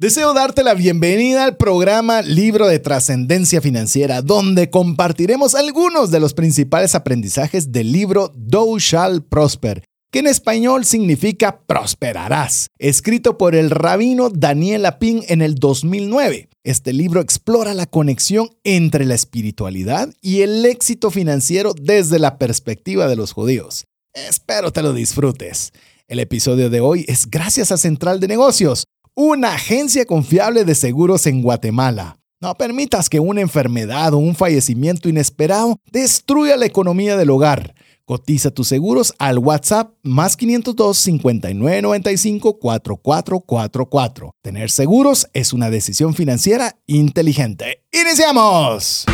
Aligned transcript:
Deseo 0.00 0.32
darte 0.32 0.62
la 0.62 0.74
bienvenida 0.74 1.42
al 1.42 1.56
programa 1.56 2.22
Libro 2.22 2.68
de 2.68 2.78
Trascendencia 2.78 3.60
Financiera, 3.60 4.22
donde 4.22 4.70
compartiremos 4.70 5.56
algunos 5.56 6.12
de 6.12 6.20
los 6.20 6.34
principales 6.34 6.94
aprendizajes 6.94 7.72
del 7.72 7.90
libro 7.90 8.32
Thou 8.48 8.78
Shall 8.78 9.24
Prosper, 9.24 9.82
que 10.12 10.20
en 10.20 10.28
español 10.28 10.84
significa 10.84 11.62
prosperarás, 11.66 12.68
escrito 12.78 13.38
por 13.38 13.56
el 13.56 13.70
rabino 13.70 14.30
Daniel 14.30 14.82
Lapin 14.82 15.24
en 15.26 15.42
el 15.42 15.56
2009. 15.56 16.48
Este 16.62 16.92
libro 16.92 17.20
explora 17.20 17.74
la 17.74 17.86
conexión 17.86 18.50
entre 18.62 19.04
la 19.04 19.16
espiritualidad 19.16 20.10
y 20.22 20.42
el 20.42 20.64
éxito 20.64 21.10
financiero 21.10 21.74
desde 21.74 22.20
la 22.20 22.38
perspectiva 22.38 23.08
de 23.08 23.16
los 23.16 23.32
judíos. 23.32 23.84
Espero 24.14 24.72
te 24.72 24.82
lo 24.82 24.92
disfrutes. 24.92 25.72
El 26.06 26.20
episodio 26.20 26.70
de 26.70 26.80
hoy 26.80 27.04
es 27.08 27.28
gracias 27.28 27.72
a 27.72 27.76
Central 27.76 28.20
de 28.20 28.28
Negocios 28.28 28.84
una 29.20 29.54
agencia 29.54 30.04
confiable 30.04 30.64
de 30.64 30.76
seguros 30.76 31.26
en 31.26 31.42
Guatemala. 31.42 32.20
No 32.40 32.54
permitas 32.54 33.08
que 33.08 33.18
una 33.18 33.40
enfermedad 33.40 34.14
o 34.14 34.18
un 34.18 34.36
fallecimiento 34.36 35.08
inesperado 35.08 35.76
destruya 35.90 36.56
la 36.56 36.66
economía 36.66 37.16
del 37.16 37.30
hogar. 37.30 37.74
Cotiza 38.04 38.52
tus 38.52 38.68
seguros 38.68 39.12
al 39.18 39.38
WhatsApp 39.38 39.92
más 40.04 40.36
502 40.36 40.96
5995 40.96 42.60
4444. 42.60 44.30
Tener 44.40 44.70
seguros 44.70 45.26
es 45.32 45.52
una 45.52 45.68
decisión 45.68 46.14
financiera 46.14 46.76
inteligente. 46.86 47.82
¡Iniciamos! 47.90 49.04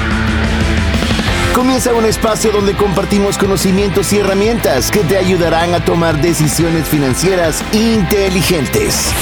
Comienza 1.54 1.94
un 1.94 2.04
espacio 2.04 2.52
donde 2.52 2.76
compartimos 2.76 3.38
conocimientos 3.38 4.12
y 4.12 4.18
herramientas 4.18 4.90
que 4.90 5.00
te 5.00 5.16
ayudarán 5.16 5.72
a 5.72 5.82
tomar 5.82 6.20
decisiones 6.20 6.86
financieras 6.86 7.64
inteligentes. 7.72 9.14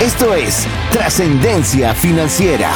Esto 0.00 0.32
es 0.32 0.64
Trascendencia 0.92 1.92
Financiera. 1.92 2.70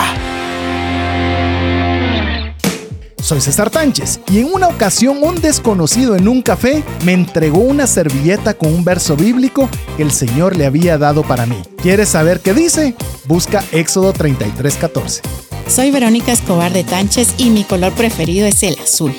Soy 3.23 3.41
César 3.41 3.71
Tánchez 3.71 4.19
y 4.29 4.41
en 4.41 4.53
una 4.53 4.67
ocasión 4.67 5.23
un 5.23 5.41
desconocido 5.41 6.17
en 6.17 6.27
un 6.27 6.43
café 6.43 6.83
me 7.05 7.13
entregó 7.13 7.61
una 7.61 7.87
servilleta 7.87 8.55
con 8.55 8.75
un 8.75 8.85
verso 8.85 9.15
bíblico 9.17 9.69
que 9.97 10.03
el 10.03 10.11
Señor 10.11 10.57
le 10.57 10.67
había 10.67 10.99
dado 10.99 11.23
para 11.23 11.47
mí. 11.47 11.63
¿Quieres 11.81 12.09
saber 12.09 12.41
qué 12.41 12.55
dice? 12.55 12.97
Busca 13.27 13.63
Éxodo 13.71 14.13
33:14. 14.13 15.21
Soy 15.69 15.93
Verónica 15.93 16.33
Escobar 16.33 16.73
de 16.73 16.83
Tánchez 16.83 17.35
y 17.39 17.51
mi 17.51 17.63
color 17.63 17.93
preferido 17.93 18.49
es 18.49 18.65
el 18.65 18.77
azul. 18.81 19.15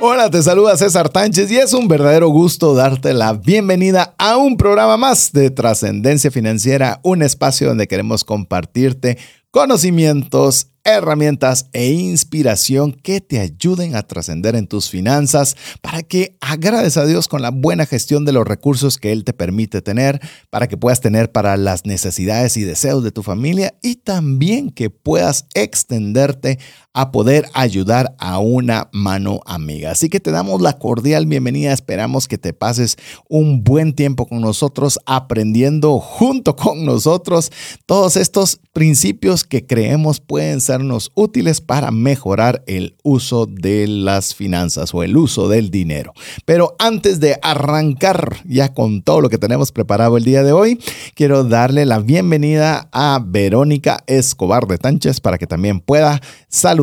Hola, 0.00 0.30
te 0.30 0.40
saluda 0.44 0.76
César 0.76 1.08
Tánchez 1.08 1.50
y 1.50 1.56
es 1.56 1.72
un 1.72 1.88
verdadero 1.88 2.28
gusto 2.28 2.72
darte 2.72 3.12
la 3.12 3.32
bienvenida 3.32 4.14
a 4.16 4.36
un 4.36 4.56
programa 4.56 4.96
más 4.96 5.32
de 5.32 5.50
Trascendencia 5.50 6.30
Financiera, 6.30 7.00
un 7.02 7.20
espacio 7.20 7.66
donde 7.66 7.88
queremos 7.88 8.22
compartirte 8.22 9.18
conocimientos, 9.50 10.68
herramientas 10.84 11.66
e 11.72 11.90
inspiración 11.90 12.92
que 12.92 13.20
te 13.20 13.40
ayuden 13.40 13.96
a 13.96 14.04
trascender 14.04 14.54
en 14.54 14.68
tus 14.68 14.88
finanzas 14.88 15.56
para 15.82 16.02
que 16.04 16.36
agrades 16.40 16.96
a 16.96 17.04
Dios 17.04 17.26
con 17.26 17.42
la 17.42 17.50
buena 17.50 17.84
gestión 17.84 18.24
de 18.24 18.32
los 18.32 18.46
recursos 18.46 18.98
que 18.98 19.10
Él 19.10 19.24
te 19.24 19.32
permite 19.32 19.82
tener, 19.82 20.20
para 20.48 20.68
que 20.68 20.76
puedas 20.76 21.00
tener 21.00 21.32
para 21.32 21.56
las 21.56 21.86
necesidades 21.86 22.56
y 22.56 22.62
deseos 22.62 23.02
de 23.02 23.10
tu 23.10 23.24
familia 23.24 23.74
y 23.82 23.96
también 23.96 24.70
que 24.70 24.90
puedas 24.90 25.46
extenderte 25.54 26.60
a 26.98 27.12
poder 27.12 27.48
ayudar 27.54 28.16
a 28.18 28.40
una 28.40 28.88
mano 28.90 29.38
amiga. 29.46 29.92
Así 29.92 30.08
que 30.08 30.18
te 30.18 30.32
damos 30.32 30.60
la 30.60 30.78
cordial 30.78 31.26
bienvenida, 31.26 31.72
esperamos 31.72 32.26
que 32.26 32.38
te 32.38 32.52
pases 32.52 32.96
un 33.28 33.62
buen 33.62 33.92
tiempo 33.92 34.26
con 34.26 34.40
nosotros 34.40 34.98
aprendiendo 35.06 36.00
junto 36.00 36.56
con 36.56 36.84
nosotros 36.84 37.52
todos 37.86 38.16
estos 38.16 38.58
principios 38.72 39.44
que 39.44 39.64
creemos 39.64 40.18
pueden 40.18 40.60
ser 40.60 40.78
útiles 41.14 41.60
para 41.60 41.90
mejorar 41.90 42.62
el 42.66 42.96
uso 43.02 43.46
de 43.46 43.86
las 43.86 44.34
finanzas 44.34 44.94
o 44.94 45.02
el 45.02 45.16
uso 45.16 45.48
del 45.48 45.70
dinero. 45.70 46.12
Pero 46.44 46.74
antes 46.78 47.20
de 47.20 47.38
arrancar 47.42 48.38
ya 48.44 48.74
con 48.74 49.02
todo 49.02 49.20
lo 49.20 49.28
que 49.28 49.38
tenemos 49.38 49.72
preparado 49.72 50.16
el 50.16 50.24
día 50.24 50.42
de 50.42 50.52
hoy, 50.52 50.80
quiero 51.14 51.44
darle 51.44 51.86
la 51.86 51.98
bienvenida 51.98 52.88
a 52.92 53.20
Verónica 53.24 54.02
Escobar 54.06 54.66
de 54.66 54.78
Tánchez 54.78 55.20
para 55.20 55.38
que 55.38 55.46
también 55.46 55.80
pueda 55.80 56.20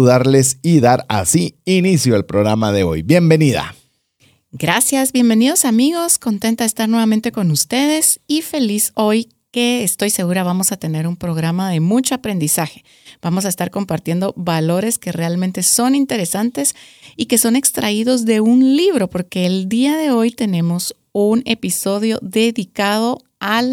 saludarles 0.06 0.60
y 0.62 0.82
dar 0.82 1.04
así 1.10 1.56
inicio 1.66 2.16
al 2.16 2.26
programa 2.26 2.72
de 2.72 2.84
hoy. 2.84 3.02
Bienvenida. 3.02 3.74
Gracias, 4.52 5.12
bienvenidos 5.12 5.66
amigos, 5.66 6.20
contenta 6.20 6.64
de 6.64 6.68
estar 6.68 6.88
nuevamente 6.88 7.32
con 7.32 7.50
ustedes 7.50 8.20
y 8.28 8.44
feliz 8.44 8.92
hoy 8.94 9.30
que 9.50 9.84
estoy 9.84 10.12
segura 10.12 10.44
vamos 10.44 10.72
a 10.72 10.78
tener 10.78 11.08
un 11.08 11.16
programa 11.16 11.72
de 11.72 11.80
mucho 11.80 12.14
aprendizaje. 12.14 12.84
Vamos 13.20 13.46
a 13.46 13.50
estar 13.50 13.72
compartiendo 13.72 14.34
valores 14.38 15.00
que 15.00 15.12
realmente 15.12 15.64
son 15.64 15.96
interesantes 15.96 16.76
y 17.16 17.26
que 17.26 17.40
son 17.40 17.56
extraídos 17.56 18.26
de 18.26 18.42
un 18.42 18.76
libro, 18.76 19.10
porque 19.10 19.48
el 19.48 19.68
día 19.68 19.98
de 19.98 20.12
hoy 20.12 20.30
tenemos 20.30 20.96
un 21.14 21.42
episodio 21.46 22.20
dedicado 22.22 23.24
a 23.40 23.64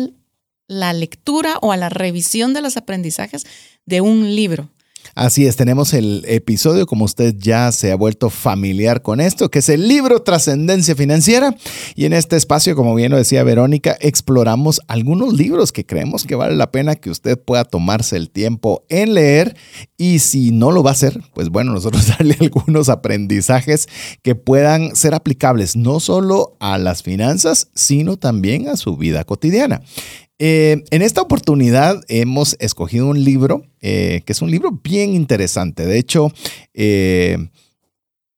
la 0.66 0.92
lectura 0.94 1.59
o 1.60 1.72
a 1.72 1.76
la 1.76 1.91
revisión 1.91 2.54
de 2.54 2.62
los 2.62 2.78
aprendizajes 2.78 3.44
de 3.84 4.00
un 4.00 4.34
libro. 4.34 4.71
Así 5.14 5.46
es, 5.46 5.56
tenemos 5.56 5.92
el 5.92 6.24
episodio, 6.26 6.86
como 6.86 7.04
usted 7.04 7.34
ya 7.36 7.70
se 7.70 7.92
ha 7.92 7.96
vuelto 7.96 8.30
familiar 8.30 9.02
con 9.02 9.20
esto, 9.20 9.50
que 9.50 9.58
es 9.58 9.68
el 9.68 9.86
libro 9.86 10.22
Trascendencia 10.22 10.96
Financiera. 10.96 11.54
Y 11.94 12.06
en 12.06 12.14
este 12.14 12.36
espacio, 12.36 12.74
como 12.74 12.94
bien 12.94 13.10
lo 13.10 13.18
decía 13.18 13.44
Verónica, 13.44 13.94
exploramos 14.00 14.80
algunos 14.88 15.34
libros 15.34 15.70
que 15.70 15.84
creemos 15.84 16.24
que 16.24 16.34
vale 16.34 16.56
la 16.56 16.72
pena 16.72 16.96
que 16.96 17.10
usted 17.10 17.38
pueda 17.38 17.64
tomarse 17.64 18.16
el 18.16 18.30
tiempo 18.30 18.86
en 18.88 19.12
leer. 19.12 19.54
Y 19.98 20.20
si 20.20 20.50
no 20.50 20.70
lo 20.70 20.82
va 20.82 20.90
a 20.90 20.94
hacer, 20.94 21.20
pues 21.34 21.50
bueno, 21.50 21.72
nosotros 21.74 22.06
darle 22.06 22.38
algunos 22.40 22.88
aprendizajes 22.88 23.88
que 24.22 24.34
puedan 24.34 24.96
ser 24.96 25.14
aplicables 25.14 25.76
no 25.76 26.00
solo 26.00 26.56
a 26.58 26.78
las 26.78 27.02
finanzas, 27.02 27.68
sino 27.74 28.16
también 28.16 28.66
a 28.68 28.78
su 28.78 28.96
vida 28.96 29.24
cotidiana. 29.24 29.82
Eh, 30.44 30.82
en 30.91 31.03
esta 31.03 31.22
oportunidad 31.22 32.03
hemos 32.08 32.56
escogido 32.58 33.06
un 33.06 33.22
libro 33.22 33.62
eh, 33.80 34.22
que 34.26 34.32
es 34.32 34.42
un 34.42 34.50
libro 34.50 34.72
bien 34.72 35.14
interesante. 35.14 35.86
De 35.86 35.97
hecho, 36.00 36.32
eh, 36.75 37.38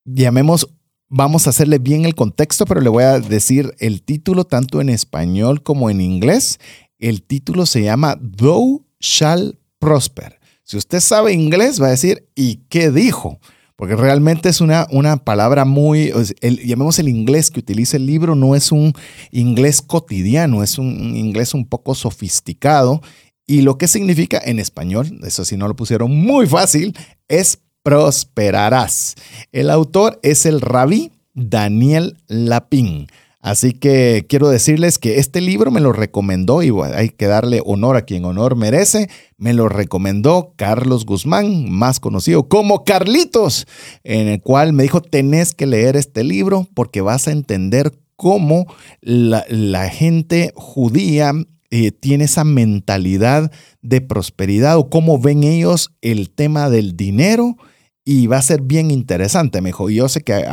llamemos, 0.04 0.69
vamos 1.09 1.47
a 1.47 1.50
hacerle 1.50 1.78
bien 1.78 2.04
el 2.04 2.15
contexto, 2.15 2.66
pero 2.66 2.82
le 2.82 2.91
voy 2.91 3.04
a 3.04 3.20
decir 3.20 3.75
el 3.78 4.03
título 4.03 4.44
tanto 4.44 4.82
en 4.82 4.91
español 4.91 5.62
como 5.62 5.88
en 5.88 6.03
inglés. 6.03 6.60
El 6.98 7.22
título 7.22 7.65
se 7.65 7.81
llama 7.81 8.21
Thou 8.36 8.84
Shall 9.00 9.59
Prosper. 9.78 10.38
Si 10.62 10.76
usted 10.76 11.00
sabe 11.00 11.32
inglés, 11.32 11.81
va 11.81 11.86
a 11.86 11.92
decir, 11.92 12.28
¿y 12.34 12.56
qué 12.69 12.91
dijo? 12.91 13.38
Porque 13.84 13.97
realmente 13.97 14.49
es 14.49 14.62
una, 14.62 14.87
una 14.91 15.19
palabra 15.19 15.67
muy, 15.67 16.11
llamemos 16.41 16.99
el 16.99 17.06
inglés 17.06 17.50
que 17.50 17.61
utiliza 17.61 17.99
el 17.99 18.06
libro, 18.06 18.34
no 18.34 18.55
es 18.55 18.72
un 18.72 18.95
inglés 19.31 19.83
cotidiano, 19.83 20.62
es 20.62 20.78
un 20.78 21.15
inglés 21.15 21.53
un 21.53 21.67
poco 21.67 21.95
sofisticado. 21.95 23.03
Y 23.47 23.61
lo 23.61 23.77
que 23.77 23.87
significa 23.87 24.41
en 24.43 24.59
español, 24.59 25.21
eso 25.22 25.45
si 25.45 25.59
no 25.59 25.69
lo 25.69 25.77
pusieron 25.77 26.17
muy 26.17 26.47
fácil, 26.47 26.97
es 27.28 27.59
prosperarás. 27.83 29.17
El 29.53 29.69
autor 29.69 30.19
es 30.22 30.47
el 30.47 30.62
rabí 30.62 31.12
Daniel 31.34 32.16
Lapin. 32.27 33.09
Así 33.44 33.72
que 33.75 34.25
quiero 34.27 34.49
decirles 34.49 34.97
que 34.97 35.19
este 35.19 35.43
libro 35.43 35.71
me 35.71 35.82
lo 35.82 35.93
recomendó 35.93 36.62
y 36.62 36.72
hay 36.94 37.10
que 37.10 37.27
darle 37.27 37.60
honor 37.66 37.94
a 37.94 38.06
quien 38.06 38.25
honor 38.25 38.56
merece. 38.56 39.10
Me 39.37 39.53
lo 39.53 39.69
recomendó 39.69 40.55
Carlos 40.56 41.05
Guzmán, 41.05 41.71
más 41.71 42.00
conocido 42.00 42.49
como 42.49 42.84
Carlitos, 42.84 43.66
en 44.03 44.28
el 44.28 44.41
cual 44.41 44.72
me 44.72 44.84
dijo, 44.84 45.03
tenés 45.03 45.54
que 45.54 45.66
leer 45.66 45.94
este 45.94 46.25
libro 46.25 46.66
porque 46.72 47.03
vas 47.03 47.28
a 47.28 47.33
entender 47.33 47.93
cómo 48.16 48.65
la, 49.03 49.91
gente 49.91 50.54
judía 50.56 51.34
eh, 51.71 51.91
tiene 51.91 52.25
esa 52.25 52.44
mentalidad 52.44 53.53
de 53.83 54.00
prosperidad 54.00 54.78
o 54.78 54.88
cómo 54.88 55.18
ven 55.18 55.45
ellos 55.45 55.92
el 56.01 56.30
tema 56.30 56.71
del 56.71 56.97
dinero 56.97 57.59
y 58.04 58.27
va 58.27 58.36
a 58.36 58.42
ser 58.42 58.60
bien 58.60 58.91
interesante, 58.91 59.62
me 59.62 59.71
dijo. 59.71 59.89
Yo 59.89 60.09
sé 60.09 60.22
que 60.22 60.45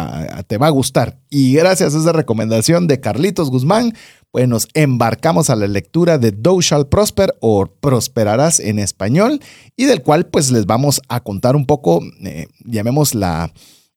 te 0.47 0.57
va 0.57 0.67
a 0.67 0.71
gustar. 0.71 1.19
Y 1.29 1.53
gracias 1.53 1.93
a 1.93 1.99
esa 1.99 2.13
recomendación 2.13 2.87
de 2.87 3.01
Carlitos 3.01 3.49
Guzmán, 3.49 3.93
pues 4.31 4.47
nos 4.47 4.69
embarcamos 4.73 5.49
a 5.49 5.57
la 5.57 5.67
lectura 5.67 6.17
de 6.17 6.31
Thou 6.31 6.61
Shall 6.61 6.87
Prosper 6.87 7.35
o 7.41 7.65
Prosperarás 7.65 8.61
en 8.61 8.79
español 8.79 9.41
y 9.75 9.85
del 9.85 10.01
cual 10.01 10.27
pues 10.27 10.51
les 10.51 10.65
vamos 10.65 11.01
a 11.09 11.19
contar 11.19 11.57
un 11.57 11.65
poco, 11.65 12.01
eh, 12.23 12.47
llamemos 12.63 13.13
la, 13.13 13.51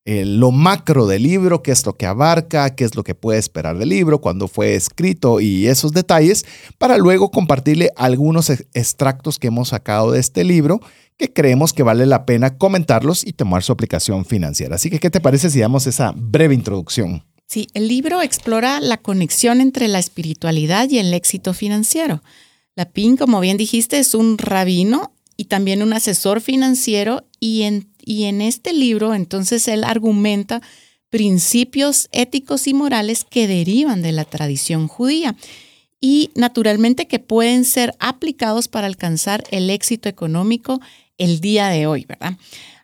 eh, 0.04 0.24
lo 0.24 0.50
macro 0.50 1.06
del 1.06 1.22
libro, 1.22 1.62
qué 1.62 1.70
es 1.70 1.86
lo 1.86 1.92
que 1.92 2.06
abarca, 2.06 2.74
qué 2.74 2.84
es 2.84 2.96
lo 2.96 3.04
que 3.04 3.14
puede 3.14 3.38
esperar 3.38 3.78
del 3.78 3.90
libro, 3.90 4.20
cuándo 4.20 4.48
fue 4.48 4.74
escrito 4.74 5.40
y 5.40 5.68
esos 5.68 5.92
detalles, 5.92 6.44
para 6.76 6.98
luego 6.98 7.30
compartirle 7.30 7.90
algunos 7.96 8.50
extractos 8.50 9.38
que 9.38 9.46
hemos 9.46 9.68
sacado 9.68 10.10
de 10.10 10.18
este 10.18 10.42
libro 10.42 10.80
que 11.16 11.32
creemos 11.32 11.72
que 11.72 11.82
vale 11.82 12.06
la 12.06 12.26
pena 12.26 12.58
comentarlos 12.58 13.26
y 13.26 13.32
tomar 13.32 13.62
su 13.62 13.72
aplicación 13.72 14.24
financiera. 14.24 14.76
Así 14.76 14.90
que, 14.90 14.98
¿qué 14.98 15.10
te 15.10 15.20
parece 15.20 15.50
si 15.50 15.60
damos 15.60 15.86
esa 15.86 16.12
breve 16.16 16.54
introducción? 16.54 17.24
Sí, 17.46 17.68
el 17.74 17.88
libro 17.88 18.22
explora 18.22 18.80
la 18.80 18.96
conexión 18.96 19.60
entre 19.60 19.88
la 19.88 19.98
espiritualidad 19.98 20.88
y 20.90 20.98
el 20.98 21.12
éxito 21.12 21.54
financiero. 21.54 22.22
Lapin, 22.74 23.16
como 23.16 23.40
bien 23.40 23.56
dijiste, 23.56 23.98
es 23.98 24.14
un 24.14 24.38
rabino 24.38 25.12
y 25.36 25.44
también 25.44 25.82
un 25.82 25.92
asesor 25.92 26.40
financiero 26.40 27.24
y 27.38 27.62
en, 27.62 27.88
y 28.00 28.24
en 28.24 28.40
este 28.40 28.72
libro 28.72 29.14
entonces 29.14 29.68
él 29.68 29.84
argumenta 29.84 30.62
principios 31.10 32.08
éticos 32.12 32.66
y 32.66 32.74
morales 32.74 33.24
que 33.24 33.46
derivan 33.46 34.02
de 34.02 34.12
la 34.12 34.24
tradición 34.24 34.88
judía 34.88 35.36
y 36.00 36.30
naturalmente 36.34 37.06
que 37.06 37.18
pueden 37.18 37.64
ser 37.64 37.94
aplicados 37.98 38.68
para 38.68 38.86
alcanzar 38.86 39.44
el 39.50 39.70
éxito 39.70 40.08
económico 40.08 40.80
el 41.18 41.40
día 41.40 41.68
de 41.68 41.86
hoy, 41.86 42.04
¿verdad? 42.06 42.36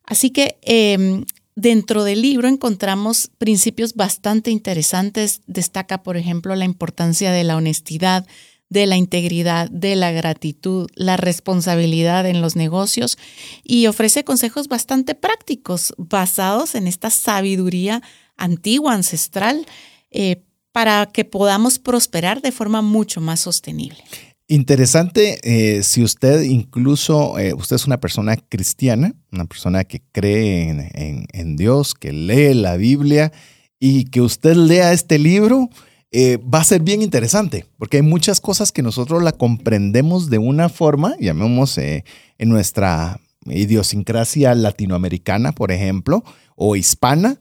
Así 0.04 0.30
que 0.30 0.58
em, 0.62 1.24
dentro 1.54 2.04
del 2.04 2.22
libro 2.22 2.48
encontramos 2.48 3.30
principios 3.38 3.94
bastante 3.94 4.50
interesantes. 4.50 5.42
Destaca, 5.46 6.02
por 6.02 6.16
ejemplo, 6.16 6.54
la 6.56 6.64
importancia 6.64 7.32
de 7.32 7.44
la 7.44 7.56
honestidad, 7.56 8.26
de 8.68 8.86
la 8.86 8.96
integridad, 8.96 9.68
de 9.68 9.96
la 9.96 10.12
gratitud, 10.12 10.88
la 10.94 11.16
responsabilidad 11.16 12.26
en 12.26 12.40
los 12.40 12.56
negocios 12.56 13.18
y 13.64 13.86
ofrece 13.88 14.24
consejos 14.24 14.68
bastante 14.68 15.14
prácticos 15.14 15.92
basados 15.98 16.74
en 16.76 16.86
esta 16.86 17.10
sabiduría 17.10 18.00
antigua, 18.36 18.94
ancestral, 18.94 19.66
eh, 20.10 20.42
para 20.72 21.06
que 21.06 21.24
podamos 21.24 21.80
prosperar 21.80 22.42
de 22.42 22.52
forma 22.52 22.80
mucho 22.80 23.20
más 23.20 23.40
sostenible. 23.40 24.04
Interesante 24.52 25.38
eh, 25.44 25.84
si 25.84 26.02
usted 26.02 26.42
incluso, 26.42 27.38
eh, 27.38 27.54
usted 27.54 27.76
es 27.76 27.86
una 27.86 28.00
persona 28.00 28.36
cristiana, 28.36 29.14
una 29.30 29.44
persona 29.44 29.84
que 29.84 30.02
cree 30.10 30.70
en, 30.92 31.26
en 31.32 31.56
Dios, 31.56 31.94
que 31.94 32.12
lee 32.12 32.54
la 32.54 32.76
Biblia 32.76 33.30
y 33.78 34.06
que 34.06 34.20
usted 34.20 34.56
lea 34.56 34.92
este 34.92 35.20
libro 35.20 35.68
eh, 36.10 36.38
va 36.38 36.62
a 36.62 36.64
ser 36.64 36.82
bien 36.82 37.00
interesante, 37.00 37.66
porque 37.78 37.98
hay 37.98 38.02
muchas 38.02 38.40
cosas 38.40 38.72
que 38.72 38.82
nosotros 38.82 39.22
la 39.22 39.30
comprendemos 39.30 40.30
de 40.30 40.38
una 40.38 40.68
forma, 40.68 41.14
llamemos 41.20 41.78
en 41.78 42.02
nuestra 42.40 43.20
idiosincrasia 43.46 44.56
latinoamericana, 44.56 45.52
por 45.52 45.70
ejemplo, 45.70 46.24
o 46.56 46.74
hispana, 46.74 47.38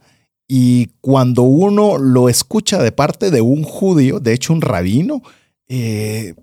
y 0.47 0.91
cuando 1.01 1.41
uno 1.41 1.97
lo 1.97 2.29
escucha 2.29 2.83
de 2.83 2.91
parte 2.91 3.31
de 3.31 3.41
un 3.41 3.63
judío, 3.63 4.19
de 4.19 4.33
hecho 4.33 4.53
un 4.53 4.61
rabino, 4.61 5.23
eh, 5.67 6.35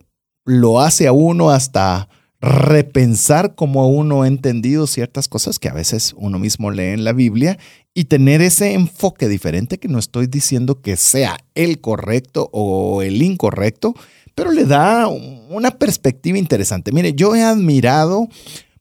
lo 0.46 0.80
hace 0.80 1.06
a 1.06 1.12
uno 1.12 1.50
hasta 1.50 2.08
repensar 2.40 3.54
cómo 3.54 3.88
uno 3.88 4.22
ha 4.22 4.28
entendido 4.28 4.86
ciertas 4.86 5.28
cosas 5.28 5.58
que 5.58 5.68
a 5.68 5.74
veces 5.74 6.14
uno 6.16 6.38
mismo 6.38 6.70
lee 6.70 6.92
en 6.92 7.04
la 7.04 7.12
Biblia 7.12 7.58
y 7.92 8.04
tener 8.04 8.40
ese 8.40 8.74
enfoque 8.74 9.28
diferente 9.28 9.78
que 9.78 9.88
no 9.88 9.98
estoy 9.98 10.26
diciendo 10.26 10.80
que 10.80 10.96
sea 10.96 11.38
el 11.54 11.80
correcto 11.80 12.48
o 12.52 13.02
el 13.02 13.22
incorrecto, 13.22 13.94
pero 14.34 14.52
le 14.52 14.64
da 14.64 15.08
una 15.08 15.72
perspectiva 15.72 16.38
interesante. 16.38 16.92
Mire, 16.92 17.14
yo 17.14 17.34
he 17.34 17.42
admirado 17.42 18.28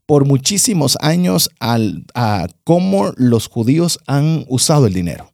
por 0.05 0.25
muchísimos 0.25 0.97
años 1.01 1.49
al, 1.59 2.05
a 2.13 2.47
cómo 2.63 3.11
los 3.15 3.47
judíos 3.47 3.99
han 4.05 4.45
usado 4.47 4.85
el 4.85 4.93
dinero. 4.93 5.33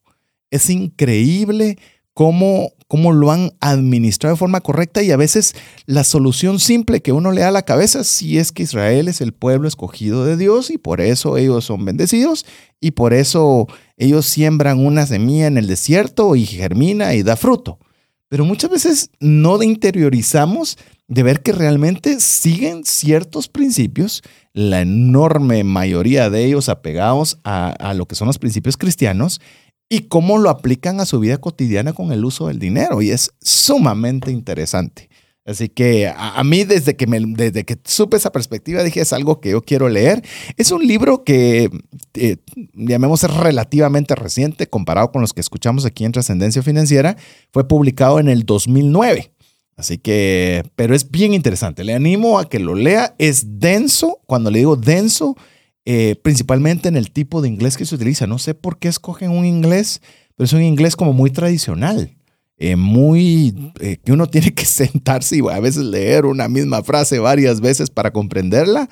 Es 0.52 0.70
increíble 0.70 1.78
cómo, 2.14 2.74
cómo 2.92 3.14
lo 3.14 3.32
han 3.32 3.54
administrado 3.62 4.36
de 4.36 4.38
forma 4.38 4.60
correcta 4.60 5.02
y 5.02 5.12
a 5.12 5.16
veces 5.16 5.56
la 5.86 6.04
solución 6.04 6.60
simple 6.60 7.02
que 7.02 7.14
uno 7.14 7.32
le 7.32 7.40
da 7.40 7.48
a 7.48 7.52
la 7.52 7.62
cabeza 7.62 8.04
si 8.04 8.38
es 8.38 8.52
que 8.52 8.64
Israel 8.64 9.08
es 9.08 9.22
el 9.22 9.32
pueblo 9.32 9.70
escogido 9.70 10.26
de 10.26 10.36
Dios 10.36 10.70
y 10.70 10.78
por 10.78 11.00
eso 11.00 11.38
ellos 11.38 11.64
son 11.64 11.86
bendecidos 11.86 12.46
y 12.82 12.92
por 12.92 13.14
eso 13.14 13.68
ellos 13.96 14.26
siembran 14.26 14.86
una 14.86 15.06
semilla 15.06 15.48
en 15.48 15.58
el 15.58 15.68
desierto 15.68 16.36
y 16.36 16.46
germina 16.46 17.16
y 17.16 17.24
da 17.24 17.38
fruto. 17.38 17.80
Pero 18.28 18.44
muchas 18.44 18.70
veces 18.70 19.10
no 19.22 19.64
interiorizamos 19.64 20.78
de 21.08 21.24
ver 21.24 21.42
que 21.42 21.54
realmente 21.54 22.20
siguen 22.20 22.84
ciertos 22.84 23.48
principios, 23.48 24.22
la 24.52 24.82
enorme 24.82 25.64
mayoría 25.64 26.30
de 26.30 26.44
ellos 26.44 26.68
apegados 26.68 27.38
a, 27.46 27.70
a 27.70 27.94
lo 27.94 28.06
que 28.06 28.16
son 28.16 28.28
los 28.28 28.38
principios 28.38 28.76
cristianos, 28.76 29.40
y 29.94 30.04
cómo 30.04 30.38
lo 30.38 30.50
aplican 30.50 31.02
a 31.02 31.06
su 31.06 31.20
vida 31.20 31.38
cotidiana 31.38 31.92
con 31.92 32.14
el 32.14 32.24
uso 32.24 32.48
del 32.48 32.60
dinero. 32.60 33.02
Y 33.02 33.12
es 33.12 33.34
sumamente 33.42 34.32
interesante. 34.32 35.10
Así 35.44 35.68
que 35.68 36.08
a, 36.08 36.42
mí 36.46 36.64
desde 36.64 36.96
que, 36.96 37.08
me, 37.08 37.20
desde 37.20 37.66
que 37.66 37.78
supe 37.84 38.16
esa 38.16 38.32
perspectiva 38.32 38.84
dije 38.84 39.02
es 39.02 39.12
algo 39.12 39.42
que 39.42 39.50
yo 39.50 39.62
quiero 39.64 39.90
leer. 39.90 40.24
Es 40.56 40.72
un 40.72 40.88
libro 40.88 41.26
que, 41.26 41.70
eh, 42.14 42.38
llamemos, 42.74 43.24
relativamente 43.24 44.16
reciente 44.16 44.66
comparado 44.68 45.12
con 45.12 45.20
los 45.20 45.34
que 45.34 45.42
escuchamos 45.42 45.84
aquí 45.86 46.06
en 46.06 46.14
Trascendencia 46.14 46.64
Financiera. 46.64 47.18
Fue 47.52 47.68
publicado 47.68 48.22
en 48.22 48.30
el 48.30 48.46
2009. 48.46 49.34
Así 49.76 49.98
que, 49.98 50.64
pero 50.78 50.96
es 50.96 51.12
bien 51.12 51.34
interesante. 51.34 51.84
Le 51.84 51.96
animo 51.96 52.40
a 52.40 52.48
que 52.48 52.60
lo 52.60 52.76
lea. 52.76 53.14
Es 53.18 53.60
denso. 53.60 54.22
Cuando 54.26 54.52
le 54.52 54.60
digo 54.60 54.78
denso, 54.78 55.36
eh, 55.86 56.16
principalmente 56.22 56.90
en 56.90 56.96
el 56.96 57.12
tipo 57.12 57.42
de 57.42 57.48
inglés 57.48 57.78
que 57.78 57.86
se 57.86 57.96
utiliza. 57.96 58.28
No 58.28 58.38
sé 58.38 58.54
por 58.54 58.78
qué 58.78 58.88
escogen 58.88 59.32
un 59.32 59.46
inglés, 59.46 60.02
pero 60.36 60.46
es 60.46 60.54
un 60.54 60.62
inglés 60.62 60.96
como 60.96 61.14
muy 61.14 61.32
tradicional, 61.32 62.16
eh, 62.58 62.76
muy 62.76 63.74
eh, 63.80 63.98
que 64.04 64.12
uno 64.12 64.28
tiene 64.30 64.54
que 64.54 64.66
sentarse 64.66 65.38
y 65.38 65.42
a 65.50 65.60
veces 65.60 65.84
leer 65.84 66.26
una 66.26 66.48
misma 66.48 66.84
frase 66.84 67.20
varias 67.20 67.62
veces 67.62 67.90
para 67.90 68.12
comprenderla, 68.12 68.90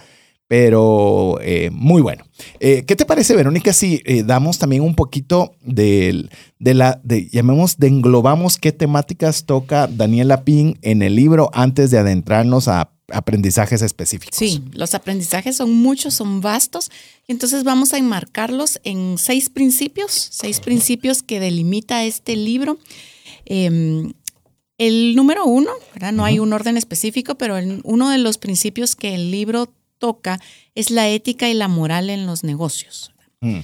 pero 0.49 1.37
muy 1.71 2.01
bueno. 2.01 2.25
¿Qué 2.59 2.83
te 2.83 3.05
parece, 3.05 3.35
Verónica, 3.35 3.71
si 3.71 4.01
damos 4.25 4.57
también 4.57 4.81
un 4.81 4.95
poquito 4.95 5.53
de, 5.61 6.27
de 6.57 6.73
la, 6.73 6.99
de, 7.03 7.29
llamemos, 7.29 7.77
de 7.77 7.87
englobamos 7.87 8.57
qué 8.57 8.71
temáticas 8.71 9.45
toca 9.45 9.85
Daniela 9.85 10.43
Pin 10.43 10.79
en 10.81 11.03
el 11.03 11.15
libro 11.15 11.51
antes 11.53 11.91
de 11.91 11.99
adentrarnos 11.99 12.67
a 12.67 12.91
aprendizajes 13.11 13.83
específicos. 13.83 14.37
Sí, 14.37 14.63
los 14.73 14.95
aprendizajes 14.95 15.55
son 15.57 15.71
muchos, 15.71 16.15
son 16.15 16.41
vastos, 16.41 16.89
entonces 17.27 17.63
vamos 17.63 17.93
a 17.93 17.99
enmarcarlos 17.99 18.79
en 18.83 19.17
seis 19.17 19.49
principios, 19.49 20.29
seis 20.31 20.59
principios 20.59 21.21
que 21.21 21.39
delimita 21.39 22.03
este 22.05 22.35
libro. 22.35 22.79
Em, 23.45 24.13
el 24.77 25.15
número 25.15 25.45
uno, 25.45 25.71
no 26.13 26.25
hay 26.25 26.39
un 26.39 26.53
orden 26.53 26.77
específico, 26.77 27.35
pero 27.35 27.55
uno 27.83 28.09
de 28.09 28.17
los 28.17 28.37
principios 28.37 28.95
que 28.95 29.13
el 29.13 29.29
libro 29.29 29.73
toca 29.99 30.39
es 30.73 30.89
la 30.89 31.07
ética 31.07 31.49
y 31.49 31.53
la 31.53 31.67
moral 31.67 32.09
en 32.09 32.25
los 32.25 32.43
negocios. 32.43 33.11
Mm. 33.41 33.59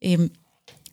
Em, 0.00 0.30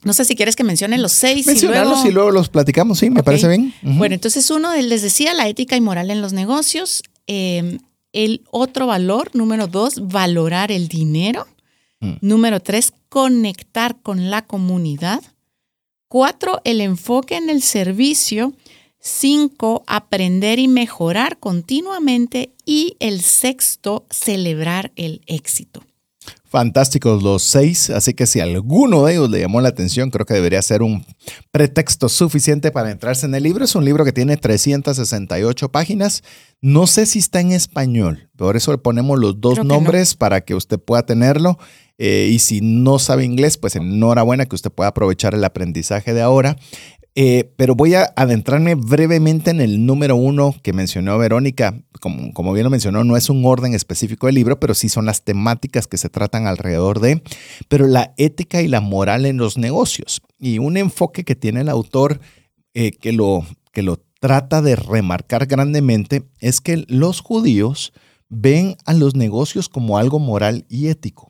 no 0.04 0.14
sé 0.14 0.26
si 0.26 0.36
quieres 0.36 0.56
que 0.56 0.64
mencione 0.64 0.98
los 0.98 1.14
seis. 1.14 1.48
Mencionarlos 1.48 2.06
y 2.06 2.12
luego, 2.12 2.32
los 2.32 2.50
platicamos, 2.50 3.00
sí, 3.00 3.10
me 3.10 3.24
parece 3.24 3.48
bien. 3.48 3.74
Bueno, 3.82 4.16
entonces 4.16 4.50
uno, 4.52 4.76
les 4.76 5.02
decía, 5.02 5.34
la 5.34 5.48
ética 5.48 5.76
y 5.76 5.82
moral 5.82 6.12
en 6.12 6.22
los 6.22 6.34
negocios. 6.34 7.04
Em, 7.26 7.80
el 8.14 8.42
otro 8.52 8.88
valor, 8.88 9.32
número 9.34 9.68
dos, 9.68 10.08
valorar 10.08 10.72
el 10.72 10.88
dinero. 10.88 11.48
Mm. 12.00 12.14
Número 12.22 12.60
tres, 12.60 12.94
conectar 13.10 14.02
con 14.02 14.30
la 14.30 14.44
comunidad. 14.44 15.22
Cuatro, 16.08 16.62
el 16.64 16.80
enfoque 16.80 17.36
en 17.36 17.50
el 17.50 17.62
servicio. 17.62 18.54
Cinco, 19.10 19.86
aprender 19.88 20.60
y 20.60 20.68
mejorar 20.68 21.40
continuamente. 21.40 22.52
Y 22.66 22.98
el 23.00 23.22
sexto, 23.22 24.06
celebrar 24.10 24.92
el 24.98 25.22
éxito. 25.28 25.82
Fantásticos 26.44 27.24
los 27.24 27.44
seis, 27.44 27.90
así 27.90 28.14
que 28.14 28.26
si 28.26 28.42
alguno 28.42 29.06
de 29.06 29.14
ellos 29.14 29.30
le 29.30 29.40
llamó 29.40 29.62
la 29.62 29.70
atención, 29.70 30.10
creo 30.12 30.26
que 30.26 30.34
debería 30.34 30.62
ser 30.62 30.82
un 30.82 31.06
pretexto 31.52 32.10
suficiente 32.10 32.70
para 32.72 32.92
entrarse 32.92 33.26
en 33.26 33.36
el 33.36 33.44
libro. 33.44 33.64
Es 33.64 33.76
un 33.76 33.86
libro 33.86 34.04
que 34.04 34.12
tiene 34.12 34.36
368 34.36 35.72
páginas. 35.72 36.24
No 36.62 36.86
sé 36.86 37.06
si 37.06 37.20
está 37.20 37.40
en 37.40 37.54
español, 37.54 38.30
por 38.36 38.58
eso 38.58 38.72
le 38.72 38.78
ponemos 38.78 39.18
los 39.20 39.40
dos 39.40 39.64
nombres 39.64 40.16
para 40.16 40.42
que 40.42 40.54
usted 40.54 40.80
pueda 40.80 41.06
tenerlo. 41.06 41.58
Eh, 41.98 42.30
y 42.32 42.40
si 42.40 42.62
no 42.62 43.00
sabe 43.00 43.26
inglés, 43.26 43.58
pues 43.58 43.76
enhorabuena 43.76 44.46
que 44.46 44.56
usted 44.56 44.72
pueda 44.72 44.90
aprovechar 44.90 45.34
el 45.34 45.44
aprendizaje 45.44 46.14
de 46.14 46.22
ahora. 46.22 46.58
Eh, 47.20 47.52
pero 47.56 47.74
voy 47.74 47.96
a 47.96 48.14
adentrarme 48.16 48.76
brevemente 48.76 49.50
en 49.50 49.60
el 49.60 49.88
número 49.88 50.16
uno 50.16 50.54
que 50.62 50.72
mencionó 50.72 51.18
Verónica. 51.18 51.74
Como, 52.00 52.32
como, 52.32 52.54
bien 52.54 52.66
lo 52.66 52.70
mencionó, 52.70 53.04
no 53.04 53.18
es 53.18 53.32
un 53.32 53.44
orden 53.44 53.74
específico 53.74 54.28
del 54.28 54.36
libro, 54.36 54.60
pero 54.60 54.76
sí 54.76 54.88
son 54.88 55.08
las 55.08 55.24
temáticas 55.24 55.88
que 55.88 55.98
se 55.98 56.10
tratan 56.10 56.46
alrededor 56.46 57.00
de, 57.00 57.24
pero 57.70 57.88
la 57.88 58.14
ética 58.18 58.62
y 58.62 58.68
la 58.68 58.82
moral 58.82 59.26
en 59.26 59.38
los 59.38 59.58
negocios. 59.58 60.22
Y 60.38 60.60
un 60.60 60.78
enfoque 60.78 61.24
que 61.24 61.36
tiene 61.36 61.62
el 61.62 61.70
autor 61.70 62.20
eh, 62.76 62.92
que, 62.92 63.14
lo, 63.14 63.44
que 63.72 63.82
lo 63.82 63.98
trata 64.20 64.62
de 64.62 64.76
remarcar 64.76 65.48
grandemente 65.48 66.22
es 66.40 66.62
que 66.62 66.86
los 66.88 67.22
judíos 67.22 67.94
ven 68.30 68.76
a 68.86 68.94
los 68.94 69.16
negocios 69.16 69.70
como 69.70 69.98
algo 69.98 70.20
moral 70.20 70.68
y 70.70 70.90
ético. 70.90 71.27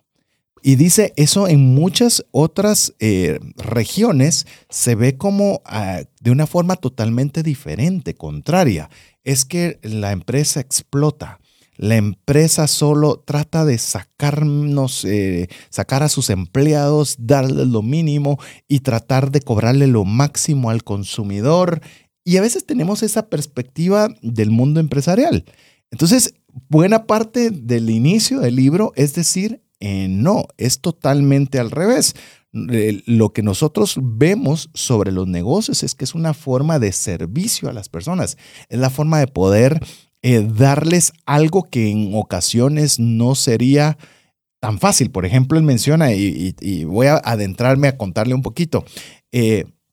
Y 0.67 0.75
dice 0.75 1.13
eso 1.15 1.47
en 1.47 1.73
muchas 1.73 2.25
otras 2.31 2.93
eh, 2.99 3.39
regiones 3.55 4.45
se 4.69 4.95
ve 4.95 5.15
como 5.15 5.61
ah, 5.63 6.01
de 6.19 6.29
una 6.29 6.45
forma 6.45 6.75
totalmente 6.75 7.41
diferente, 7.41 8.15
contraria. 8.15 8.89
Es 9.23 9.45
que 9.45 9.79
la 9.81 10.11
empresa 10.11 10.59
explota. 10.59 11.39
La 11.77 11.95
empresa 11.95 12.67
solo 12.67 13.23
trata 13.25 13.63
de 13.63 13.77
sacarnos, 13.77 15.05
eh, 15.05 15.47
sacar 15.69 16.03
a 16.03 16.09
sus 16.09 16.29
empleados, 16.29 17.15
darles 17.17 17.67
lo 17.67 17.81
mínimo 17.81 18.37
y 18.67 18.81
tratar 18.81 19.31
de 19.31 19.39
cobrarle 19.39 19.87
lo 19.87 20.03
máximo 20.03 20.69
al 20.69 20.83
consumidor. 20.83 21.79
Y 22.25 22.35
a 22.35 22.41
veces 22.41 22.65
tenemos 22.65 23.03
esa 23.03 23.29
perspectiva 23.29 24.09
del 24.21 24.51
mundo 24.51 24.81
empresarial. 24.81 25.45
Entonces, 25.91 26.33
buena 26.67 27.05
parte 27.05 27.51
del 27.51 27.89
inicio 27.89 28.41
del 28.41 28.57
libro 28.57 28.91
es 28.97 29.13
decir, 29.13 29.61
eh, 29.79 30.07
no, 30.09 30.45
es 30.57 30.81
totalmente 30.81 31.59
al 31.59 31.71
revés. 31.71 32.15
Eh, 32.71 33.03
lo 33.05 33.33
que 33.33 33.43
nosotros 33.43 33.99
vemos 34.01 34.69
sobre 34.73 35.11
los 35.11 35.27
negocios 35.27 35.83
es 35.83 35.95
que 35.95 36.05
es 36.05 36.15
una 36.15 36.33
forma 36.33 36.79
de 36.79 36.91
servicio 36.91 37.69
a 37.69 37.73
las 37.73 37.89
personas, 37.89 38.37
es 38.69 38.79
la 38.79 38.89
forma 38.89 39.19
de 39.19 39.27
poder 39.27 39.79
eh, 40.23 40.47
darles 40.47 41.13
algo 41.25 41.63
que 41.63 41.91
en 41.91 42.11
ocasiones 42.15 42.99
no 42.99 43.35
sería 43.35 43.97
tan 44.59 44.79
fácil. 44.79 45.11
Por 45.11 45.25
ejemplo, 45.25 45.59
él 45.59 45.63
menciona, 45.63 46.13
y, 46.13 46.83
voy 46.85 47.07
a 47.07 47.17
adentrarme 47.17 47.87
a 47.87 47.97
contarle 47.97 48.33
un 48.33 48.41
poquito, 48.41 48.83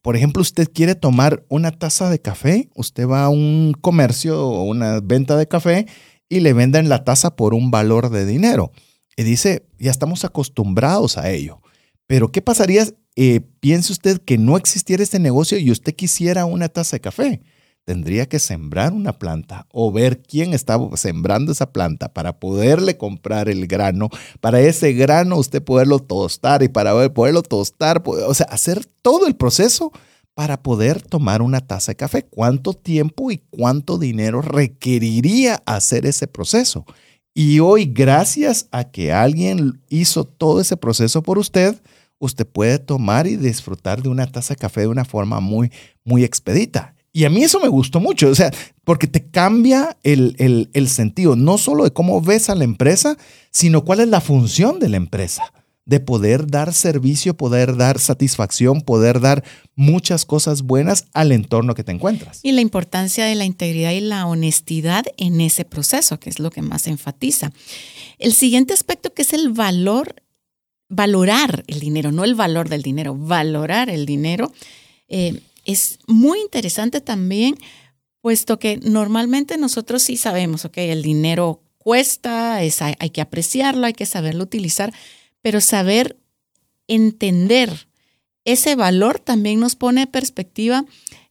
por 0.04 0.16
ejemplo, 0.16 0.42
usted 0.42 0.70
quiere 0.70 0.94
tomar 0.94 1.46
una 1.48 1.70
taza 1.70 2.10
de 2.10 2.20
café, 2.20 2.68
usted 2.74 3.08
va 3.08 3.24
a 3.24 3.30
un 3.30 3.74
comercio 3.80 4.38
o 4.38 4.62
una 4.64 5.00
venta 5.00 5.34
de 5.38 5.48
café 5.48 5.86
y 6.28 6.40
le 6.40 6.52
venden 6.52 6.90
la 6.90 7.04
taza 7.04 7.36
por 7.36 7.54
un 7.54 7.70
valor 7.70 8.10
de 8.10 8.26
dinero. 8.26 8.70
Y 9.16 9.22
dice, 9.22 9.66
ya 9.78 9.90
estamos 9.90 10.24
acostumbrados 10.24 11.18
a 11.18 11.30
ello. 11.30 11.60
Pero 12.06 12.32
¿qué 12.32 12.42
pasaría? 12.42 12.86
Eh, 13.16 13.40
piense 13.60 13.92
usted 13.92 14.20
que 14.20 14.38
no 14.38 14.56
existiera 14.56 15.02
este 15.02 15.18
negocio 15.18 15.58
y 15.58 15.70
usted 15.70 15.94
quisiera 15.94 16.44
una 16.44 16.68
taza 16.68 16.96
de 16.96 17.00
café. 17.00 17.42
Tendría 17.84 18.26
que 18.26 18.38
sembrar 18.38 18.94
una 18.94 19.18
planta 19.18 19.66
o 19.70 19.92
ver 19.92 20.22
quién 20.22 20.54
está 20.54 20.78
sembrando 20.94 21.52
esa 21.52 21.70
planta 21.70 22.12
para 22.12 22.40
poderle 22.40 22.96
comprar 22.96 23.48
el 23.50 23.66
grano, 23.66 24.08
para 24.40 24.60
ese 24.60 24.94
grano 24.94 25.36
usted 25.36 25.62
poderlo 25.62 25.98
tostar 25.98 26.62
y 26.62 26.68
para 26.68 27.12
poderlo 27.12 27.42
tostar, 27.42 28.02
o 28.06 28.32
sea, 28.32 28.46
hacer 28.46 28.86
todo 29.02 29.26
el 29.26 29.36
proceso 29.36 29.92
para 30.32 30.62
poder 30.62 31.02
tomar 31.02 31.42
una 31.42 31.60
taza 31.60 31.92
de 31.92 31.96
café. 31.96 32.24
¿Cuánto 32.24 32.72
tiempo 32.72 33.30
y 33.30 33.38
cuánto 33.50 33.98
dinero 33.98 34.40
requeriría 34.40 35.62
hacer 35.66 36.06
ese 36.06 36.26
proceso? 36.26 36.86
Y 37.34 37.58
hoy, 37.58 37.86
gracias 37.86 38.68
a 38.70 38.84
que 38.84 39.12
alguien 39.12 39.82
hizo 39.88 40.24
todo 40.24 40.60
ese 40.60 40.76
proceso 40.76 41.22
por 41.22 41.36
usted, 41.38 41.82
usted 42.18 42.46
puede 42.46 42.78
tomar 42.78 43.26
y 43.26 43.36
disfrutar 43.36 44.02
de 44.02 44.08
una 44.08 44.26
taza 44.28 44.54
de 44.54 44.58
café 44.58 44.82
de 44.82 44.86
una 44.86 45.04
forma 45.04 45.40
muy, 45.40 45.72
muy 46.04 46.22
expedita. 46.22 46.94
Y 47.12 47.24
a 47.24 47.30
mí 47.30 47.42
eso 47.42 47.60
me 47.60 47.68
gustó 47.68 48.00
mucho, 48.00 48.28
o 48.28 48.34
sea, 48.34 48.52
porque 48.84 49.06
te 49.08 49.26
cambia 49.26 49.96
el, 50.02 50.36
el, 50.38 50.70
el 50.72 50.88
sentido, 50.88 51.36
no 51.36 51.58
solo 51.58 51.84
de 51.84 51.92
cómo 51.92 52.20
ves 52.20 52.50
a 52.50 52.54
la 52.54 52.64
empresa, 52.64 53.16
sino 53.50 53.84
cuál 53.84 54.00
es 54.00 54.08
la 54.08 54.20
función 54.20 54.78
de 54.78 54.88
la 54.88 54.96
empresa 54.96 55.52
de 55.86 56.00
poder 56.00 56.46
dar 56.46 56.72
servicio, 56.72 57.36
poder 57.36 57.76
dar 57.76 57.98
satisfacción, 57.98 58.80
poder 58.80 59.20
dar 59.20 59.44
muchas 59.74 60.24
cosas 60.24 60.62
buenas 60.62 61.06
al 61.12 61.30
entorno 61.30 61.74
que 61.74 61.84
te 61.84 61.92
encuentras. 61.92 62.40
Y 62.42 62.52
la 62.52 62.62
importancia 62.62 63.26
de 63.26 63.34
la 63.34 63.44
integridad 63.44 63.92
y 63.92 64.00
la 64.00 64.26
honestidad 64.26 65.04
en 65.18 65.40
ese 65.40 65.64
proceso, 65.64 66.18
que 66.18 66.30
es 66.30 66.38
lo 66.38 66.50
que 66.50 66.62
más 66.62 66.86
enfatiza. 66.86 67.52
El 68.18 68.32
siguiente 68.32 68.72
aspecto 68.72 69.12
que 69.12 69.22
es 69.22 69.34
el 69.34 69.50
valor, 69.50 70.22
valorar 70.88 71.64
el 71.66 71.80
dinero, 71.80 72.12
no 72.12 72.24
el 72.24 72.34
valor 72.34 72.68
del 72.68 72.82
dinero, 72.82 73.14
valorar 73.14 73.90
el 73.90 74.06
dinero, 74.06 74.52
eh, 75.08 75.40
es 75.66 75.98
muy 76.06 76.40
interesante 76.40 77.00
también, 77.00 77.56
puesto 78.22 78.58
que 78.58 78.78
normalmente 78.78 79.58
nosotros 79.58 80.02
sí 80.02 80.16
sabemos, 80.16 80.64
ok, 80.64 80.78
el 80.78 81.02
dinero 81.02 81.62
cuesta, 81.76 82.62
es, 82.62 82.80
hay 82.80 83.10
que 83.10 83.20
apreciarlo, 83.20 83.86
hay 83.86 83.92
que 83.92 84.06
saberlo 84.06 84.44
utilizar 84.44 84.94
pero 85.44 85.60
saber 85.60 86.16
entender 86.88 87.86
ese 88.46 88.76
valor 88.76 89.18
también 89.18 89.60
nos 89.60 89.76
pone 89.76 90.00
en 90.00 90.08
perspectiva 90.08 90.86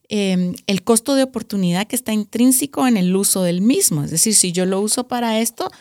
em, 0.08 0.54
el 0.68 0.84
costo 0.84 1.16
de 1.16 1.24
oportunidad 1.24 1.88
que 1.88 1.96
está 1.96 2.14
intrínseco 2.14 2.86
en 2.86 2.98
el 2.98 3.16
uso 3.16 3.42
del 3.42 3.62
mismo. 3.62 4.04
Es 4.04 4.12
decir, 4.12 4.36
si 4.36 4.52
yo 4.52 4.68
lo 4.68 4.82
uso 4.82 5.08
para 5.08 5.40
esto, 5.40 5.72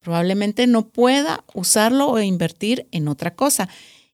probablemente 0.00 0.66
no 0.66 0.90
pueda 0.90 1.44
usarlo 1.54 2.08
o 2.08 2.20
invertir 2.20 2.86
en 2.90 3.08
otra 3.08 3.34
cosa. 3.34 3.70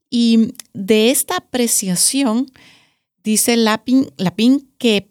Y 0.09 0.53
de 0.73 1.11
esta 1.11 1.39
apreciación, 1.39 2.53
dice 3.25 3.57
Lapin, 3.57 4.13
Lapin 4.19 4.71
que 4.79 5.09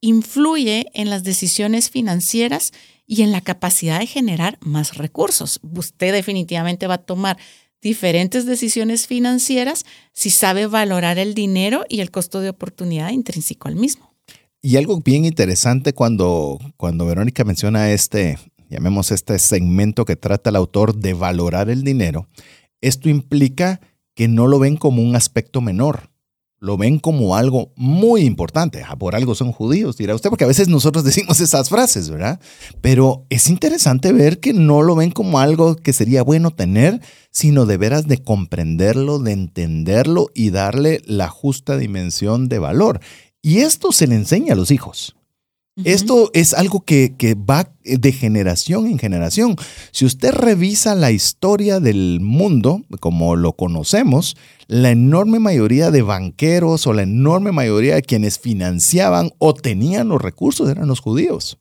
influye 0.00 0.90
en 0.94 1.10
las 1.10 1.22
decisiones 1.22 1.90
financieras 1.90 2.72
y 3.06 3.22
en 3.22 3.30
la 3.30 3.40
capacidad 3.40 4.00
de 4.00 4.08
generar 4.08 4.58
más 4.62 4.96
recursos. 4.96 5.60
Usted 5.62 6.12
definitivamente 6.12 6.88
va 6.88 6.94
a 6.94 6.98
tomar 6.98 7.36
diferentes 7.84 8.46
decisiones 8.46 9.06
financieras 9.06 9.84
si 10.12 10.30
sabe 10.30 10.66
valorar 10.66 11.20
el 11.20 11.34
dinero 11.34 11.84
y 11.88 12.00
el 12.00 12.10
costo 12.10 12.40
de 12.40 12.48
oportunidad 12.48 13.10
intrínseco 13.10 13.68
al 13.68 13.76
mismo. 13.76 14.12
Y 14.60 14.76
algo 14.78 14.98
bien 15.00 15.26
interesante 15.26 15.92
cuando, 15.92 16.58
cuando 16.78 17.06
Verónica 17.06 17.44
menciona 17.44 17.92
este, 17.92 18.38
llamemos 18.70 19.12
este 19.12 19.38
segmento 19.38 20.06
que 20.06 20.16
trata 20.16 20.48
el 20.50 20.56
autor 20.56 20.96
de 20.96 21.12
valorar 21.12 21.68
el 21.68 21.84
dinero, 21.84 22.26
esto 22.80 23.10
implica 23.10 23.80
que 24.14 24.26
no 24.26 24.46
lo 24.46 24.58
ven 24.58 24.76
como 24.76 25.02
un 25.02 25.14
aspecto 25.14 25.60
menor 25.60 26.10
lo 26.64 26.78
ven 26.78 26.98
como 26.98 27.36
algo 27.36 27.72
muy 27.76 28.22
importante. 28.22 28.82
Ah, 28.88 28.96
por 28.96 29.14
algo 29.14 29.34
son 29.34 29.52
judíos, 29.52 29.98
dirá 29.98 30.14
usted, 30.14 30.30
porque 30.30 30.44
a 30.44 30.48
veces 30.48 30.68
nosotros 30.68 31.04
decimos 31.04 31.40
esas 31.40 31.68
frases, 31.68 32.08
¿verdad? 32.08 32.40
Pero 32.80 33.26
es 33.28 33.48
interesante 33.48 34.12
ver 34.12 34.40
que 34.40 34.54
no 34.54 34.82
lo 34.82 34.96
ven 34.96 35.10
como 35.10 35.38
algo 35.38 35.76
que 35.76 35.92
sería 35.92 36.22
bueno 36.22 36.50
tener, 36.50 37.00
sino 37.30 37.66
de 37.66 37.76
veras 37.76 38.08
de 38.08 38.18
comprenderlo, 38.18 39.18
de 39.18 39.32
entenderlo 39.32 40.30
y 40.34 40.50
darle 40.50 41.02
la 41.04 41.28
justa 41.28 41.76
dimensión 41.76 42.48
de 42.48 42.58
valor. 42.58 43.00
Y 43.42 43.58
esto 43.58 43.92
se 43.92 44.06
le 44.06 44.14
enseña 44.14 44.54
a 44.54 44.56
los 44.56 44.70
hijos. 44.70 45.16
Esto 45.82 46.30
es 46.34 46.54
algo 46.54 46.84
que, 46.84 47.12
va 47.34 47.68
de 47.82 48.12
generación 48.12 48.86
en 48.86 48.98
generación. 48.98 49.56
Si 49.90 50.04
usted 50.04 50.32
revisa 50.32 50.94
la 50.94 51.10
historia 51.10 51.80
del 51.80 52.20
mundo, 52.20 52.82
como 53.00 53.34
lo 53.34 53.54
conocemos, 53.54 54.36
la 54.68 54.92
enorme 54.92 55.40
mayoría 55.40 55.90
de 55.90 56.02
banqueros 56.02 56.86
o 56.86 56.92
la 56.92 57.02
enorme 57.02 57.50
mayoría 57.50 57.96
de 57.96 58.02
quienes 58.02 58.38
financiaban 58.38 59.32
o 59.38 59.52
tenían 59.52 60.08
los 60.08 60.22
recursos 60.22 60.70
eran 60.70 60.86
los 60.86 61.00
judíos. 61.00 61.58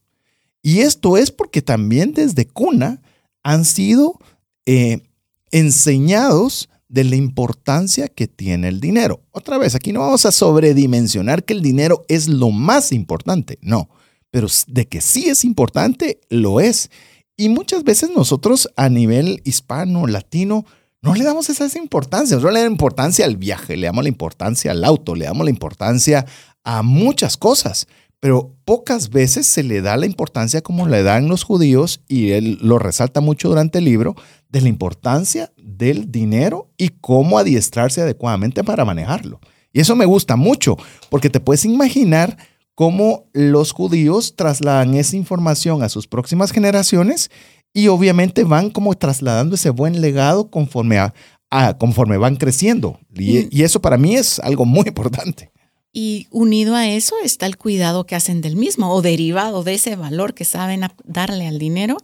Y 0.62 0.79
esto 0.79 1.17
es 1.17 1.32
porque 1.32 1.63
también 1.63 2.13
desde 2.13 2.46
cuna 2.46 3.01
han 3.41 3.65
sido 3.65 4.20
eh, 4.67 5.01
enseñados 5.50 6.70
de 6.88 7.03
la 7.03 7.15
importancia 7.15 8.08
que 8.10 8.27
tiene 8.27 8.67
el 8.67 8.79
dinero. 8.79 9.22
Otra 9.32 9.58
vez, 9.58 9.74
aquí 9.74 9.91
no 9.91 10.01
vamos 10.01 10.27
a 10.27 10.32
sobredimensionar 10.32 11.43
que 11.43 11.53
el 11.53 11.63
dinero 11.63 12.05
es 12.08 12.27
lo 12.27 12.51
más 12.51 12.91
importante, 12.91 13.58
no 13.63 13.89
pero 14.33 14.47
de 14.65 14.87
que 14.87 14.99
sí 14.99 15.29
es 15.29 15.45
importante, 15.45 16.19
lo 16.27 16.59
es. 16.59 16.89
Y 17.37 17.49
muchas 17.49 17.83
veces 17.83 18.09
nosotros 18.09 18.67
a 18.75 18.89
nivel 18.89 19.43
hispano, 19.45 20.07
latino, 20.07 20.65
no 21.03 21.13
le 21.13 21.23
damos 21.23 21.51
esa, 21.51 21.67
importancia. 21.77 22.37
No 22.37 22.49
le 22.49 22.61
damos 22.61 22.71
importancia 22.71 23.25
al 23.25 23.37
viaje, 23.37 23.77
le 23.77 23.85
damos 23.85 24.03
la 24.03 24.09
importancia 24.09 24.71
al 24.71 24.83
auto, 24.85 25.13
le 25.13 25.25
damos 25.25 25.43
la 25.45 25.51
importancia 25.51 26.25
a 26.63 26.81
muchas 26.81 27.37
cosas. 27.37 27.87
Pero 28.19 28.55
pocas 28.65 29.11
veces 29.11 29.51
se 29.51 29.61
le 29.61 29.83
da 29.83 29.97
la 29.97 30.07
importancia 30.07 30.61
como 30.61 30.87
le 30.87 31.03
dan 31.03 31.27
los 31.27 31.43
judíos, 31.43 32.01
y 32.07 32.31
él 32.31 32.57
lo 32.59 32.79
resalta 32.79 33.21
mucho 33.21 33.49
durante 33.49 33.77
el 33.77 33.85
libro, 33.85 34.15
de 34.49 34.61
la 34.61 34.69
importancia 34.69 35.53
del 35.57 36.11
dinero 36.11 36.71
y 36.79 36.89
cómo 36.89 37.37
adiestrarse 37.37 38.01
adecuadamente 38.01 38.63
para 38.63 38.83
manejarlo. 38.83 39.39
Y 39.71 39.79
eso 39.79 39.95
me 39.95 40.05
gusta 40.05 40.37
mucho, 40.37 40.75
porque 41.11 41.29
te 41.29 41.39
puedes 41.39 41.65
imaginar 41.65 42.35
cómo 42.75 43.25
los 43.33 43.71
judíos 43.71 44.35
trasladan 44.35 44.95
esa 44.95 45.15
información 45.15 45.83
a 45.83 45.89
sus 45.89 46.07
próximas 46.07 46.51
generaciones 46.51 47.29
y 47.73 47.87
obviamente 47.87 48.43
van 48.43 48.69
como 48.69 48.95
trasladando 48.95 49.55
ese 49.55 49.69
buen 49.69 50.01
legado 50.01 50.49
conforme, 50.49 50.99
a, 50.99 51.77
conforme 51.77 52.17
van 52.17 52.35
creciendo. 52.35 52.99
Y, 53.15 53.55
y, 53.55 53.63
eso 53.63 53.81
para 53.81 53.97
mí 53.97 54.15
es 54.15 54.39
algo 54.39 54.65
muy 54.65 54.83
importante. 54.87 55.51
Y 55.91 56.27
unido 56.31 56.75
a 56.75 56.87
eso 56.87 57.15
está 57.23 57.45
el 57.45 57.57
cuidado 57.57 58.05
que 58.05 58.15
hacen 58.15 58.41
del 58.41 58.55
mismo 58.55 58.91
o 58.93 59.01
derivado 59.01 59.63
de 59.63 59.75
ese 59.75 59.95
valor 59.95 60.33
que 60.33 60.45
saben 60.45 60.81
darle 61.03 61.47
al 61.47 61.59
dinero, 61.59 61.97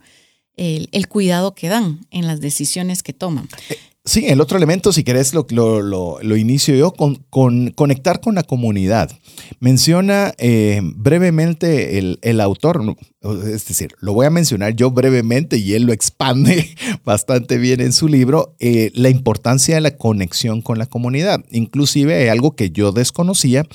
el, 0.56 0.90
el 0.92 1.08
cuidado 1.08 1.56
que 1.56 1.70
dan 1.70 2.02
en 2.12 2.28
las 2.28 2.40
decisiones 2.40 3.02
que 3.02 3.14
toman. 3.14 3.48
Sí, 4.06 4.26
el 4.28 4.40
otro 4.40 4.58
elemento, 4.58 4.94
si 4.94 5.04
querés, 5.04 5.34
lo, 5.34 6.20
inicio 6.36 6.74
yo 6.74 6.94
con, 6.94 7.18
conectar 7.76 8.22
con 8.22 8.34
la 8.34 8.44
comunidad. 8.44 9.12
Menciona 9.60 10.34
eh, 10.38 10.80
brevemente 10.82 12.00
el, 12.00 12.42
autor, 12.42 12.96
es 13.22 13.68
decir, 13.68 13.92
lo 14.00 14.14
voy 14.14 14.26
a 14.26 14.30
mencionar 14.32 14.74
yo 14.74 14.90
brevemente 14.90 15.58
y 15.58 15.74
él 15.74 15.84
lo 15.84 15.94
expande 15.94 16.70
bastante 17.06 17.58
bien 17.58 17.82
en 17.82 17.92
su 17.92 18.08
libro, 18.08 18.56
eh, 18.60 18.90
la 18.96 19.10
importancia 19.10 19.76
de 19.76 19.82
la 19.82 19.98
conexión 19.98 20.62
con 20.62 20.80
la 20.80 20.86
comunidad. 20.86 21.44
Inclusive 21.52 22.30
algo 22.30 22.56
que 22.56 22.72
yo 22.72 22.94
desconocía 22.94 23.68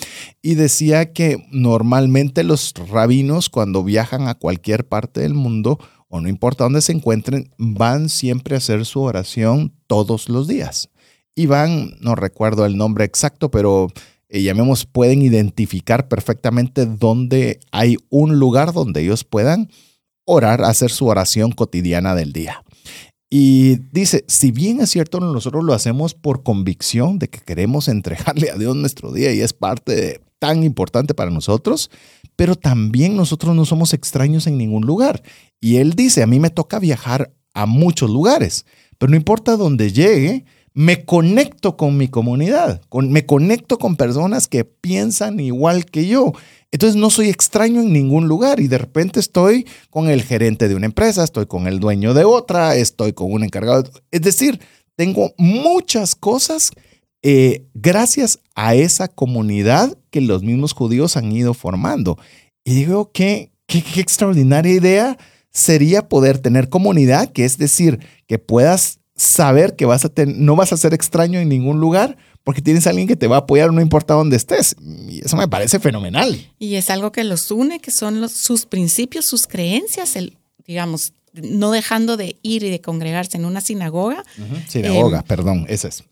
y 0.43 0.54
decía 0.54 1.12
que 1.12 1.47
normalmente 1.52 2.45
los 2.45 2.73
rabinos 2.90 3.50
cuando 3.50 3.85
viajan 3.85 4.26
a 4.26 4.35
cualquier 4.35 4.87
parte 4.87 5.21
del 5.21 5.35
mundo, 5.35 5.78
o 6.14 6.21
no 6.21 6.28
importa 6.28 6.62
dónde 6.62 6.80
se 6.80 6.92
encuentren, 6.92 7.50
van 7.59 8.09
siempre 8.09 8.54
a 8.54 8.59
hacer 8.59 8.87
su 8.87 9.00
oración 9.00 9.75
todos 9.88 10.28
los 10.28 10.47
días. 10.47 10.88
Y 11.35 11.47
van, 11.47 11.97
no 11.99 12.14
recuerdo 12.14 12.66
el 12.66 12.76
nombre 12.76 13.04
exacto, 13.04 13.50
pero 13.50 13.88
eh, 14.28 14.44
llamemos, 14.44 14.87
pueden 14.87 15.23
identificar 15.23 16.06
perfectamente 16.06 16.87
dónde 16.87 17.59
hay 17.73 17.97
un 18.11 18.38
lugar 18.38 18.73
donde 18.73 19.00
ellos 19.00 19.25
puedan 19.25 19.71
orar, 20.25 20.62
hacer 20.62 20.92
su 20.92 21.09
oración 21.09 21.50
cotidiana 21.50 22.14
del 22.14 22.33
día. 22.33 22.62
Y 23.28 23.78
dice, 23.90 24.25
si 24.28 24.52
bien 24.52 24.80
es 24.83 24.90
cierto, 24.90 25.18
nosotros 25.18 25.64
lo 25.64 25.73
hacemos 25.73 26.14
por 26.14 26.44
convicción 26.44 27.18
de 27.18 27.26
que 27.28 27.40
queremos 27.40 27.88
entregarle 27.88 28.52
a 28.52 28.56
Dios 28.56 28.76
nuestro 28.76 29.11
día 29.11 29.33
y 29.33 29.40
es 29.40 29.52
parte 29.52 30.21
tan 30.44 30.62
importante 30.62 31.14
para 31.14 31.30
nosotros, 31.30 31.90
pero 32.36 32.54
también 32.54 33.16
nosotros 33.16 33.56
no 33.56 33.64
somos 33.64 33.94
extraños 33.94 34.46
en 34.46 34.58
ningún 34.58 34.84
lugar. 34.84 35.22
Y 35.58 35.76
él 35.76 35.94
dice, 35.94 36.22
a 36.22 36.26
mí 36.26 36.38
me 36.38 36.50
toca 36.50 36.78
viajar 36.78 37.32
a 37.54 37.64
muchos 37.64 38.10
lugares, 38.10 38.66
pero 38.98 39.08
no 39.08 39.16
importa 39.16 39.56
dónde 39.56 39.90
llegue, 39.90 40.44
me 40.74 41.06
conecto 41.06 41.78
con 41.78 41.96
mi 41.96 42.08
comunidad, 42.08 42.82
me 42.92 43.24
conecto 43.24 43.78
con 43.78 43.96
personas 43.96 44.46
que 44.46 44.66
piensan 44.66 45.40
igual 45.40 45.86
que 45.86 46.06
yo. 46.08 46.34
Entonces 46.70 47.00
no 47.00 47.08
soy 47.08 47.30
extraño 47.30 47.80
en 47.80 47.94
ningún 47.94 48.28
lugar 48.28 48.60
y 48.60 48.68
de 48.68 48.76
repente 48.76 49.20
estoy 49.20 49.66
con 49.88 50.10
el 50.10 50.24
gerente 50.24 50.68
de 50.68 50.74
una 50.74 50.84
empresa, 50.84 51.24
estoy 51.24 51.46
con 51.46 51.66
el 51.68 51.80
dueño 51.80 52.12
de 52.12 52.24
otra, 52.24 52.76
estoy 52.76 53.14
con 53.14 53.32
un 53.32 53.44
encargado. 53.44 53.84
Es 54.10 54.20
decir, 54.20 54.60
tengo 54.94 55.32
muchas 55.38 56.14
cosas 56.14 56.70
eh, 57.26 57.64
gracias 57.73 58.38
a 58.54 58.75
esa 58.75 59.09
comunidad 59.09 59.97
que 60.11 60.21
los 60.21 60.43
mismos 60.43 60.75
judíos 60.75 61.16
han 61.16 61.33
ido 61.33 61.54
formando. 61.54 62.19
Y 62.64 62.75
digo, 62.75 63.11
qué, 63.12 63.50
qué, 63.66 63.83
qué 63.83 64.00
extraordinaria 64.02 64.75
idea 64.75 65.19
sería 65.50 66.07
poder 66.07 66.38
tener 66.38 66.69
comunidad, 66.69 67.33
que 67.33 67.47
es 67.47 67.57
decir, 67.57 67.99
que 68.26 68.38
puedas 68.38 69.00
saber 69.16 69.75
que 69.75 69.87
vas 69.87 70.04
a 70.04 70.11
no 70.26 70.54
vas 70.54 70.75
a 70.75 70.76
ser 70.76 70.93
extraño 70.93 71.40
en 71.40 71.49
ningún 71.49 71.81
lugar 71.81 72.19
porque 72.43 72.61
tienes 72.61 72.87
a 72.87 72.90
alguien 72.90 73.09
que 73.09 73.16
te 73.16 73.26
va 73.26 73.37
a 73.37 73.40
apoyar 73.40 73.73
no 73.73 73.81
importa 73.81 74.12
dónde 74.12 74.37
estés. 74.37 74.76
Y 75.09 75.25
eso 75.25 75.37
me 75.38 75.49
parece 75.49 75.81
fenomenal. 75.81 76.38
Y 76.59 76.75
es 76.75 76.90
algo 76.90 77.11
que 77.11 77.25
los 77.25 77.50
une, 77.50 77.81
que 77.81 77.90
son 77.90 78.21
los, 78.21 78.33
sus 78.33 78.66
principios, 78.66 79.25
sus 79.25 79.47
creencias, 79.47 80.16
el, 80.16 80.37
digamos, 80.66 81.14
no 81.33 81.71
dejando 81.71 82.19
de 82.19 82.37
ir 82.43 82.64
y 82.64 82.71
de 82.71 82.83
congregarse 82.83 83.38
en 83.38 83.47
una 83.47 83.62
sinagoga. 83.62 84.25
Sinagoga, 84.69 85.21
em, 85.21 85.25
perdón, 85.25 85.66
esa 85.71 85.88
es. 85.88 86.04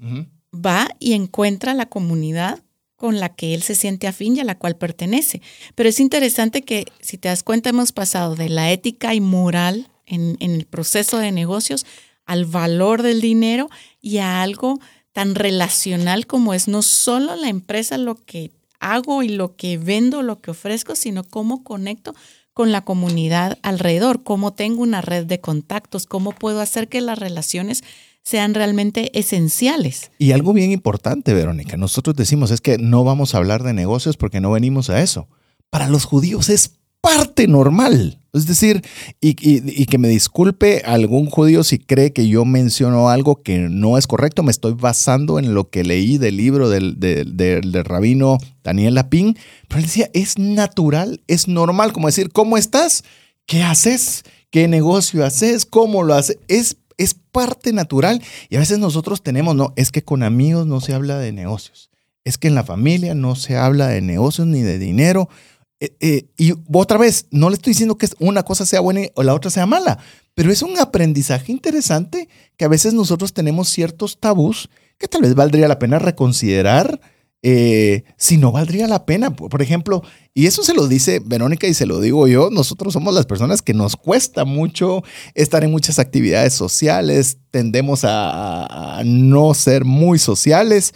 Va 0.55 0.89
y 0.99 1.15
encuentra 1.15 1.75
la 1.75 1.87
comunidad 1.87 2.63
con 2.97 3.19
la 3.19 3.35
que 3.35 3.53
él 3.53 3.63
se 3.63 3.75
siente 3.75 4.07
afín 4.07 4.37
y 4.37 4.41
a 4.41 4.45
la 4.45 4.59
cual 4.59 4.77
pertenece. 4.77 5.43
Pero 5.75 5.89
es 5.89 5.99
interesante 5.99 6.63
que, 6.63 6.85
si 7.01 7.19
te 7.19 7.29
das 7.29 7.43
cuenta, 7.43 7.71
hemos 7.71 7.91
pasado 7.91 8.37
de 8.37 8.49
la 8.49 8.71
ética 8.71 9.13
y 9.13 9.21
moral 9.21 9.89
en, 10.07 10.37
el 10.39 10.67
proceso 10.67 11.19
de 11.19 11.33
negocios 11.33 11.85
al 12.27 12.45
valor 12.45 13.03
del 13.03 13.21
dinero 13.21 13.69
y 14.01 14.19
a 14.19 14.43
algo 14.43 14.79
tan 15.13 15.35
relacional 15.35 16.27
como 16.27 16.55
es 16.55 16.69
no 16.69 16.83
solo 16.83 17.35
la 17.35 17.49
empresa 17.49 17.99
lo 17.99 18.15
que 18.15 18.53
hago 18.79 19.23
y 19.23 19.29
lo 19.29 19.57
que 19.57 19.79
vendo, 19.79 20.23
lo 20.23 20.41
que 20.41 20.53
ofrezco, 20.53 20.95
sino 20.95 21.25
cómo 21.25 21.65
conecto 21.65 22.15
con 22.53 22.71
la 22.71 22.85
comunidad 22.85 23.59
alrededor, 23.63 24.23
cómo 24.23 24.53
tengo 24.53 24.83
una 24.83 25.01
red 25.01 25.25
de 25.27 25.41
contactos, 25.41 26.07
cómo 26.07 26.33
puedo 26.33 26.61
hacer 26.61 26.89
que 26.89 27.01
las 27.01 27.19
relaciones 27.19 27.83
sean 28.23 28.55
realmente 28.55 29.19
esenciales. 29.19 30.11
Y 30.19 30.33
algo 30.33 30.53
bien 30.53 30.71
importante, 30.71 31.35
Verónica, 31.35 31.77
nosotros 31.77 32.17
decimos 32.17 32.51
es 32.51 32.61
que 32.61 32.79
no 32.79 33.05
vamos 33.05 33.35
a 33.35 33.39
hablar 33.39 33.63
de 33.63 33.73
negocios 33.73 34.17
porque 34.17 34.41
no 34.41 34.53
venimos 34.53 34.91
a 34.91 35.03
eso. 35.03 35.29
Para 35.71 35.89
los 35.89 36.05
judíos 36.05 36.49
es 36.49 36.79
parte 37.03 37.49
normal. 37.49 38.21
Es 38.33 38.47
decir, 38.47 38.83
y, 39.21 39.35
que 39.35 39.99
me 39.99 40.09
disculpe 40.09 40.83
algún 40.87 41.27
judío 41.27 41.65
si 41.65 41.79
cree 41.79 42.15
que 42.15 42.29
yo 42.29 42.47
menciono 42.47 43.11
algo 43.11 43.43
que 43.43 43.59
no 43.59 43.99
es 43.99 44.07
correcto, 44.07 44.43
me 44.43 44.51
estoy 44.51 44.73
basando 44.73 45.39
en 45.39 45.53
lo 45.53 45.69
que 45.69 45.85
leí 45.85 46.17
del 46.17 46.39
libro 46.39 46.71
del, 46.71 46.97
rabino 47.85 48.39
Daniel 48.65 48.95
Lapín, 48.95 49.37
pero 49.69 49.81
él 49.81 49.87
decía, 49.87 50.09
es 50.15 50.39
natural, 50.39 51.21
es 51.27 51.47
normal, 51.47 51.93
como 51.93 52.07
decir, 52.07 52.31
¿cómo 52.33 52.57
estás? 52.57 53.05
¿Qué 53.45 53.63
haces? 53.63 54.23
¿Qué 54.51 54.67
negocio 54.67 55.27
haces? 55.27 55.67
¿Cómo 55.67 56.03
lo 56.03 56.15
haces? 56.15 56.39
Es, 56.49 56.77
es 57.05 57.15
parte 57.15 57.73
natural 57.73 58.23
y 58.49 58.57
a 58.57 58.61
veces 58.61 58.79
nosotros 58.79 59.23
tenemos, 59.23 59.55
no, 59.55 59.73
es 59.77 59.91
que 59.91 60.03
con 60.03 60.23
amigos 60.23 60.67
no 60.67 60.81
se 60.81 60.95
habla 60.95 61.19
de 61.19 61.33
negocios, 61.33 61.91
es 62.25 62.39
que 62.39 62.49
en 62.49 62.55
la 62.55 62.65
familia 62.65 63.15
no 63.15 63.35
se 63.35 63.57
habla 63.57 63.89
de 63.89 64.01
negocios 64.01 64.47
ni 64.47 64.63
de 64.63 64.79
dinero 64.79 65.29
eh, 65.83 65.97
eh, 65.99 66.27
y 66.37 66.55
otra 66.73 66.97
vez, 66.97 67.27
no 67.33 67.51
le 67.51 67.57
estoy 67.57 67.73
diciendo 67.73 67.99
que 67.99 68.07
una 68.21 68.45
cosa 68.45 68.65
sea 68.65 68.79
buena 68.79 69.01
o 69.17 69.25
la 69.25 69.35
otra 69.35 69.51
sea 69.51 69.67
mala, 69.67 69.99
pero 70.33 70.53
es 70.53 70.63
un 70.63 70.79
aprendizaje 70.79 71.51
interesante 71.51 72.29
que 72.57 72.65
a 72.65 72.69
veces 72.69 72.95
nosotros 72.95 73.33
tenemos 73.33 73.69
ciertos 73.69 74.21
tabús 74.21 74.71
que 74.97 75.09
tal 75.09 75.23
vez 75.23 75.35
valdría 75.35 75.67
la 75.67 75.81
pena 75.81 75.99
reconsiderar 75.99 77.01
eh, 77.43 78.05
si 78.17 78.37
no 78.37 78.53
valdría 78.53 78.87
la 78.87 79.05
pena. 79.05 79.35
Por, 79.35 79.63
ejemplo, 79.63 80.03
y 80.33 80.47
eso 80.47 80.63
se 80.63 80.75
lo 80.75 80.87
dice 80.87 81.21
Verónica 81.25 81.67
y 81.67 81.75
se 81.75 81.87
lo 81.87 82.01
digo 82.01 82.29
yo, 82.29 82.51
nosotros 82.51 82.93
somos 82.93 83.13
las 83.13 83.27
personas 83.27 83.63
que 83.63 83.75
nos 83.75 83.97
cuesta 83.97 84.45
mucho 84.45 85.03
estar 85.35 85.65
en 85.65 85.73
muchas 85.73 85.99
actividades 85.99 86.55
sociales, 86.55 87.39
tendemos 87.51 88.03
a, 88.05 89.03
no 89.05 89.55
ser 89.55 89.85
muy 89.85 90.19
sociales. 90.19 90.95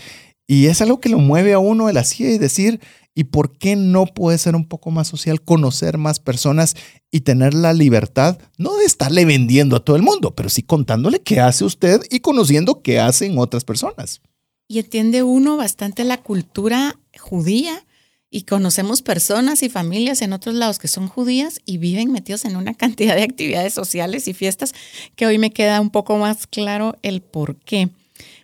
Y 0.48 0.66
es 0.66 0.80
algo 0.80 1.00
que 1.00 1.08
lo 1.08 1.18
mueve 1.18 1.52
a 1.52 1.58
uno 1.58 1.88
de 1.88 1.92
la 1.92 2.04
y 2.18 2.38
decir, 2.38 2.80
¿Y 3.18 3.24
por 3.24 3.56
qué 3.56 3.76
no 3.76 4.04
puede 4.04 4.36
ser 4.36 4.54
un 4.54 4.68
poco 4.68 4.90
más 4.90 5.08
social, 5.08 5.40
conocer 5.40 5.96
más 5.96 6.20
personas 6.20 6.76
y 7.10 7.20
tener 7.20 7.54
la 7.54 7.72
libertad, 7.72 8.38
no 8.58 8.76
de 8.76 8.84
estarle 8.84 9.24
vendiendo 9.24 9.74
a 9.74 9.80
todo 9.80 9.96
el 9.96 10.02
mundo, 10.02 10.34
pero 10.34 10.50
sí 10.50 10.62
contándole 10.62 11.22
qué 11.22 11.40
hace 11.40 11.64
usted 11.64 12.02
y 12.10 12.20
conociendo 12.20 12.82
qué 12.82 13.00
hacen 13.00 13.38
otras 13.38 13.64
personas? 13.64 14.20
Y 14.68 14.78
entiende 14.80 15.22
uno 15.22 15.56
bastante 15.56 16.04
la 16.04 16.18
cultura 16.18 16.98
judía 17.18 17.84
y 18.30 18.42
conocemos 18.42 19.02
personas 19.02 19.62
y 19.62 19.68
familias 19.68 20.20
en 20.20 20.32
otros 20.32 20.54
lados 20.54 20.78
que 20.78 20.88
son 20.88 21.08
judías 21.08 21.60
y 21.64 21.78
viven 21.78 22.10
metidos 22.10 22.44
en 22.44 22.56
una 22.56 22.74
cantidad 22.74 23.14
de 23.14 23.22
actividades 23.22 23.72
sociales 23.74 24.28
y 24.28 24.34
fiestas 24.34 24.74
que 25.14 25.26
hoy 25.26 25.38
me 25.38 25.52
queda 25.52 25.80
un 25.80 25.90
poco 25.90 26.18
más 26.18 26.46
claro 26.46 26.96
el 27.02 27.22
por 27.22 27.56
qué. 27.56 27.90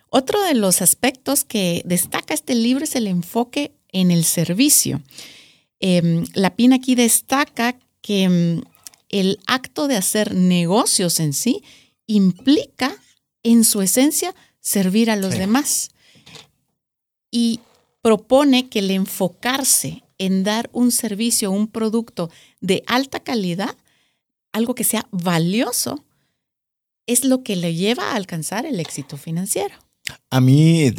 Otro 0.09 0.41
de 0.43 0.53
los 0.53 0.81
aspectos 0.81 1.43
que 1.43 1.81
destaca 1.85 2.33
este 2.33 2.55
libro 2.55 2.83
es 2.83 2.95
el 2.95 3.07
enfoque 3.07 3.71
en 3.91 4.11
el 4.11 4.23
servicio. 4.23 5.01
Em, 5.79 6.25
la 6.33 6.55
PIN 6.55 6.73
aquí 6.73 6.95
destaca 6.95 7.77
que 8.01 8.23
em, 8.23 8.61
el 9.09 9.39
acto 9.47 9.87
de 9.87 9.97
hacer 9.97 10.33
negocios 10.33 11.19
en 11.19 11.33
sí 11.33 11.63
implica 12.07 12.95
en 13.43 13.63
su 13.63 13.81
esencia 13.81 14.33
servir 14.59 15.11
a 15.11 15.15
los 15.15 15.37
demás 15.37 15.89
y 17.33 17.61
propone 18.03 18.69
que 18.69 18.79
el 18.79 18.91
enfocarse 18.91 20.03
en 20.19 20.43
dar 20.43 20.69
un 20.71 20.91
servicio, 20.91 21.49
un 21.49 21.67
producto 21.67 22.29
de 22.61 22.83
alta 22.85 23.21
calidad, 23.21 23.75
algo 24.53 24.75
que 24.75 24.83
sea 24.83 25.07
valioso, 25.11 26.05
es 27.07 27.25
lo 27.25 27.43
que 27.43 27.55
le 27.55 27.73
lleva 27.73 28.11
a 28.11 28.15
alcanzar 28.15 28.67
el 28.67 28.79
éxito 28.79 29.17
financiero. 29.17 29.73
A 30.29 30.39
mí 30.41 30.91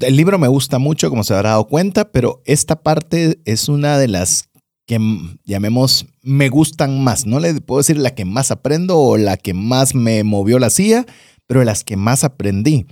el 0.00 0.16
libro 0.16 0.38
me 0.38 0.48
gusta 0.48 0.80
mucho, 0.80 1.08
como 1.08 1.22
se 1.22 1.34
habrá 1.34 1.50
dado 1.50 1.68
cuenta, 1.68 2.10
pero 2.10 2.42
esta 2.46 2.82
parte 2.82 3.38
es 3.44 3.68
una 3.68 3.96
de 3.96 4.08
las 4.08 4.48
que 4.86 4.98
llamemos 5.44 6.06
me 6.22 6.48
gustan 6.48 7.04
más. 7.04 7.26
No 7.26 7.38
le 7.38 7.60
puedo 7.60 7.78
decir 7.78 7.96
la 7.96 8.14
que 8.14 8.24
más 8.24 8.50
aprendo 8.50 8.98
o 8.98 9.16
la 9.16 9.36
que 9.36 9.54
más 9.54 9.94
me 9.94 10.24
movió 10.24 10.58
la 10.58 10.70
silla, 10.70 11.06
pero 11.46 11.60
de 11.60 11.66
las 11.66 11.84
que 11.84 11.96
más 11.96 12.24
aprendí. 12.24 12.86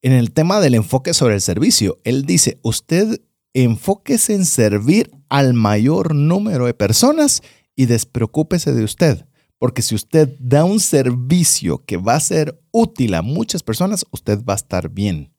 En 0.00 0.12
el 0.12 0.30
tema 0.30 0.60
del 0.60 0.76
enfoque 0.76 1.12
sobre 1.12 1.34
el 1.34 1.40
servicio, 1.40 1.98
él 2.04 2.24
dice, 2.24 2.60
usted 2.62 3.20
enfóquese 3.52 4.34
en 4.34 4.44
servir 4.44 5.10
al 5.28 5.54
mayor 5.54 6.14
número 6.14 6.66
de 6.66 6.74
personas 6.74 7.42
y 7.74 7.86
despreocúpese 7.86 8.72
de 8.72 8.84
usted. 8.84 9.26
Porque 9.58 9.82
si 9.82 9.96
usted 9.96 10.36
da 10.38 10.64
un 10.64 10.78
servicio 10.78 11.84
que 11.84 11.96
va 11.96 12.14
a 12.14 12.20
ser 12.20 12.60
útil 12.70 13.14
a 13.14 13.22
muchas 13.22 13.64
personas, 13.64 14.06
usted 14.12 14.38
va 14.44 14.52
a 14.52 14.56
estar 14.56 14.88
bien. 14.88 15.32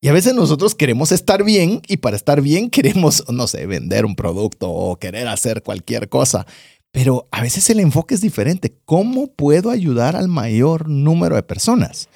Y 0.00 0.08
a 0.08 0.14
veces 0.14 0.32
nosotros 0.32 0.74
queremos 0.74 1.12
estar 1.12 1.44
bien 1.44 1.82
y 1.86 1.98
para 1.98 2.16
estar 2.16 2.40
bien 2.40 2.70
queremos, 2.70 3.24
no 3.28 3.46
sé, 3.46 3.66
vender 3.66 4.06
un 4.06 4.16
producto 4.16 4.70
o 4.70 4.98
querer 4.98 5.28
hacer 5.28 5.62
cualquier 5.62 6.08
cosa. 6.08 6.46
Pero 6.92 7.26
a 7.30 7.42
veces 7.42 7.68
el 7.68 7.80
enfoque 7.80 8.14
es 8.14 8.22
diferente. 8.22 8.74
¿Cómo 8.86 9.26
puedo 9.26 9.70
ayudar 9.70 10.16
al 10.16 10.28
mayor 10.28 10.88
número 10.88 11.36
de 11.36 11.42
personas? 11.42 12.08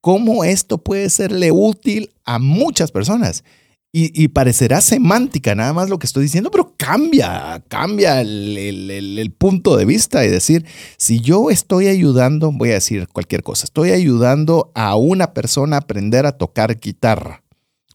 ¿Cómo 0.00 0.44
esto 0.44 0.78
puede 0.78 1.10
serle 1.10 1.50
útil 1.52 2.10
a 2.24 2.38
muchas 2.38 2.90
personas? 2.90 3.44
Y, 3.92 4.28
parecerá 4.28 4.80
semántica 4.80 5.56
nada 5.56 5.72
más 5.72 5.90
lo 5.90 5.98
que 5.98 6.06
estoy 6.06 6.22
diciendo, 6.22 6.52
pero 6.52 6.74
cambia, 6.76 7.60
cambia 7.66 8.20
el, 8.20 9.34
punto 9.36 9.76
de 9.76 9.84
vista 9.84 10.24
y 10.24 10.28
decir, 10.28 10.64
si 10.96 11.18
yo 11.18 11.50
estoy 11.50 11.88
ayudando, 11.88 12.52
voy 12.52 12.70
a 12.70 12.74
decir 12.74 13.08
cualquier 13.08 13.42
cosa, 13.42 13.64
estoy 13.64 13.90
ayudando 13.90 14.70
a 14.76 14.94
una 14.94 15.34
persona 15.34 15.74
a 15.74 15.80
aprender 15.80 16.24
a 16.24 16.38
tocar 16.38 16.78
guitarra, 16.78 17.42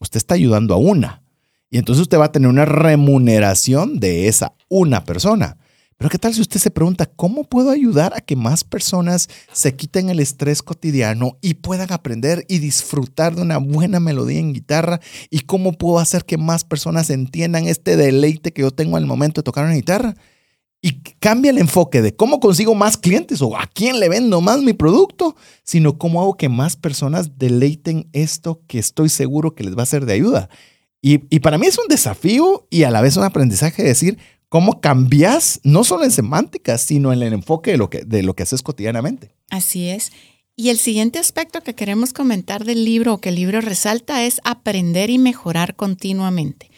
usted 0.02 0.18
está 0.18 0.36
ayudando 0.36 0.74
a 0.74 0.78
una. 0.78 1.24
Y 1.70 1.78
entonces 1.78 2.02
usted 2.02 2.20
va 2.20 2.26
a 2.26 2.32
tener 2.34 2.50
una 2.50 2.66
remuneración 2.66 3.98
de 4.02 4.28
esa 4.28 4.54
una 4.68 5.06
persona. 5.06 5.58
Pero 5.98 6.10
¿qué 6.10 6.20
tal 6.20 6.34
si 6.34 6.42
usted 6.42 6.60
se 6.60 6.72
pregunta, 6.72 7.06
¿cómo 7.06 7.46
puedo 7.46 7.70
ayudar 7.70 8.14
a 8.16 8.22
que 8.22 8.36
más 8.36 8.66
personas 8.66 9.30
se 9.54 9.76
quiten 9.76 10.10
el 10.10 10.20
estrés 10.20 10.62
cotidiano 10.62 11.38
y 11.42 11.54
puedan 11.54 11.92
aprender 11.94 12.46
y 12.50 12.60
disfrutar 12.60 13.36
de 13.36 13.42
una 13.42 13.60
buena 13.60 14.02
melodía 14.02 14.40
en 14.40 14.54
guitarra? 14.54 15.00
¿Y 15.30 15.42
cómo 15.42 15.74
puedo 15.74 16.00
hacer 16.00 16.26
que 16.26 16.38
más 16.38 16.66
personas 16.66 17.10
entiendan 17.10 17.68
este 17.68 17.96
deleite 17.96 18.52
que 18.52 18.64
yo 18.64 18.72
tengo 18.72 18.98
al 18.98 19.06
momento 19.06 19.40
de 19.40 19.46
tocar 19.46 19.64
una 19.64 19.76
guitarra? 19.76 20.16
Y 20.82 21.00
cambia 21.20 21.50
el 21.50 21.58
enfoque 21.58 22.02
de 22.02 22.14
cómo 22.14 22.42
consigo 22.42 22.76
más 22.76 22.98
clientes 22.98 23.42
o 23.42 23.58
a 23.58 23.66
quién 23.66 24.00
le 24.00 24.10
vendo 24.10 24.42
más 24.42 24.62
mi 24.62 24.74
producto, 24.74 25.36
sino 25.64 25.98
cómo 25.98 26.22
hago 26.22 26.36
que 26.36 26.50
más 26.50 26.76
personas 26.76 27.40
deleiten 27.40 28.10
esto 28.12 28.62
que 28.68 28.80
estoy 28.80 29.08
seguro 29.08 29.56
que 29.56 29.64
les 29.64 29.78
va 29.78 29.84
a 29.84 29.88
ser 29.88 30.06
de 30.06 30.14
ayuda. 30.14 30.50
Y, 31.08 31.20
para 31.40 31.60
mí 31.60 31.68
es 31.68 31.78
un 31.78 31.88
desafío 31.88 32.66
y 32.72 32.82
a 32.82 32.90
la 32.90 33.00
vez 33.00 33.16
un 33.16 33.24
aprendizaje 33.24 33.84
de 33.84 33.90
decir 33.90 34.18
cómo 34.56 34.80
cambias, 34.80 35.60
no 35.66 35.84
solo 35.84 36.06
en 36.06 36.12
semántica, 36.12 36.78
sino 36.78 37.12
en 37.12 37.22
el 37.22 37.34
enfoque 37.34 37.72
de 37.72 37.78
lo 37.78 37.90
que, 37.90 38.06
de 38.06 38.24
lo 38.24 38.38
que 38.38 38.44
haces 38.44 38.64
cotidianamente. 38.64 39.36
Así 39.50 39.90
es. 39.90 40.14
Y 40.56 40.70
el 40.70 40.78
siguiente 40.78 41.20
aspecto 41.20 41.60
que 41.60 41.76
queremos 41.76 42.14
comentar 42.14 42.64
del 42.64 42.86
libro 42.86 43.16
o 43.16 43.18
que 43.18 43.28
el 43.28 43.36
libro 43.36 43.60
resalta 43.60 44.24
es 44.24 44.40
aprender 44.46 45.10
y 45.10 45.18
mejorar 45.18 45.76
continuamente. 45.76 46.72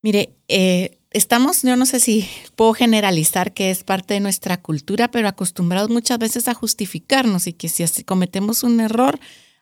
Mire, 0.00 0.38
eh, 0.48 0.96
estamos, 1.10 1.60
yo 1.64 1.76
no 1.76 1.84
sé 1.84 2.00
si 2.00 2.26
puedo 2.56 2.72
generalizar 2.72 3.52
que 3.52 3.70
es 3.70 3.84
parte 3.84 4.14
de 4.14 4.20
nuestra 4.20 4.62
cultura, 4.62 5.10
pero 5.10 5.28
acostumbrados 5.28 5.90
muchas 5.90 6.18
veces 6.18 6.48
a 6.48 6.54
justificarnos 6.54 7.46
y 7.46 7.52
que 7.52 7.68
si 7.68 8.04
cometemos 8.04 8.62
un 8.62 8.80
error, 8.80 9.20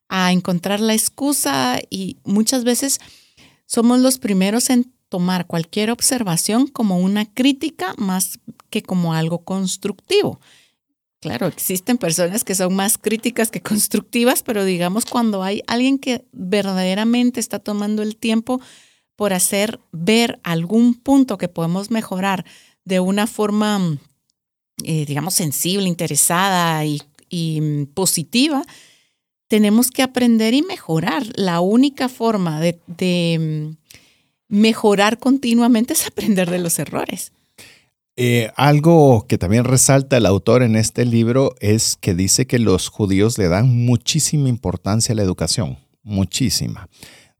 a 0.08 0.30
encontrar 0.30 0.78
la 0.78 0.94
excusa 0.94 1.80
y 1.90 2.18
muchas 2.22 2.62
veces 2.62 3.00
somos 3.66 3.98
los 3.98 4.18
primeros 4.18 4.70
en 4.70 4.92
tomar 5.08 5.46
cualquier 5.46 5.90
observación 5.90 6.66
como 6.66 6.98
una 6.98 7.26
crítica 7.26 7.94
más 7.96 8.40
que 8.70 8.82
como 8.82 9.14
algo 9.14 9.44
constructivo. 9.44 10.40
Claro, 11.20 11.48
existen 11.48 11.98
personas 11.98 12.44
que 12.44 12.54
son 12.54 12.74
más 12.74 12.96
críticas 12.96 13.50
que 13.50 13.60
constructivas, 13.60 14.42
pero 14.42 14.64
digamos 14.64 15.04
cuando 15.04 15.42
hay 15.42 15.62
alguien 15.66 15.98
que 15.98 16.24
verdaderamente 16.32 17.40
está 17.40 17.58
tomando 17.58 18.02
el 18.02 18.16
tiempo 18.16 18.60
por 19.16 19.32
hacer 19.32 19.80
ver 19.90 20.38
algún 20.44 20.94
punto 20.94 21.38
que 21.38 21.48
podemos 21.48 21.90
mejorar 21.90 22.44
de 22.84 23.00
una 23.00 23.26
forma, 23.26 23.98
eh, 24.84 25.06
digamos, 25.06 25.34
sensible, 25.34 25.88
interesada 25.88 26.84
y, 26.84 27.60
mm, 27.60 27.86
positiva, 27.94 28.64
tenemos 29.48 29.90
que 29.90 30.02
aprender 30.04 30.54
y 30.54 30.62
mejorar. 30.62 31.24
La 31.34 31.58
única 31.58 32.08
forma 32.08 32.60
de, 32.60 32.78
mm, 33.38 33.77
mejorar 34.48 35.18
continuamente 35.18 35.92
es 35.92 36.06
aprender 36.06 36.50
de 36.50 36.58
los 36.58 36.78
errores. 36.78 37.32
Eh, 38.16 38.50
algo 38.56 39.26
que 39.28 39.38
también 39.38 39.64
resalta 39.64 40.16
el 40.16 40.26
autor 40.26 40.62
en 40.62 40.74
este 40.74 41.04
libro 41.04 41.54
es 41.60 41.96
que 41.96 42.14
dice 42.14 42.46
que 42.46 42.58
los 42.58 42.88
judíos 42.88 43.38
le 43.38 43.48
dan 43.48 43.84
muchísima 43.84 44.48
importancia 44.48 45.12
a 45.12 45.16
la 45.16 45.22
educación, 45.22 45.78
muchísima 46.02 46.88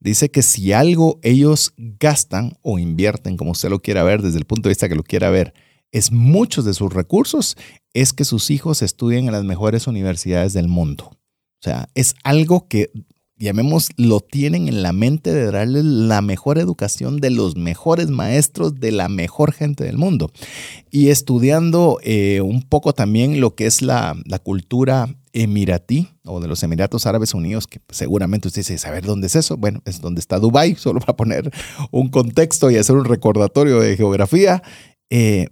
dice 0.01 0.31
que 0.31 0.43
si 0.43 0.73
algo 0.73 1.19
ellos 1.23 1.75
gastan 1.77 2.57
o 2.63 2.79
invierten, 2.79 3.37
como 3.37 3.53
usted 3.53 3.71
lo 3.71 3.81
quiera 3.81 4.03
ver, 4.03 4.23
desde 4.23 4.39
el 4.39 4.45
punto 4.45 4.69
de 4.69 4.73
vista 4.73 4.89
que 4.89 4.95
lo 4.95 5.03
quiera 5.03 5.31
ver, 5.31 5.55
es 5.91 6.13
muchos 6.13 6.65
de 6.65 6.75
sus 6.75 6.93
recursos, 6.93 7.57
es 7.95 8.13
que 8.13 8.25
sus 8.25 8.51
hijos 8.51 8.83
estudien 8.83 9.27
en 9.27 9.33
las 9.33 9.45
mejores 9.45 9.87
universidades 9.87 10.53
del 10.53 10.69
mundo. 10.69 11.11
O 11.11 11.63
sea, 11.63 11.89
es 11.95 12.15
algo 12.25 12.69
que, 12.69 12.91
llamemos, 13.39 13.89
lo 13.97 14.21
tienen 14.21 14.69
en 14.69 14.83
la 14.83 14.93
mente 14.93 15.33
de 15.33 15.51
darles 15.51 15.85
la 15.85 16.21
mejor 16.23 16.59
educación 16.59 17.19
de 17.19 17.31
los 17.31 17.57
mejores 17.57 18.09
maestros, 18.09 18.81
de 18.81 18.93
la 18.93 19.09
mejor 19.09 19.53
gente 19.53 19.85
del 19.85 19.97
mundo. 19.97 20.31
Y 20.91 21.09
estudiando 21.09 21.99
eh, 22.03 22.41
un 22.41 22.63
poco 22.63 22.93
también 22.93 23.41
lo 23.41 23.55
que 23.55 23.67
es 23.67 23.83
la, 23.83 24.17
la 24.25 24.39
cultura 24.39 25.09
emiratí 25.33 26.09
o 26.25 26.41
de 26.41 26.49
los 26.49 26.63
Emiratos 26.63 27.07
Árabes 27.07 27.35
Unidos, 27.35 27.67
que 27.67 27.81
seguramente 27.91 28.49
usted 28.49 28.61
dice, 28.61 28.79
¿saber 28.79 29.05
dónde 29.05 29.29
es 29.29 29.37
eso? 29.37 29.57
Bueno, 29.57 29.81
es 29.85 30.01
donde 30.01 30.21
está 30.21 30.39
Dubái, 30.39 30.75
solo 30.79 31.01
para 31.01 31.17
poner 31.17 31.51
un 31.91 32.09
contexto 32.09 32.71
y 32.71 32.77
hacer 32.77 32.97
un 32.97 33.05
recordatorio 33.05 33.81
de 33.81 33.97
geografía. 33.97 34.63
Eh, 35.11 35.49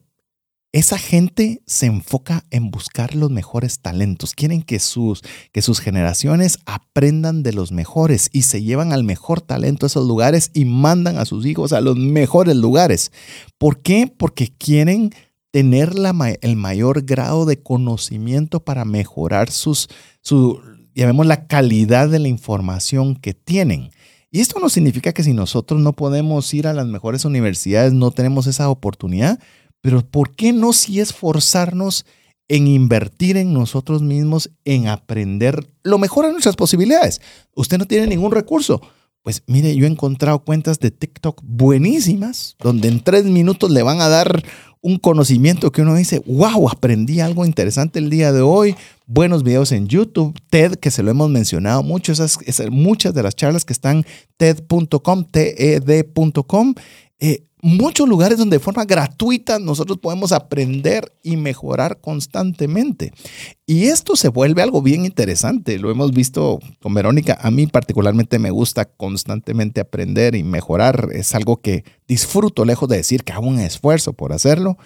esa 0.72 0.98
gente 0.98 1.62
se 1.66 1.86
enfoca 1.86 2.44
en 2.50 2.70
buscar 2.70 3.14
los 3.14 3.30
mejores 3.30 3.80
talentos. 3.80 4.34
Quieren 4.34 4.62
que 4.62 4.78
sus, 4.78 5.22
que 5.52 5.62
sus 5.62 5.80
generaciones 5.80 6.58
aprendan 6.66 7.42
de 7.42 7.52
los 7.52 7.72
mejores 7.72 8.28
y 8.32 8.42
se 8.42 8.62
llevan 8.62 8.92
al 8.92 9.04
mejor 9.04 9.40
talento 9.40 9.86
a 9.86 9.88
esos 9.88 10.06
lugares 10.06 10.50
y 10.52 10.64
mandan 10.64 11.18
a 11.18 11.24
sus 11.24 11.46
hijos 11.46 11.72
a 11.72 11.80
los 11.80 11.96
mejores 11.96 12.56
lugares. 12.56 13.10
¿Por 13.58 13.80
qué? 13.80 14.12
Porque 14.14 14.52
quieren 14.56 15.12
tener 15.50 15.94
el 16.42 16.56
mayor 16.56 17.06
grado 17.06 17.46
de 17.46 17.62
conocimiento 17.62 18.60
para 18.62 18.84
mejorar 18.84 19.50
sus, 19.50 19.88
su, 20.20 20.60
la 20.94 21.46
calidad 21.46 22.10
de 22.10 22.18
la 22.18 22.28
información 22.28 23.16
que 23.16 23.32
tienen. 23.32 23.90
Y 24.30 24.40
esto 24.40 24.60
no 24.60 24.68
significa 24.68 25.14
que 25.14 25.22
si 25.22 25.32
nosotros 25.32 25.80
no 25.80 25.94
podemos 25.94 26.52
ir 26.52 26.66
a 26.66 26.74
las 26.74 26.86
mejores 26.86 27.24
universidades, 27.24 27.94
no 27.94 28.10
tenemos 28.10 28.46
esa 28.46 28.68
oportunidad, 28.68 29.38
pero 29.86 30.04
¿por 30.04 30.34
qué 30.34 30.52
no 30.52 30.72
si 30.72 30.98
esforzarnos 30.98 32.06
en 32.48 32.66
invertir 32.66 33.36
en 33.36 33.52
nosotros 33.52 34.02
mismos, 34.02 34.50
en 34.64 34.88
aprender 34.88 35.64
lo 35.84 35.98
mejor 35.98 36.26
de 36.26 36.32
nuestras 36.32 36.56
posibilidades? 36.56 37.20
Usted 37.54 37.78
no 37.78 37.86
tiene 37.86 38.08
ningún 38.08 38.32
recurso. 38.32 38.80
Pues 39.22 39.44
mire, 39.46 39.76
yo 39.76 39.86
he 39.86 39.88
encontrado 39.88 40.40
cuentas 40.40 40.80
de 40.80 40.90
TikTok 40.90 41.40
buenísimas, 41.44 42.56
donde 42.58 42.88
en 42.88 42.98
tres 42.98 43.26
minutos 43.26 43.70
le 43.70 43.84
van 43.84 44.00
a 44.00 44.08
dar 44.08 44.42
un 44.80 44.98
conocimiento 44.98 45.70
que 45.70 45.82
uno 45.82 45.94
dice, 45.94 46.20
wow, 46.26 46.68
aprendí 46.68 47.20
algo 47.20 47.46
interesante 47.46 48.00
el 48.00 48.10
día 48.10 48.32
de 48.32 48.40
hoy, 48.40 48.74
buenos 49.06 49.44
videos 49.44 49.70
en 49.70 49.86
YouTube, 49.86 50.36
TED, 50.50 50.74
que 50.74 50.90
se 50.90 51.04
lo 51.04 51.12
hemos 51.12 51.30
mencionado 51.30 51.84
mucho, 51.84 52.10
esas, 52.10 52.40
muchas 52.72 53.14
de 53.14 53.22
las 53.22 53.36
charlas 53.36 53.64
que 53.64 53.72
están 53.72 54.04
TED.com, 54.36 55.26
TED.com, 55.30 56.74
eh, 57.20 57.45
muchos 57.62 58.08
lugares 58.08 58.38
donde 58.38 58.56
de 58.56 58.62
forma 58.62 58.84
gratuita 58.84 59.58
nosotros 59.58 59.98
podemos 59.98 60.32
aprender 60.32 61.12
y 61.22 61.36
mejorar 61.36 62.00
constantemente. 62.00 63.12
Y 63.66 63.86
esto 63.86 64.14
se 64.14 64.28
vuelve 64.28 64.62
algo 64.62 64.82
bien 64.82 65.04
interesante. 65.04 65.78
Lo 65.78 65.90
hemos 65.90 66.12
visto 66.12 66.60
con 66.80 66.94
Verónica. 66.94 67.38
A 67.40 67.50
mí 67.50 67.66
particularmente 67.66 68.38
me 68.38 68.50
gusta 68.50 68.84
constantemente 68.84 69.80
aprender 69.80 70.36
y 70.36 70.44
mejorar. 70.44 71.08
Es 71.12 71.34
algo 71.34 71.56
que 71.56 71.84
disfruto, 72.06 72.64
lejos 72.64 72.88
de 72.88 72.98
decir 72.98 73.24
que 73.24 73.32
hago 73.32 73.48
un 73.48 73.58
esfuerzo 73.58 74.12
por 74.12 74.32
hacerlo. 74.32 74.78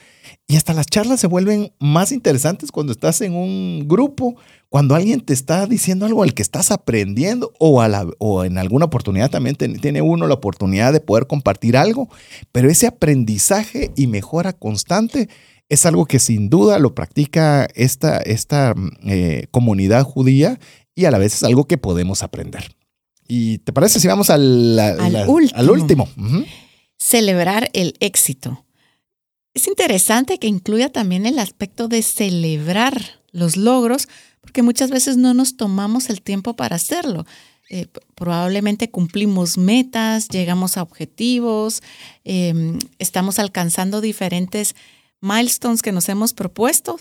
Y 0.46 0.56
hasta 0.56 0.72
las 0.72 0.86
charlas 0.86 1.20
se 1.20 1.26
vuelven 1.26 1.72
más 1.78 2.12
interesantes 2.12 2.72
cuando 2.72 2.92
estás 2.92 3.20
en 3.20 3.34
un 3.34 3.86
grupo, 3.86 4.36
cuando 4.70 4.94
alguien 4.94 5.20
te 5.20 5.34
está 5.34 5.66
diciendo 5.66 6.06
algo 6.06 6.22
al 6.22 6.32
que 6.32 6.42
estás 6.42 6.70
aprendiendo 6.70 7.52
o, 7.58 7.82
a 7.82 7.88
la, 7.88 8.08
o 8.18 8.44
en 8.44 8.56
alguna 8.56 8.86
oportunidad 8.86 9.28
también 9.28 9.56
tiene 9.56 10.00
uno 10.00 10.28
la 10.28 10.34
oportunidad 10.34 10.92
de 10.92 11.00
poder 11.00 11.26
compartir 11.26 11.76
algo, 11.76 12.08
pero 12.52 12.70
ese 12.70 12.86
aprendizaje 12.86 13.90
y 13.96 14.06
mejora 14.06 14.52
constante 14.52 15.28
es 15.68 15.86
algo 15.86 16.06
que 16.06 16.20
sin 16.20 16.50
duda 16.50 16.78
lo 16.78 16.94
practica 16.94 17.68
esta, 17.74 18.18
esta 18.18 18.74
eh, 19.04 19.48
comunidad 19.50 20.04
judía 20.04 20.60
y 20.94 21.04
a 21.04 21.10
la 21.10 21.18
vez 21.18 21.34
es 21.34 21.42
algo 21.42 21.66
que 21.66 21.76
podemos 21.76 22.22
aprender. 22.22 22.76
¿Y 23.26 23.58
te 23.58 23.72
parece 23.72 23.98
si 23.98 24.06
vamos 24.06 24.30
al, 24.30 24.78
último? 25.68 26.08
Celebrar 26.96 27.70
el 27.72 27.94
éxito. 27.98 28.64
Es 29.52 29.66
interesante 29.66 30.38
que 30.38 30.46
incluya 30.46 30.90
también 30.90 31.26
el 31.26 31.40
aspecto 31.40 31.88
de 31.88 32.02
celebrar 32.02 33.20
los 33.32 33.56
logros, 33.56 34.08
porque 34.40 34.62
muchas 34.62 34.90
veces 34.90 35.16
no 35.16 35.34
nos 35.34 35.56
tomamos 35.56 36.10
el 36.10 36.22
tiempo 36.22 36.54
para 36.54 36.76
hacerlo. 36.76 37.26
Eh, 37.68 37.86
probablemente 38.16 38.90
cumplimos 38.90 39.56
metas, 39.56 40.28
llegamos 40.28 40.76
a 40.76 40.82
objetivos, 40.82 41.82
em, 42.24 42.78
estamos 42.98 43.38
alcanzando 43.38 44.00
diferentes 44.00 44.74
milestones 45.20 45.82
que 45.82 45.92
nos 45.92 46.08
hemos 46.08 46.32
propuesto 46.32 46.98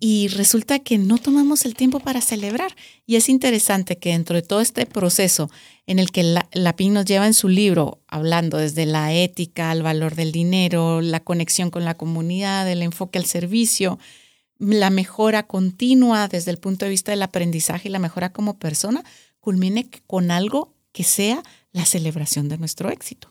y 0.00 0.28
resulta 0.28 0.78
que 0.78 0.96
no 0.96 1.18
tomamos 1.18 1.66
el 1.66 1.74
tiempo 1.74 2.00
para 2.00 2.22
celebrar. 2.22 2.74
Y 3.04 3.16
es 3.16 3.28
interesante 3.28 3.98
que 3.98 4.12
dentro 4.12 4.36
de 4.36 4.42
todo 4.42 4.62
este 4.62 4.86
proceso 4.86 5.50
en 5.86 5.98
el 5.98 6.10
que 6.10 6.22
la, 6.22 6.48
nos 6.54 7.04
lleva 7.04 7.26
en 7.26 7.34
su 7.34 7.48
libro, 7.48 7.98
hablando 8.08 8.56
desde 8.56 8.86
la 8.86 9.12
ética, 9.12 9.70
el 9.72 9.82
valor 9.82 10.14
del 10.14 10.32
dinero, 10.32 11.02
la 11.02 11.20
conexión 11.20 11.70
con 11.70 11.84
la 11.84 11.94
comunidad, 11.94 12.70
el 12.70 12.82
enfoque 12.82 13.18
al 13.18 13.26
servicio, 13.26 13.98
la 14.58 14.90
mejora 14.90 15.44
continua 15.44 16.28
desde 16.28 16.50
el 16.50 16.58
punto 16.58 16.84
de 16.84 16.90
vista 16.90 17.12
del 17.12 17.22
aprendizaje 17.22 17.88
y 17.88 17.92
la 17.92 17.98
mejora 17.98 18.32
como 18.32 18.58
persona, 18.58 19.04
culmine 19.40 19.88
con 20.06 20.30
algo 20.30 20.74
que 20.92 21.04
sea 21.04 21.42
la 21.72 21.84
celebración 21.84 22.48
de 22.48 22.58
nuestro 22.58 22.90
éxito. 22.90 23.30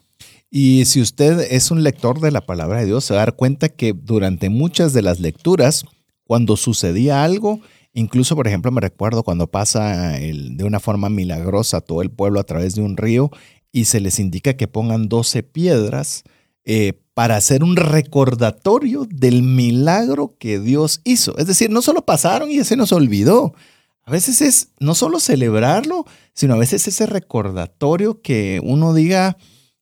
Y 0.50 0.86
si 0.86 1.02
usted 1.02 1.40
es 1.52 1.72
un 1.72 1.84
lector 1.84 2.22
de 2.22 2.32
la 2.32 2.42
palabra 2.42 2.80
de 2.80 2.86
Dios, 2.86 3.04
se 3.04 3.14
va 3.14 3.22
a 3.22 3.26
dar 3.26 3.36
cuenta 3.36 3.70
que 3.70 3.94
durante 3.94 4.50
muchas 4.50 4.94
de 4.94 5.02
las 5.02 5.20
lecturas, 5.20 5.84
cuando 6.24 6.56
sucedía 6.56 7.24
algo, 7.24 7.60
incluso 7.94 8.36
por 8.36 8.48
ejemplo 8.48 8.72
me 8.72 8.82
recuerdo 8.82 9.24
cuando 9.24 9.48
pasa 9.48 10.12
de 10.12 10.64
una 10.64 10.80
forma 10.80 11.10
milagrosa 11.10 11.82
todo 11.82 12.02
el 12.02 12.10
pueblo 12.10 12.40
a 12.40 12.46
través 12.46 12.76
de 12.76 12.82
un 12.82 12.96
río 12.96 13.32
y 13.72 13.86
se 13.86 14.00
les 14.00 14.20
indica 14.20 14.56
que 14.56 14.68
pongan 14.68 15.10
12 15.10 15.44
piedras 15.44 16.24
eh, 16.64 16.94
para 17.18 17.36
hacer 17.36 17.64
un 17.64 17.76
recordatorio 17.76 19.08
del 19.10 19.42
milagro 19.42 20.36
que 20.38 20.60
Dios 20.60 21.02
hizo. 21.04 21.36
Es 21.40 21.48
decir, 21.48 21.72
no 21.72 21.82
solo 21.82 22.06
pasaron 22.06 22.52
y 22.52 22.64
se 22.64 22.76
nos 22.76 22.92
olvidó. 22.92 23.56
A 24.04 24.12
veces 24.12 24.40
es 24.40 24.68
no 24.80 24.94
solo 24.94 25.20
celebrarlo, 25.20 26.06
sino 26.36 26.54
a 26.54 26.60
veces 26.60 26.88
ese 26.88 27.08
recordatorio 27.08 28.22
que 28.22 28.62
uno 28.64 28.94
diga, 28.94 29.36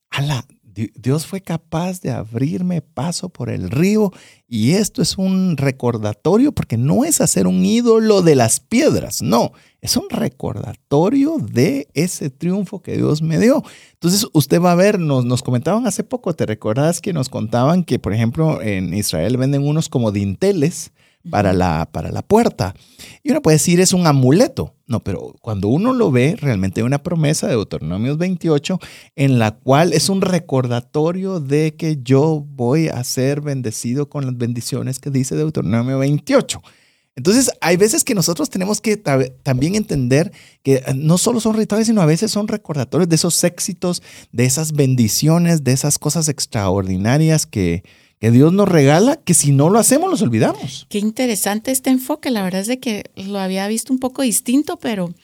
ala, 0.08 0.46
Dios 0.94 1.26
fue 1.26 1.40
capaz 1.40 2.00
de 2.00 2.10
abrirme 2.10 2.82
paso 2.82 3.30
por 3.30 3.48
el 3.48 3.70
río 3.70 4.12
y 4.46 4.72
esto 4.72 5.00
es 5.00 5.16
un 5.16 5.56
recordatorio 5.56 6.52
porque 6.52 6.76
no 6.76 7.04
es 7.04 7.20
hacer 7.20 7.46
un 7.46 7.64
ídolo 7.64 8.20
de 8.20 8.34
las 8.34 8.60
piedras, 8.60 9.22
no, 9.22 9.52
es 9.80 9.96
un 9.96 10.10
recordatorio 10.10 11.38
de 11.38 11.88
ese 11.94 12.28
triunfo 12.28 12.82
que 12.82 12.96
Dios 12.96 13.22
me 13.22 13.38
dio. 13.38 13.62
Entonces 13.94 14.26
usted 14.32 14.60
va 14.60 14.72
a 14.72 14.76
ver, 14.76 14.98
nos, 15.00 15.24
nos 15.24 15.42
comentaban 15.42 15.86
hace 15.86 16.04
poco, 16.04 16.34
¿te 16.34 16.44
recordás 16.44 17.00
que 17.00 17.14
nos 17.14 17.30
contaban 17.30 17.82
que 17.82 17.98
por 17.98 18.12
ejemplo 18.12 18.60
en 18.60 18.92
Israel 18.92 19.38
venden 19.38 19.66
unos 19.66 19.88
como 19.88 20.12
dinteles? 20.12 20.92
para 21.30 21.52
la, 21.52 21.88
para 21.90 22.12
la 22.12 22.22
puerta. 22.22 22.74
Y 23.24 23.32
uno 23.32 23.42
puede 23.42 23.56
decir 23.56 23.80
es 23.80 23.92
un 23.92 24.06
amuleto. 24.06 24.75
No, 24.88 25.00
pero 25.02 25.34
cuando 25.40 25.66
uno 25.66 25.92
lo 25.92 26.12
ve, 26.12 26.36
realmente 26.38 26.80
hay 26.80 26.86
una 26.86 27.02
promesa 27.02 27.48
de 27.48 27.54
Deuteronomios 27.54 28.18
28 28.18 28.78
en 29.16 29.40
la 29.40 29.56
cual 29.56 29.92
es 29.92 30.08
un 30.08 30.20
recordatorio 30.20 31.40
de 31.40 31.74
que 31.74 31.98
yo 32.02 32.44
voy 32.48 32.86
a 32.86 33.02
ser 33.02 33.40
bendecido 33.40 34.08
con 34.08 34.26
las 34.26 34.36
bendiciones 34.36 35.00
que 35.00 35.10
dice 35.10 35.34
Deuteronomio 35.34 35.98
28. 35.98 36.62
Entonces, 37.16 37.50
hay 37.60 37.78
veces 37.78 38.04
que 38.04 38.14
nosotros 38.14 38.48
tenemos 38.48 38.80
que 38.80 38.96
también 38.98 39.74
entender 39.74 40.32
que 40.62 40.74
eh, 40.74 40.94
no 40.94 41.18
solo 41.18 41.40
son 41.40 41.56
rituales, 41.56 41.88
sino 41.88 42.02
a 42.02 42.06
veces 42.06 42.30
son 42.30 42.46
recordatorios 42.46 43.08
de 43.08 43.16
esos 43.16 43.42
éxitos, 43.42 44.02
de 44.32 44.44
esas 44.44 44.72
bendiciones, 44.72 45.64
de 45.64 45.72
esas 45.72 45.98
cosas 45.98 46.28
extraordinarias 46.28 47.46
que, 47.46 47.82
que 48.18 48.30
Dios 48.30 48.52
nos 48.52 48.68
regala, 48.68 49.16
que 49.16 49.34
si 49.34 49.52
no 49.52 49.70
lo 49.70 49.78
hacemos 49.78 50.10
los 50.10 50.22
olvidamos. 50.22 50.86
Qué 50.88 50.98
interesante 50.98 51.70
este 51.70 51.90
enfoque. 51.90 52.30
La 52.30 52.42
verdad 52.42 52.62
es 52.62 52.66
de 52.66 52.80
que 52.80 53.10
lo 53.16 53.38
había 53.38 53.68
visto 53.68 53.92
un 53.92 53.98
poco 53.98 54.22
distinto, 54.22 54.78
pero 54.78 55.14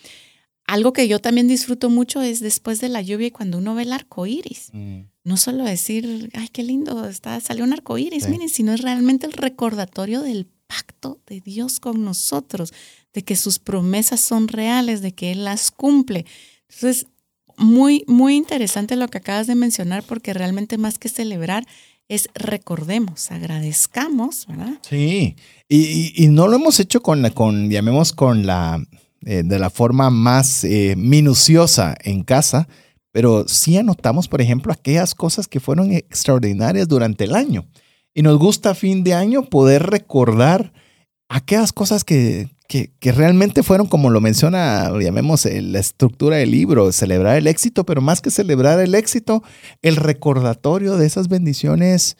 algo 0.67 0.93
que 0.93 1.09
yo 1.09 1.19
también 1.19 1.49
disfruto 1.49 1.91
mucho 1.91 2.23
es 2.23 2.41
después 2.41 2.81
de 2.81 2.89
la 2.89 3.03
lluvia 3.03 3.29
y 3.29 3.31
cuando 3.31 3.59
uno 3.59 3.75
ve 3.75 3.83
el 3.83 3.93
arco 3.93 4.27
iris. 4.27 4.69
Mm. 4.73 5.01
No 5.25 5.37
solo 5.37 5.65
decir, 5.65 6.31
ay, 6.35 6.49
qué 6.49 6.63
lindo, 6.63 7.09
está, 7.09 7.41
salió 7.41 7.65
un 7.65 7.73
arco 7.73 7.97
iris, 7.97 8.29
miren, 8.29 8.49
sino 8.49 8.73
es 8.73 8.81
realmente 8.81 9.27
el 9.27 9.33
recordatorio 9.33 10.21
del 10.21 10.49
pacto 10.67 11.21
de 11.27 11.41
Dios 11.41 11.79
con 11.79 12.05
nosotros, 12.05 12.73
de 13.13 13.23
que 13.23 13.37
sus 13.37 13.59
promesas 13.59 14.21
son 14.21 14.49
reales, 14.49 15.01
de 15.01 15.13
que 15.13 15.31
Él 15.33 15.45
las 15.45 15.71
cumple. 15.71 16.27
Entonces, 16.69 17.07
muy, 17.57 18.05
muy 18.07 18.37
interesante 18.37 18.97
lo 18.97 19.09
que 19.09 19.19
acabas 19.19 19.47
de 19.47 19.55
mencionar, 19.55 20.03
porque 20.03 20.33
realmente 20.33 20.79
más 20.79 20.99
que 20.99 21.09
celebrar, 21.09 21.67
es 22.09 22.29
recordemos, 22.35 23.31
agradezcamos, 23.31 24.47
¿verdad? 24.47 24.79
Sí, 24.83 25.37
y, 25.69 26.29
no 26.29 26.49
lo 26.49 26.57
hemos 26.57 26.79
hecho 26.81 27.03
con, 27.03 27.29
con 27.31 27.71
llamemos, 27.71 28.13
con 28.13 28.47
la, 28.47 28.85
eh, 29.25 29.43
de 29.45 29.59
la 29.59 29.71
forma 29.71 30.11
más 30.11 30.65
eh, 30.65 30.95
minuciosa 30.97 31.95
en 32.03 32.23
casa, 32.23 32.69
pero 33.13 33.47
sí 33.49 33.77
anotamos, 33.77 34.29
por 34.29 34.41
ejemplo, 34.41 34.73
aquellas 34.73 35.15
cosas 35.15 35.49
que 35.49 35.61
fueron 35.61 35.93
extraordinarias 35.93 36.89
durante 36.89 37.25
el 37.25 37.35
año. 37.35 37.67
Y 38.15 38.23
nos 38.23 38.39
gusta 38.39 38.71
a 38.71 38.75
fin 38.75 39.05
de 39.05 39.15
año 39.15 39.45
poder 39.45 39.85
recordar 39.85 40.73
aquellas 41.29 41.73
cosas 41.73 42.05
que, 42.05 42.52
que, 42.73 43.13
realmente 43.13 43.63
fueron, 43.63 43.87
como 43.87 44.09
lo 44.09 44.23
menciona, 44.23 44.91
llamemos 44.99 45.45
eh, 45.45 45.61
la 45.61 45.79
estructura 45.79 46.37
del 46.37 46.53
libro, 46.53 46.91
celebrar 46.91 47.37
el 47.37 47.47
éxito, 47.47 47.85
pero 47.85 48.01
más 48.01 48.23
que 48.23 48.31
celebrar 48.31 48.81
el 48.81 48.95
éxito, 48.95 49.43
el 49.83 49.97
recordatorio 49.97 50.97
de 50.97 51.07
esas 51.07 51.29
bendiciones 51.29 52.17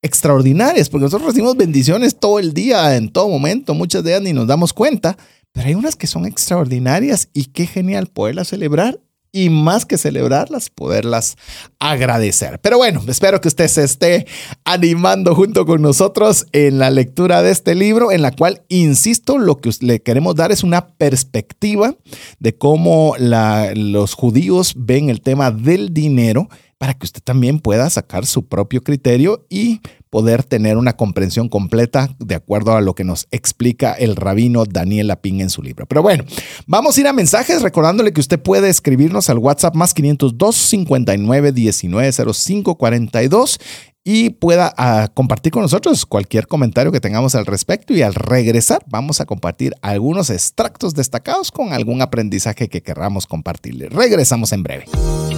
extraordinarias, 0.00 0.88
porque 0.88 1.04
nosotros 1.04 1.28
recibimos 1.28 1.58
bendiciones 1.58 2.18
todo 2.18 2.38
el 2.38 2.54
día, 2.54 2.96
en 2.96 3.12
todo 3.12 3.28
momento, 3.28 3.74
muchas 3.74 4.02
de 4.02 4.12
ellas 4.12 4.22
ni 4.22 4.32
nos 4.32 4.46
damos 4.46 4.72
cuenta, 4.72 5.18
pero 5.52 5.68
hay 5.68 5.74
unas 5.74 5.96
que 5.96 6.06
son 6.06 6.24
extraordinarias 6.24 7.28
y 7.34 7.46
qué 7.46 7.66
genial 7.66 8.06
poderlas 8.06 8.48
celebrar 8.48 9.00
y 9.32 9.50
más 9.50 9.86
que 9.86 9.98
celebrarlas, 9.98 10.70
poderlas 10.70 11.36
agradecer. 11.78 12.58
Pero 12.60 12.78
bueno, 12.78 13.02
espero 13.08 13.40
que 13.40 13.48
usted 13.48 13.68
se 13.68 13.84
esté 13.84 14.26
animando 14.64 15.34
junto 15.34 15.66
con 15.66 15.82
nosotros 15.82 16.46
en 16.52 16.78
la 16.78 16.90
lectura 16.90 17.42
de 17.42 17.50
este 17.50 17.74
libro, 17.74 18.12
en 18.12 18.22
la 18.22 18.32
cual, 18.32 18.62
insisto, 18.68 19.38
lo 19.38 19.60
que 19.60 19.70
le 19.80 20.00
queremos 20.00 20.34
dar 20.34 20.52
es 20.52 20.62
una 20.62 20.88
perspectiva 20.88 21.94
de 22.38 22.56
cómo 22.56 23.14
los 23.18 24.14
judíos 24.14 24.74
ven 24.76 25.10
el 25.10 25.20
tema 25.20 25.50
del 25.50 25.94
dinero 25.94 26.48
para 26.80 26.94
que 26.94 27.04
usted 27.04 27.20
también 27.22 27.58
pueda 27.58 27.90
sacar 27.90 28.24
su 28.24 28.46
propio 28.46 28.82
criterio 28.82 29.44
y 29.50 29.82
poder 30.08 30.42
tener 30.42 30.78
una 30.78 30.96
comprensión 30.96 31.50
completa 31.50 32.16
de 32.18 32.34
acuerdo 32.34 32.74
a 32.74 32.80
lo 32.80 32.94
que 32.94 33.04
nos 33.04 33.28
explica 33.32 33.92
el 33.92 34.16
rabino 34.16 34.64
Daniel 34.64 35.08
Lapín 35.08 35.42
en 35.42 35.50
su 35.50 35.62
libro. 35.62 35.84
Pero 35.84 36.00
bueno, 36.00 36.24
vamos 36.66 36.96
a 36.96 37.00
ir 37.02 37.06
a 37.06 37.12
mensajes 37.12 37.60
recordándole 37.60 38.14
que 38.14 38.22
usted 38.22 38.40
puede 38.40 38.70
escribirnos 38.70 39.28
al 39.28 39.36
WhatsApp 39.36 39.74
más 39.74 39.92
502 39.92 40.56
59 40.56 41.52
19 41.52 42.12
05 42.32 42.74
42 42.78 43.60
y 44.02 44.30
pueda 44.30 44.72
ah, 44.78 45.08
compartir 45.12 45.52
con 45.52 45.60
nosotros 45.60 46.06
cualquier 46.06 46.46
comentario 46.46 46.92
que 46.92 47.00
tengamos 47.00 47.34
al 47.34 47.44
respecto 47.44 47.92
y 47.92 48.00
al 48.00 48.14
regresar 48.14 48.82
vamos 48.86 49.20
a 49.20 49.26
compartir 49.26 49.74
algunos 49.82 50.30
extractos 50.30 50.94
destacados 50.94 51.50
con 51.50 51.74
algún 51.74 52.00
aprendizaje 52.00 52.70
que 52.70 52.82
querramos 52.82 53.26
compartirle. 53.26 53.90
Regresamos 53.90 54.54
en 54.54 54.62
breve. 54.62 54.86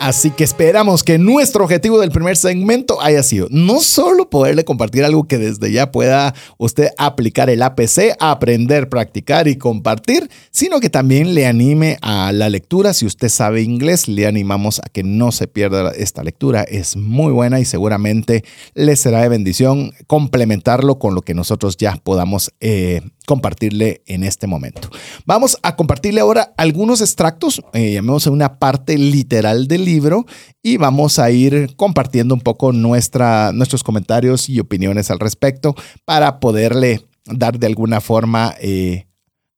Así 0.00 0.30
que 0.30 0.44
esperamos 0.44 1.02
que 1.02 1.18
nuestro 1.18 1.64
objetivo 1.64 1.98
del 1.98 2.10
primer 2.10 2.36
segmento 2.36 3.00
haya 3.02 3.22
sido 3.22 3.48
no 3.50 3.80
solo 3.80 4.30
poderle 4.30 4.64
compartir 4.64 5.04
algo 5.04 5.24
que 5.24 5.38
desde 5.38 5.72
ya 5.72 5.90
pueda 5.90 6.34
usted 6.56 6.90
aplicar 6.98 7.50
el 7.50 7.62
APC, 7.62 8.16
aprender, 8.20 8.88
practicar 8.88 9.48
y 9.48 9.56
compartir, 9.56 10.30
sino 10.50 10.78
que 10.80 10.88
también 10.88 11.34
le 11.34 11.46
anime 11.46 11.98
a 12.00 12.30
la 12.32 12.48
lectura. 12.48 12.94
Si 12.94 13.06
usted 13.06 13.28
sabe 13.28 13.62
inglés, 13.62 14.06
le 14.08 14.26
animamos 14.26 14.80
a 14.84 14.88
que 14.88 15.02
no 15.02 15.32
se 15.32 15.48
pierda 15.48 15.90
esta 15.90 16.22
lectura. 16.22 16.62
Es 16.62 16.96
muy 16.96 17.32
buena 17.32 17.58
y 17.58 17.64
seguramente 17.64 18.44
le 18.74 18.94
será 18.94 19.22
de 19.22 19.28
bendición 19.28 19.92
complementarlo 20.06 20.98
con 20.98 21.14
lo 21.14 21.22
que 21.22 21.34
nosotros 21.34 21.76
ya 21.76 21.96
podamos 21.96 22.52
eh, 22.60 23.02
compartirle 23.26 24.02
en 24.06 24.24
este 24.24 24.46
momento. 24.46 24.88
Vamos 25.26 25.58
a 25.62 25.76
compartirle 25.76 26.20
ahora 26.20 26.54
algunos 26.56 27.00
extractos, 27.00 27.62
eh, 27.74 28.00
una 28.00 28.58
parte 28.58 28.96
literal 28.96 29.68
del 29.68 29.84
libro 29.88 30.26
y 30.62 30.76
vamos 30.76 31.18
a 31.18 31.30
ir 31.30 31.74
compartiendo 31.76 32.34
un 32.34 32.40
poco 32.40 32.72
nuestra, 32.72 33.52
nuestros 33.52 33.82
comentarios 33.82 34.48
y 34.48 34.60
opiniones 34.60 35.10
al 35.10 35.18
respecto 35.18 35.74
para 36.04 36.40
poderle 36.40 37.06
dar 37.24 37.58
de 37.58 37.66
alguna 37.66 38.00
forma... 38.00 38.54
Eh, 38.60 39.04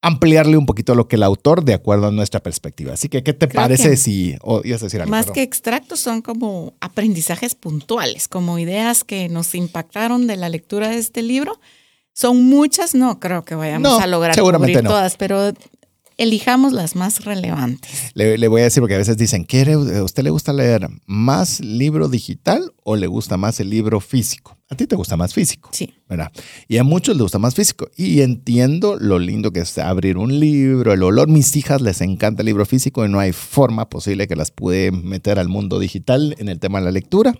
ampliarle 0.02 0.56
un 0.56 0.66
poquito 0.66 0.94
lo 0.94 1.08
que 1.08 1.16
el 1.16 1.22
autor 1.22 1.64
de 1.64 1.74
acuerdo 1.74 2.06
a 2.06 2.10
nuestra 2.10 2.40
perspectiva. 2.40 2.94
Así 2.94 3.08
que, 3.08 3.22
¿qué 3.22 3.32
te 3.32 3.48
parece 3.48 3.96
si... 3.96 4.34
decir 4.64 5.06
más 5.06 5.30
que 5.30 5.42
extractos 5.42 6.00
son 6.00 6.22
como 6.22 6.74
aprendizajes 6.80 7.54
puntuales, 7.54 8.28
como 8.28 8.58
ideas 8.58 9.04
que 9.04 9.28
nos 9.28 9.54
impactaron 9.54 10.26
de 10.26 10.36
la 10.36 10.48
lectura 10.48 10.88
de 10.88 10.98
este 10.98 11.22
libro. 11.22 11.60
Son 12.12 12.42
muchas, 12.44 12.94
no 12.94 13.20
creo 13.20 13.44
que 13.44 13.54
vayamos 13.54 14.00
a 14.00 14.06
lograr 14.06 14.38
cubrir 14.38 14.82
todas, 14.82 15.16
pero 15.16 15.52
elijamos 16.20 16.74
las 16.74 16.96
más 16.96 17.24
relevantes. 17.24 18.12
Le, 18.14 18.46
voy 18.48 18.60
a 18.60 18.64
decir, 18.64 18.82
porque 18.82 18.94
a 18.94 18.98
veces 18.98 19.16
dicen, 19.16 19.44
¿quiere, 19.44 19.72
¿a 19.72 20.04
usted 20.04 20.22
le 20.22 20.30
gusta 20.30 20.52
leer 20.52 20.86
más 21.06 21.60
libro 21.60 22.08
digital 22.08 22.72
o 22.84 22.94
le 22.94 23.06
gusta 23.06 23.38
más 23.38 23.58
el 23.58 23.70
libro 23.70 24.00
físico? 24.00 24.58
A 24.68 24.76
ti 24.76 24.86
te 24.86 24.96
gusta 24.96 25.16
más 25.16 25.32
físico. 25.32 25.70
Sí. 25.72 25.94
¿verdad? 26.10 26.32
Y 26.66 26.78
a 26.78 26.84
muchos 26.84 27.14
les 27.14 27.22
gusta 27.22 27.38
más 27.38 27.54
físico. 27.54 27.88
Y 27.96 28.20
entiendo 28.20 28.96
lo 28.96 29.20
lindo 29.20 29.52
que 29.52 29.60
es 29.60 29.78
abrir 29.78 30.18
un 30.18 30.40
libro, 30.40 30.92
el 30.92 31.02
olor. 31.04 31.28
Mis 31.28 31.54
hijas 31.54 31.80
les 31.80 32.00
encanta 32.00 32.42
el 32.42 32.46
libro 32.46 32.66
físico 32.66 33.06
y 33.06 33.08
no 33.08 33.20
hay 33.20 33.32
forma 33.32 33.88
posible 33.88 34.26
que 34.26 34.34
las 34.34 34.50
pude 34.50 34.90
meter 34.90 35.38
al 35.38 35.48
mundo 35.48 35.78
digital 35.78 36.34
en 36.38 36.48
el 36.48 36.58
tema 36.58 36.80
de 36.80 36.86
la 36.86 36.90
lectura. 36.90 37.34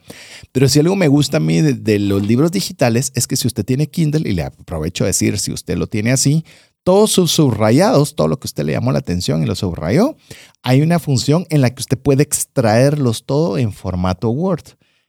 Pero 0.52 0.68
si 0.68 0.78
algo 0.78 0.94
me 0.94 1.08
gusta 1.08 1.38
a 1.38 1.40
mí 1.40 1.60
de, 1.60 1.74
de 1.74 1.98
los 1.98 2.24
libros 2.24 2.52
digitales 2.52 3.10
es 3.16 3.26
que 3.26 3.36
si 3.36 3.48
usted 3.48 3.64
tiene 3.64 3.88
Kindle, 3.88 4.28
y 4.28 4.32
le 4.32 4.44
aprovecho 4.44 5.04
a 5.04 5.08
decir 5.08 5.38
si 5.38 5.52
usted 5.52 5.76
lo 5.76 5.88
tiene 5.88 6.12
así, 6.12 6.44
todos 6.84 7.12
sus 7.12 7.32
subrayados, 7.32 8.14
todo 8.14 8.28
lo 8.28 8.38
que 8.38 8.46
usted 8.46 8.64
le 8.64 8.72
llamó 8.72 8.92
la 8.92 8.98
atención 8.98 9.42
y 9.42 9.46
lo 9.46 9.54
subrayó, 9.54 10.16
hay 10.62 10.82
una 10.82 10.98
función 10.98 11.46
en 11.50 11.60
la 11.60 11.70
que 11.70 11.80
usted 11.80 11.98
puede 11.98 12.22
extraerlos 12.22 13.24
todo 13.24 13.58
en 13.58 13.72
formato 13.72 14.30
Word. 14.30 14.64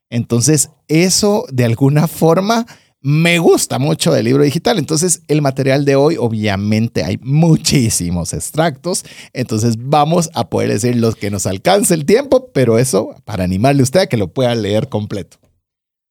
Entonces, 0.09 0.69
eso 0.87 1.45
de 1.51 1.65
alguna 1.65 2.07
forma 2.07 2.65
me 3.03 3.39
gusta 3.39 3.79
mucho 3.79 4.11
del 4.11 4.25
libro 4.25 4.43
digital. 4.43 4.77
Entonces, 4.77 5.23
el 5.27 5.41
material 5.41 5.85
de 5.85 5.95
hoy, 5.95 6.17
obviamente, 6.17 7.03
hay 7.03 7.17
muchísimos 7.21 8.33
extractos. 8.33 9.03
Entonces, 9.33 9.75
vamos 9.77 10.29
a 10.35 10.49
poder 10.49 10.69
decir 10.69 10.95
los 10.95 11.15
que 11.15 11.31
nos 11.31 11.47
alcance 11.47 11.93
el 11.93 12.05
tiempo, 12.05 12.51
pero 12.53 12.77
eso 12.77 13.15
para 13.25 13.43
animarle 13.43 13.81
a 13.81 13.83
usted 13.83 14.01
a 14.01 14.07
que 14.07 14.17
lo 14.17 14.31
pueda 14.31 14.53
leer 14.53 14.87
completo. 14.87 15.37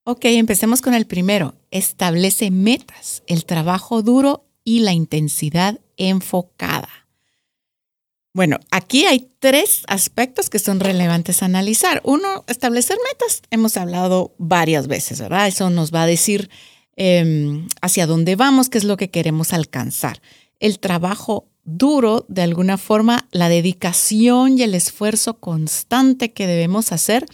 Ok, 0.04 0.24
empecemos 0.24 0.80
con 0.80 0.94
el 0.94 1.06
primero. 1.06 1.54
Establece 1.70 2.50
metas. 2.50 3.22
El 3.26 3.44
trabajo 3.44 4.02
duro 4.02 4.49
y 4.64 4.80
la 4.80 4.92
intensidad 4.92 5.80
enfocada. 5.96 6.88
Bueno, 8.32 8.58
aquí 8.70 9.06
hay 9.06 9.28
tres 9.40 9.82
aspectos 9.88 10.50
que 10.50 10.60
son 10.60 10.78
relevantes 10.78 11.42
a 11.42 11.46
analizar. 11.46 12.00
Uno, 12.04 12.44
establecer 12.46 12.96
metas. 13.10 13.42
Hemos 13.50 13.76
hablado 13.76 14.34
varias 14.38 14.86
veces, 14.86 15.20
¿verdad? 15.20 15.48
Eso 15.48 15.68
nos 15.68 15.92
va 15.92 16.04
a 16.04 16.06
decir 16.06 16.48
em, 16.94 17.66
hacia 17.82 18.06
dónde 18.06 18.36
vamos, 18.36 18.68
qué 18.68 18.78
es 18.78 18.84
lo 18.84 18.96
que 18.96 19.10
queremos 19.10 19.52
alcanzar. 19.52 20.22
El 20.60 20.78
trabajo 20.78 21.48
duro, 21.64 22.24
de 22.28 22.42
alguna 22.42 22.78
forma, 22.78 23.26
la 23.32 23.48
dedicación 23.48 24.58
y 24.58 24.62
el 24.62 24.74
esfuerzo 24.74 25.38
constante 25.40 26.32
que 26.32 26.46
debemos 26.46 26.92
hacer 26.92 27.26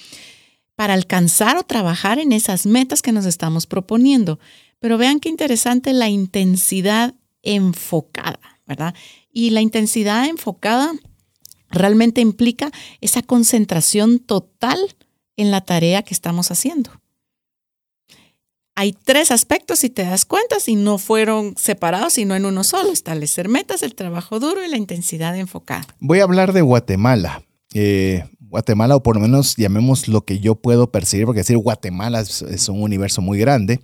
para 0.77 0.95
alcanzar 0.95 1.59
o 1.59 1.63
trabajar 1.63 2.19
en 2.19 2.33
esas 2.33 2.67
metas 2.67 3.03
que 3.03 3.13
nos 3.13 3.27
estamos 3.27 3.67
proponiendo. 3.67 4.39
Pero 4.87 4.99
vean 4.99 5.19
qué 5.19 5.29
interesante 5.29 5.93
la 5.93 6.09
intensidad 6.09 7.17
enfocada, 7.43 8.39
¿verdad? 8.69 8.95
Y 9.33 9.51
la 9.51 9.61
intensidad 9.61 10.27
enfocada 10.29 10.93
realmente 11.71 12.21
implica 12.21 12.71
esa 13.01 13.21
concentración 13.23 14.21
total 14.21 14.79
en 15.37 15.51
la 15.51 15.63
tarea 15.63 16.03
que 16.03 16.15
estamos 16.15 16.53
haciendo. 16.53 16.93
Hay 18.77 18.93
tres 18.93 19.33
aspectos, 19.33 19.81
si 19.81 19.91
te 19.91 20.05
das 20.05 20.25
cuenta, 20.25 20.61
si 20.61 20.77
no 20.77 20.99
fueron 20.99 21.57
separados, 21.57 22.13
sino 22.13 22.37
en 22.37 22.45
uno 22.45 22.63
solo, 22.63 22.93
establecer 22.93 23.49
metas, 23.49 23.83
el 23.83 23.97
trabajo 23.97 24.39
duro 24.39 24.65
y 24.65 24.69
la 24.69 24.77
intensidad 24.77 25.37
enfocada. 25.37 25.85
Voy 25.99 26.21
a 26.21 26.23
hablar 26.23 26.53
de 26.53 26.63
Guatemala. 26.63 27.43
Eh, 27.75 28.23
Guatemala, 28.39 28.95
o 28.95 29.03
por 29.03 29.17
lo 29.17 29.23
menos 29.23 29.57
llamemos 29.57 30.07
lo 30.07 30.25
que 30.25 30.39
yo 30.39 30.55
puedo 30.55 30.93
percibir, 30.93 31.27
porque 31.27 31.41
decir 31.41 31.59
Guatemala 31.59 32.21
es 32.21 32.69
un 32.69 32.81
universo 32.81 33.21
muy 33.21 33.41
grande, 33.41 33.81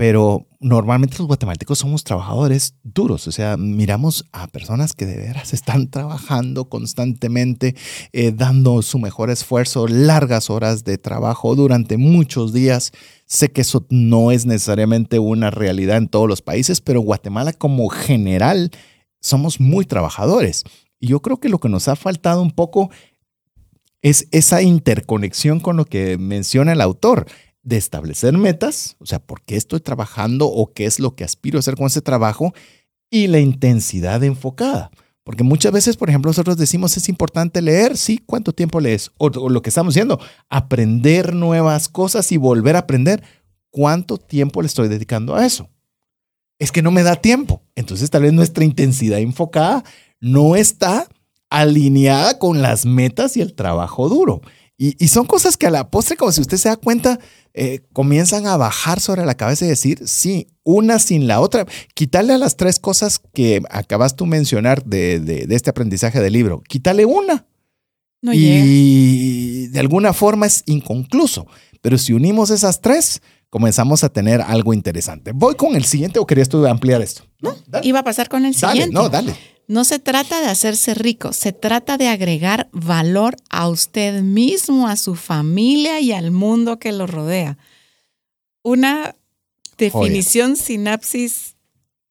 pero 0.00 0.46
normalmente 0.60 1.18
los 1.18 1.26
guatemaltecos 1.26 1.78
somos 1.78 2.04
trabajadores 2.04 2.74
duros, 2.82 3.28
o 3.28 3.32
sea, 3.32 3.58
miramos 3.58 4.24
a 4.32 4.46
personas 4.46 4.94
que 4.94 5.04
de 5.04 5.18
veras 5.18 5.52
están 5.52 5.90
trabajando 5.90 6.70
constantemente, 6.70 7.76
eh, 8.14 8.32
dando 8.32 8.80
su 8.80 8.98
mejor 8.98 9.28
esfuerzo, 9.28 9.86
largas 9.86 10.48
horas 10.48 10.84
de 10.84 10.96
trabajo 10.96 11.54
durante 11.54 11.98
muchos 11.98 12.54
días. 12.54 12.92
Sé 13.26 13.52
que 13.52 13.60
eso 13.60 13.84
no 13.90 14.30
es 14.30 14.46
necesariamente 14.46 15.18
una 15.18 15.50
realidad 15.50 15.98
en 15.98 16.08
todos 16.08 16.26
los 16.26 16.40
países, 16.40 16.80
pero 16.80 17.02
Guatemala 17.02 17.52
como 17.52 17.90
general 17.90 18.70
somos 19.20 19.60
muy 19.60 19.84
trabajadores. 19.84 20.64
Y 20.98 21.08
yo 21.08 21.20
creo 21.20 21.40
que 21.40 21.50
lo 21.50 21.58
que 21.58 21.68
nos 21.68 21.88
ha 21.88 21.94
faltado 21.94 22.40
un 22.40 22.52
poco 22.52 22.88
es 24.00 24.28
esa 24.30 24.62
interconexión 24.62 25.60
con 25.60 25.76
lo 25.76 25.84
que 25.84 26.16
menciona 26.16 26.72
el 26.72 26.80
autor 26.80 27.26
de 27.62 27.76
establecer 27.76 28.36
metas, 28.38 28.96
o 28.98 29.06
sea, 29.06 29.18
por 29.18 29.42
qué 29.42 29.56
estoy 29.56 29.80
trabajando 29.80 30.46
o 30.46 30.72
qué 30.72 30.86
es 30.86 30.98
lo 30.98 31.14
que 31.14 31.24
aspiro 31.24 31.58
a 31.58 31.60
hacer 31.60 31.76
con 31.76 31.86
ese 31.86 32.00
trabajo 32.00 32.54
y 33.10 33.26
la 33.26 33.40
intensidad 33.40 34.22
enfocada. 34.24 34.90
Porque 35.24 35.44
muchas 35.44 35.72
veces, 35.72 35.96
por 35.96 36.08
ejemplo, 36.08 36.30
nosotros 36.30 36.56
decimos 36.56 36.96
es 36.96 37.08
importante 37.08 37.60
leer, 37.60 37.96
sí, 37.96 38.18
¿cuánto 38.24 38.52
tiempo 38.52 38.80
lees? 38.80 39.12
O, 39.18 39.28
lo 39.28 39.62
que 39.62 39.68
estamos 39.68 39.92
haciendo, 39.92 40.18
aprender 40.48 41.34
nuevas 41.34 41.88
cosas 41.88 42.32
y 42.32 42.36
volver 42.36 42.76
a 42.76 42.80
aprender. 42.80 43.22
¿Cuánto 43.70 44.16
tiempo 44.16 44.62
le 44.62 44.66
estoy 44.66 44.88
dedicando 44.88 45.36
a 45.36 45.46
eso? 45.46 45.68
Es 46.58 46.72
que 46.72 46.82
no 46.82 46.90
me 46.90 47.02
da 47.02 47.16
tiempo. 47.16 47.62
Entonces 47.76 48.10
tal 48.10 48.22
vez 48.22 48.32
nuestra 48.32 48.64
intensidad 48.64 49.20
enfocada 49.20 49.84
no 50.20 50.56
está 50.56 51.06
alineada 51.50 52.38
con 52.38 52.62
las 52.62 52.86
metas 52.86 53.36
y 53.36 53.40
el 53.40 53.54
trabajo 53.54 54.08
duro. 54.08 54.40
Y, 54.82 54.96
y 54.98 55.08
son 55.08 55.26
cosas 55.26 55.58
que 55.58 55.66
a 55.66 55.70
la 55.70 55.90
postre, 55.90 56.16
como 56.16 56.32
si 56.32 56.40
usted 56.40 56.56
se 56.56 56.70
da 56.70 56.76
cuenta, 56.76 57.18
eh, 57.52 57.80
comienzan 57.92 58.46
a 58.46 58.56
bajar 58.56 58.98
sobre 58.98 59.26
la 59.26 59.36
cabeza 59.36 59.66
y 59.66 59.68
decir, 59.68 60.00
sí, 60.08 60.46
una 60.62 60.98
sin 60.98 61.26
la 61.26 61.40
otra. 61.40 61.66
Quitarle 61.92 62.32
a 62.32 62.38
las 62.38 62.56
tres 62.56 62.78
cosas 62.78 63.20
que 63.34 63.60
acabas 63.68 64.16
tú 64.16 64.24
mencionar 64.24 64.82
de, 64.84 65.46
este 65.50 65.68
aprendizaje 65.68 66.18
del 66.20 66.32
libro, 66.32 66.62
quítale 66.66 67.04
una. 67.04 67.44
y 68.22 69.66
de 69.66 69.80
alguna 69.80 70.14
forma 70.14 70.46
es 70.46 70.62
inconcluso. 70.64 71.46
Pero 71.82 71.98
si 71.98 72.14
unimos 72.14 72.48
esas 72.48 72.80
tres, 72.80 73.20
comenzamos 73.50 74.04
a 74.04 74.08
tener 74.08 74.40
algo 74.40 74.72
interesante. 74.72 75.32
Voy 75.34 75.56
con 75.56 75.74
el 75.76 75.84
siguiente 75.84 76.20
o 76.20 76.26
querías 76.26 76.48
tú 76.48 76.64
ampliar 76.66 77.02
esto. 77.02 77.24
No, 77.40 77.54
iba 77.82 77.98
a 77.98 78.04
pasar 78.04 78.28
con 78.28 78.46
el 78.46 78.54
siguiente. 78.54 78.94
no, 78.94 79.08
dale. 79.10 79.34
No 79.70 79.84
se 79.84 80.00
trata 80.00 80.40
de 80.40 80.48
hacerse 80.48 80.94
rico, 80.94 81.32
se 81.32 81.52
trata 81.52 81.96
de 81.96 82.08
agregar 82.08 82.68
valor 82.72 83.36
a 83.50 83.68
usted 83.68 84.20
mismo, 84.20 84.88
a 84.88 84.96
su 84.96 85.14
familia 85.14 86.00
y 86.00 86.10
al 86.10 86.32
mundo 86.32 86.80
que 86.80 86.90
lo 86.90 87.06
rodea. 87.06 87.56
Una 88.64 89.14
definición 89.78 90.56
sinapsis 90.56 91.54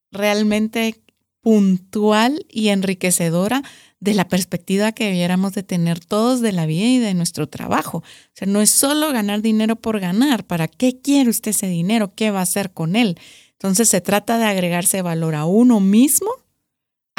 realmente 0.10 1.02
puntual 1.42 2.46
y 2.50 2.70
enriquecedora 2.70 3.62
de 4.00 4.14
la 4.14 4.30
perspectiva 4.30 4.94
que 4.94 5.08
debiéramos 5.08 5.52
de 5.52 5.64
tener 5.64 6.00
todos 6.00 6.40
de 6.40 6.54
la 6.54 6.66
vida 6.66 6.88
y 6.88 7.00
de 7.00 7.14
nuestro 7.14 7.50
trabajo. 7.50 7.98
O 7.98 8.36
sea, 8.36 8.48
no 8.48 8.62
es 8.62 8.70
solo 8.70 9.12
ganar 9.12 9.42
dinero 9.42 9.76
por 9.76 10.00
ganar. 10.00 10.46
¿Para 10.46 10.70
qué 10.70 11.02
quiere 11.02 11.30
usted 11.30 11.52
ese 11.52 11.68
dinero? 11.68 12.14
¿Qué 12.16 12.32
va 12.32 12.40
a 12.40 12.44
hacer 12.44 12.72
con 12.72 12.96
él? 12.96 13.20
Entonces 13.52 13.90
se 13.90 14.00
trata 14.00 14.38
de 14.38 14.46
agregarse 14.46 15.02
valor 15.02 15.36
a 15.36 15.44
uno 15.44 15.82
mismo 15.82 16.30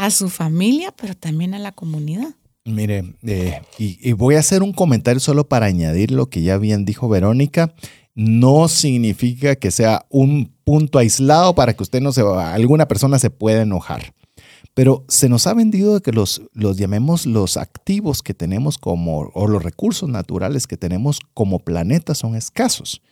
a 0.00 0.10
su 0.10 0.30
familia, 0.30 0.94
pero 0.96 1.14
también 1.14 1.52
a 1.52 1.58
la 1.58 1.72
comunidad. 1.72 2.30
Mire, 2.64 3.16
eh, 3.22 3.60
y, 3.78 4.12
voy 4.12 4.36
a 4.36 4.38
hacer 4.38 4.62
un 4.62 4.72
comentario 4.72 5.20
solo 5.20 5.46
para 5.46 5.66
añadir 5.66 6.10
lo 6.10 6.30
que 6.30 6.40
ya 6.40 6.56
bien 6.56 6.86
dijo 6.86 7.10
Verónica. 7.10 7.74
No 8.14 8.68
significa 8.68 9.56
que 9.56 9.70
sea 9.70 10.06
un 10.08 10.54
punto 10.64 10.98
aislado 10.98 11.54
para 11.54 11.74
que 11.74 11.82
usted 11.82 12.00
no 12.00 12.12
se 12.12 12.22
alguna 12.22 12.88
persona 12.88 13.18
se 13.18 13.28
pueda 13.28 13.60
enojar. 13.60 14.14
Pero 14.72 15.04
se 15.08 15.28
nos 15.28 15.46
ha 15.46 15.52
vendido 15.52 15.94
de 15.94 16.00
que 16.00 16.12
los, 16.12 16.40
los 16.54 16.78
llamemos 16.78 17.26
los 17.26 17.58
activos 17.58 18.22
que 18.22 18.32
tenemos 18.32 18.78
como, 18.78 19.30
o 19.34 19.48
los 19.48 19.62
recursos 19.62 20.08
naturales 20.08 20.66
que 20.66 20.78
tenemos 20.78 21.20
como 21.34 21.58
planeta 21.58 22.14
son 22.14 22.36
escasos. 22.36 23.02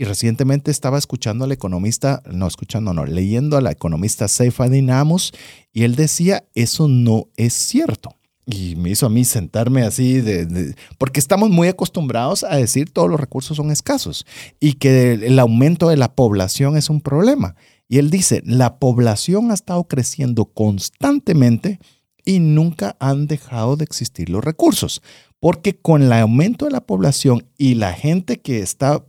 Y 0.00 0.04
recientemente 0.04 0.70
estaba 0.70 0.96
escuchando 0.96 1.44
al 1.44 1.50
economista, 1.50 2.22
no 2.30 2.46
escuchando, 2.46 2.94
no, 2.94 3.04
leyendo 3.04 3.56
al 3.56 3.66
economista 3.66 4.28
Seyfadin 4.28 4.90
Amos 4.90 5.32
y 5.72 5.82
él 5.82 5.96
decía, 5.96 6.44
eso 6.54 6.86
no 6.86 7.26
es 7.36 7.52
cierto. 7.52 8.14
Y 8.46 8.76
me 8.76 8.90
hizo 8.90 9.06
a 9.06 9.10
mí 9.10 9.24
sentarme 9.24 9.82
así, 9.82 10.20
de, 10.20 10.74
porque 10.98 11.18
estamos 11.18 11.50
muy 11.50 11.66
acostumbrados 11.66 12.44
a 12.44 12.56
decir 12.56 12.90
todos 12.90 13.10
los 13.10 13.18
recursos 13.18 13.56
son 13.56 13.72
escasos 13.72 14.24
y 14.60 14.74
que 14.74 15.14
el 15.14 15.38
aumento 15.38 15.88
de 15.88 15.96
la 15.96 16.14
población 16.14 16.76
es 16.76 16.88
un 16.88 17.00
problema. 17.00 17.56
Y 17.88 17.98
él 17.98 18.08
dice, 18.08 18.40
la 18.46 18.78
población 18.78 19.50
ha 19.50 19.54
estado 19.54 19.84
creciendo 19.84 20.44
constantemente 20.44 21.80
y 22.24 22.38
nunca 22.38 22.96
han 23.00 23.26
dejado 23.26 23.76
de 23.76 23.84
existir 23.84 24.30
los 24.30 24.44
recursos. 24.44 25.02
Porque 25.40 25.76
con 25.76 26.02
el 26.02 26.12
aumento 26.12 26.66
de 26.66 26.70
la 26.70 26.86
población 26.86 27.48
y 27.56 27.74
la 27.74 27.92
gente 27.92 28.40
que 28.40 28.60
está 28.60 29.04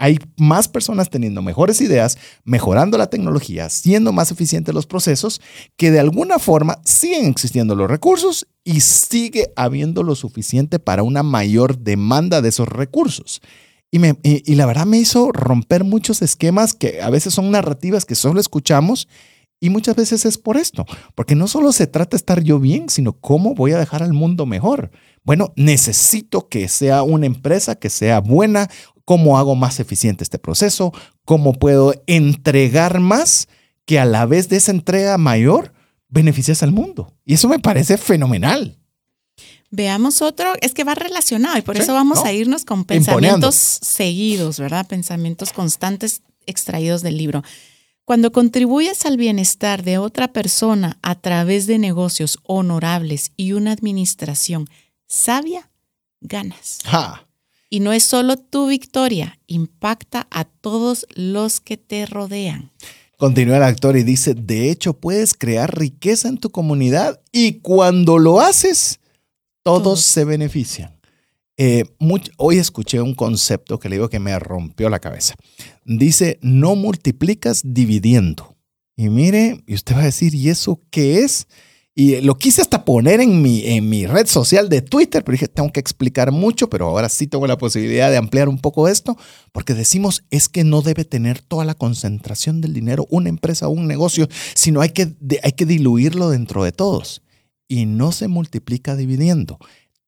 hay 0.00 0.18
más 0.38 0.66
personas 0.66 1.10
teniendo 1.10 1.42
mejores 1.42 1.82
ideas, 1.82 2.16
mejorando 2.42 2.96
la 2.96 3.10
tecnología, 3.10 3.68
siendo 3.68 4.12
más 4.12 4.30
eficientes 4.32 4.74
los 4.74 4.86
procesos, 4.86 5.42
que 5.76 5.90
de 5.90 6.00
alguna 6.00 6.38
forma 6.38 6.80
siguen 6.86 7.26
existiendo 7.26 7.76
los 7.76 7.88
recursos 7.88 8.46
y 8.64 8.80
sigue 8.80 9.52
habiendo 9.56 10.02
lo 10.02 10.14
suficiente 10.14 10.78
para 10.78 11.02
una 11.02 11.22
mayor 11.22 11.78
demanda 11.78 12.40
de 12.40 12.48
esos 12.48 12.66
recursos. 12.66 13.42
Y, 13.90 13.98
me, 13.98 14.16
y, 14.22 14.54
la 14.54 14.64
verdad 14.64 14.86
me 14.86 14.98
hizo 14.98 15.32
romper 15.32 15.84
muchos 15.84 16.22
esquemas 16.22 16.72
que 16.72 17.02
a 17.02 17.10
veces 17.10 17.34
son 17.34 17.50
narrativas 17.50 18.06
que 18.06 18.14
solo 18.14 18.40
escuchamos 18.40 19.06
y 19.60 19.68
muchas 19.68 19.96
veces 19.96 20.24
es 20.24 20.38
por 20.38 20.56
esto, 20.56 20.86
porque 21.14 21.34
no 21.34 21.46
solo 21.46 21.72
se 21.72 21.86
trata 21.86 22.12
de 22.12 22.16
estar 22.16 22.42
yo 22.42 22.58
bien, 22.58 22.88
sino 22.88 23.12
cómo 23.12 23.54
voy 23.54 23.72
a 23.72 23.78
dejar 23.78 24.02
al 24.02 24.14
mundo 24.14 24.46
mejor. 24.46 24.90
Bueno, 25.22 25.52
necesito 25.56 26.48
que 26.48 26.66
sea 26.68 27.02
una 27.02 27.26
empresa 27.26 27.74
que 27.74 27.90
sea 27.90 28.20
buena, 28.20 28.70
cómo 29.10 29.38
hago 29.38 29.56
más 29.56 29.80
eficiente 29.80 30.22
este 30.22 30.38
proceso, 30.38 30.92
cómo 31.24 31.52
puedo 31.52 32.00
entregar 32.06 33.00
más 33.00 33.48
que 33.84 33.98
a 33.98 34.04
la 34.04 34.24
vez 34.24 34.48
de 34.48 34.56
esa 34.56 34.70
entrega 34.70 35.18
mayor 35.18 35.72
beneficias 36.08 36.62
al 36.62 36.70
mundo. 36.70 37.12
Y 37.24 37.34
eso 37.34 37.48
me 37.48 37.58
parece 37.58 37.98
fenomenal. 37.98 38.78
Veamos 39.72 40.22
otro, 40.22 40.52
es 40.60 40.74
que 40.74 40.84
va 40.84 40.94
relacionado 40.94 41.58
y 41.58 41.62
por 41.62 41.76
eso 41.76 41.92
vamos 41.92 42.24
a 42.24 42.32
irnos 42.32 42.64
con 42.64 42.84
pensamientos 42.84 43.56
seguidos, 43.56 44.60
¿verdad? 44.60 44.86
Pensamientos 44.86 45.52
constantes 45.52 46.22
extraídos 46.46 47.02
del 47.02 47.16
libro. 47.16 47.42
Cuando 48.04 48.30
contribuyes 48.30 49.06
al 49.06 49.16
bienestar 49.16 49.82
de 49.82 49.98
otra 49.98 50.32
persona 50.32 51.00
a 51.02 51.16
través 51.16 51.66
de 51.66 51.80
negocios 51.80 52.38
honorables 52.44 53.32
y 53.36 53.54
una 53.54 53.72
administración 53.72 54.68
sabia, 55.08 55.68
ganas. 56.20 56.78
Y 57.70 57.80
no 57.80 57.92
es 57.92 58.02
solo 58.02 58.36
tu 58.36 58.66
victoria, 58.66 59.38
impacta 59.46 60.26
a 60.30 60.44
todos 60.44 61.06
los 61.14 61.60
que 61.60 61.76
te 61.76 62.04
rodean. 62.04 62.72
Continúa 63.16 63.58
el 63.58 63.62
actor 63.62 63.96
y 63.96 64.02
dice, 64.02 64.34
de 64.34 64.70
hecho 64.70 64.94
puedes 64.94 65.34
crear 65.34 65.78
riqueza 65.78 66.28
en 66.28 66.38
tu 66.38 66.50
comunidad 66.50 67.20
y 67.32 67.60
cuando 67.60 68.18
lo 68.18 68.40
haces, 68.40 68.98
todos 69.62 70.00
se 70.00 70.24
benefician. 70.24 70.98
Eh, 71.56 71.84
hoy 72.38 72.56
escuché 72.56 73.02
un 73.02 73.14
concepto 73.14 73.78
que 73.78 73.90
le 73.90 73.96
digo 73.96 74.08
que 74.08 74.18
me 74.18 74.38
rompió 74.38 74.88
la 74.88 74.98
cabeza. 74.98 75.34
Dice, 75.84 76.38
no 76.40 76.74
multiplicas 76.74 77.60
dividiendo. 77.62 78.56
Y 78.96 79.10
mire, 79.10 79.62
y 79.66 79.74
usted 79.74 79.94
va 79.94 80.00
a 80.00 80.04
decir, 80.04 80.34
¿y 80.34 80.48
eso 80.48 80.80
qué 80.90 81.20
es? 81.20 81.46
Y 82.00 82.18
lo 82.22 82.38
quise 82.38 82.62
hasta 82.62 82.86
poner 82.86 83.20
en 83.20 83.42
mi, 83.42 83.62
en 83.66 83.90
mi 83.90 84.06
red 84.06 84.26
social 84.26 84.70
de 84.70 84.80
Twitter, 84.80 85.22
pero 85.22 85.34
dije, 85.34 85.48
tengo 85.48 85.70
que 85.70 85.80
explicar 85.80 86.32
mucho, 86.32 86.70
pero 86.70 86.86
ahora 86.86 87.10
sí 87.10 87.26
tengo 87.26 87.46
la 87.46 87.58
posibilidad 87.58 88.10
de 88.10 88.16
ampliar 88.16 88.48
un 88.48 88.56
poco 88.56 88.88
esto, 88.88 89.18
porque 89.52 89.74
decimos, 89.74 90.24
es 90.30 90.48
que 90.48 90.64
no 90.64 90.80
debe 90.80 91.04
tener 91.04 91.42
toda 91.42 91.66
la 91.66 91.74
concentración 91.74 92.62
del 92.62 92.72
dinero 92.72 93.06
una 93.10 93.28
empresa 93.28 93.68
o 93.68 93.72
un 93.72 93.86
negocio, 93.86 94.28
sino 94.54 94.80
hay 94.80 94.88
que, 94.88 95.14
hay 95.42 95.52
que 95.52 95.66
diluirlo 95.66 96.30
dentro 96.30 96.64
de 96.64 96.72
todos 96.72 97.20
y 97.68 97.84
no 97.84 98.12
se 98.12 98.28
multiplica 98.28 98.96
dividiendo. 98.96 99.58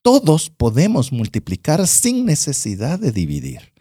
Todos 0.00 0.48
podemos 0.48 1.12
multiplicar 1.12 1.86
sin 1.86 2.24
necesidad 2.24 3.00
de 3.00 3.12
dividir. 3.12 3.71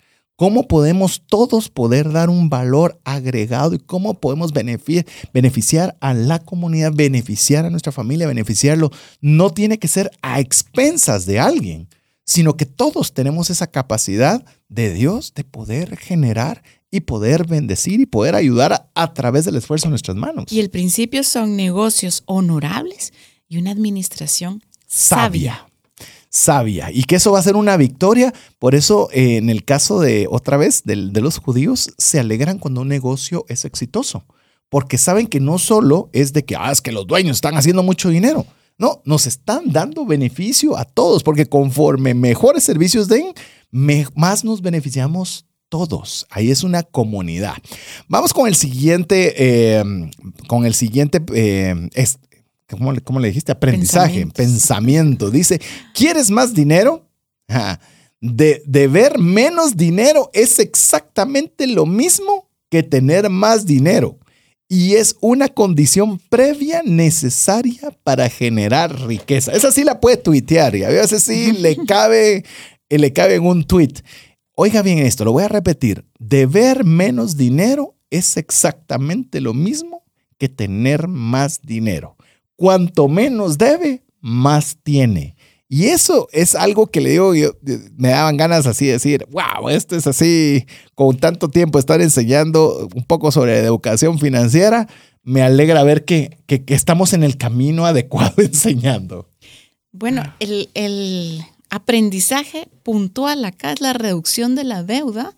¿Cómo 0.42 0.68
podemos 0.68 1.22
todos 1.28 1.70
poder 1.70 2.12
dar 2.12 2.32
un 2.32 2.50
valor 2.50 3.00
agregado 3.04 3.76
y 3.76 3.78
cómo 3.78 4.16
podemos 4.16 4.52
beneficiar 4.54 5.96
a 6.02 6.16
la 6.16 6.40
comunidad, 6.40 6.94
beneficiar 6.96 7.64
a 7.64 7.70
nuestra 7.70 7.92
familia, 7.92 8.26
beneficiarlo? 8.26 8.90
No 9.20 9.54
tiene 9.54 9.78
que 9.78 9.88
ser 9.88 10.10
a 10.24 10.40
expensas 10.40 11.28
de 11.28 11.40
alguien, 11.40 11.90
sino 12.24 12.58
que 12.58 12.66
todos 12.66 13.14
tenemos 13.14 13.52
esa 13.52 13.68
capacidad 13.68 14.44
de 14.68 14.92
Dios 14.92 15.36
de 15.36 15.44
poder 15.44 15.96
generar 15.96 16.64
y 16.90 17.02
poder 17.02 17.46
bendecir 17.46 18.00
y 18.00 18.08
poder 18.08 18.34
ayudar 18.34 18.90
a, 18.96 19.14
través 19.14 19.46
del 19.46 19.58
esfuerzo 19.58 19.90
de 19.90 19.92
nuestras 19.92 20.18
manos. 20.18 20.46
Y 20.50 20.60
el 20.60 20.72
principio 20.72 21.24
son 21.24 21.56
negocios 21.56 22.24
honorables 22.26 23.14
y 23.48 23.60
una 23.60 23.70
administración 23.70 24.64
sabia. 24.88 25.54
sabia. 25.54 25.71
Y 26.92 27.04
que 27.04 27.18
eso 27.18 27.34
va 27.34 27.40
a 27.40 27.44
ser 27.44 27.56
una 27.56 27.78
victoria. 27.78 28.34
Por 28.58 28.74
eso, 28.74 29.10
eh, 29.12 29.38
en 29.38 29.50
el 29.50 29.66
caso 29.66 30.00
de, 30.00 30.28
otra 30.30 30.58
vez, 30.58 30.84
de, 30.84 30.96
de 31.12 31.22
los 31.22 31.38
judíos, 31.38 31.94
se 31.98 32.20
alegran 32.20 32.58
cuando 32.58 32.82
un 32.82 32.88
negocio 32.88 33.46
es 33.50 33.66
exitoso. 33.66 34.26
Porque 34.70 34.98
saben 34.98 35.28
que 35.28 35.42
no 35.42 35.60
solo 35.60 36.10
es 36.14 36.32
de 36.32 36.46
que, 36.46 36.56
ah, 36.56 36.72
es 36.72 36.82
que 36.82 36.94
los 36.94 37.06
dueños 37.06 37.38
están 37.38 37.56
haciendo 37.56 37.84
mucho 37.84 38.10
dinero. 38.10 38.46
No, 38.78 39.02
nos 39.06 39.28
están 39.28 39.72
dando 39.72 40.06
beneficio 40.06 40.78
a 40.78 40.86
todos, 40.86 41.22
porque 41.22 41.46
conforme 41.46 42.14
mejores 42.14 42.64
servicios 42.64 43.08
den, 43.08 43.34
más 43.72 44.44
nos 44.44 44.62
beneficiamos 44.62 45.46
todos. 45.70 46.26
Ahí 46.30 46.52
es 46.52 46.64
una 46.64 46.84
comunidad. 46.84 47.56
Vamos 48.08 48.34
con 48.34 48.48
el 48.48 48.56
siguiente, 48.56 49.34
eh, 49.38 49.84
con 50.48 50.66
el 50.66 50.74
siguiente 50.74 51.22
eh, 51.34 51.90
¿cómo, 52.78 53.20
le 53.20 53.28
dijiste? 53.28 53.52
Aprendizaje, 53.52 54.26
pensamiento. 54.28 55.30
Dice, 55.30 55.62
¿quieres 55.94 56.30
más 56.30 56.54
dinero? 56.54 57.08
De, 58.22 58.62
de 58.66 58.88
ver 58.88 59.18
menos 59.18 59.76
dinero 59.76 60.30
es 60.34 60.60
exactamente 60.60 61.68
lo 61.68 61.86
mismo 61.86 62.50
que 62.70 62.84
tener 62.84 63.30
más 63.30 63.66
dinero 63.66 64.20
y 64.74 64.96
es 64.96 65.18
una 65.20 65.50
condición 65.50 66.18
previa 66.30 66.82
necesaria 66.86 67.92
para 68.06 68.30
generar 68.30 69.06
riqueza. 69.06 69.52
Esa 69.52 69.70
sí 69.70 69.84
la 69.84 70.00
puede 70.00 70.16
tuitear 70.16 70.78
y 70.78 70.86
a 70.86 70.90
veces 70.90 71.26
sí 71.26 71.52
le 71.52 71.76
cabe, 71.86 72.46
le 72.90 73.12
cabe 73.12 73.36
en 73.36 73.46
un 73.46 73.66
tweet. 73.66 73.96
Oiga 74.56 74.82
bien 74.82 75.00
esto, 75.00 75.26
lo 75.26 75.34
voy 75.34 75.44
a 75.44 75.50
repetir. 75.50 76.06
Deber 76.20 76.86
menos 76.86 77.36
dinero 77.36 77.98
es 78.10 78.38
exactamente 78.38 79.42
lo 79.42 79.54
mismo 79.54 80.06
que 80.38 80.48
tener 80.48 81.10
más 81.10 81.60
dinero 81.62 82.16
cuanto 82.62 83.08
menos 83.08 83.58
debe, 83.58 84.04
más 84.20 84.78
tiene. 84.84 85.36
Y 85.68 85.86
eso 85.86 86.28
es 86.32 86.54
algo 86.54 86.86
que 86.86 87.02
le 87.02 87.10
digo, 87.10 87.34
me 87.98 88.10
daban 88.10 88.38
ganas 88.38 88.68
así 88.68 88.86
de 88.86 88.92
decir, 88.92 89.26
wow, 89.32 89.68
esto 89.70 89.96
es 89.96 90.06
así, 90.06 90.68
con 90.94 91.18
tanto 91.18 91.50
tiempo 91.50 91.80
estar 91.80 92.02
enseñando 92.02 92.88
un 92.94 93.04
poco 93.04 93.32
sobre 93.32 93.58
educación 93.58 94.20
financiera, 94.20 94.88
me 95.24 95.42
alegra 95.42 95.84
ver 95.84 96.06
que, 96.06 96.38
estamos 96.68 97.14
en 97.14 97.24
el 97.24 97.38
camino 97.38 97.88
adecuado 97.88 98.36
enseñando. 98.38 99.28
Bueno, 99.92 100.22
el, 100.40 101.44
aprendizaje 101.72 102.68
puntual 102.84 103.44
acá 103.44 103.72
es 103.72 103.82
la 103.82 103.94
reducción 103.94 104.54
de 104.54 104.66
la 104.66 104.84
deuda, 104.84 105.36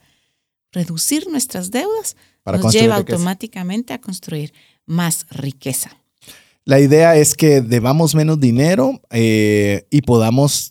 reducir 0.74 1.30
nuestras 1.30 1.71
deudas, 1.71 2.17
nos 2.45 2.74
lleva 2.74 2.97
automáticamente 2.97 3.93
a 3.93 4.01
construir 4.01 4.51
más 4.86 5.26
riqueza. 5.30 6.03
La 6.66 6.80
idea 6.80 7.16
es 7.16 7.36
que 7.36 7.61
debamos 7.61 8.16
menos 8.16 8.39
dinero 8.39 9.01
eh, 9.09 9.86
y 9.89 10.01
podamos 10.01 10.70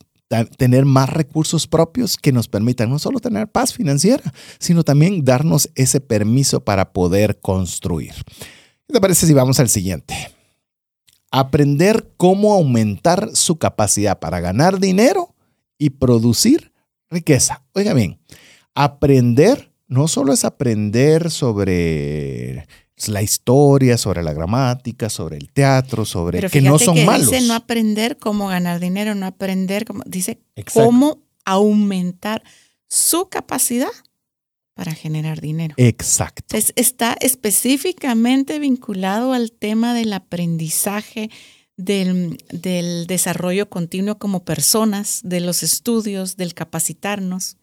tener 0.57 0.87
más 0.87 1.11
recursos 1.11 1.67
propios 1.67 2.17
que 2.17 2.33
nos 2.33 2.49
permitan 2.49 2.89
no 2.89 2.99
solo 2.99 3.21
tener 3.21 3.49
paz 3.49 3.75
financiera, 3.75 4.33
sino 4.59 4.83
también 4.83 5.25
darnos 5.25 5.71
ese 5.75 6.01
permiso 6.01 6.65
para 6.65 6.93
poder 6.93 7.39
construir. 7.41 8.15
¿Qué 8.87 8.95
te 8.95 9.01
parece 9.01 9.27
si 9.27 9.35
vamos 9.35 9.61
al 9.61 9.69
siguiente? 9.69 10.15
Aprender 11.31 12.11
cómo 12.17 12.55
aumentar 12.55 13.31
su 13.35 13.57
capacidad 13.57 14.19
para 14.19 14.41
ganar 14.41 14.81
dinero 14.81 15.35
y 15.77 15.91
producir 15.91 16.73
riqueza. 17.11 17.63
Oiga 17.75 17.93
bien, 17.93 18.19
aprender 18.75 19.71
no 19.87 20.09
solo 20.09 20.33
es 20.33 20.47
aprender 20.47 21.31
sobre 21.31 22.67
la 23.09 23.23
historia, 23.23 23.99
sobre 23.99 24.23
la 24.23 24.33
gramática, 24.33 25.09
sobre 25.09 25.37
el 25.37 25.51
teatro, 25.51 26.05
sobre 26.05 26.49
que 26.49 26.61
no 26.61 26.79
son 26.79 26.95
que 26.95 27.05
malos. 27.05 27.31
Dice 27.31 27.47
no 27.47 27.55
aprender 27.55 28.19
cómo 28.19 28.49
ganar 28.49 28.81
dinero, 28.81 29.15
no 29.15 29.27
aprender 29.27 29.85
cómo, 29.85 30.03
dice 30.07 30.41
cómo 30.73 31.23
aumentar 31.45 32.43
su 32.89 33.29
capacidad 33.29 33.91
para 34.75 34.95
generar 34.95 35.41
dinero. 35.41 35.75
Exacto. 35.77 36.57
está 36.77 37.17
específicamente 37.21 38.59
vinculado 38.59 39.33
al 39.33 39.53
tema 39.53 39.95
del 39.95 40.13
aprendizaje, 40.13 41.31
del, 41.77 42.39
del 42.51 43.07
desarrollo 43.07 43.69
continuo 43.69 44.19
como 44.19 44.45
personas, 44.45 45.21
de 45.25 45.41
los 45.41 45.63
estudios, 45.63 46.37
del 46.37 46.55
capacitarnos. 46.55 47.57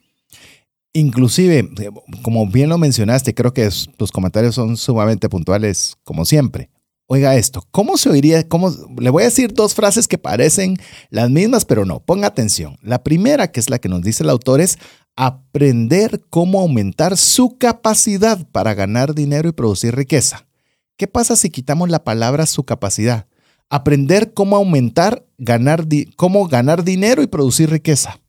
Inclusive, 0.94 1.60
eh, 1.60 1.90
como 2.24 2.48
bien 2.48 2.70
lo 2.70 2.78
mencionaste, 2.78 3.36
creo 3.36 3.54
que 3.54 3.70
tus 3.98 4.12
comentarios 4.12 4.56
son 4.56 4.76
sumamente 4.76 5.30
puntuales, 5.30 5.96
como 6.04 6.26
siempre. 6.26 6.70
Oiga 7.12 7.36
esto, 7.36 7.64
¿cómo 7.72 7.98
se 7.98 8.10
oiría? 8.10 8.46
Le 9.00 9.10
voy 9.10 9.24
a 9.24 9.26
decir 9.26 9.52
dos 9.54 9.74
frases 9.74 10.08
que 10.08 10.20
parecen 10.20 10.78
las 11.10 11.32
mismas, 11.32 11.66
pero 11.66 11.84
no, 11.84 12.02
ponga 12.02 12.28
atención. 12.28 12.78
La 12.84 13.04
primera, 13.04 13.52
que 13.52 13.60
es 13.60 13.70
la 13.70 13.80
que 13.80 13.90
nos 13.90 14.04
dice 14.04 14.24
el 14.24 14.30
autor, 14.30 14.62
es 14.62 14.78
aprender 15.16 16.22
cómo 16.30 16.62
aumentar 16.62 17.18
su 17.18 17.58
capacidad 17.58 18.48
para 18.52 18.76
ganar 18.76 19.16
dinero 19.16 19.50
y 19.50 19.54
producir 19.54 19.96
riqueza. 19.96 20.46
¿Qué 20.98 21.08
pasa 21.08 21.36
si 21.36 21.50
quitamos 21.50 21.90
la 21.90 22.04
palabra 22.04 22.46
su 22.46 22.64
capacidad? 22.64 23.26
Aprender 23.70 24.34
cómo 24.34 24.56
aumentar, 24.56 25.26
ganar, 25.38 25.88
cómo 26.16 26.48
ganar 26.48 26.84
dinero 26.84 27.24
y 27.24 27.28
producir 27.28 27.70
riqueza. 27.70 28.20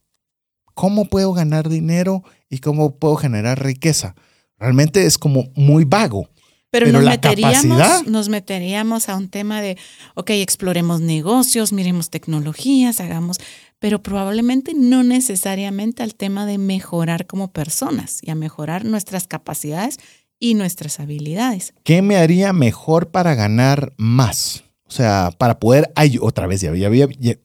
¿Cómo 0.74 1.04
puedo 1.04 1.32
ganar 1.34 1.68
dinero 1.68 2.24
y 2.51 2.59
cómo 2.59 2.96
puedo 2.96 3.16
generar 3.16 3.62
riqueza. 3.62 4.14
Realmente 4.59 5.07
es 5.07 5.16
como 5.16 5.51
muy 5.55 5.84
vago. 5.84 6.28
Pero, 6.70 6.92
nos, 6.92 7.05
meteríamos, 7.05 8.07
nos 8.07 8.28
meteríamos 8.28 9.09
a 9.09 9.16
un 9.16 9.28
tema 9.28 9.61
de, 9.61 9.76
ok, 10.14 10.30
exploremos 10.30 11.01
negocios, 11.01 11.72
miremos 11.72 12.11
tecnologías, 12.11 13.01
hagamos, 13.01 13.38
pero 13.80 14.03
probablemente 14.03 14.72
no 14.74 15.03
necesariamente 15.03 16.05
al 16.05 16.14
tema 16.14 16.46
de 16.46 16.59
mejorar 16.59 17.26
como 17.26 17.51
personas 17.51 18.20
y 18.22 18.30
a 18.30 18.36
mejorar 18.36 18.84
nuestras 18.84 19.26
capacidades 19.26 19.98
y 20.38 20.55
nuestras 20.55 21.01
habilidades. 21.01 21.74
¿Qué 21.82 22.03
me 22.03 22.16
haría 22.16 22.53
mejor 22.53 23.11
para 23.11 23.34
ganar 23.34 23.92
más? 23.96 24.62
O 24.84 24.92
sea, 24.92 25.32
para 25.36 25.59
poder, 25.59 25.90
ay, 25.96 26.18
otra 26.20 26.46
vez, 26.46 26.61
ya, 26.61 26.70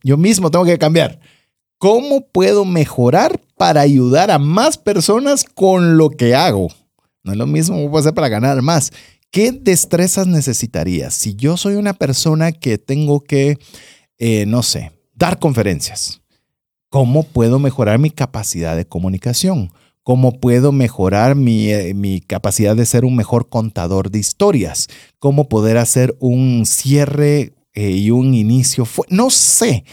yo 0.02 0.16
mismo 0.16 0.50
tengo 0.52 0.64
que 0.64 0.78
cambiar. 0.78 1.18
¿Cómo 1.78 2.26
puedo 2.28 2.64
mejorar 2.64 3.40
para 3.58 3.82
ayudar 3.82 4.30
a 4.30 4.38
más 4.38 4.78
personas 4.78 5.44
con 5.44 5.98
lo 5.98 6.08
que 6.08 6.34
hago? 6.34 6.68
No 7.22 7.32
es 7.32 7.38
lo 7.38 7.46
mismo 7.46 7.76
puedo 7.90 7.98
hacer 7.98 8.14
para 8.14 8.28
ganar 8.28 8.62
más. 8.62 8.92
¿Qué 9.30 9.52
destrezas 9.52 10.26
necesitaría? 10.26 11.10
Si 11.10 11.34
yo 11.34 11.58
soy 11.58 11.74
una 11.74 11.92
persona 11.92 12.52
que 12.52 12.78
tengo 12.78 13.20
que, 13.20 13.58
eh, 14.16 14.46
no 14.46 14.62
sé, 14.62 14.92
dar 15.14 15.38
conferencias, 15.38 16.22
¿cómo 16.88 17.24
puedo 17.24 17.58
mejorar 17.58 17.98
mi 17.98 18.10
capacidad 18.10 18.74
de 18.74 18.86
comunicación? 18.86 19.70
¿Cómo 20.02 20.40
puedo 20.40 20.72
mejorar 20.72 21.34
mi, 21.34 21.70
eh, 21.70 21.92
mi, 21.92 22.20
capacidad 22.20 22.76
de 22.76 22.86
ser 22.86 23.04
un 23.04 23.16
mejor 23.16 23.50
contador 23.50 24.10
de 24.10 24.20
historias? 24.20 24.88
¿Cómo 25.18 25.48
poder 25.48 25.76
hacer 25.76 26.16
un 26.20 26.64
cierre 26.64 27.52
eh, 27.74 27.90
y 27.90 28.12
un 28.12 28.32
inicio? 28.32 28.86
No 29.10 29.28
sé, 29.28 29.84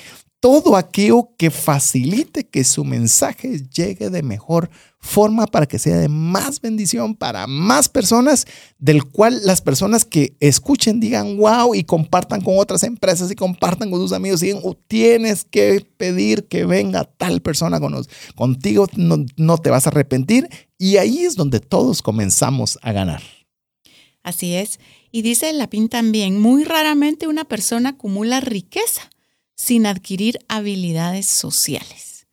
todo 0.44 0.76
aquello 0.76 1.30
que 1.38 1.50
facilite 1.50 2.44
que 2.44 2.66
su 2.66 2.84
mensaje 2.84 3.62
llegue 3.74 4.10
de 4.10 4.22
mejor 4.22 4.70
forma 5.00 5.48
para 5.48 5.66
que 5.66 5.80
sea 5.80 5.96
de 5.96 6.10
más 6.10 6.60
bendición 6.60 7.16
para 7.16 7.48
más 7.48 7.88
personas, 7.88 8.46
del 8.78 9.06
cual 9.06 9.40
las 9.46 9.62
personas 9.62 10.04
que 10.04 10.36
escuchen 10.42 11.00
digan 11.00 11.38
wow 11.38 11.74
y 11.74 11.86
compartan 11.86 12.42
con 12.42 12.56
otras 12.58 12.84
empresas 12.84 13.32
y 13.32 13.36
compartan 13.36 13.90
con 13.90 14.02
sus 14.02 14.12
amigos 14.12 14.44
y 14.44 14.48
digan, 14.48 14.62
oh, 14.66 14.76
tienes 14.76 15.46
que 15.46 15.88
pedir 15.96 16.44
que 16.50 16.66
venga 16.66 17.06
tal 17.06 17.42
persona 17.42 17.80
con 17.80 17.96
contigo, 18.36 18.88
no, 18.98 19.26
no 19.38 19.58
te 19.60 19.70
vas 19.70 19.88
a 19.88 19.92
arrepentir 19.92 20.50
y 20.78 20.98
ahí 20.98 21.20
es 21.20 21.38
donde 21.38 21.62
todos 21.62 22.02
comenzamos 22.02 22.78
a 22.82 22.92
ganar. 22.92 23.24
Así 24.24 24.56
es. 24.56 24.82
Y 25.10 25.22
dice 25.22 25.54
Lapín 25.54 25.88
también, 25.88 26.42
muy 26.42 26.66
raramente 26.66 27.28
una 27.28 27.46
persona 27.46 27.90
acumula 27.92 28.42
riqueza 28.42 29.13
sin 29.56 29.86
adquirir 29.86 30.40
habilidades 30.48 31.28
sociales. 31.28 32.28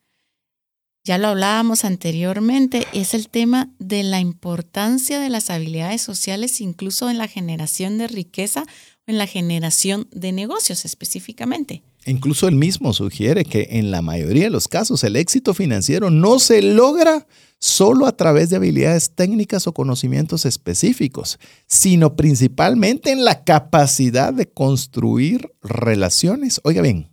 Ya 1.03 1.17
lo 1.17 1.29
hablábamos 1.29 1.83
anteriormente, 1.83 2.85
es 2.93 3.15
el 3.15 3.27
tema 3.27 3.71
de 3.79 4.03
la 4.03 4.19
importancia 4.19 5.19
de 5.19 5.29
las 5.29 5.49
habilidades 5.49 6.01
sociales 6.01 6.61
incluso 6.61 7.09
en 7.09 7.17
la 7.17 7.27
generación 7.27 7.97
de 7.97 8.07
riqueza 8.07 8.65
en 9.07 9.17
la 9.17 9.27
generación 9.27 10.07
de 10.11 10.31
negocios 10.31 10.85
específicamente. 10.85 11.83
Incluso 12.05 12.47
él 12.47 12.55
mismo 12.55 12.93
sugiere 12.93 13.45
que 13.45 13.67
en 13.71 13.91
la 13.91 14.01
mayoría 14.01 14.45
de 14.45 14.49
los 14.49 14.67
casos 14.67 15.03
el 15.03 15.15
éxito 15.15 15.53
financiero 15.53 16.09
no 16.09 16.39
se 16.39 16.61
logra 16.61 17.27
solo 17.59 18.07
a 18.07 18.17
través 18.17 18.49
de 18.49 18.55
habilidades 18.55 19.11
técnicas 19.11 19.67
o 19.67 19.73
conocimientos 19.73 20.45
específicos, 20.45 21.39
sino 21.67 22.15
principalmente 22.15 23.11
en 23.11 23.23
la 23.23 23.43
capacidad 23.43 24.33
de 24.33 24.49
construir 24.49 25.51
relaciones. 25.61 26.59
Oiga 26.63 26.81
bien, 26.81 27.10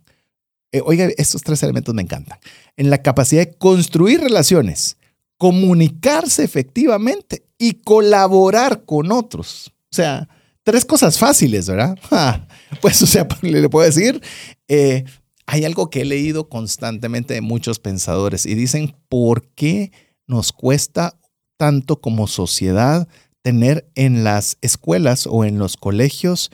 eh, 0.71 0.81
oiga, 0.85 1.09
estos 1.17 1.41
tres 1.41 1.61
elementos 1.63 1.95
me 1.95 2.01
encantan. 2.01 2.39
En 2.77 2.89
la 2.89 3.01
capacidad 3.01 3.45
de 3.45 3.53
construir 3.53 4.21
relaciones, 4.21 4.97
comunicarse 5.37 6.43
efectivamente 6.43 7.43
y 7.57 7.75
colaborar 7.75 8.85
con 8.85 9.11
otros. 9.11 9.71
O 9.91 9.95
sea, 9.95 10.29
tres 10.63 10.85
cosas 10.85 11.17
fáciles, 11.17 11.67
¿verdad? 11.67 11.97
pues, 12.81 13.01
o 13.01 13.07
sea, 13.07 13.27
le 13.41 13.69
puedo 13.69 13.85
decir, 13.85 14.21
eh, 14.67 15.05
hay 15.47 15.65
algo 15.65 15.89
que 15.89 16.01
he 16.01 16.05
leído 16.05 16.49
constantemente 16.49 17.33
de 17.33 17.41
muchos 17.41 17.79
pensadores 17.79 18.45
y 18.45 18.53
dicen, 18.53 18.95
¿por 19.07 19.47
qué 19.55 19.91
nos 20.27 20.51
cuesta 20.51 21.19
tanto 21.57 21.99
como 21.99 22.27
sociedad 22.27 23.07
tener 23.41 23.89
en 23.95 24.23
las 24.23 24.57
escuelas 24.61 25.25
o 25.25 25.43
en 25.45 25.57
los 25.57 25.75
colegios 25.75 26.51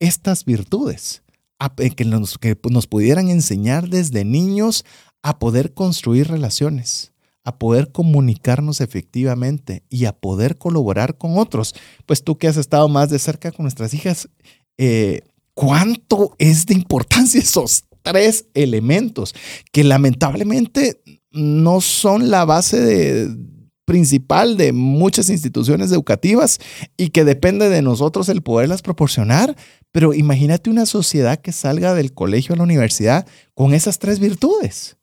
estas 0.00 0.44
virtudes? 0.44 1.22
Eh, 1.78 1.90
que 1.90 2.04
nos, 2.04 2.38
que 2.38 2.56
nos 2.70 2.86
pudieran 2.86 3.28
enseñar 3.28 3.88
desde 3.88 4.24
niños 4.24 4.84
a 5.22 5.38
poder 5.38 5.74
construir 5.74 6.28
relaciones, 6.28 7.12
a 7.44 7.58
poder 7.58 7.92
comunicarnos 7.92 8.80
efectivamente 8.80 9.84
y 9.88 10.06
a 10.06 10.12
poder 10.12 10.58
colaborar 10.58 11.18
con 11.18 11.38
otros. 11.38 11.74
Pues 12.06 12.24
tú 12.24 12.36
que 12.36 12.48
has 12.48 12.56
estado 12.56 12.88
más 12.88 13.10
de 13.10 13.18
cerca 13.18 13.52
con 13.52 13.64
nuestras 13.64 13.94
hijas, 13.94 14.28
eh, 14.78 15.22
¿cuánto 15.54 16.34
es 16.38 16.66
de 16.66 16.74
importancia 16.74 17.40
esos 17.42 17.84
tres 18.02 18.46
elementos 18.54 19.34
que 19.70 19.84
lamentablemente 19.84 21.00
no 21.30 21.80
son 21.80 22.30
la 22.30 22.44
base 22.44 22.80
de, 22.80 23.28
principal 23.84 24.56
de 24.56 24.72
muchas 24.72 25.28
instituciones 25.28 25.90
educativas 25.92 26.58
y 26.96 27.10
que 27.10 27.24
depende 27.24 27.68
de 27.68 27.82
nosotros 27.82 28.28
el 28.28 28.42
poderlas 28.42 28.82
proporcionar, 28.82 29.56
pero 29.90 30.14
imagínate 30.14 30.70
una 30.70 30.86
sociedad 30.86 31.40
que 31.40 31.52
salga 31.52 31.94
del 31.94 32.12
colegio 32.14 32.54
a 32.54 32.58
la 32.58 32.64
universidad 32.64 33.26
con 33.54 33.74
esas 33.74 33.98
tres 33.98 34.18
virtudes. 34.18 34.96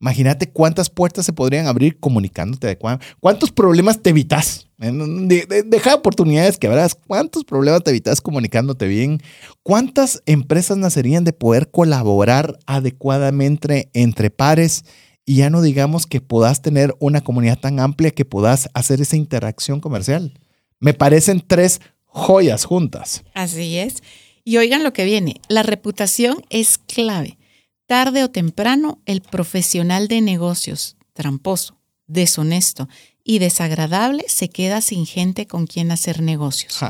imagínate 0.00 0.50
cuántas 0.50 0.90
puertas 0.90 1.26
se 1.26 1.32
podrían 1.32 1.66
abrir 1.66 1.98
comunicándote 1.98 2.78
cuántos 3.20 3.50
problemas 3.50 4.00
te 4.00 4.10
evitas. 4.10 4.68
deja 4.78 5.94
oportunidades 5.94 6.56
que 6.56 6.68
habrás. 6.68 6.94
¿Cuántos 6.94 7.44
problemas 7.44 7.82
te 7.82 7.90
evitas 7.90 8.20
comunicándote 8.20 8.86
bien? 8.86 9.20
¿Cuántas 9.62 10.22
empresas 10.26 10.76
nacerían 10.76 11.24
de 11.24 11.32
poder 11.32 11.70
colaborar 11.70 12.58
adecuadamente 12.66 13.90
entre 13.92 14.30
pares? 14.30 14.84
Y 15.28 15.34
ya 15.34 15.50
no 15.50 15.60
digamos 15.60 16.06
que 16.06 16.22
puedas 16.22 16.62
tener 16.62 16.96
una 17.00 17.20
comunidad 17.20 17.58
tan 17.58 17.80
amplia 17.80 18.12
que 18.12 18.24
puedas 18.24 18.70
hacer 18.72 19.02
esa 19.02 19.14
interacción 19.14 19.78
comercial. 19.78 20.40
Me 20.80 20.94
parecen 20.94 21.44
tres 21.46 21.82
joyas 22.06 22.64
juntas. 22.64 23.24
Así 23.34 23.76
es. 23.76 24.02
Y 24.42 24.56
oigan 24.56 24.82
lo 24.82 24.94
que 24.94 25.04
viene, 25.04 25.42
la 25.50 25.62
reputación 25.62 26.46
es 26.48 26.78
clave. 26.78 27.36
Tarde 27.86 28.24
o 28.24 28.30
temprano, 28.30 29.02
el 29.04 29.20
profesional 29.20 30.08
de 30.08 30.22
negocios, 30.22 30.96
tramposo, 31.12 31.78
deshonesto 32.06 32.88
y 33.22 33.38
desagradable, 33.38 34.24
se 34.28 34.48
queda 34.48 34.80
sin 34.80 35.04
gente 35.04 35.46
con 35.46 35.66
quien 35.66 35.90
hacer 35.90 36.22
negocios. 36.22 36.80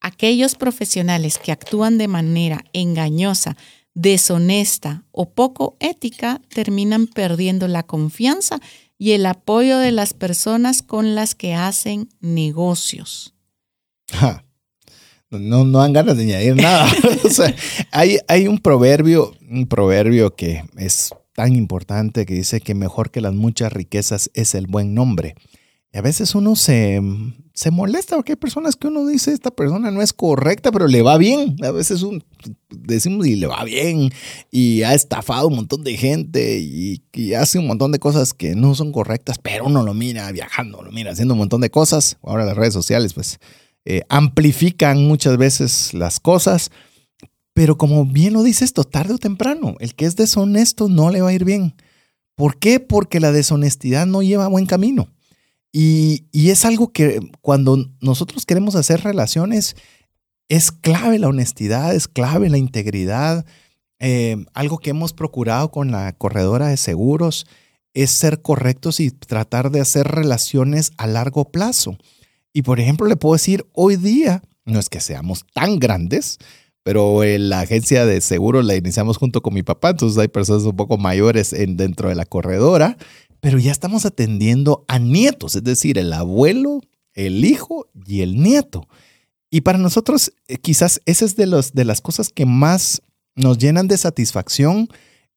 Aquellos 0.00 0.56
profesionales 0.56 1.38
que 1.38 1.52
actúan 1.52 1.96
de 1.96 2.08
manera 2.08 2.64
engañosa, 2.72 3.56
deshonesta 3.94 5.04
o 5.10 5.30
poco 5.30 5.76
ética 5.80 6.40
terminan 6.48 7.06
perdiendo 7.06 7.68
la 7.68 7.84
confianza 7.84 8.60
y 8.98 9.12
el 9.12 9.26
apoyo 9.26 9.78
de 9.78 9.92
las 9.92 10.12
personas 10.14 10.82
con 10.82 11.14
las 11.14 11.34
que 11.34 11.54
hacen 11.54 12.08
negocios 12.20 13.34
no, 15.38 15.64
no 15.64 15.78
dan 15.78 15.92
ganas 15.92 16.16
de 16.16 16.24
añadir 16.24 16.56
nada. 16.56 16.90
hay, 17.90 18.18
hay 18.28 18.48
un 18.48 18.58
proverbio, 18.58 19.34
un 19.48 19.66
proverbio 19.66 20.34
que 20.34 20.64
es 20.76 21.10
tan 21.34 21.56
importante 21.56 22.26
que 22.26 22.34
dice 22.34 22.60
que 22.60 22.74
mejor 22.74 23.10
que 23.10 23.20
las 23.20 23.34
muchas 23.34 23.72
riquezas 23.72 24.30
es 24.34 24.54
el 24.54 24.66
buen 24.66 24.94
nombre. 24.94 25.34
Y 25.92 25.98
a 25.98 26.02
veces 26.02 26.34
uno 26.34 26.56
se, 26.56 27.00
se 27.54 27.70
molesta 27.70 28.16
porque 28.16 28.32
hay 28.32 28.36
personas 28.36 28.74
que 28.74 28.88
uno 28.88 29.06
dice, 29.06 29.32
esta 29.32 29.52
persona 29.52 29.92
no 29.92 30.02
es 30.02 30.12
correcta, 30.12 30.72
pero 30.72 30.88
le 30.88 31.02
va 31.02 31.16
bien. 31.16 31.56
A 31.62 31.70
veces 31.70 32.02
un, 32.02 32.24
decimos 32.68 33.28
y 33.28 33.36
le 33.36 33.46
va 33.46 33.62
bien 33.62 34.10
y 34.50 34.82
ha 34.82 34.92
estafado 34.92 35.46
un 35.46 35.56
montón 35.56 35.84
de 35.84 35.96
gente 35.96 36.58
y, 36.58 37.00
hace 37.34 37.60
un 37.60 37.68
montón 37.68 37.92
de 37.92 38.00
cosas 38.00 38.34
que 38.34 38.56
no 38.56 38.74
son 38.74 38.90
correctas, 38.90 39.38
pero 39.38 39.66
uno 39.66 39.84
lo 39.84 39.94
mira 39.94 40.30
viajando, 40.32 40.82
lo 40.82 40.90
mira 40.90 41.12
haciendo 41.12 41.34
un 41.34 41.38
montón 41.38 41.60
de 41.60 41.70
cosas. 41.70 42.18
Ahora 42.22 42.44
las 42.44 42.56
redes 42.56 42.74
sociales, 42.74 43.14
pues 43.14 43.38
eh, 43.84 44.02
amplifican 44.08 45.06
muchas 45.06 45.36
veces 45.36 45.94
las 45.94 46.18
cosas, 46.18 46.72
pero 47.52 47.78
como 47.78 48.04
bien 48.04 48.32
lo 48.32 48.42
dice 48.42 48.64
esto, 48.64 48.82
tarde 48.82 49.14
o 49.14 49.18
temprano, 49.18 49.76
el 49.78 49.94
que 49.94 50.06
es 50.06 50.16
deshonesto 50.16 50.88
no 50.88 51.10
le 51.10 51.22
va 51.22 51.28
a 51.28 51.34
ir 51.34 51.44
bien. 51.44 51.76
¿Por 52.34 52.58
qué? 52.58 52.80
Porque 52.80 53.20
la 53.20 53.30
deshonestidad 53.30 54.06
no 54.06 54.22
lleva 54.22 54.46
a 54.46 54.48
buen 54.48 54.66
camino. 54.66 55.13
Y, 55.76 56.28
es 56.32 56.64
algo 56.64 56.92
que 56.92 57.18
cuando 57.40 57.90
nosotros 58.00 58.46
queremos 58.46 58.76
hacer 58.76 59.00
relaciones, 59.00 59.74
es 60.48 60.70
clave 60.70 61.18
la 61.18 61.26
honestidad, 61.26 61.96
es 61.96 62.06
clave 62.06 62.48
la 62.48 62.58
integridad. 62.58 63.44
Eh, 63.98 64.36
algo 64.54 64.78
que 64.78 64.90
hemos 64.90 65.12
procurado 65.12 65.72
con 65.72 65.90
la 65.90 66.12
corredora 66.12 66.68
de 66.68 66.76
seguros 66.76 67.44
es 67.92 68.12
ser 68.12 68.40
correctos 68.40 69.00
y 69.00 69.10
tratar 69.10 69.72
de 69.72 69.80
hacer 69.80 70.06
relaciones 70.06 70.92
a 70.96 71.08
largo 71.08 71.46
plazo. 71.46 71.98
Y 72.52 72.62
por 72.62 72.78
ejemplo, 72.78 73.08
le 73.08 73.16
puedo 73.16 73.32
decir, 73.32 73.66
hoy 73.72 73.96
día, 73.96 74.44
no 74.64 74.78
es 74.78 74.88
que 74.88 75.00
seamos 75.00 75.44
tan 75.54 75.80
grandes, 75.80 76.38
pero 76.84 77.24
en 77.24 77.48
la 77.48 77.60
agencia 77.60 78.06
de 78.06 78.20
seguros 78.20 78.64
la 78.64 78.76
iniciamos 78.76 79.16
junto 79.16 79.42
con 79.42 79.54
mi 79.54 79.64
papá, 79.64 79.90
entonces 79.90 80.18
hay 80.18 80.28
personas 80.28 80.62
un 80.62 80.76
poco 80.76 80.98
mayores 80.98 81.52
en, 81.52 81.76
dentro 81.76 82.10
de 82.10 82.14
la 82.14 82.26
corredora, 82.26 82.96
pero 83.44 83.58
ya 83.58 83.72
estamos 83.72 84.06
atendiendo 84.06 84.86
a 84.88 84.98
nietos, 84.98 85.54
es 85.54 85.62
decir, 85.62 85.98
el 85.98 86.14
abuelo, 86.14 86.80
el 87.12 87.44
hijo 87.44 87.88
y 88.06 88.22
el 88.22 88.42
nieto. 88.42 88.88
Y 89.50 89.60
para 89.60 89.76
nosotros, 89.76 90.32
eh, 90.48 90.56
quizás 90.56 91.02
esa 91.04 91.26
es 91.26 91.36
de, 91.36 91.44
los, 91.44 91.74
de 91.74 91.84
las 91.84 92.00
cosas 92.00 92.30
que 92.30 92.46
más 92.46 93.02
nos 93.34 93.58
llenan 93.58 93.86
de 93.86 93.98
satisfacción 93.98 94.88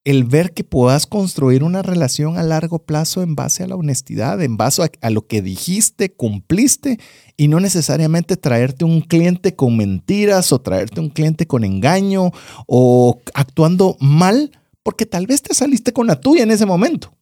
el 0.05 0.23
ver 0.23 0.53
que 0.53 0.63
puedas 0.63 1.05
construir 1.05 1.65
una 1.65 1.81
relación 1.81 2.37
a 2.37 2.43
largo 2.43 2.79
plazo 2.79 3.23
en 3.23 3.35
base 3.35 3.63
a 3.63 3.67
la 3.67 3.75
honestidad, 3.75 4.41
en 4.41 4.55
base 4.55 4.83
a, 4.83 4.89
a, 5.01 5.09
lo 5.09 5.27
que 5.27 5.41
dijiste, 5.41 6.09
cumpliste, 6.09 6.99
y 7.35 7.49
no 7.49 7.59
necesariamente 7.59 8.37
traerte 8.37 8.85
un 8.85 9.01
cliente 9.01 9.53
con 9.53 9.75
mentiras 9.75 10.53
o 10.53 10.61
traerte 10.61 11.01
un 11.01 11.09
cliente 11.09 11.45
con 11.45 11.65
engaño 11.65 12.31
o 12.67 13.19
actuando 13.33 13.97
mal, 13.99 14.57
porque 14.81 15.05
tal 15.05 15.27
vez 15.27 15.41
te 15.41 15.53
saliste 15.53 15.91
con 15.91 16.07
la 16.07 16.21
tuya 16.21 16.43
en 16.43 16.51
ese 16.51 16.65
momento, 16.65 17.16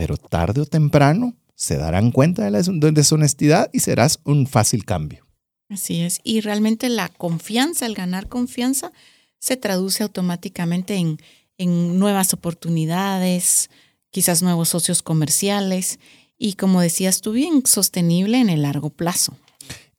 pero 0.00 0.16
tarde 0.16 0.62
o 0.62 0.64
temprano 0.64 1.36
se 1.54 1.76
darán 1.76 2.10
cuenta 2.10 2.42
de 2.42 2.50
la 2.50 2.62
deshonestidad 2.62 3.68
y 3.70 3.80
serás 3.80 4.20
un 4.24 4.46
fácil 4.46 4.86
cambio. 4.86 5.26
Así 5.68 6.00
es, 6.00 6.20
y 6.24 6.40
realmente 6.40 6.88
la 6.88 7.10
confianza, 7.10 7.84
el 7.84 7.94
ganar 7.94 8.26
confianza, 8.26 8.92
se 9.38 9.58
traduce 9.58 10.02
automáticamente 10.02 10.94
en 10.96 11.18
en 11.60 11.98
nuevas 11.98 12.32
oportunidades, 12.32 13.68
quizás 14.10 14.40
nuevos 14.42 14.70
socios 14.70 15.02
comerciales 15.02 15.98
y, 16.38 16.54
como 16.54 16.80
decías 16.80 17.20
tú 17.20 17.32
bien, 17.32 17.64
sostenible 17.66 18.40
en 18.40 18.48
el 18.48 18.62
largo 18.62 18.88
plazo. 18.88 19.36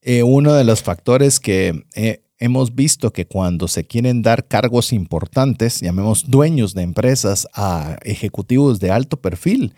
Eh, 0.01 0.23
uno 0.23 0.53
de 0.55 0.63
los 0.63 0.81
factores 0.81 1.39
que 1.39 1.85
eh, 1.93 2.23
hemos 2.41 2.75
visto 2.75 3.13
que 3.13 3.25
cuando 3.25 3.69
se 3.69 3.85
quieren 3.85 4.21
dar 4.21 4.47
cargos 4.47 4.91
importantes, 4.91 5.79
llamemos 5.79 6.25
dueños 6.27 6.73
de 6.73 6.81
empresas 6.81 7.47
a 7.53 7.97
ejecutivos 8.03 8.79
de 8.79 8.91
alto 8.91 9.21
perfil, 9.21 9.73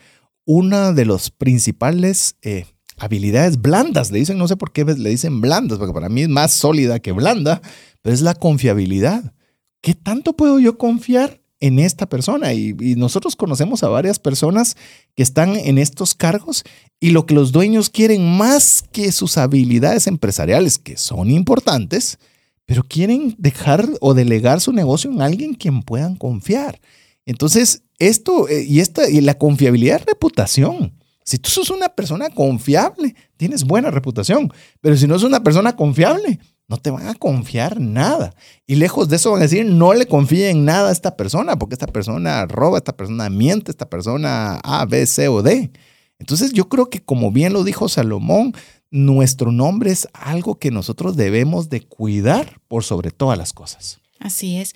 una 0.46 0.94
de 0.94 1.06
las 1.06 1.30
principales 1.30 2.36
eh, 2.42 2.66
habilidades 2.98 3.62
blandas, 3.62 4.12
le 4.12 4.20
dicen, 4.20 4.38
no 4.38 4.48
sé 4.48 4.56
por 4.56 4.72
qué 4.72 4.86
le 4.86 5.10
dicen 5.10 5.42
blandas, 5.42 5.78
porque 5.78 5.94
para 5.94 6.10
mí 6.10 6.24
es 6.24 6.30
más 6.30 6.54
sólida 6.54 7.00
que 7.00 7.12
blanda, 7.12 7.62
pero 8.02 8.16
es 8.16 8.22
la 8.22 8.34
confiabilidad. 8.34 9.34
¿Qué 9.82 9.94
tanto 9.94 10.34
puedo 10.34 10.60
yo 10.60 10.78
confiar 10.78 11.44
en 11.64 11.80
esta 11.80 12.10
persona. 12.10 12.54
Y, 12.54 12.74
nosotros 12.98 13.38
conocemos 13.38 13.84
a 13.84 13.88
varias 13.88 14.20
personas 14.20 14.76
que 15.16 15.24
están 15.24 15.56
en 15.56 15.78
estos 15.78 16.14
cargos 16.14 16.66
y 17.00 17.12
lo 17.12 17.26
que 17.26 17.34
los 17.34 17.54
dueños 17.54 17.90
quieren 17.90 18.38
más 18.38 18.84
que 18.92 19.14
sus 19.14 19.38
habilidades 19.38 20.08
empresariales, 20.08 20.78
que 20.78 20.98
son 20.98 21.32
importantes, 21.32 22.20
pero 22.66 22.84
quieren 22.84 23.36
dejar 23.38 23.88
o 24.02 24.14
delegar 24.14 24.62
su 24.62 24.72
negocio 24.72 25.12
en 25.12 25.22
alguien 25.22 25.54
quien 25.54 25.84
puedan 25.84 26.16
confiar. 26.16 26.80
Entonces, 27.26 27.84
esto 28.00 28.48
eh, 28.50 28.64
y, 28.68 28.80
esta, 28.80 29.10
y 29.10 29.22
la 29.22 29.38
confiabilidad 29.38 30.02
es 30.02 30.06
reputación. 30.06 30.94
Si 31.26 31.38
tú 31.38 31.50
sos 31.50 31.70
una 31.70 31.90
persona 31.90 32.30
confiable, 32.30 33.16
tienes 33.38 33.64
buena 33.64 33.92
reputación, 33.92 34.52
pero 34.82 34.98
si 34.98 35.08
no 35.08 35.16
es 35.16 35.24
una 35.24 35.42
persona 35.42 35.76
confiable, 35.76 36.40
no 36.68 36.78
te 36.78 36.92
van 36.92 37.08
a 37.08 37.16
confiar 37.16 37.80
nada. 37.80 38.34
Y 38.66 38.76
lejos 38.76 39.08
de 39.08 39.16
eso 39.18 39.32
van 39.32 39.40
a 39.40 39.44
decir, 39.44 39.66
no 39.66 39.94
le 39.94 40.06
confíen 40.06 40.66
nada 40.66 40.90
a 40.90 40.92
esta 40.92 41.16
persona, 41.16 41.58
porque 41.58 41.76
esta 41.76 41.88
persona 41.88 42.46
roba, 42.46 42.78
esta 42.78 42.96
persona 42.96 43.30
miente, 43.30 43.72
esta 43.72 43.90
persona 43.90 44.60
A, 44.64 44.86
B, 44.86 45.06
C 45.06 45.28
o 45.28 45.42
D. 45.42 45.72
Entonces 46.20 46.54
yo 46.54 46.70
creo 46.70 46.90
que 46.90 47.02
como 47.04 47.32
bien 47.32 47.54
lo 47.54 47.64
dijo 47.64 47.90
Salomón, 47.90 48.54
nuestro 48.94 49.52
nombre 49.52 49.92
es 49.92 50.08
algo 50.14 50.60
que 50.60 50.70
nosotros 50.70 51.18
debemos 51.18 51.68
de 51.70 51.82
cuidar 51.82 52.62
por 52.68 52.84
sobre 52.84 53.10
todas 53.10 53.40
las 53.40 53.52
cosas. 53.52 54.00
Así 54.20 54.58
es. 54.58 54.76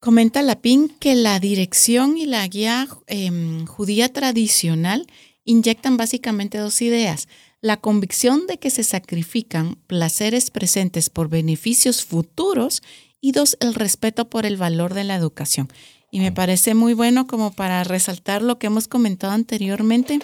Comenta 0.00 0.42
Lapín 0.42 0.88
que 0.98 1.14
la 1.14 1.38
dirección 1.38 2.18
y 2.18 2.26
la 2.26 2.46
guía 2.48 2.88
em, 3.06 3.66
judía 3.66 4.12
tradicional 4.12 5.06
inyectan 5.44 5.96
básicamente 5.96 6.58
dos 6.58 6.82
ideas 6.82 7.28
la 7.60 7.78
convicción 7.78 8.46
de 8.46 8.58
que 8.58 8.68
se 8.68 8.82
sacrifican 8.82 9.76
placeres 9.86 10.50
presentes 10.50 11.08
por 11.08 11.30
beneficios 11.30 12.04
futuros 12.04 12.82
y 13.22 13.32
dos, 13.32 13.56
el 13.60 13.74
respeto 13.74 14.28
por 14.28 14.44
el 14.44 14.58
valor 14.58 14.92
de 14.92 15.04
la 15.04 15.14
educación. 15.14 15.68
Y 16.10 16.18
me 16.18 16.30
parece 16.30 16.74
muy 16.74 16.92
bueno 16.92 17.26
como 17.26 17.52
para 17.52 17.82
resaltar 17.84 18.42
lo 18.42 18.58
que 18.58 18.66
hemos 18.66 18.86
comentado 18.86 19.32
anteriormente 19.32 20.18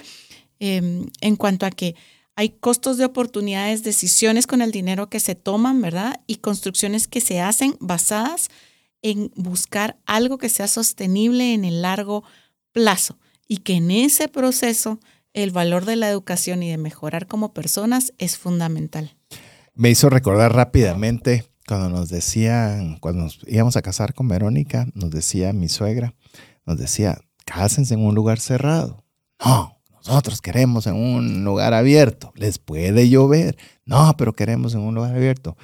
em, 0.59 1.07
en 1.21 1.35
cuanto 1.35 1.65
a 1.65 1.71
que 1.71 1.95
hay 2.35 2.49
costos 2.49 2.97
de 2.97 3.05
oportunidades, 3.05 3.83
decisiones 3.83 4.47
con 4.47 4.61
el 4.61 4.71
dinero 4.71 5.09
que 5.09 5.19
se 5.19 5.35
toman, 5.35 5.81
¿verdad? 5.81 6.21
Y 6.27 6.37
construcciones 6.37 7.07
que 7.07 7.21
se 7.21 7.41
hacen 7.41 7.75
basadas 7.79 8.49
en 9.01 9.31
buscar 9.35 9.97
algo 10.05 10.37
que 10.37 10.49
sea 10.49 10.67
sostenible 10.67 11.53
en 11.53 11.65
el 11.65 11.81
largo 11.81 12.23
plazo 12.71 13.17
y 13.47 13.57
que 13.57 13.73
en 13.73 13.91
ese 13.91 14.27
proceso 14.27 14.99
el 15.33 15.51
valor 15.51 15.85
de 15.85 15.95
la 15.95 16.09
educación 16.09 16.63
y 16.63 16.69
de 16.69 16.77
mejorar 16.77 17.27
como 17.27 17.53
personas 17.53 18.13
es 18.17 18.37
fundamental. 18.37 19.15
Me 19.73 19.89
hizo 19.89 20.09
recordar 20.09 20.53
rápidamente 20.53 21.45
cuando 21.67 21.89
nos 21.89 22.09
decían, 22.09 22.97
cuando 22.99 23.23
nos 23.23 23.39
íbamos 23.47 23.77
a 23.77 23.81
casar 23.81 24.13
con 24.13 24.27
Verónica, 24.27 24.87
nos 24.93 25.09
decía 25.11 25.53
mi 25.53 25.69
suegra, 25.69 26.15
nos 26.65 26.77
decía, 26.77 27.17
cásense 27.45 27.93
en 27.93 28.05
un 28.05 28.13
lugar 28.15 28.39
cerrado. 28.39 29.05
No, 29.43 29.80
nosotros 30.05 30.41
queremos 30.41 30.87
en 30.87 30.95
un 30.95 31.43
lugar 31.43 31.73
abierto. 31.73 32.31
Les 32.35 32.59
puede 32.59 33.09
llover. 33.09 33.57
No, 33.85 34.15
pero 34.17 34.33
queremos 34.33 34.73
en 34.73 34.81
un 34.81 34.95
lugar 34.95 35.15
abierto. 35.15 35.55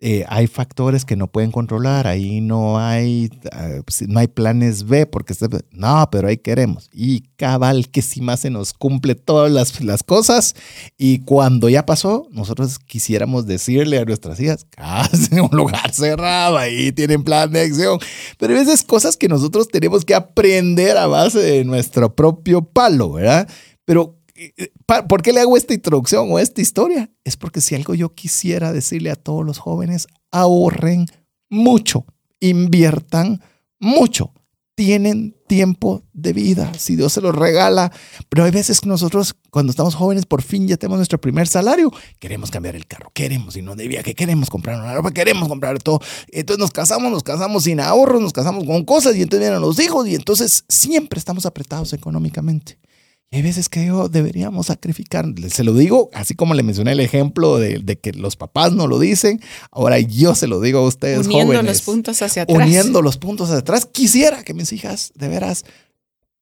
Eh, 0.00 0.24
hay 0.28 0.46
factores 0.46 1.04
que 1.04 1.16
no 1.16 1.26
pueden 1.26 1.50
controlar, 1.50 2.06
ahí 2.06 2.40
no 2.40 2.78
hay, 2.78 3.30
ah, 3.50 3.80
pues, 3.84 4.08
no 4.08 4.20
hay 4.20 4.28
planes 4.28 4.86
B, 4.86 5.06
porque 5.06 5.34
no, 5.72 6.08
pero 6.12 6.28
ahí 6.28 6.36
queremos. 6.36 6.88
Y 6.92 7.22
cabal 7.36 7.88
que 7.88 8.00
si 8.00 8.20
más 8.20 8.38
se 8.40 8.50
nos 8.50 8.72
cumple 8.72 9.16
todas 9.16 9.50
las, 9.50 9.80
las, 9.80 10.04
cosas. 10.04 10.54
Y 10.96 11.20
cuando 11.20 11.68
ya 11.68 11.84
pasó, 11.84 12.28
nosotros 12.30 12.78
quisiéramos 12.78 13.46
decirle 13.46 13.98
a 13.98 14.04
nuestras 14.04 14.38
hijas, 14.38 14.64
casi 14.70 15.34
en 15.34 15.40
un 15.40 15.50
lugar 15.50 15.92
cerrado, 15.92 16.58
ahí 16.58 16.92
tienen 16.92 17.24
plan 17.24 17.50
de 17.50 17.62
acción. 17.62 17.98
Pero 18.38 18.52
hay 18.52 18.60
veces 18.60 18.84
cosas 18.84 19.16
que 19.16 19.26
nosotros 19.26 19.66
tenemos 19.66 20.04
que 20.04 20.14
aprender 20.14 20.96
a 20.96 21.08
base 21.08 21.40
de 21.40 21.64
nuestro 21.64 22.14
propio 22.14 22.62
palo, 22.62 23.14
¿verdad? 23.14 23.48
Pero 23.88 24.18
¿Por 25.08 25.22
qué 25.22 25.32
le 25.32 25.40
hago 25.40 25.56
esta 25.56 25.74
introducción 25.74 26.30
o 26.30 26.38
esta 26.38 26.60
historia? 26.60 27.10
Es 27.24 27.36
porque 27.36 27.60
si 27.60 27.74
algo 27.74 27.94
yo 27.94 28.14
quisiera 28.14 28.72
decirle 28.72 29.10
a 29.10 29.16
todos 29.16 29.44
los 29.44 29.58
jóvenes, 29.58 30.06
ahorren 30.30 31.06
mucho, 31.50 32.06
inviertan 32.38 33.42
mucho. 33.80 34.32
Tienen 34.76 35.34
tiempo 35.48 36.04
de 36.12 36.32
vida, 36.32 36.72
si 36.78 36.94
Dios 36.94 37.12
se 37.12 37.20
los 37.20 37.34
regala. 37.34 37.90
Pero 38.28 38.44
hay 38.44 38.52
veces 38.52 38.80
que 38.80 38.88
nosotros, 38.88 39.34
cuando 39.50 39.70
estamos 39.70 39.96
jóvenes, 39.96 40.24
por 40.24 40.42
fin 40.42 40.68
ya 40.68 40.76
tenemos 40.76 40.98
nuestro 40.98 41.20
primer 41.20 41.48
salario, 41.48 41.90
queremos 42.20 42.52
cambiar 42.52 42.76
el 42.76 42.86
carro, 42.86 43.10
queremos 43.12 43.56
no 43.56 43.74
debía 43.74 44.04
que 44.04 44.14
queremos 44.14 44.50
comprar 44.50 44.80
una 44.80 44.94
ropa, 44.94 45.10
queremos 45.10 45.48
comprar 45.48 45.82
todo. 45.82 45.98
Entonces 46.28 46.60
nos 46.60 46.70
casamos, 46.70 47.10
nos 47.10 47.24
casamos 47.24 47.64
sin 47.64 47.80
ahorros, 47.80 48.22
nos 48.22 48.32
casamos 48.32 48.64
con 48.64 48.84
cosas 48.84 49.16
y 49.16 49.22
entonces 49.22 49.48
vienen 49.48 49.60
los 49.60 49.80
hijos 49.80 50.06
y 50.06 50.14
entonces 50.14 50.64
siempre 50.68 51.18
estamos 51.18 51.44
apretados 51.44 51.92
económicamente. 51.92 52.78
Y 53.30 53.36
hay 53.36 53.42
veces 53.42 53.68
que 53.68 53.84
yo 53.84 54.08
deberíamos 54.08 54.66
sacrificar. 54.66 55.26
Se 55.50 55.62
lo 55.62 55.74
digo, 55.74 56.08
así 56.14 56.34
como 56.34 56.54
le 56.54 56.62
mencioné 56.62 56.92
el 56.92 57.00
ejemplo 57.00 57.58
de, 57.58 57.98
que 57.98 58.12
los 58.12 58.36
papás 58.36 58.72
no 58.72 58.86
lo 58.86 58.98
dicen, 58.98 59.40
ahora 59.70 59.98
yo 59.98 60.34
se 60.34 60.46
lo 60.46 60.60
digo 60.60 60.78
a 60.78 60.86
ustedes 60.86 61.26
Uniendo 61.26 61.62
los 61.62 61.82
puntos 61.82 62.22
hacia 62.22 62.42
atrás. 62.42 62.56
Uniendo 62.56 63.02
los 63.02 63.18
puntos 63.18 63.48
hacia 63.50 63.60
atrás. 63.60 63.84
Quisiera 63.84 64.42
que 64.42 64.54
mis 64.54 64.72
hijas 64.72 65.12
de 65.14 65.28
veras 65.28 65.66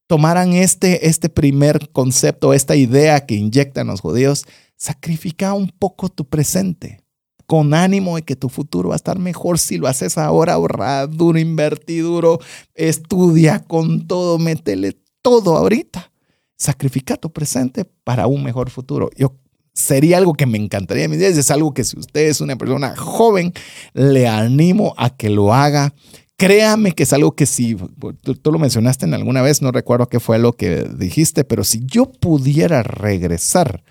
tomaran 0.07 0.53
este, 0.53 1.09
este 1.09 1.28
primer 1.28 1.91
concepto, 1.91 2.55
esta 2.55 2.76
idea 2.76 3.26
que 3.26 3.34
inyectan 3.34 3.89
los 3.89 4.01
judíos. 4.01 4.45
Sacrifica 4.76 5.55
un 5.55 5.70
poco 5.70 6.09
tu 6.09 6.24
presente 6.28 7.01
con 7.47 7.74
ánimo 7.74 8.14
de 8.14 8.22
que 8.22 8.37
tu 8.37 8.49
futuro 8.49 8.91
va 8.91 8.95
a 8.95 8.97
estar 8.97 9.18
mejor 9.18 9.59
si 9.59 9.78
lo 9.78 9.89
haces 9.89 10.18
ahora, 10.18 10.53
ahorra 10.55 11.07
duro, 11.09 11.39
invertí 11.39 11.99
duro, 11.99 12.39
estudia 12.74 13.61
con 13.61 14.07
todo, 14.07 14.39
métele 14.39 14.97
todo 15.22 15.57
ahorita 15.57 16.12
sacrifica 16.57 17.16
tu 17.16 17.32
presente 17.32 17.84
para 18.04 18.26
un 18.26 18.42
mejor 18.42 18.70
futuro. 18.70 19.11
Yo 19.16 19.36
sería 19.76 20.18
algo 20.18 20.34
que 20.34 20.46
me 20.46 20.59
encantaría 20.59 21.04
en 21.04 21.11
mis 21.11 21.20
días. 21.20 21.36
Es 21.36 21.50
algo 21.50 21.74
que 21.74 21.84
si 21.84 21.98
usted 21.98 22.28
es 22.28 22.40
una 22.40 22.57
persona 22.57 22.96
joven, 22.96 23.52
le 23.92 24.26
animo 24.26 24.94
a 24.96 25.11
que 25.11 25.30
lo 25.30 25.54
haga. 25.54 25.94
Créame 26.38 26.92
que 26.92 27.04
es 27.04 27.12
algo 27.12 27.34
que 27.34 27.46
si 27.46 27.76
tú, 28.22 28.52
lo 28.52 28.59
mencionaste 28.59 29.07
en 29.07 29.14
alguna 29.14 29.40
vez, 29.40 29.62
no 29.62 29.72
recuerdo 29.72 30.09
qué 30.09 30.20
fue 30.20 30.38
lo 30.38 30.52
que 30.52 30.82
dijiste, 30.82 31.44
pero 31.44 31.64
si 31.64 31.80
yo 31.84 32.12
pudiera 32.12 32.82
regresar 32.82 33.82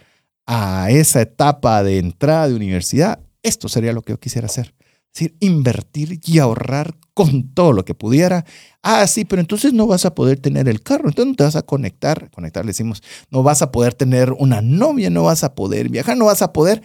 a 0.45 0.91
esa 0.91 1.21
etapa 1.21 1.81
de 1.81 1.97
entrada 1.97 2.47
de 2.47 2.55
universidad, 2.55 3.19
esto 3.41 3.67
sería 3.67 3.93
lo 3.93 4.03
que 4.03 4.13
yo 4.13 4.19
quisiera 4.19 4.45
hacer. 4.45 4.75
Decir, 5.15 5.37
invertir 5.39 6.19
y 6.25 6.39
ahorrar 6.39 6.97
con 7.13 7.53
todo 7.53 7.71
lo 7.71 7.85
que 7.85 7.95
pudiera. 7.95 8.43
Ah, 8.83 9.07
sí, 9.07 9.23
pero 9.23 9.39
entonces 9.39 9.71
no 9.71 9.87
vas 9.87 10.03
a 10.03 10.13
poder 10.13 10.41
tener 10.41 10.67
el 10.67 10.81
carro, 10.81 11.07
entonces 11.07 11.29
no 11.29 11.35
te 11.35 11.43
vas 11.45 11.55
a 11.55 11.61
conectar, 11.61 12.29
conectar 12.31 12.65
decimos, 12.65 13.01
no 13.31 13.41
vas 13.41 13.61
a 13.61 13.71
poder 13.71 13.93
tener 13.93 14.33
una 14.33 14.61
novia, 14.61 15.09
no 15.09 15.23
vas 15.23 15.45
a 15.45 15.55
poder 15.55 15.87
viajar, 15.87 16.17
no 16.17 16.25
vas 16.25 16.41
a 16.41 16.51
poder 16.51 16.83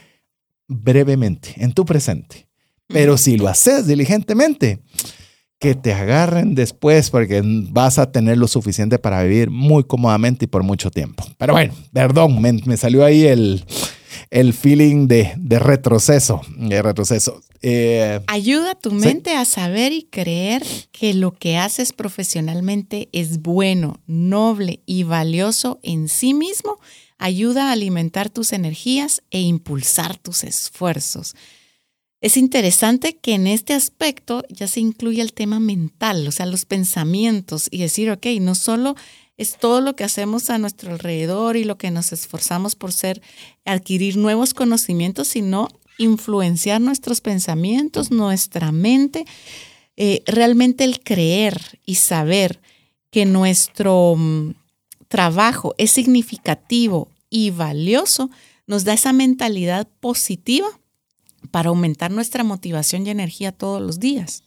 brevemente, 0.68 1.54
en 1.56 1.72
tu 1.72 1.84
presente. 1.84 2.46
Pero 2.86 3.18
si 3.18 3.36
lo 3.36 3.48
haces 3.48 3.88
diligentemente, 3.88 4.80
que 5.58 5.74
te 5.74 5.92
agarren 5.92 6.54
después 6.54 7.10
porque 7.10 7.42
vas 7.44 7.98
a 7.98 8.12
tener 8.12 8.38
lo 8.38 8.46
suficiente 8.46 9.00
para 9.00 9.24
vivir 9.24 9.50
muy 9.50 9.82
cómodamente 9.82 10.44
y 10.44 10.48
por 10.48 10.62
mucho 10.62 10.92
tiempo. 10.92 11.24
Pero 11.36 11.52
bueno, 11.52 11.74
perdón, 11.92 12.40
me 12.40 12.76
salió 12.76 13.04
ahí 13.04 13.26
el, 13.26 13.64
el 14.30 14.54
feeling 14.54 15.08
de, 15.08 15.34
retroceso, 15.58 16.40
de 16.56 16.80
retroceso. 16.82 17.42
Eh, 17.62 18.20
Ayuda 18.28 18.72
a 18.72 18.74
tu 18.76 18.92
mente 18.92 19.34
a 19.34 19.44
saber 19.44 19.92
y 19.92 20.04
creer 20.04 20.64
que 20.92 21.14
lo 21.14 21.32
que 21.32 21.56
haces 21.56 21.92
profesionalmente 21.92 23.08
es 23.12 23.42
bueno, 23.42 24.00
noble 24.06 24.80
y 24.86 25.02
valioso 25.02 25.80
en 25.82 26.08
sí 26.08 26.32
mismo. 26.32 26.78
Ayuda 27.18 27.68
a 27.68 27.72
alimentar 27.72 28.30
tus 28.30 28.52
energías 28.52 29.22
e 29.30 29.40
impulsar 29.40 30.16
tus 30.16 30.44
esfuerzos. 30.44 31.34
Es 32.22 32.36
interesante 32.36 33.16
que 33.16 33.34
en 33.34 33.46
este 33.46 33.72
aspecto 33.72 34.44
ya 34.48 34.68
se 34.68 34.80
incluye 34.80 35.22
el 35.22 35.32
tema 35.32 35.58
mental, 35.58 36.26
o 36.28 36.32
sea, 36.32 36.46
los 36.46 36.66
pensamientos 36.66 37.68
y 37.70 37.78
decir, 37.78 38.10
ok, 38.10 38.26
no 38.40 38.54
solo 38.54 38.94
es 39.40 39.56
todo 39.56 39.80
lo 39.80 39.96
que 39.96 40.04
hacemos 40.04 40.50
a 40.50 40.58
nuestro 40.58 40.92
alrededor 40.92 41.56
y 41.56 41.64
lo 41.64 41.78
que 41.78 41.90
nos 41.90 42.12
esforzamos 42.12 42.76
por 42.76 42.92
ser, 42.92 43.22
adquirir 43.64 44.18
nuevos 44.18 44.52
conocimientos, 44.52 45.28
sino 45.28 45.68
influenciar 45.96 46.82
nuestros 46.82 47.22
pensamientos, 47.22 48.10
nuestra 48.10 48.70
mente, 48.70 49.24
eh, 49.96 50.22
realmente 50.26 50.84
el 50.84 51.00
creer 51.00 51.80
y 51.86 51.94
saber 51.94 52.60
que 53.10 53.24
nuestro 53.24 54.14
mm, 54.14 54.56
trabajo 55.08 55.74
es 55.78 55.90
significativo 55.90 57.08
y 57.30 57.48
valioso, 57.48 58.28
nos 58.66 58.84
da 58.84 58.92
esa 58.92 59.14
mentalidad 59.14 59.88
positiva 60.00 60.68
para 61.50 61.70
aumentar 61.70 62.10
nuestra 62.10 62.44
motivación 62.44 63.06
y 63.06 63.10
energía 63.10 63.52
todos 63.52 63.80
los 63.80 64.00
días. 64.00 64.42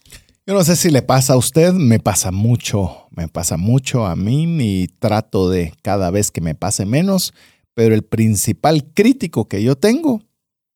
Yo 0.45 0.53
no 0.53 0.63
sé 0.65 0.75
si 0.75 0.89
le 0.89 1.01
pasa 1.01 1.33
a 1.33 1.37
usted, 1.37 1.71
me 1.71 1.99
pasa 1.99 2.29
mucho, 2.31 3.07
me 3.11 3.29
pasa 3.29 3.55
mucho 3.55 4.05
a 4.05 4.17
mí 4.17 4.43
y 4.59 4.87
trato 4.87 5.49
de 5.49 5.73
cada 5.81 6.11
vez 6.11 6.31
que 6.31 6.41
me 6.41 6.53
pase 6.53 6.85
menos, 6.85 7.33
pero 7.73 7.95
el 7.95 8.03
principal 8.03 8.91
crítico 8.93 9.47
que 9.47 9.63
yo 9.63 9.77
tengo 9.77 10.21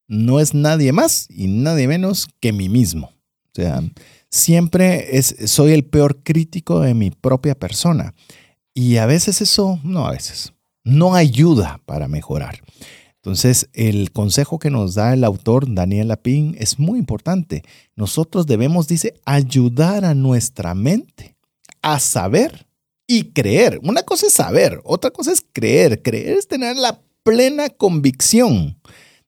no 0.08 0.40
es 0.40 0.54
nadie 0.54 0.94
más 0.94 1.28
y 1.30 1.48
nadie 1.48 1.90
menos 1.90 2.30
que 2.40 2.54
mí 2.54 2.70
mismo. 2.70 3.08
O 3.08 3.56
sea, 3.56 3.84
siempre 4.30 5.18
es, 5.18 5.36
soy 5.48 5.74
el 5.74 5.84
peor 5.84 6.24
crítico 6.24 6.80
de 6.80 6.94
mi 6.94 7.12
propia 7.12 7.54
persona. 7.54 8.14
Y 8.74 8.98
a 8.98 9.06
veces 9.06 9.42
eso, 9.42 9.82
no 9.84 10.08
a 10.08 10.12
veces, 10.12 10.54
no 10.86 11.14
ayuda 11.14 11.82
para 11.86 12.08
mejorar. 12.08 12.62
Entonces, 13.28 13.68
el 13.74 14.14
consejo 14.14 14.58
que 14.58 14.70
nos 14.70 14.96
da 14.96 15.14
el 15.14 15.26
autor 15.26 15.66
Daniel 15.76 16.08
Lapin 16.08 16.56
es 16.60 16.80
muy 16.80 16.98
importante. 16.98 17.62
Nosotros 17.98 18.48
debemos, 18.48 18.88
dice, 18.88 19.16
ayudar 19.26 20.06
a 20.06 20.14
nuestra 20.14 20.74
mente 20.74 21.36
a 21.82 22.00
saber 22.00 22.70
y 23.06 23.34
creer. 23.34 23.82
Una 23.84 24.04
cosa 24.04 24.28
es 24.28 24.34
saber, 24.34 24.80
otra 24.86 25.12
cosa 25.12 25.34
es 25.34 25.44
creer. 25.52 26.02
Creer 26.02 26.38
es 26.38 26.48
tener 26.48 26.78
la 26.78 27.02
plena 27.24 27.68
convicción 27.68 28.80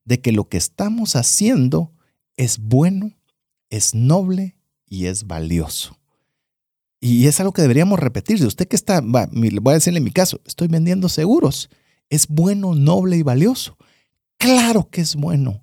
de 0.06 0.22
que 0.22 0.32
lo 0.32 0.48
que 0.48 0.56
estamos 0.56 1.18
haciendo 1.18 1.92
es 2.38 2.58
bueno, 2.58 3.12
es 3.70 3.94
noble 3.94 4.56
y 4.88 5.08
es 5.08 5.28
valioso. 5.28 6.00
Y 7.02 7.28
es 7.28 7.38
algo 7.42 7.52
que 7.52 7.64
deberíamos 7.64 8.00
repetir. 8.00 8.40
De 8.40 8.48
usted 8.48 8.66
que 8.66 8.78
está, 8.78 9.02
voy 9.02 9.60
a 9.66 9.74
decirle 9.74 9.98
en 9.98 10.06
mi 10.06 10.12
caso, 10.12 10.40
estoy 10.46 10.70
vendiendo 10.70 11.10
seguros. 11.10 11.70
Es 12.10 12.30
bueno, 12.30 12.76
noble 12.76 13.18
y 13.18 13.24
valioso. 13.24 13.76
Claro 14.40 14.90
que 14.90 15.02
es 15.02 15.18
bueno, 15.18 15.62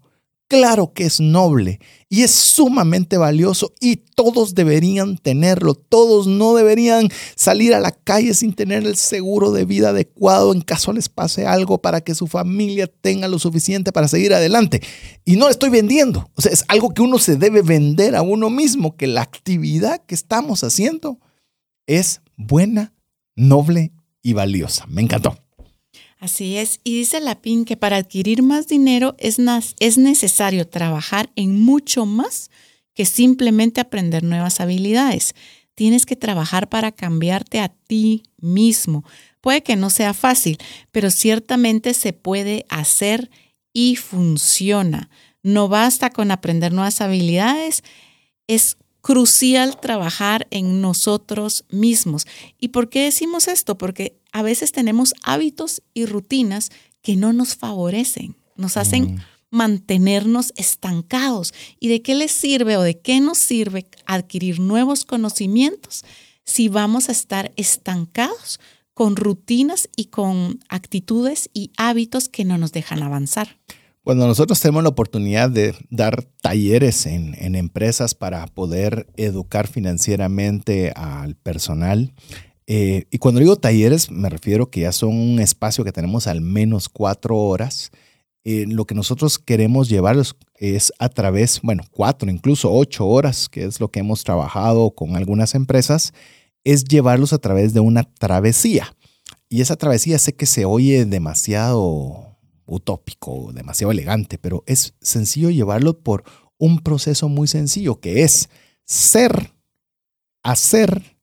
claro 0.48 0.92
que 0.92 1.04
es 1.04 1.18
noble 1.18 1.80
y 2.10 2.24
es 2.24 2.30
sumamente 2.30 3.16
valioso 3.16 3.72
y 3.80 3.96
todos 3.96 4.54
deberían 4.54 5.16
tenerlo. 5.16 5.74
Todos 5.74 6.26
no 6.26 6.54
deberían 6.54 7.08
salir 7.36 7.72
a 7.72 7.80
la 7.80 7.90
calle 7.90 8.34
sin 8.34 8.52
tener 8.52 8.84
el 8.84 8.96
seguro 8.96 9.50
de 9.50 9.64
vida 9.64 9.88
adecuado 9.88 10.52
en 10.52 10.60
caso 10.60 10.92
les 10.92 11.08
pase 11.08 11.46
algo 11.46 11.78
para 11.78 12.02
que 12.02 12.14
su 12.14 12.26
familia 12.26 12.86
tenga 12.86 13.28
lo 13.28 13.38
suficiente 13.38 13.92
para 13.92 14.08
seguir 14.08 14.34
adelante. 14.34 14.82
Y 15.24 15.36
no 15.36 15.48
estoy 15.48 15.70
vendiendo. 15.70 16.30
O 16.34 16.42
sea, 16.42 16.52
es 16.52 16.62
algo 16.68 16.90
que 16.92 17.00
uno 17.00 17.18
se 17.18 17.36
debe 17.36 17.62
vender 17.62 18.14
a 18.14 18.20
uno 18.20 18.50
mismo, 18.50 18.94
que 18.94 19.06
la 19.06 19.22
actividad 19.22 20.04
que 20.04 20.14
estamos 20.14 20.62
haciendo 20.62 21.18
es 21.86 22.20
buena, 22.36 22.92
noble 23.36 23.92
y 24.20 24.34
valiosa. 24.34 24.84
Me 24.86 25.00
encantó. 25.00 25.45
Así 26.26 26.56
es. 26.56 26.80
Y 26.82 26.98
dice 26.98 27.20
Lapin 27.20 27.64
que 27.64 27.76
para 27.76 27.98
adquirir 27.98 28.42
más 28.42 28.66
dinero 28.66 29.14
es, 29.16 29.36
es 29.78 29.96
necesario 29.96 30.66
trabajar 30.66 31.30
en 31.36 31.60
mucho 31.60 32.04
más 32.04 32.50
que 32.94 33.04
simplemente 33.04 33.80
aprender 33.80 34.24
nuevas 34.24 34.58
habilidades. 34.58 35.36
Tienes 35.76 36.04
que 36.04 36.16
trabajar 36.16 36.68
para 36.68 36.90
cambiarte 36.90 37.60
a 37.60 37.68
ti 37.68 38.24
mismo. 38.38 39.04
Puede 39.40 39.62
que 39.62 39.76
no 39.76 39.88
sea 39.88 40.14
fácil, 40.14 40.58
pero 40.90 41.12
ciertamente 41.12 41.94
se 41.94 42.12
puede 42.12 42.66
hacer 42.70 43.30
y 43.72 43.94
funciona. 43.94 45.08
No 45.44 45.68
basta 45.68 46.10
con 46.10 46.32
aprender 46.32 46.72
nuevas 46.72 47.00
habilidades, 47.00 47.84
es 48.48 48.78
crucial 49.06 49.78
trabajar 49.78 50.48
en 50.50 50.80
nosotros 50.80 51.64
mismos. 51.70 52.26
¿Y 52.58 52.68
por 52.68 52.88
qué 52.88 53.04
decimos 53.04 53.46
esto? 53.46 53.78
Porque 53.78 54.18
a 54.32 54.42
veces 54.42 54.72
tenemos 54.72 55.14
hábitos 55.22 55.80
y 55.94 56.06
rutinas 56.06 56.70
que 57.02 57.14
no 57.14 57.32
nos 57.32 57.54
favorecen, 57.54 58.34
nos 58.56 58.76
hacen 58.76 59.14
mm. 59.14 59.18
mantenernos 59.50 60.52
estancados. 60.56 61.54
¿Y 61.78 61.86
de 61.86 62.02
qué 62.02 62.16
les 62.16 62.32
sirve 62.32 62.76
o 62.76 62.82
de 62.82 62.98
qué 62.98 63.20
nos 63.20 63.38
sirve 63.38 63.86
adquirir 64.06 64.58
nuevos 64.58 65.04
conocimientos 65.04 66.04
si 66.42 66.66
vamos 66.66 67.08
a 67.08 67.12
estar 67.12 67.52
estancados 67.54 68.58
con 68.92 69.14
rutinas 69.14 69.88
y 69.94 70.06
con 70.06 70.58
actitudes 70.68 71.48
y 71.54 71.70
hábitos 71.76 72.28
que 72.28 72.44
no 72.44 72.58
nos 72.58 72.72
dejan 72.72 73.04
avanzar? 73.04 73.56
Cuando 74.06 74.28
nosotros 74.28 74.60
tenemos 74.60 74.84
la 74.84 74.90
oportunidad 74.90 75.50
de 75.50 75.74
dar 75.90 76.22
talleres 76.40 77.06
en, 77.06 77.56
empresas 77.56 78.14
para 78.14 78.46
poder 78.46 79.08
educar 79.16 79.66
financieramente 79.66 80.92
al 80.94 81.34
personal, 81.34 82.14
eh, 82.68 83.06
y 83.10 83.18
cuando 83.18 83.40
digo 83.40 83.56
talleres 83.56 84.12
me 84.12 84.28
refiero 84.28 84.70
que 84.70 84.82
ya 84.82 84.92
son 84.92 85.12
un 85.12 85.40
espacio 85.40 85.82
que 85.82 85.90
tenemos 85.90 86.28
al 86.28 86.40
menos 86.40 86.88
cuatro 86.88 87.36
horas, 87.36 87.90
eh, 88.44 88.66
lo 88.68 88.84
que 88.84 88.94
nosotros 88.94 89.40
queremos 89.40 89.88
llevarlos 89.88 90.36
es 90.54 90.92
a 91.00 91.08
través, 91.08 91.60
bueno, 91.62 91.82
cuatro, 91.90 92.30
incluso 92.30 92.72
ocho 92.72 93.08
horas, 93.08 93.48
que 93.48 93.64
es 93.64 93.80
lo 93.80 93.90
que 93.90 93.98
hemos 93.98 94.22
trabajado 94.22 94.92
con 94.92 95.16
algunas 95.16 95.56
empresas, 95.56 96.14
es 96.62 96.84
llevarlos 96.84 97.32
a 97.32 97.38
través 97.38 97.74
de 97.74 97.80
una 97.80 98.04
travesía. 98.04 98.94
Y 99.48 99.62
esa 99.62 99.74
travesía 99.74 100.20
sé 100.20 100.32
que 100.36 100.46
se 100.46 100.64
oye 100.64 101.06
demasiado 101.06 102.25
utópico, 102.66 103.52
demasiado 103.52 103.92
elegante, 103.92 104.38
pero 104.38 104.64
es 104.66 104.94
sencillo 105.00 105.50
llevarlo 105.50 106.00
por 106.00 106.24
un 106.58 106.80
proceso 106.80 107.28
muy 107.28 107.48
sencillo 107.48 108.00
que 108.00 108.22
es 108.22 108.48
ser, 108.84 109.52
hacer, 110.42 111.18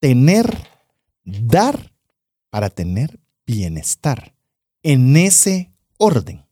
tener, 0.00 0.68
dar 1.24 1.92
para 2.50 2.70
tener 2.70 3.20
bienestar 3.46 4.34
en 4.82 5.16
ese 5.16 5.72
orden. 5.98 6.44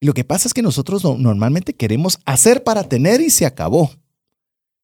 Lo 0.00 0.14
que 0.14 0.24
pasa 0.24 0.48
es 0.48 0.54
que 0.54 0.62
nosotros 0.62 1.04
normalmente 1.18 1.74
queremos 1.74 2.20
hacer 2.24 2.62
para 2.62 2.84
tener 2.84 3.20
y 3.20 3.30
se 3.30 3.46
acabó. 3.46 3.90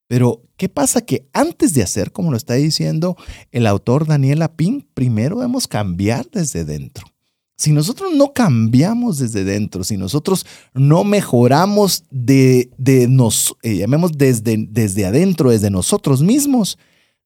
Pero, 0.06 0.42
¿qué 0.56 0.68
pasa? 0.68 1.00
Que 1.02 1.28
antes 1.32 1.72
de 1.72 1.82
hacer, 1.82 2.12
como 2.12 2.30
lo 2.30 2.36
está 2.36 2.54
diciendo 2.54 3.16
el 3.52 3.66
autor 3.66 4.06
Daniel 4.06 4.40
Lapin, 4.40 4.86
primero 4.92 5.36
debemos 5.36 5.66
cambiar 5.66 6.28
desde 6.30 6.64
dentro. 6.64 7.13
Si 7.56 7.72
nosotros 7.72 8.12
no 8.14 8.32
cambiamos 8.32 9.18
desde 9.18 9.44
dentro, 9.44 9.84
si 9.84 9.96
nosotros 9.96 10.44
no 10.74 11.04
mejoramos 11.04 12.04
de, 12.10 12.68
nos, 13.08 13.54
eh, 13.62 13.76
llamemos 13.76 14.12
desde, 14.18 14.66
desde 14.68 15.06
adentro, 15.06 15.50
desde 15.50 15.70
nosotros 15.70 16.20
mismos, 16.20 16.78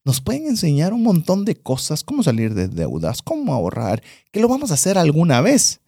nos 0.04 0.20
pueden 0.20 0.46
enseñar 0.46 0.92
un 0.92 1.02
montón 1.02 1.44
de 1.44 1.56
cosas, 1.56 2.04
cómo 2.04 2.22
salir 2.22 2.54
de 2.54 2.68
deudas, 2.68 3.22
cómo 3.22 3.54
ahorrar, 3.54 4.02
que 4.30 4.40
lo 4.40 4.48
vamos 4.48 4.70
a 4.70 4.74
hacer 4.74 4.98
alguna 4.98 5.40
vez. 5.40 5.80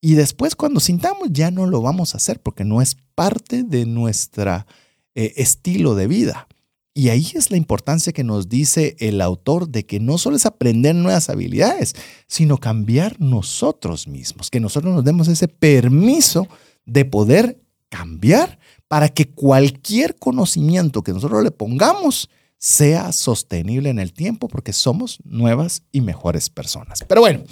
Y 0.00 0.14
después 0.14 0.54
cuando 0.54 0.80
sintamos 0.80 1.28
ya 1.30 1.50
no 1.50 1.66
lo 1.66 1.80
vamos 1.80 2.14
a 2.14 2.18
hacer 2.18 2.40
porque 2.40 2.64
no 2.64 2.82
es 2.82 2.96
parte 3.14 3.62
de 3.62 3.86
nuestro 3.86 4.66
eh, 5.14 5.32
estilo 5.36 5.94
de 5.94 6.06
vida. 6.08 6.46
Y 6.96 7.08
ahí 7.08 7.32
es 7.34 7.50
la 7.50 7.56
importancia 7.56 8.12
que 8.12 8.22
nos 8.22 8.48
dice 8.48 8.94
el 9.00 9.20
autor 9.20 9.68
de 9.68 9.84
que 9.84 9.98
no 9.98 10.16
solo 10.16 10.36
es 10.36 10.46
aprender 10.46 10.94
nuevas 10.94 11.28
habilidades, 11.28 11.96
sino 12.28 12.58
cambiar 12.58 13.20
nosotros 13.20 14.06
mismos, 14.06 14.48
que 14.48 14.60
nosotros 14.60 14.94
nos 14.94 15.02
demos 15.02 15.26
ese 15.26 15.48
permiso 15.48 16.46
de 16.86 17.04
poder 17.04 17.60
cambiar 17.88 18.60
para 18.86 19.08
que 19.08 19.28
cualquier 19.28 20.14
conocimiento 20.14 21.02
que 21.02 21.12
nosotros 21.12 21.42
le 21.42 21.50
pongamos 21.50 22.30
sea 22.64 23.12
sostenible 23.12 23.90
en 23.90 23.98
el 23.98 24.14
tiempo 24.14 24.48
porque 24.48 24.72
somos 24.72 25.18
nuevas 25.22 25.82
y 25.92 26.00
mejores 26.00 26.48
personas. 26.48 27.04
Pero 27.06 27.20
bueno, 27.20 27.42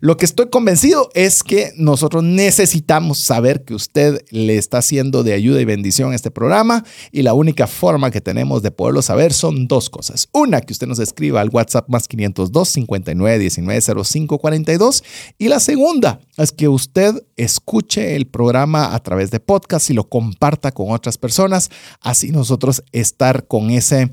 lo 0.00 0.16
que 0.16 0.24
estoy 0.24 0.48
convencido 0.48 1.10
es 1.12 1.42
que 1.42 1.72
nosotros 1.76 2.24
necesitamos 2.24 3.24
saber 3.24 3.66
que 3.66 3.74
usted 3.74 4.24
le 4.30 4.56
está 4.56 4.78
haciendo 4.78 5.22
de 5.22 5.34
ayuda 5.34 5.60
y 5.60 5.66
bendición 5.66 6.12
a 6.12 6.14
este 6.14 6.30
programa 6.30 6.82
y 7.12 7.20
la 7.20 7.34
única 7.34 7.66
forma 7.66 8.10
que 8.10 8.22
tenemos 8.22 8.62
de 8.62 8.70
poderlo 8.70 9.02
saber 9.02 9.34
son 9.34 9.68
dos 9.68 9.90
cosas. 9.90 10.30
Una, 10.32 10.62
que 10.62 10.72
usted 10.72 10.86
nos 10.86 10.98
escriba 10.98 11.42
al 11.42 11.50
WhatsApp 11.50 11.90
más 11.90 12.08
502 12.08 12.66
59 12.66 13.38
19 13.40 13.82
05 14.02 14.38
42 14.38 15.04
y 15.36 15.48
la 15.48 15.60
segunda 15.60 16.20
es 16.38 16.52
que 16.52 16.68
usted 16.68 17.22
escuche 17.36 18.16
el 18.16 18.28
programa 18.28 18.94
a 18.94 19.02
través 19.02 19.30
de 19.30 19.40
podcast 19.40 19.90
y 19.90 19.92
lo 19.92 20.08
comparta 20.08 20.72
con 20.72 20.90
otras 20.90 21.18
personas, 21.18 21.70
así 22.00 22.30
nosotros 22.30 22.82
estar 22.92 23.46
con 23.46 23.68
ese 23.68 24.10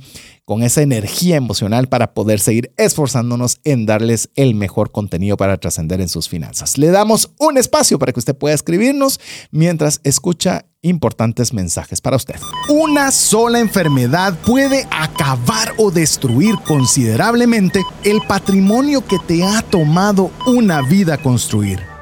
con 0.52 0.64
esa 0.64 0.82
energía 0.82 1.38
emocional 1.38 1.88
para 1.88 2.14
poder 2.14 2.42
seguir 2.42 2.74
esforzándonos 2.76 3.62
en 3.64 3.86
darles 3.86 4.32
el 4.36 4.54
mejor 4.54 4.92
contenido 4.92 5.38
para 5.38 5.56
trascender 5.56 6.02
en 6.02 6.10
sus 6.10 6.28
finanzas. 6.28 6.78
Le 6.78 6.88
damos 6.88 7.32
un 7.38 7.58
espacio 7.58 7.98
para 7.98 8.12
que 8.12 8.20
usted 8.20 8.36
pueda 8.36 8.54
escribirnos 8.54 9.22
mientras 9.52 10.02
escucha 10.04 10.66
importantes 10.82 11.54
mensajes 11.54 12.02
para 12.02 12.18
usted. 12.18 12.36
Una 12.68 13.12
sola 13.12 13.62
enfermedad 13.62 14.38
puede 14.46 14.90
acabar 14.92 15.72
o 15.78 15.90
destruir 15.90 16.56
considerablemente 16.68 17.82
el 18.04 18.20
patrimonio 18.28 19.08
que 19.08 19.20
te 19.26 19.46
ha 19.46 19.62
tomado 19.62 20.32
una 20.48 20.82
vida 20.82 21.18
construir. 21.18 21.80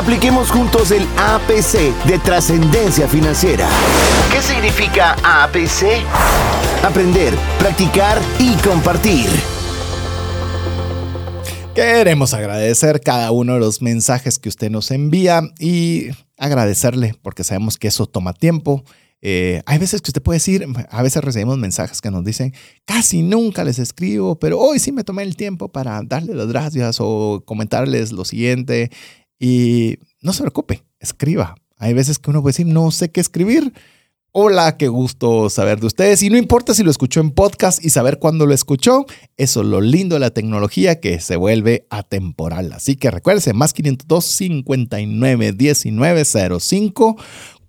Apliquemos 0.00 0.50
juntos 0.50 0.92
el 0.92 1.02
APC 1.18 1.94
de 2.06 2.18
trascendencia 2.20 3.06
financiera. 3.06 3.68
¿Qué 4.32 4.40
significa 4.40 5.14
APC? 5.22 6.02
Aprender, 6.82 7.34
practicar 7.58 8.18
y 8.38 8.54
compartir. 8.66 9.28
Queremos 11.74 12.32
agradecer 12.32 13.02
cada 13.02 13.30
uno 13.30 13.52
de 13.52 13.60
los 13.60 13.82
mensajes 13.82 14.38
que 14.38 14.48
usted 14.48 14.70
nos 14.70 14.90
envía 14.90 15.42
y 15.58 16.06
agradecerle 16.38 17.14
porque 17.20 17.44
sabemos 17.44 17.76
que 17.76 17.88
eso 17.88 18.06
toma 18.06 18.32
tiempo. 18.32 18.82
Eh, 19.20 19.62
hay 19.66 19.76
veces 19.76 20.00
que 20.00 20.08
usted 20.08 20.22
puede 20.22 20.36
decir, 20.36 20.66
a 20.88 21.02
veces 21.02 21.22
recibimos 21.22 21.58
mensajes 21.58 22.00
que 22.00 22.10
nos 22.10 22.24
dicen, 22.24 22.54
casi 22.86 23.20
nunca 23.20 23.64
les 23.64 23.78
escribo, 23.78 24.38
pero 24.38 24.58
hoy 24.58 24.78
sí 24.78 24.92
me 24.92 25.04
tomé 25.04 25.24
el 25.24 25.36
tiempo 25.36 25.68
para 25.68 26.00
darle 26.02 26.34
las 26.34 26.48
gracias 26.48 26.96
o 27.00 27.42
comentarles 27.44 28.12
lo 28.12 28.24
siguiente. 28.24 28.90
Y 29.40 29.98
no 30.20 30.34
se 30.34 30.42
preocupe, 30.42 30.84
escriba. 31.00 31.56
Hay 31.78 31.94
veces 31.94 32.18
que 32.18 32.30
uno 32.30 32.42
puede 32.42 32.52
decir, 32.52 32.66
no 32.66 32.90
sé 32.90 33.10
qué 33.10 33.20
escribir. 33.22 33.72
Hola, 34.32 34.76
qué 34.76 34.86
gusto 34.86 35.48
saber 35.48 35.80
de 35.80 35.86
ustedes. 35.86 36.22
Y 36.22 36.28
no 36.28 36.36
importa 36.36 36.74
si 36.74 36.84
lo 36.84 36.90
escuchó 36.90 37.20
en 37.20 37.30
podcast 37.30 37.82
y 37.84 37.90
saber 37.90 38.18
cuándo 38.18 38.46
lo 38.46 38.52
escuchó, 38.54 39.06
eso 39.38 39.62
es 39.62 39.66
lo 39.66 39.80
lindo 39.80 40.14
de 40.14 40.20
la 40.20 40.30
tecnología 40.30 41.00
que 41.00 41.18
se 41.20 41.36
vuelve 41.36 41.86
atemporal. 41.90 42.72
Así 42.72 42.94
que 42.96 43.10
recuerde, 43.10 43.52
más 43.54 43.72
502 43.72 44.24
59 44.24 45.52
19 45.52 46.24
05 46.60 47.16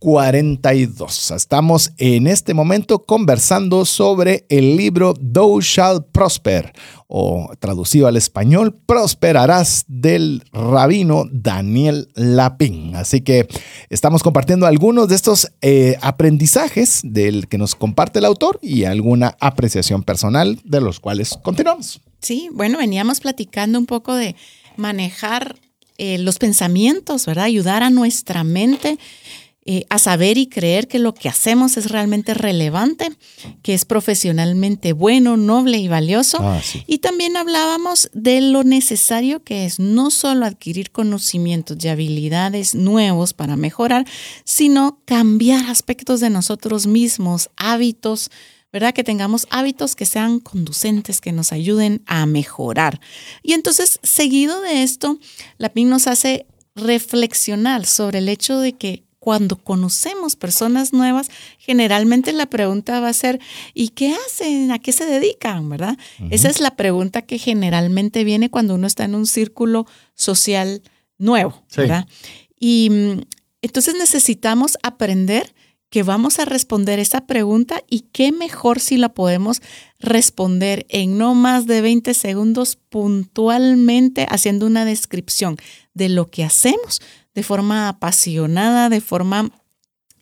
42. 0.01 1.29
Estamos 1.29 1.91
en 1.97 2.25
este 2.25 2.55
momento 2.55 3.03
conversando 3.05 3.85
sobre 3.85 4.47
el 4.49 4.75
libro 4.75 5.13
Thou 5.13 5.61
Shall 5.61 6.03
Prosper, 6.05 6.73
o 7.05 7.51
traducido 7.59 8.07
al 8.07 8.17
español, 8.17 8.75
Prosperarás 8.87 9.85
del 9.87 10.43
rabino 10.53 11.25
Daniel 11.31 12.09
Lapin. 12.15 12.95
Así 12.95 13.21
que 13.21 13.47
estamos 13.91 14.23
compartiendo 14.23 14.65
algunos 14.65 15.07
de 15.07 15.13
estos 15.13 15.51
eh, 15.61 15.97
aprendizajes 16.01 17.01
del 17.03 17.47
que 17.47 17.59
nos 17.59 17.75
comparte 17.75 18.17
el 18.17 18.25
autor 18.25 18.57
y 18.59 18.85
alguna 18.85 19.37
apreciación 19.39 20.01
personal 20.01 20.59
de 20.63 20.81
los 20.81 20.99
cuales 20.99 21.37
continuamos. 21.43 22.01
Sí, 22.21 22.49
bueno, 22.51 22.79
veníamos 22.79 23.19
platicando 23.19 23.77
un 23.77 23.85
poco 23.85 24.15
de 24.15 24.35
manejar 24.77 25.59
eh, 25.99 26.17
los 26.17 26.39
pensamientos, 26.39 27.27
¿verdad? 27.27 27.43
Ayudar 27.43 27.83
a 27.83 27.91
nuestra 27.91 28.43
mente 28.43 28.97
eh, 29.73 29.85
a 29.87 29.99
saber 29.99 30.37
y 30.37 30.47
creer 30.47 30.89
que 30.89 30.99
lo 30.99 31.13
que 31.13 31.29
hacemos 31.29 31.77
es 31.77 31.91
realmente 31.91 32.33
relevante, 32.33 33.09
que 33.61 33.73
es 33.73 33.85
profesionalmente 33.85 34.91
bueno, 34.91 35.37
noble 35.37 35.77
y 35.77 35.87
valioso. 35.87 36.39
Ah, 36.41 36.61
y 36.87 36.97
también 36.97 37.37
hablábamos 37.37 38.09
de 38.11 38.41
lo 38.41 38.65
necesario 38.65 39.45
que 39.45 39.65
es 39.65 39.79
no 39.79 40.11
solo 40.11 40.45
adquirir 40.45 40.91
conocimientos 40.91 41.77
y 41.79 41.87
habilidades 41.87 42.75
nuevos 42.75 43.31
para 43.31 43.55
mejorar, 43.55 44.05
sino 44.43 44.99
cambiar 45.05 45.67
aspectos 45.67 46.19
de 46.19 46.29
nosotros 46.29 46.85
mismos, 46.85 47.49
hábitos, 47.55 48.29
¿verdad? 48.73 48.93
Que 48.93 49.05
tengamos 49.05 49.47
hábitos 49.51 49.95
que 49.95 50.05
sean 50.05 50.41
conducentes, 50.41 51.21
que 51.21 51.31
nos 51.31 51.53
ayuden 51.53 52.01
a 52.07 52.25
mejorar. 52.25 52.99
Y 53.41 53.53
entonces, 53.53 54.01
seguido 54.03 54.59
de 54.59 54.83
esto, 54.83 55.17
la 55.57 55.69
PIN 55.69 55.87
nos 55.87 56.07
hace 56.07 56.45
reflexionar 56.75 57.85
sobre 57.85 58.19
el 58.19 58.27
hecho 58.27 58.59
de 58.59 58.73
que 58.73 59.05
cuando 59.21 59.55
conocemos 59.55 60.35
personas 60.35 60.93
nuevas, 60.93 61.29
generalmente 61.59 62.33
la 62.33 62.47
pregunta 62.47 62.99
va 62.99 63.09
a 63.09 63.13
ser, 63.13 63.39
¿y 63.75 63.89
qué 63.89 64.15
hacen? 64.15 64.71
¿A 64.71 64.79
qué 64.79 64.91
se 64.93 65.05
dedican? 65.05 65.69
¿Verdad? 65.69 65.95
Esa 66.31 66.49
es 66.49 66.59
la 66.59 66.75
pregunta 66.75 67.21
que 67.21 67.37
generalmente 67.37 68.23
viene 68.23 68.49
cuando 68.49 68.73
uno 68.73 68.87
está 68.87 69.03
en 69.03 69.13
un 69.13 69.27
círculo 69.27 69.85
social 70.15 70.81
nuevo, 71.19 71.63
¿verdad? 71.77 72.07
Y 72.59 72.89
mm, 72.89 73.21
entonces 73.61 73.93
necesitamos 73.93 74.79
aprender 74.81 75.53
que 75.91 76.01
vamos 76.01 76.39
a 76.39 76.45
responder 76.45 76.97
esa 76.97 77.27
pregunta 77.27 77.83
y 77.87 78.05
qué 78.11 78.31
mejor 78.31 78.79
si 78.79 78.97
la 78.97 79.09
podemos 79.09 79.61
responder 79.99 80.87
en 80.89 81.19
no 81.19 81.35
más 81.35 81.67
de 81.67 81.81
20 81.81 82.15
segundos 82.15 82.75
puntualmente 82.89 84.25
haciendo 84.29 84.65
una 84.65 84.83
descripción 84.83 85.57
de 85.93 86.09
lo 86.09 86.31
que 86.31 86.43
hacemos 86.43 87.01
de 87.33 87.43
forma 87.43 87.89
apasionada, 87.89 88.89
de 88.89 89.01
forma 89.01 89.51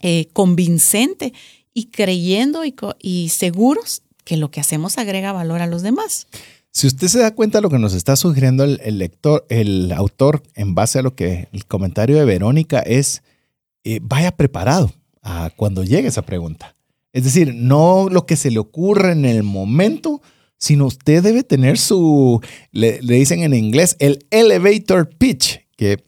eh, 0.01 0.27
convincente 0.33 1.33
y 1.73 1.85
creyendo 1.85 2.63
y, 2.99 3.29
seguros 3.29 4.03
que 4.23 4.37
lo 4.37 4.51
que 4.51 4.59
hacemos 4.59 4.97
agrega 4.97 5.31
valor 5.31 5.61
a 5.61 5.67
los 5.67 5.81
demás. 5.81 6.27
Si 6.71 6.87
usted 6.87 7.07
se 7.07 7.19
da 7.19 7.33
cuenta 7.33 7.57
de 7.57 7.63
lo 7.63 7.69
que 7.69 7.79
nos 7.79 7.93
está 7.93 8.15
sugiriendo 8.15 8.63
el, 8.63 8.97
lector, 8.97 9.45
el 9.49 9.91
autor, 9.91 10.43
en 10.55 10.75
base 10.75 10.99
a 10.99 11.01
lo 11.01 11.15
que 11.15 11.49
el 11.51 11.65
comentario 11.65 12.17
de 12.17 12.25
Verónica 12.25 12.79
es, 12.79 13.23
eh, 13.83 13.99
vaya 14.01 14.31
preparado 14.31 14.93
a 15.21 15.49
cuando 15.55 15.83
llegue 15.83 16.07
esa 16.07 16.21
pregunta. 16.21 16.75
Es 17.11 17.23
decir, 17.23 17.55
no 17.55 18.07
lo 18.09 18.25
que 18.25 18.35
se 18.35 18.51
le 18.51 18.59
ocurre 18.59 19.11
en 19.11 19.25
el 19.25 19.43
momento, 19.43 20.21
sino 20.57 20.85
usted 20.85 21.23
debe 21.23 21.43
tener 21.43 21.77
su, 21.77 22.39
le, 22.71 23.01
le 23.01 23.15
dicen 23.15 23.41
en 23.41 23.53
inglés, 23.53 23.95
el 23.99 24.25
elevator 24.29 25.09
pitch, 25.09 25.65
que 25.75 26.03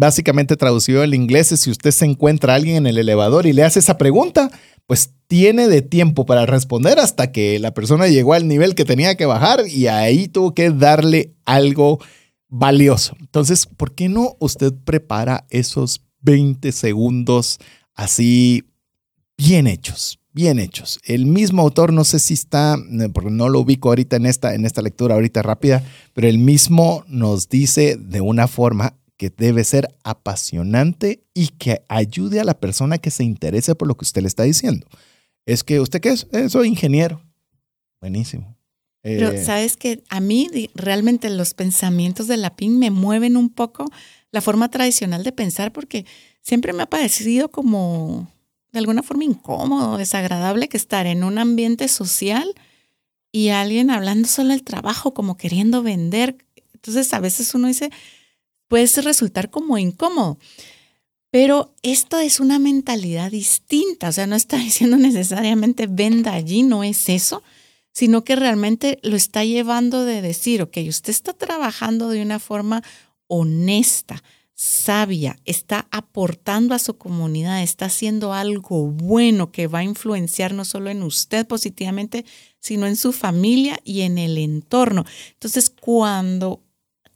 básicamente 0.00 0.56
traducido 0.56 1.02
al 1.02 1.14
inglés 1.14 1.52
es 1.52 1.60
si 1.60 1.70
usted 1.70 1.90
se 1.90 2.06
encuentra 2.06 2.54
a 2.54 2.56
alguien 2.56 2.76
en 2.76 2.86
el 2.86 2.96
elevador 2.96 3.44
y 3.44 3.52
le 3.52 3.64
hace 3.64 3.80
esa 3.80 3.98
pregunta, 3.98 4.50
pues 4.86 5.12
tiene 5.26 5.68
de 5.68 5.82
tiempo 5.82 6.24
para 6.24 6.46
responder 6.46 6.98
hasta 6.98 7.32
que 7.32 7.58
la 7.58 7.74
persona 7.74 8.08
llegó 8.08 8.32
al 8.32 8.48
nivel 8.48 8.74
que 8.74 8.86
tenía 8.86 9.14
que 9.16 9.26
bajar 9.26 9.60
y 9.68 9.88
ahí 9.88 10.26
tuvo 10.26 10.54
que 10.54 10.70
darle 10.70 11.34
algo 11.44 12.00
valioso. 12.48 13.14
Entonces, 13.20 13.66
¿por 13.66 13.94
qué 13.94 14.08
no 14.08 14.36
usted 14.40 14.72
prepara 14.72 15.46
esos 15.50 16.00
20 16.22 16.72
segundos 16.72 17.58
así 17.94 18.64
bien 19.36 19.66
hechos? 19.66 20.18
Bien 20.32 20.58
hechos. 20.58 20.98
El 21.04 21.26
mismo 21.26 21.60
autor, 21.60 21.92
no 21.92 22.04
sé 22.04 22.20
si 22.20 22.34
está, 22.34 22.76
eh, 22.76 23.08
porque 23.12 23.30
no 23.30 23.50
lo 23.50 23.60
ubico 23.60 23.90
ahorita 23.90 24.16
en 24.16 24.24
esta, 24.24 24.54
en 24.54 24.64
esta 24.64 24.80
lectura 24.80 25.16
ahorita 25.16 25.42
rápida, 25.42 25.84
pero 26.14 26.26
el 26.26 26.38
mismo 26.38 27.04
nos 27.06 27.50
dice 27.50 27.96
de 27.96 28.22
una 28.22 28.48
forma 28.48 28.94
que 29.20 29.28
debe 29.28 29.64
ser 29.64 29.94
apasionante 30.02 31.22
y 31.34 31.48
que 31.48 31.82
ayude 31.90 32.40
a 32.40 32.44
la 32.44 32.58
persona 32.58 32.96
que 32.96 33.10
se 33.10 33.22
interese 33.22 33.74
por 33.74 33.86
lo 33.86 33.94
que 33.94 34.06
usted 34.06 34.22
le 34.22 34.28
está 34.28 34.44
diciendo. 34.44 34.86
Es 35.44 35.62
que 35.62 35.78
usted 35.78 36.00
qué 36.00 36.08
es? 36.08 36.26
Eh, 36.32 36.48
soy 36.48 36.68
ingeniero. 36.68 37.20
Buenísimo. 38.00 38.56
Pero 39.02 39.28
Eh, 39.28 39.44
sabes 39.44 39.76
que 39.76 40.02
a 40.08 40.20
mí 40.20 40.48
realmente 40.74 41.28
los 41.28 41.52
pensamientos 41.52 42.28
de 42.28 42.38
la 42.38 42.56
PIN 42.56 42.78
me 42.78 42.90
mueven 42.90 43.36
un 43.36 43.50
poco 43.50 43.84
la 44.30 44.40
forma 44.40 44.70
tradicional 44.70 45.22
de 45.22 45.32
pensar 45.32 45.70
porque 45.70 46.06
siempre 46.40 46.72
me 46.72 46.84
ha 46.84 46.86
parecido 46.86 47.50
como 47.50 48.26
de 48.72 48.78
alguna 48.78 49.02
forma 49.02 49.24
incómodo, 49.24 49.98
desagradable 49.98 50.70
que 50.70 50.78
estar 50.78 51.06
en 51.06 51.24
un 51.24 51.36
ambiente 51.36 51.88
social 51.88 52.54
y 53.30 53.50
alguien 53.50 53.90
hablando 53.90 54.26
solo 54.28 54.48
del 54.48 54.62
trabajo, 54.62 55.12
como 55.12 55.36
queriendo 55.36 55.82
vender. 55.82 56.38
Entonces 56.72 57.12
a 57.12 57.20
veces 57.20 57.54
uno 57.54 57.68
dice, 57.68 57.90
puede 58.70 58.86
resultar 59.02 59.50
como 59.50 59.76
incómodo. 59.78 60.38
Pero 61.32 61.74
esto 61.82 62.18
es 62.18 62.38
una 62.38 62.60
mentalidad 62.60 63.32
distinta, 63.32 64.08
o 64.08 64.12
sea, 64.12 64.28
no 64.28 64.36
está 64.36 64.56
diciendo 64.68 64.96
necesariamente 64.96 65.88
venda 65.88 66.32
allí, 66.32 66.62
no 66.62 66.84
es 66.84 67.08
eso, 67.08 67.42
sino 67.92 68.22
que 68.22 68.36
realmente 68.36 69.00
lo 69.02 69.16
está 69.16 69.44
llevando 69.44 70.04
de 70.04 70.22
decir, 70.22 70.62
ok, 70.62 70.78
usted 70.88 71.10
está 71.10 71.32
trabajando 71.32 72.08
de 72.08 72.22
una 72.22 72.38
forma 72.38 72.82
honesta, 73.26 74.22
sabia, 74.54 75.36
está 75.44 75.88
aportando 75.90 76.72
a 76.74 76.78
su 76.78 76.96
comunidad, 76.96 77.62
está 77.62 77.86
haciendo 77.86 78.32
algo 78.32 78.86
bueno 78.86 79.50
que 79.50 79.66
va 79.66 79.80
a 79.80 79.84
influenciar 79.84 80.54
no 80.54 80.64
solo 80.64 80.90
en 80.90 81.02
usted 81.02 81.44
positivamente, 81.44 82.24
sino 82.60 82.86
en 82.86 82.94
su 82.94 83.12
familia 83.12 83.80
y 83.82 84.02
en 84.02 84.18
el 84.18 84.38
entorno. 84.38 85.04
Entonces, 85.32 85.70
cuando 85.70 86.62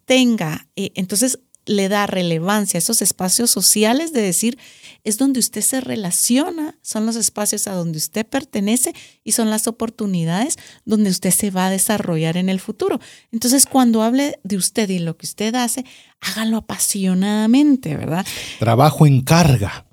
tenga, 0.05 0.69
eh, 0.77 0.93
entonces 0.95 1.39
le 1.67 1.89
da 1.89 2.07
relevancia 2.07 2.79
a 2.79 2.83
esos 2.83 3.03
espacios 3.03 3.51
sociales 3.51 4.13
de 4.13 4.21
decir, 4.21 4.59
es 5.03 5.19
donde 5.19 5.41
usted 5.41 5.63
se 5.63 5.81
relaciona, 5.81 6.79
son 6.83 7.07
los 7.07 7.17
espacios 7.17 7.67
a 7.69 7.73
donde 7.73 7.99
usted 7.99 8.27
pertenece 8.27 8.95
y 9.23 9.33
son 9.33 9.51
las 9.51 9.67
oportunidades 9.67 10.57
donde 10.85 11.11
usted 11.11 11.31
se 11.31 11.51
va 11.51 11.67
a 11.67 11.71
desarrollar 11.71 12.37
en 12.37 12.49
el 12.49 12.61
futuro. 12.61 13.01
Entonces, 13.33 13.67
cuando 13.67 14.03
hable 14.03 14.39
de 14.43 14.57
usted 14.57 14.89
y 14.91 14.99
lo 14.99 15.17
que 15.17 15.27
usted 15.27 15.55
hace, 15.55 15.85
hágalo 16.21 16.59
apasionadamente, 16.59 17.97
¿verdad? 17.97 18.27
Trabajo 18.59 19.07
en 19.07 19.23
carga. 19.23 19.87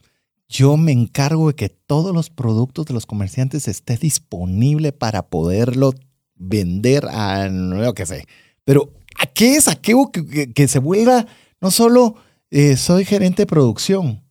Yo 0.47 0.76
me 0.76 0.91
encargo 0.91 1.47
de 1.47 1.55
que 1.55 1.70
todos 1.70 2.14
los 2.14 2.30
productos 2.30 2.86
de 2.86 2.93
los 2.93 3.05
comerciantes 3.05 3.70
esté 3.70 3.95
disponible 3.95 4.91
para 4.91 5.30
poderlo 5.30 5.93
vender 6.36 7.05
a 7.05 7.47
no 7.47 7.93
que 7.93 8.05
sé. 8.05 8.26
Pero 8.66 8.91
¿a 9.18 9.26
qué 9.26 9.55
es 9.55 9.68
aquello 9.68 10.12
que, 10.12 10.53
que- 10.53 10.68
se 10.68 10.80
vuelva 10.80 11.26
no 11.59 11.72
solo 11.72 12.16
eh, 12.49 12.76
soy 12.78 13.05
gerente 13.05 13.43
de 13.43 13.47
producción, 13.47 14.24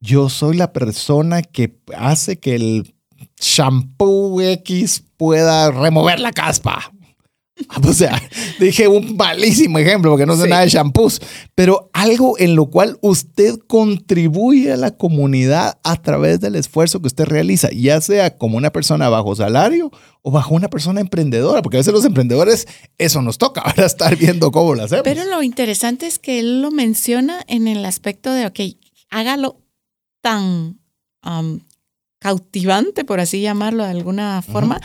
yo 0.00 0.28
soy 0.28 0.56
la 0.56 0.72
persona 0.72 1.42
que 1.42 1.78
hace 1.96 2.38
que 2.38 2.54
el 2.54 2.94
shampoo 3.38 4.40
X 4.40 5.04
pueda 5.16 5.70
remover 5.70 6.20
la 6.20 6.32
caspa. 6.32 6.92
O 7.86 7.92
sea, 7.92 8.20
dije 8.58 8.88
un 8.88 9.16
malísimo 9.16 9.78
ejemplo 9.78 10.10
porque 10.10 10.24
no 10.26 10.34
sé 10.36 10.44
Sí. 10.44 10.48
nada 10.48 10.62
de 10.62 10.68
shampoos, 10.70 11.20
pero 11.54 11.90
algo 11.92 12.38
en 12.38 12.56
lo 12.56 12.70
cual 12.70 12.98
usted 13.02 13.58
contribuye 13.66 14.72
a 14.72 14.76
la 14.76 14.96
comunidad 14.96 15.78
a 15.84 15.96
través 16.00 16.40
del 16.40 16.54
esfuerzo 16.56 17.00
que 17.00 17.08
usted 17.08 17.26
realiza, 17.26 17.68
ya 17.70 18.00
sea 18.00 18.36
como 18.38 18.56
una 18.56 18.70
persona 18.70 19.08
bajo 19.10 19.36
salario 19.36 19.90
o 20.22 20.30
bajo 20.30 20.54
una 20.54 20.68
persona 20.68 21.00
emprendedora, 21.00 21.60
porque 21.62 21.76
a 21.76 21.80
veces 21.80 21.92
los 21.92 22.04
emprendedores 22.04 22.66
eso 22.96 23.20
nos 23.20 23.36
toca, 23.36 23.60
ahora 23.64 23.84
estar 23.86 24.16
viendo 24.16 24.50
cómo 24.50 24.74
lo 24.74 24.84
hacemos. 24.84 25.04
Pero 25.04 25.24
lo 25.26 25.42
interesante 25.42 26.06
es 26.06 26.18
que 26.18 26.38
él 26.40 26.62
lo 26.62 26.70
menciona 26.70 27.42
en 27.46 27.68
el 27.68 27.84
aspecto 27.84 28.32
de, 28.32 28.46
ok, 28.46 28.60
hágalo 29.10 29.60
tan 30.22 30.78
um, 31.26 31.60
cautivante, 32.18 33.04
por 33.04 33.20
así 33.20 33.40
llamarlo 33.40 33.84
de 33.84 33.90
alguna 33.90 34.40
forma, 34.42 34.80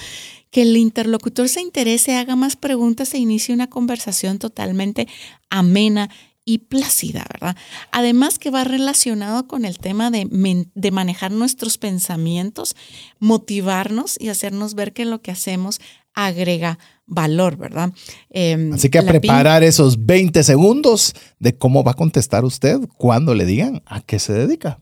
que 0.55 0.61
el 0.61 0.77
interlocutor 0.77 1.49
se 1.49 1.59
interese, 1.59 2.15
haga 2.15 2.37
más 2.37 2.55
preguntas 2.55 3.13
e 3.13 3.17
inicie 3.17 3.53
una 3.53 3.69
conversación 3.69 4.39
totalmente 4.39 5.05
amena 5.49 6.09
y 6.45 6.59
plácida, 6.59 7.25
¿verdad? 7.29 7.57
Además 7.91 8.39
que 8.39 8.51
va 8.51 8.63
relacionado 8.63 9.47
con 9.47 9.65
el 9.65 9.79
tema 9.79 10.11
de, 10.11 10.29
de 10.73 10.91
manejar 10.91 11.33
nuestros 11.33 11.77
pensamientos, 11.77 12.77
motivarnos 13.19 14.15
y 14.17 14.29
hacernos 14.29 14.75
ver 14.75 14.93
que 14.93 15.03
lo 15.03 15.21
que 15.21 15.31
hacemos 15.31 15.81
agrega 16.13 16.79
valor, 17.05 17.57
¿verdad? 17.57 17.91
Em, 18.29 18.71
Así 18.71 18.89
que 18.89 18.99
a 18.99 19.05
preparar 19.05 19.61
esos 19.61 20.05
20 20.05 20.41
segundos 20.41 21.15
de 21.37 21.57
cómo 21.57 21.83
va 21.83 21.91
a 21.91 21.95
contestar 21.95 22.45
usted 22.45 22.79
cuando 22.95 23.35
le 23.35 23.45
digan 23.45 23.83
a 23.85 23.99
qué 23.99 24.19
se 24.19 24.31
dedica. 24.31 24.79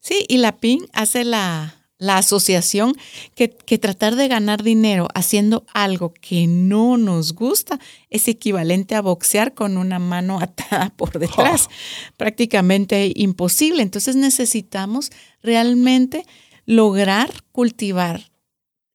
Sí, 0.00 0.24
y 0.26 0.38
la 0.38 0.56
PIN 0.56 0.86
hace 0.94 1.24
la, 1.24 1.81
la 2.02 2.18
asociación 2.18 2.94
que, 3.34 3.50
que 3.50 3.78
tratar 3.78 4.16
de 4.16 4.26
ganar 4.28 4.62
dinero 4.62 5.06
haciendo 5.14 5.64
algo 5.72 6.12
que 6.20 6.46
no 6.46 6.96
nos 6.96 7.32
gusta 7.34 7.78
es 8.10 8.26
equivalente 8.28 8.94
a 8.94 9.00
boxear 9.02 9.54
con 9.54 9.76
una 9.76 9.98
mano 9.98 10.40
atada 10.42 10.92
por 10.96 11.18
detrás. 11.18 11.68
Prácticamente 12.16 13.12
imposible. 13.14 13.82
Entonces 13.82 14.16
necesitamos 14.16 15.10
realmente 15.42 16.24
lograr 16.66 17.30
cultivar 17.52 18.30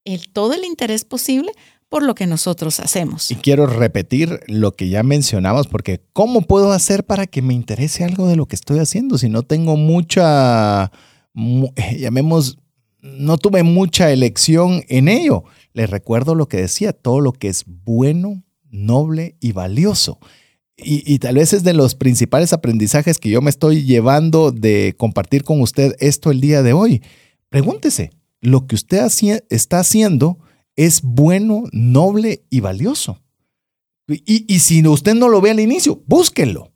el, 0.05 0.29
todo 0.29 0.53
el 0.53 0.63
interés 0.65 1.03
posible 1.03 1.51
por 1.89 2.03
lo 2.03 2.15
que 2.15 2.27
nosotros 2.27 2.79
hacemos. 2.79 3.31
Y 3.31 3.35
quiero 3.35 3.65
repetir 3.67 4.41
lo 4.47 4.73
que 4.73 4.89
ya 4.89 5.03
mencionamos, 5.03 5.67
porque 5.67 6.01
¿cómo 6.13 6.41
puedo 6.41 6.71
hacer 6.73 7.05
para 7.05 7.27
que 7.27 7.41
me 7.41 7.53
interese 7.53 8.03
algo 8.03 8.27
de 8.27 8.35
lo 8.35 8.45
que 8.45 8.55
estoy 8.55 8.79
haciendo 8.79 9.17
si 9.17 9.29
no 9.29 9.43
tengo 9.43 9.77
mucha, 9.77 10.91
mu- 11.33 11.71
llamemos, 11.97 12.57
no 13.17 13.37
tuve 13.37 13.63
mucha 13.63 14.11
elección 14.11 14.83
en 14.87 15.07
ello? 15.07 15.43
Les 15.73 15.89
recuerdo 15.89 16.35
lo 16.35 16.47
que 16.47 16.57
decía, 16.57 16.93
todo 16.93 17.21
lo 17.21 17.33
que 17.33 17.47
es 17.47 17.63
bueno, 17.65 18.43
noble 18.69 19.35
y 19.39 19.51
valioso. 19.51 20.19
Y, 20.79 21.17
tal 21.17 21.35
vez 21.35 21.53
es 21.53 21.63
de 21.63 21.73
los 21.73 21.95
principales 21.95 22.53
aprendizajes 22.53 23.17
que 23.17 23.31
yo 23.31 23.41
me 23.41 23.49
estoy 23.49 23.83
llevando 23.83 24.51
de 24.51 24.93
compartir 24.95 25.43
con 25.43 25.59
usted 25.59 25.95
esto 25.99 26.29
el 26.29 26.39
día 26.39 26.61
de 26.61 26.73
hoy. 26.73 27.01
Pregúntese, 27.49 28.11
¿lo 28.41 28.67
que 28.67 28.75
usted 28.75 29.01
está 29.49 29.79
haciendo 29.79 30.37
es 30.75 31.01
bueno, 31.01 31.63
noble 31.71 32.43
y 32.51 32.59
valioso? 32.59 33.23
Y, 34.07 34.45
y 34.53 34.59
si 34.59 34.85
usted 34.87 35.15
no 35.15 35.29
lo 35.29 35.41
ve 35.41 35.49
al 35.49 35.59
inicio, 35.59 36.03
búsquenlo. 36.05 36.71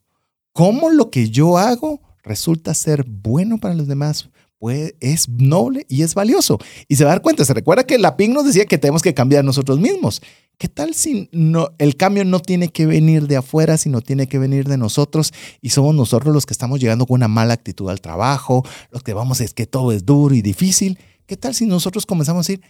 ¿Cómo 0.51 0.89
lo 0.89 1.11
que 1.11 1.29
yo 1.29 1.59
hago 1.59 2.01
resulta 2.23 2.73
ser 2.73 3.05
bueno 3.07 3.59
para 3.59 3.75
los 3.75 3.88
demás? 3.88 4.29
Pues 4.62 4.93
es 4.99 5.28
noble 5.28 5.88
y 5.89 6.03
es 6.03 6.14
valioso. 6.14 6.59
Y 6.88 6.95
se 6.95 7.03
va 7.03 7.09
a 7.09 7.14
dar 7.16 7.24
cuenta, 7.24 7.43
se 7.43 7.55
recuerda 7.55 7.84
que 7.84 7.97
la 7.97 8.16
PIN 8.16 8.32
nos 8.32 8.45
decía 8.45 8.68
que 8.68 8.78
tenemos 8.78 9.01
que 9.01 9.16
cambiar 9.16 9.43
nosotros 9.43 9.80
mismos. 9.80 10.22
¿Qué 10.59 10.68
tal 10.68 10.93
si 10.93 11.30
no, 11.32 11.72
el 11.80 11.97
cambio 11.97 12.24
no 12.26 12.39
tiene 12.39 12.70
que 12.70 12.86
venir 12.86 13.26
de 13.26 13.38
afuera, 13.38 13.80
sino 13.80 14.01
tiene 14.01 14.28
que 14.28 14.38
venir 14.38 14.68
de 14.68 14.78
nosotros 14.78 15.34
y 15.62 15.72
somos 15.72 15.95
nosotros 15.95 16.32
los 16.32 16.45
que 16.45 16.53
estamos 16.53 16.80
llegando 16.80 17.07
con 17.07 17.16
una 17.16 17.28
mala 17.28 17.55
actitud 17.55 17.89
al 17.89 18.01
trabajo, 18.01 18.64
los 18.91 19.01
que 19.01 19.16
vamos 19.16 19.41
es 19.41 19.55
que 19.55 19.66
todo 19.66 19.93
es 19.93 20.05
duro 20.05 20.36
y 20.36 20.43
difícil? 20.43 20.99
¿Qué 21.26 21.38
tal 21.38 21.55
si 21.55 21.66
nosotros 21.66 22.05
comenzamos 22.05 22.47
a 22.47 22.51
decir, 22.51 22.64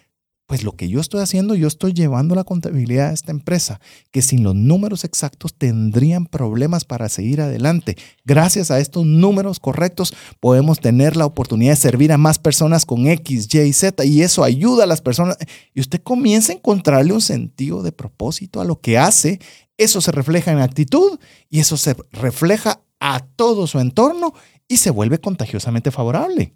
pues 0.51 0.65
lo 0.65 0.73
que 0.73 0.89
yo 0.89 0.99
estoy 0.99 1.21
haciendo, 1.21 1.55
yo 1.55 1.65
estoy 1.65 1.93
llevando 1.93 2.35
la 2.35 2.43
contabilidad 2.43 3.11
a 3.11 3.13
esta 3.13 3.31
empresa, 3.31 3.79
que 4.11 4.21
sin 4.21 4.43
los 4.43 4.53
números 4.53 5.05
exactos 5.05 5.53
tendrían 5.53 6.25
problemas 6.25 6.83
para 6.83 7.07
seguir 7.07 7.39
adelante. 7.39 7.95
Gracias 8.25 8.69
a 8.69 8.81
estos 8.81 9.05
números 9.05 9.61
correctos 9.61 10.13
podemos 10.41 10.81
tener 10.81 11.15
la 11.15 11.25
oportunidad 11.25 11.71
de 11.71 11.77
servir 11.77 12.11
a 12.11 12.17
más 12.17 12.37
personas 12.37 12.85
con 12.85 13.07
X, 13.07 13.47
Y, 13.55 13.71
Z 13.71 14.03
y 14.03 14.23
eso 14.23 14.43
ayuda 14.43 14.83
a 14.83 14.87
las 14.87 14.99
personas. 14.99 15.37
Y 15.73 15.79
usted 15.79 16.03
comienza 16.03 16.51
a 16.51 16.57
encontrarle 16.57 17.13
un 17.13 17.21
sentido 17.21 17.81
de 17.81 17.93
propósito 17.93 18.59
a 18.59 18.65
lo 18.65 18.81
que 18.81 18.97
hace. 18.97 19.39
Eso 19.77 20.01
se 20.01 20.11
refleja 20.11 20.51
en 20.51 20.59
actitud 20.59 21.17
y 21.49 21.61
eso 21.61 21.77
se 21.77 21.95
refleja 22.11 22.81
a 22.99 23.21
todo 23.21 23.67
su 23.67 23.79
entorno 23.79 24.33
y 24.67 24.75
se 24.75 24.89
vuelve 24.89 25.21
contagiosamente 25.21 25.91
favorable. 25.91 26.55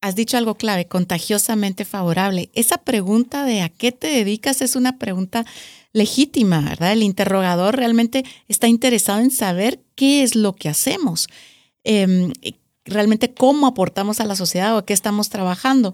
Has 0.00 0.14
dicho 0.14 0.38
algo 0.38 0.54
clave, 0.54 0.86
contagiosamente 0.86 1.84
favorable. 1.84 2.50
Esa 2.54 2.78
pregunta 2.78 3.44
de 3.44 3.60
a 3.60 3.68
qué 3.68 3.92
te 3.92 4.06
dedicas 4.06 4.62
es 4.62 4.74
una 4.74 4.98
pregunta 4.98 5.44
legítima, 5.92 6.60
¿verdad? 6.60 6.92
El 6.92 7.02
interrogador 7.02 7.76
realmente 7.76 8.24
está 8.48 8.66
interesado 8.66 9.20
en 9.20 9.30
saber 9.30 9.80
qué 9.96 10.22
es 10.22 10.36
lo 10.36 10.54
que 10.54 10.70
hacemos, 10.70 11.28
eh, 11.84 12.32
realmente 12.84 13.34
cómo 13.34 13.66
aportamos 13.66 14.20
a 14.20 14.24
la 14.24 14.36
sociedad 14.36 14.76
o 14.76 14.84
qué 14.86 14.94
estamos 14.94 15.28
trabajando. 15.28 15.92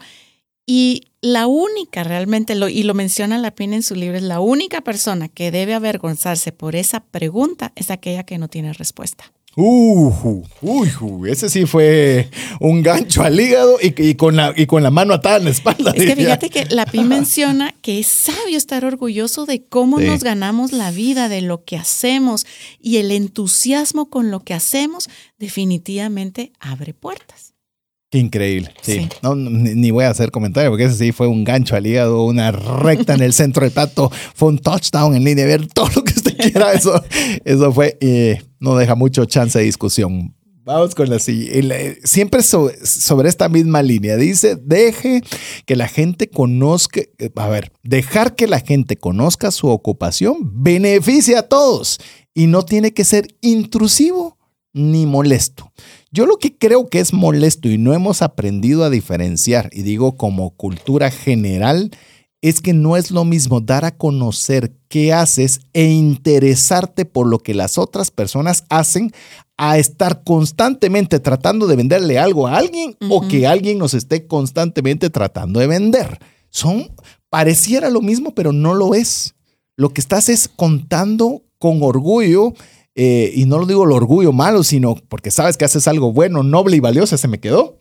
Y 0.66 1.08
la 1.20 1.46
única 1.46 2.04
realmente, 2.04 2.54
y 2.54 2.82
lo 2.82 2.94
menciona 2.94 3.38
Lapine 3.38 3.76
en 3.76 3.82
su 3.82 3.94
libro, 3.94 4.16
es 4.16 4.22
la 4.22 4.40
única 4.40 4.82
persona 4.82 5.28
que 5.28 5.50
debe 5.50 5.74
avergonzarse 5.74 6.52
por 6.52 6.76
esa 6.76 7.00
pregunta 7.00 7.72
es 7.76 7.90
aquella 7.90 8.24
que 8.24 8.38
no 8.38 8.48
tiene 8.48 8.72
respuesta. 8.72 9.32
Uh, 9.58 10.42
uy, 10.60 11.30
ese 11.30 11.48
sí 11.48 11.64
fue 11.64 12.28
un 12.60 12.82
gancho 12.82 13.22
al 13.22 13.40
hígado 13.40 13.78
y, 13.80 14.14
con 14.14 14.36
la, 14.36 14.52
y 14.54 14.66
con 14.66 14.82
la 14.82 14.90
mano 14.90 15.14
atada 15.14 15.38
en 15.38 15.44
la 15.44 15.50
espalda. 15.50 15.92
Es 15.96 16.04
que 16.04 16.14
fíjate 16.14 16.50
que 16.50 16.66
la 16.66 16.84
PI 16.84 17.04
menciona 17.04 17.74
que 17.80 17.98
es 17.98 18.06
sabio 18.24 18.58
estar 18.58 18.84
orgulloso 18.84 19.46
de 19.46 19.64
cómo 19.64 19.98
nos 19.98 20.22
ganamos 20.22 20.72
la 20.72 20.90
vida, 20.90 21.30
de 21.30 21.40
lo 21.40 21.64
que 21.64 21.78
hacemos 21.78 22.44
y 22.82 22.98
el 22.98 23.10
entusiasmo 23.10 24.10
con 24.10 24.30
lo 24.30 24.40
que 24.40 24.52
hacemos 24.52 25.08
definitivamente 25.38 26.52
abre 26.60 26.92
puertas. 26.92 27.55
Increíble. 28.16 28.72
Sí. 28.80 29.08
No, 29.22 29.34
ni, 29.34 29.90
voy 29.90 30.04
a 30.04 30.10
hacer 30.10 30.30
comentario 30.30 30.70
porque 30.70 30.84
ese 30.84 30.96
sí 30.96 31.12
fue 31.12 31.26
un 31.26 31.44
gancho 31.44 31.76
al 31.76 31.86
hígado, 31.86 32.24
una 32.24 32.50
recta 32.50 33.14
en 33.14 33.22
el 33.22 33.32
centro 33.34 33.62
del 33.62 33.72
plato, 33.72 34.10
fue 34.34 34.48
un 34.48 34.58
touchdown 34.58 35.14
en 35.14 35.24
línea, 35.24 35.44
ver 35.44 35.66
todo 35.66 35.88
lo 35.94 36.04
que 36.04 36.12
usted 36.14 36.36
quiera. 36.36 36.72
Eso, 36.72 37.02
eso 37.44 37.72
fue, 37.72 37.98
eh, 38.00 38.42
no 38.58 38.76
deja 38.76 38.94
mucho 38.94 39.24
chance 39.26 39.58
de 39.58 39.64
discusión. 39.64 40.34
Vamos 40.64 40.96
con 40.96 41.08
la 41.08 41.20
siguiente. 41.20 42.00
Siempre 42.02 42.42
sobre, 42.42 42.74
sobre, 42.84 43.28
esta 43.28 43.48
misma 43.48 43.82
línea. 43.82 44.16
Dice, 44.16 44.56
deje 44.56 45.22
que 45.64 45.76
la 45.76 45.86
gente 45.86 46.28
conozca, 46.28 47.02
a 47.36 47.48
ver, 47.48 47.70
dejar 47.84 48.34
que 48.34 48.48
la 48.48 48.58
gente 48.58 48.96
conozca 48.96 49.52
su 49.52 49.68
ocupación 49.68 50.38
beneficia 50.42 51.40
a 51.40 51.42
todos 51.42 52.00
y 52.34 52.48
no 52.48 52.64
tiene 52.64 52.92
que 52.92 53.04
ser 53.04 53.28
intrusivo 53.42 54.38
ni 54.72 55.06
molesto. 55.06 55.72
Yo 56.16 56.24
lo 56.24 56.38
que 56.38 56.56
creo 56.56 56.88
que 56.88 56.98
es 56.98 57.12
molesto 57.12 57.68
y 57.68 57.76
no 57.76 57.92
hemos 57.92 58.22
aprendido 58.22 58.84
a 58.84 58.88
diferenciar, 58.88 59.68
y 59.70 59.82
digo 59.82 60.16
como 60.16 60.48
cultura 60.48 61.10
general, 61.10 61.90
es 62.40 62.62
que 62.62 62.72
no 62.72 62.96
es 62.96 63.10
lo 63.10 63.26
mismo 63.26 63.60
dar 63.60 63.84
a 63.84 63.98
conocer 63.98 64.72
qué 64.88 65.12
haces 65.12 65.60
e 65.74 65.84
interesarte 65.84 67.04
por 67.04 67.26
lo 67.26 67.38
que 67.40 67.52
las 67.52 67.76
otras 67.76 68.10
personas 68.10 68.64
hacen 68.70 69.12
a 69.58 69.76
estar 69.76 70.24
constantemente 70.24 71.20
tratando 71.20 71.66
de 71.66 71.76
venderle 71.76 72.18
algo 72.18 72.46
a 72.46 72.56
alguien 72.56 72.96
o 73.10 73.28
que 73.28 73.46
alguien 73.46 73.76
nos 73.76 73.92
esté 73.92 74.26
constantemente 74.26 75.10
tratando 75.10 75.60
de 75.60 75.66
vender. 75.66 76.18
Son 76.48 76.92
pareciera 77.28 77.90
lo 77.90 78.00
mismo, 78.00 78.34
pero 78.34 78.52
no 78.52 78.72
lo 78.72 78.94
es. 78.94 79.34
Lo 79.76 79.90
que 79.90 80.00
estás 80.00 80.30
es 80.30 80.48
contando 80.48 81.42
con 81.58 81.82
orgullo 81.82 82.54
eh, 82.98 83.30
y 83.34 83.44
no 83.44 83.58
lo 83.58 83.66
digo 83.66 83.84
el 83.84 83.92
orgullo 83.92 84.32
malo, 84.32 84.64
sino 84.64 84.94
porque 84.94 85.30
sabes 85.30 85.58
que 85.58 85.66
haces 85.66 85.86
algo 85.86 86.14
bueno, 86.14 86.42
noble 86.42 86.78
y 86.78 86.80
valioso, 86.80 87.18
se 87.18 87.28
me 87.28 87.38
quedó, 87.38 87.78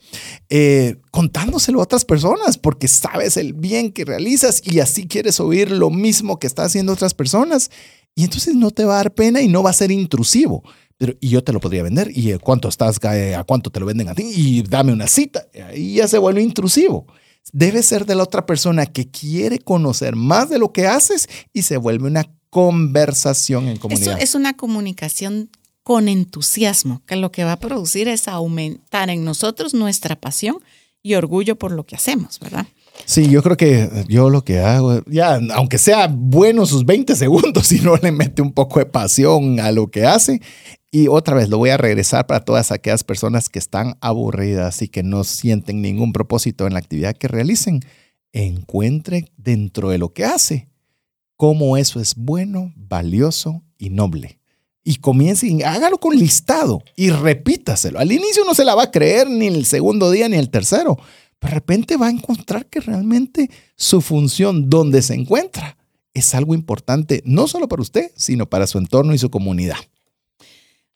eh, 0.50 0.98
contándoselo 1.10 1.80
a 1.80 1.84
otras 1.84 2.04
personas, 2.04 2.58
porque 2.58 2.90
sabes 2.90 3.38
el 3.38 3.54
bien 3.54 3.94
que 3.94 4.04
realizas 4.04 4.62
y 4.66 4.82
así 4.82 5.08
quieres 5.08 5.40
oír 5.40 5.72
lo 5.72 5.90
mismo 5.90 6.38
que 6.38 6.48
están 6.48 6.66
haciendo 6.66 6.92
otras 6.92 7.14
personas. 7.14 7.72
Y 8.14 8.26
entonces 8.26 8.56
no 8.56 8.72
te 8.72 8.84
va 8.84 8.96
a 8.96 8.98
dar 8.98 9.14
pena 9.14 9.42
y 9.42 9.48
no 9.48 9.64
va 9.64 9.70
a 9.70 9.74
ser 9.74 9.90
intrusivo. 9.90 10.64
Pero, 10.98 11.14
y 11.22 11.30
yo 11.30 11.44
te 11.44 11.54
lo 11.54 11.62
podría 11.62 11.84
vender. 11.84 12.10
¿Y 12.14 12.38
cuánto 12.40 12.68
estás? 12.68 13.00
¿A 13.04 13.44
cuánto 13.46 13.70
te 13.70 13.80
lo 13.80 13.86
venden 13.86 14.10
a 14.10 14.16
ti? 14.16 14.24
Y 14.24 14.62
dame 14.64 14.94
una 14.94 15.08
cita. 15.08 15.48
Y 15.74 15.96
ya 15.96 16.08
se 16.08 16.18
vuelve 16.18 16.42
intrusivo 16.42 17.08
debe 17.54 17.84
ser 17.84 18.06
de 18.06 18.16
la 18.16 18.24
otra 18.24 18.46
persona 18.46 18.86
que 18.86 19.10
quiere 19.10 19.60
conocer 19.60 20.16
más 20.16 20.50
de 20.50 20.60
lo 20.60 20.72
que 20.74 20.88
haces 20.88 21.30
y 21.54 21.62
se 21.62 21.78
vuelve 21.78 22.08
una 22.08 22.26
conversación 22.56 23.68
en 23.68 23.76
comunidad. 23.76 24.14
Eso 24.14 24.24
es 24.24 24.34
una 24.34 24.54
comunicación 24.56 25.50
con 25.84 26.08
entusiasmo, 26.08 27.02
que 27.06 27.18
lo 27.18 27.30
que 27.30 27.44
va 27.44 27.52
a 27.52 27.60
producir 27.60 28.08
es 28.08 28.30
aumentar 28.30 29.10
en 29.10 29.26
nosotros 29.26 29.74
nuestra 29.74 30.16
pasión 30.16 30.60
y 31.04 31.16
orgullo 31.16 31.58
por 31.58 31.74
lo 31.74 31.86
que 31.86 31.98
hacemos, 31.98 32.40
¿verdad? 32.40 32.66
Sí, 33.04 33.30
yo 33.30 33.44
creo 33.44 33.58
que 33.58 34.06
yo 34.08 34.30
lo 34.30 34.46
que 34.46 34.60
hago, 34.60 35.04
ya, 35.06 35.38
aunque 35.54 35.78
sea 35.78 36.08
bueno 36.10 36.66
sus 36.66 36.86
20 36.86 37.18
segundos, 37.18 37.68
si 37.68 37.82
no 37.82 37.98
le 37.98 38.14
mete 38.14 38.42
un 38.42 38.54
poco 38.54 38.80
de 38.80 38.86
pasión 38.86 39.60
a 39.60 39.74
lo 39.74 39.92
que 39.92 40.06
hace. 40.06 40.42
Y 40.92 41.10
otra 41.10 41.36
vez 41.36 41.50
lo 41.50 41.58
voy 41.58 41.72
a 41.72 41.78
regresar 41.78 42.26
para 42.26 42.46
todas 42.46 42.72
aquellas 42.72 43.04
personas 43.04 43.50
que 43.50 43.60
están 43.60 43.98
aburridas 44.00 44.82
y 44.82 44.88
que 44.88 45.04
no 45.04 45.26
sienten 45.26 45.82
ningún 45.82 46.14
propósito 46.14 46.68
en 46.68 46.72
la 46.72 46.80
actividad 46.80 47.18
que 47.18 47.28
realicen. 47.28 47.82
Encuentre 48.32 49.30
dentro 49.36 49.90
de 49.90 49.98
lo 49.98 50.14
que 50.14 50.24
hace 50.24 50.70
cómo 51.38 51.78
eso 51.78 52.00
es 52.00 52.16
bueno, 52.16 52.74
valioso 52.76 53.64
y 53.78 53.90
noble. 53.90 54.40
Y 54.84 54.98
comience, 54.98 55.48
hágalo 55.66 55.98
con 55.98 56.16
listado 56.16 56.84
y 56.96 57.10
repítaselo. 57.10 58.00
Al 58.00 58.12
inicio 58.12 58.46
no 58.46 58.54
se 58.54 58.66
la 58.66 58.76
va 58.76 58.84
a 58.84 58.92
creer 58.92 59.30
ni 59.30 59.48
el 59.48 59.66
segundo 59.66 60.12
día 60.12 60.30
ni 60.30 60.38
el 60.38 60.50
tercero. 60.50 60.98
Pero 61.40 61.52
de 61.52 61.56
repente 61.56 61.98
va 61.98 62.08
a 62.08 62.12
encontrar 62.12 62.68
que 62.68 62.80
realmente 62.80 63.50
su 63.76 64.02
función 64.02 64.70
donde 64.70 65.02
se 65.02 65.16
encuentra 65.16 65.78
es 66.14 66.34
algo 66.34 66.54
importante, 66.54 67.22
no 67.26 67.48
solo 67.48 67.68
para 67.68 67.82
usted, 67.82 68.12
sino 68.16 68.48
para 68.48 68.68
su 68.68 68.78
entorno 68.78 69.14
y 69.14 69.18
su 69.18 69.30
comunidad. 69.30 69.78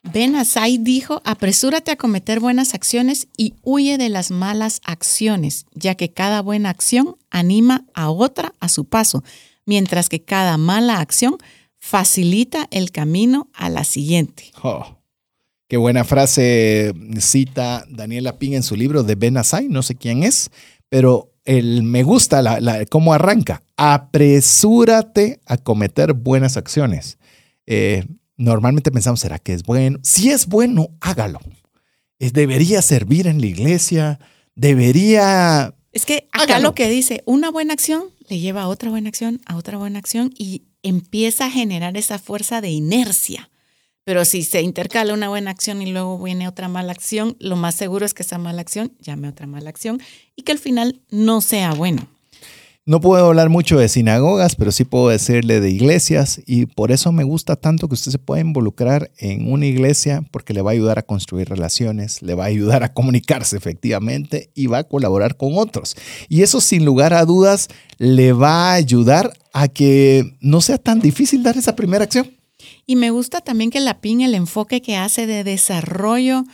Ben 0.02 0.34
Asai 0.34 0.78
dijo, 0.78 1.20
apresúrate 1.26 1.90
a 1.90 1.96
cometer 1.96 2.40
buenas 2.40 2.74
acciones 2.74 3.28
y 3.36 3.54
huye 3.62 3.98
de 3.98 4.08
las 4.08 4.30
malas 4.30 4.80
acciones, 4.84 5.66
ya 5.74 5.94
que 5.94 6.10
cada 6.10 6.40
buena 6.40 6.70
acción 6.70 7.16
anima 7.28 7.84
a 7.92 8.10
otra 8.10 8.54
a 8.60 8.70
su 8.70 8.86
paso 8.86 9.22
mientras 9.70 10.08
que 10.08 10.20
cada 10.20 10.58
mala 10.58 10.98
acción 10.98 11.36
facilita 11.78 12.66
el 12.72 12.90
camino 12.90 13.48
a 13.54 13.70
la 13.70 13.84
siguiente. 13.84 14.50
Oh, 14.64 14.98
qué 15.68 15.76
buena 15.76 16.02
frase 16.02 16.92
cita 17.20 17.86
Daniela 17.88 18.36
Ping 18.36 18.54
en 18.54 18.64
su 18.64 18.74
libro 18.74 19.04
de 19.04 19.14
Ben 19.14 19.36
Asai, 19.36 19.68
no 19.68 19.84
sé 19.84 19.94
quién 19.94 20.24
es, 20.24 20.50
pero 20.88 21.32
el, 21.44 21.84
me 21.84 22.02
gusta 22.02 22.58
cómo 22.88 23.14
arranca. 23.14 23.62
Apresúrate 23.76 25.38
a 25.46 25.56
cometer 25.56 26.14
buenas 26.14 26.56
acciones. 26.56 27.18
Eh, 27.64 28.04
normalmente 28.36 28.90
pensamos, 28.90 29.20
¿será 29.20 29.38
que 29.38 29.52
es 29.52 29.62
bueno? 29.62 30.00
Si 30.02 30.30
es 30.30 30.48
bueno, 30.48 30.88
hágalo. 31.00 31.38
debería 32.18 32.82
servir 32.82 33.28
en 33.28 33.40
la 33.40 33.46
iglesia, 33.46 34.18
debería... 34.56 35.76
Es 35.92 36.06
que 36.06 36.26
acá 36.32 36.58
lo 36.58 36.74
que 36.74 36.90
dice, 36.90 37.22
una 37.24 37.52
buena 37.52 37.72
acción 37.72 38.10
le 38.30 38.38
lleva 38.38 38.62
a 38.62 38.68
otra 38.68 38.90
buena 38.90 39.08
acción, 39.08 39.40
a 39.44 39.56
otra 39.56 39.76
buena 39.76 39.98
acción 39.98 40.32
y 40.38 40.62
empieza 40.82 41.46
a 41.46 41.50
generar 41.50 41.96
esa 41.96 42.18
fuerza 42.18 42.60
de 42.60 42.70
inercia. 42.70 43.50
Pero 44.04 44.24
si 44.24 44.42
se 44.44 44.62
intercala 44.62 45.12
una 45.12 45.28
buena 45.28 45.50
acción 45.50 45.82
y 45.82 45.92
luego 45.92 46.18
viene 46.22 46.48
otra 46.48 46.68
mala 46.68 46.92
acción, 46.92 47.36
lo 47.38 47.56
más 47.56 47.74
seguro 47.74 48.06
es 48.06 48.14
que 48.14 48.22
esa 48.22 48.38
mala 48.38 48.62
acción 48.62 48.92
llame 49.00 49.26
a 49.26 49.30
otra 49.30 49.46
mala 49.46 49.68
acción 49.68 50.00
y 50.36 50.42
que 50.42 50.52
al 50.52 50.58
final 50.58 51.00
no 51.10 51.40
sea 51.40 51.74
bueno. 51.74 52.08
No 52.86 53.00
puedo 53.00 53.26
hablar 53.26 53.50
mucho 53.50 53.78
de 53.78 53.90
sinagogas, 53.90 54.56
pero 54.56 54.72
sí 54.72 54.84
puedo 54.84 55.10
decirle 55.10 55.60
de 55.60 55.70
iglesias 55.70 56.40
y 56.46 56.64
por 56.64 56.92
eso 56.92 57.12
me 57.12 57.24
gusta 57.24 57.56
tanto 57.56 57.88
que 57.88 57.94
usted 57.94 58.10
se 58.10 58.18
pueda 58.18 58.40
involucrar 58.40 59.10
en 59.18 59.52
una 59.52 59.66
iglesia 59.66 60.24
porque 60.30 60.54
le 60.54 60.62
va 60.62 60.70
a 60.70 60.72
ayudar 60.72 60.98
a 60.98 61.02
construir 61.02 61.50
relaciones, 61.50 62.22
le 62.22 62.34
va 62.34 62.44
a 62.44 62.48
ayudar 62.48 62.82
a 62.82 62.94
comunicarse 62.94 63.58
efectivamente 63.58 64.50
y 64.54 64.66
va 64.66 64.78
a 64.78 64.84
colaborar 64.84 65.36
con 65.36 65.58
otros. 65.58 65.94
Y 66.30 66.40
eso 66.40 66.62
sin 66.62 66.86
lugar 66.86 67.12
a 67.12 67.26
dudas 67.26 67.68
le 67.98 68.32
va 68.32 68.70
a 68.70 68.74
ayudar 68.74 69.34
a 69.52 69.68
que 69.68 70.38
no 70.40 70.62
sea 70.62 70.78
tan 70.78 71.00
difícil 71.00 71.42
dar 71.42 71.58
esa 71.58 71.76
primera 71.76 72.04
acción. 72.04 72.30
Y 72.86 72.96
me 72.96 73.10
gusta 73.10 73.42
también 73.42 73.70
que 73.70 73.80
la 73.80 74.00
PIN, 74.00 74.22
el 74.22 74.34
enfoque 74.34 74.80
que 74.80 74.96
hace 74.96 75.26
de 75.26 75.44
desarrollo 75.44 76.44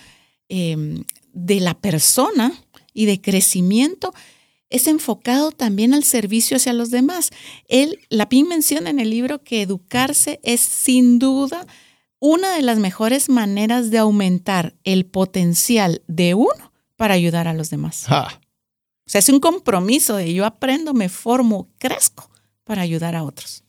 em, 0.48 1.04
de 1.32 1.60
la 1.60 1.74
persona 1.74 2.52
y 2.92 3.06
de 3.06 3.20
crecimiento, 3.20 4.12
es 4.70 4.86
enfocado 4.86 5.52
también 5.52 5.94
al 5.94 6.04
servicio 6.04 6.56
hacia 6.56 6.72
los 6.72 6.90
demás. 6.90 7.30
Él, 7.68 8.00
Lapin 8.08 8.48
menciona 8.48 8.90
en 8.90 8.98
el 8.98 9.10
libro 9.10 9.42
que 9.42 9.62
educarse 9.62 10.40
es 10.42 10.60
sin 10.60 11.18
duda 11.18 11.66
una 12.18 12.54
de 12.56 12.62
las 12.62 12.78
mejores 12.78 13.28
maneras 13.28 13.90
de 13.90 13.98
aumentar 13.98 14.74
el 14.84 15.06
potencial 15.06 16.02
de 16.08 16.34
uno 16.34 16.72
para 16.96 17.14
ayudar 17.14 17.46
a 17.46 17.54
los 17.54 17.70
demás. 17.70 18.06
O 18.08 19.08
sea, 19.08 19.18
es 19.18 19.28
un 19.28 19.38
compromiso 19.38 20.16
de 20.16 20.32
yo 20.34 20.44
aprendo, 20.44 20.94
me 20.94 21.08
formo, 21.08 21.68
crezco 21.78 22.30
para 22.64 22.82
ayudar 22.82 23.14
a 23.14 23.22
otros. 23.22 23.62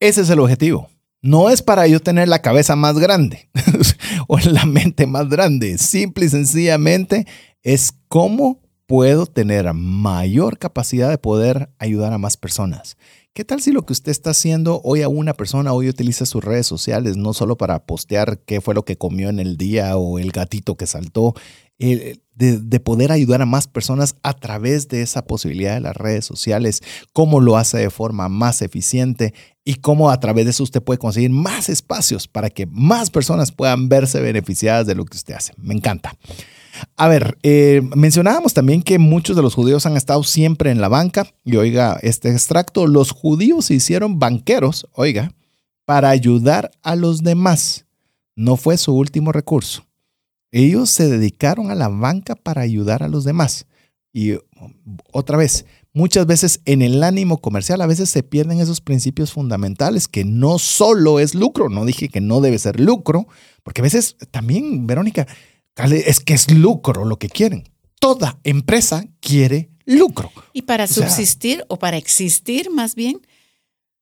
Ese 0.00 0.20
es 0.22 0.30
el 0.30 0.40
objetivo. 0.40 0.90
No 1.22 1.48
es 1.48 1.62
para 1.62 1.86
yo 1.86 2.00
tener 2.00 2.28
la 2.28 2.42
cabeza 2.42 2.76
más 2.76 2.98
grande 2.98 3.48
o 4.28 4.38
la 4.38 4.66
mente 4.66 5.06
más 5.06 5.28
grande. 5.28 5.78
Simple 5.78 6.26
y 6.26 6.28
sencillamente 6.28 7.26
es 7.62 7.92
cómo 8.08 8.60
puedo 8.86 9.26
tener 9.26 9.72
mayor 9.74 10.58
capacidad 10.58 11.10
de 11.10 11.18
poder 11.18 11.70
ayudar 11.78 12.12
a 12.12 12.18
más 12.18 12.36
personas. 12.36 12.96
¿Qué 13.34 13.44
tal 13.44 13.60
si 13.60 13.70
lo 13.70 13.84
que 13.84 13.92
usted 13.92 14.12
está 14.12 14.30
haciendo 14.30 14.80
hoy 14.82 15.02
a 15.02 15.08
una 15.08 15.34
persona 15.34 15.74
hoy 15.74 15.90
utiliza 15.90 16.24
sus 16.24 16.42
redes 16.42 16.66
sociales 16.66 17.18
no 17.18 17.34
solo 17.34 17.58
para 17.58 17.84
postear 17.84 18.38
qué 18.38 18.62
fue 18.62 18.74
lo 18.74 18.84
que 18.84 18.96
comió 18.96 19.28
en 19.28 19.40
el 19.40 19.58
día 19.58 19.96
o 19.98 20.18
el 20.18 20.32
gatito 20.32 20.76
que 20.76 20.86
saltó, 20.86 21.34
de, 21.78 22.18
de, 22.34 22.80
poder 22.80 23.12
ayudar 23.12 23.42
a 23.42 23.46
más 23.46 23.66
personas 23.66 24.16
a 24.22 24.32
través 24.32 24.88
de 24.88 25.02
esa 25.02 25.26
posibilidad 25.26 25.74
de 25.74 25.80
las 25.80 25.94
redes 25.94 26.24
sociales, 26.24 26.82
cómo 27.12 27.40
lo 27.40 27.58
hace 27.58 27.76
de 27.76 27.90
forma 27.90 28.30
más 28.30 28.62
eficiente 28.62 29.34
y 29.62 29.74
cómo 29.74 30.10
a 30.10 30.18
través 30.18 30.46
de 30.46 30.52
eso 30.52 30.62
usted 30.62 30.82
puede 30.82 30.98
conseguir 30.98 31.30
más 31.30 31.68
espacios 31.68 32.28
para 32.28 32.48
que 32.48 32.64
más 32.64 33.10
personas 33.10 33.52
puedan 33.52 33.90
verse 33.90 34.20
beneficiadas 34.22 34.86
de 34.86 34.94
lo 34.94 35.04
que 35.04 35.18
usted 35.18 35.34
hace. 35.34 35.52
Me 35.58 35.74
encanta. 35.74 36.16
A 36.96 37.08
ver, 37.08 37.38
eh, 37.42 37.82
mencionábamos 37.94 38.54
también 38.54 38.82
que 38.82 38.98
muchos 38.98 39.36
de 39.36 39.42
los 39.42 39.54
judíos 39.54 39.86
han 39.86 39.96
estado 39.96 40.22
siempre 40.22 40.70
en 40.70 40.80
la 40.80 40.88
banca. 40.88 41.26
Y 41.44 41.56
oiga, 41.56 41.98
este 42.02 42.30
extracto, 42.30 42.86
los 42.86 43.10
judíos 43.10 43.66
se 43.66 43.74
hicieron 43.74 44.18
banqueros, 44.18 44.88
oiga, 44.92 45.32
para 45.84 46.10
ayudar 46.10 46.70
a 46.82 46.96
los 46.96 47.22
demás. 47.22 47.86
No 48.34 48.56
fue 48.56 48.76
su 48.76 48.94
último 48.94 49.32
recurso. 49.32 49.86
Ellos 50.52 50.90
se 50.90 51.08
dedicaron 51.08 51.70
a 51.70 51.74
la 51.74 51.88
banca 51.88 52.34
para 52.34 52.62
ayudar 52.62 53.02
a 53.02 53.08
los 53.08 53.24
demás. 53.24 53.66
Y 54.12 54.38
otra 55.12 55.36
vez, 55.36 55.66
muchas 55.92 56.26
veces 56.26 56.60
en 56.64 56.80
el 56.80 57.02
ánimo 57.02 57.38
comercial 57.38 57.82
a 57.82 57.86
veces 57.86 58.08
se 58.08 58.22
pierden 58.22 58.60
esos 58.60 58.80
principios 58.80 59.32
fundamentales 59.32 60.08
que 60.08 60.24
no 60.24 60.58
solo 60.58 61.20
es 61.20 61.34
lucro, 61.34 61.68
no 61.68 61.84
dije 61.84 62.08
que 62.08 62.22
no 62.22 62.40
debe 62.40 62.58
ser 62.58 62.80
lucro, 62.80 63.26
porque 63.62 63.82
a 63.82 63.84
veces 63.84 64.16
también, 64.30 64.86
Verónica, 64.86 65.26
es 65.76 66.20
que 66.20 66.34
es 66.34 66.50
lucro 66.50 67.04
lo 67.04 67.18
que 67.18 67.28
quieren. 67.28 67.68
Toda 68.00 68.38
empresa 68.44 69.06
quiere 69.20 69.70
lucro. 69.84 70.32
Y 70.52 70.62
para 70.62 70.86
subsistir 70.86 71.64
o 71.68 71.78
para 71.78 71.96
existir 71.96 72.70
más 72.70 72.94
bien, 72.94 73.20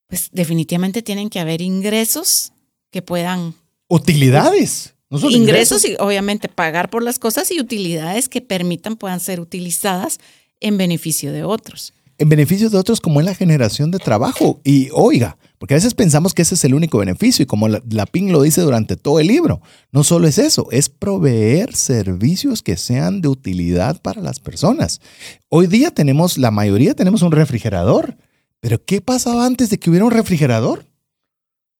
pues 0.06 0.30
definitivamente 0.32 1.02
tienen 1.02 1.30
que 1.30 1.40
haber 1.40 1.60
ingresos 1.60 2.52
que 2.90 3.02
puedan... 3.02 3.54
Utilidades. 3.88 4.94
ingresos, 5.10 5.84
y 5.84 5.96
obviamente 5.98 6.48
pagar 6.48 6.90
por 6.90 7.02
las 7.02 7.18
cosas 7.18 7.50
y 7.50 7.60
utilidades 7.60 8.28
que 8.28 8.40
permitan 8.40 8.96
puedan 8.96 9.20
ser 9.20 9.40
utilizadas 9.40 10.18
en 10.60 10.78
beneficio 10.78 11.32
de 11.32 11.44
otros. 11.44 11.92
En 12.18 12.28
beneficio 12.28 12.70
de 12.70 12.78
otros 12.78 13.00
como 13.00 13.20
en 13.20 13.26
la 13.26 13.34
generación 13.34 13.90
de 13.90 13.98
trabajo. 13.98 14.60
Y 14.64 14.88
oiga, 14.92 15.36
porque 15.58 15.74
a 15.74 15.76
veces 15.76 15.94
pensamos 15.94 16.34
que 16.34 16.42
ese 16.42 16.54
es 16.54 16.64
el 16.64 16.74
único 16.74 16.98
beneficio 16.98 17.42
y 17.42 17.46
como 17.46 17.68
la, 17.68 17.82
la 17.88 18.06
lo 18.12 18.42
dice 18.42 18.60
durante 18.60 18.96
todo 18.96 19.18
el 19.18 19.26
libro, 19.26 19.62
no 19.92 20.04
solo 20.04 20.28
es 20.28 20.38
eso, 20.38 20.68
es 20.70 20.88
proveer 20.88 21.74
servicios 21.74 22.62
que 22.62 22.76
sean 22.76 23.20
de 23.20 23.28
utilidad 23.28 24.00
para 24.02 24.20
las 24.20 24.40
personas. 24.40 25.00
Hoy 25.48 25.66
día 25.66 25.90
tenemos, 25.90 26.38
la 26.38 26.50
mayoría 26.50 26.94
tenemos 26.94 27.22
un 27.22 27.32
refrigerador, 27.32 28.16
pero 28.60 28.84
¿qué 28.84 29.00
pasaba 29.00 29.46
antes 29.46 29.70
de 29.70 29.78
que 29.78 29.90
hubiera 29.90 30.04
un 30.04 30.10
refrigerador? 30.10 30.86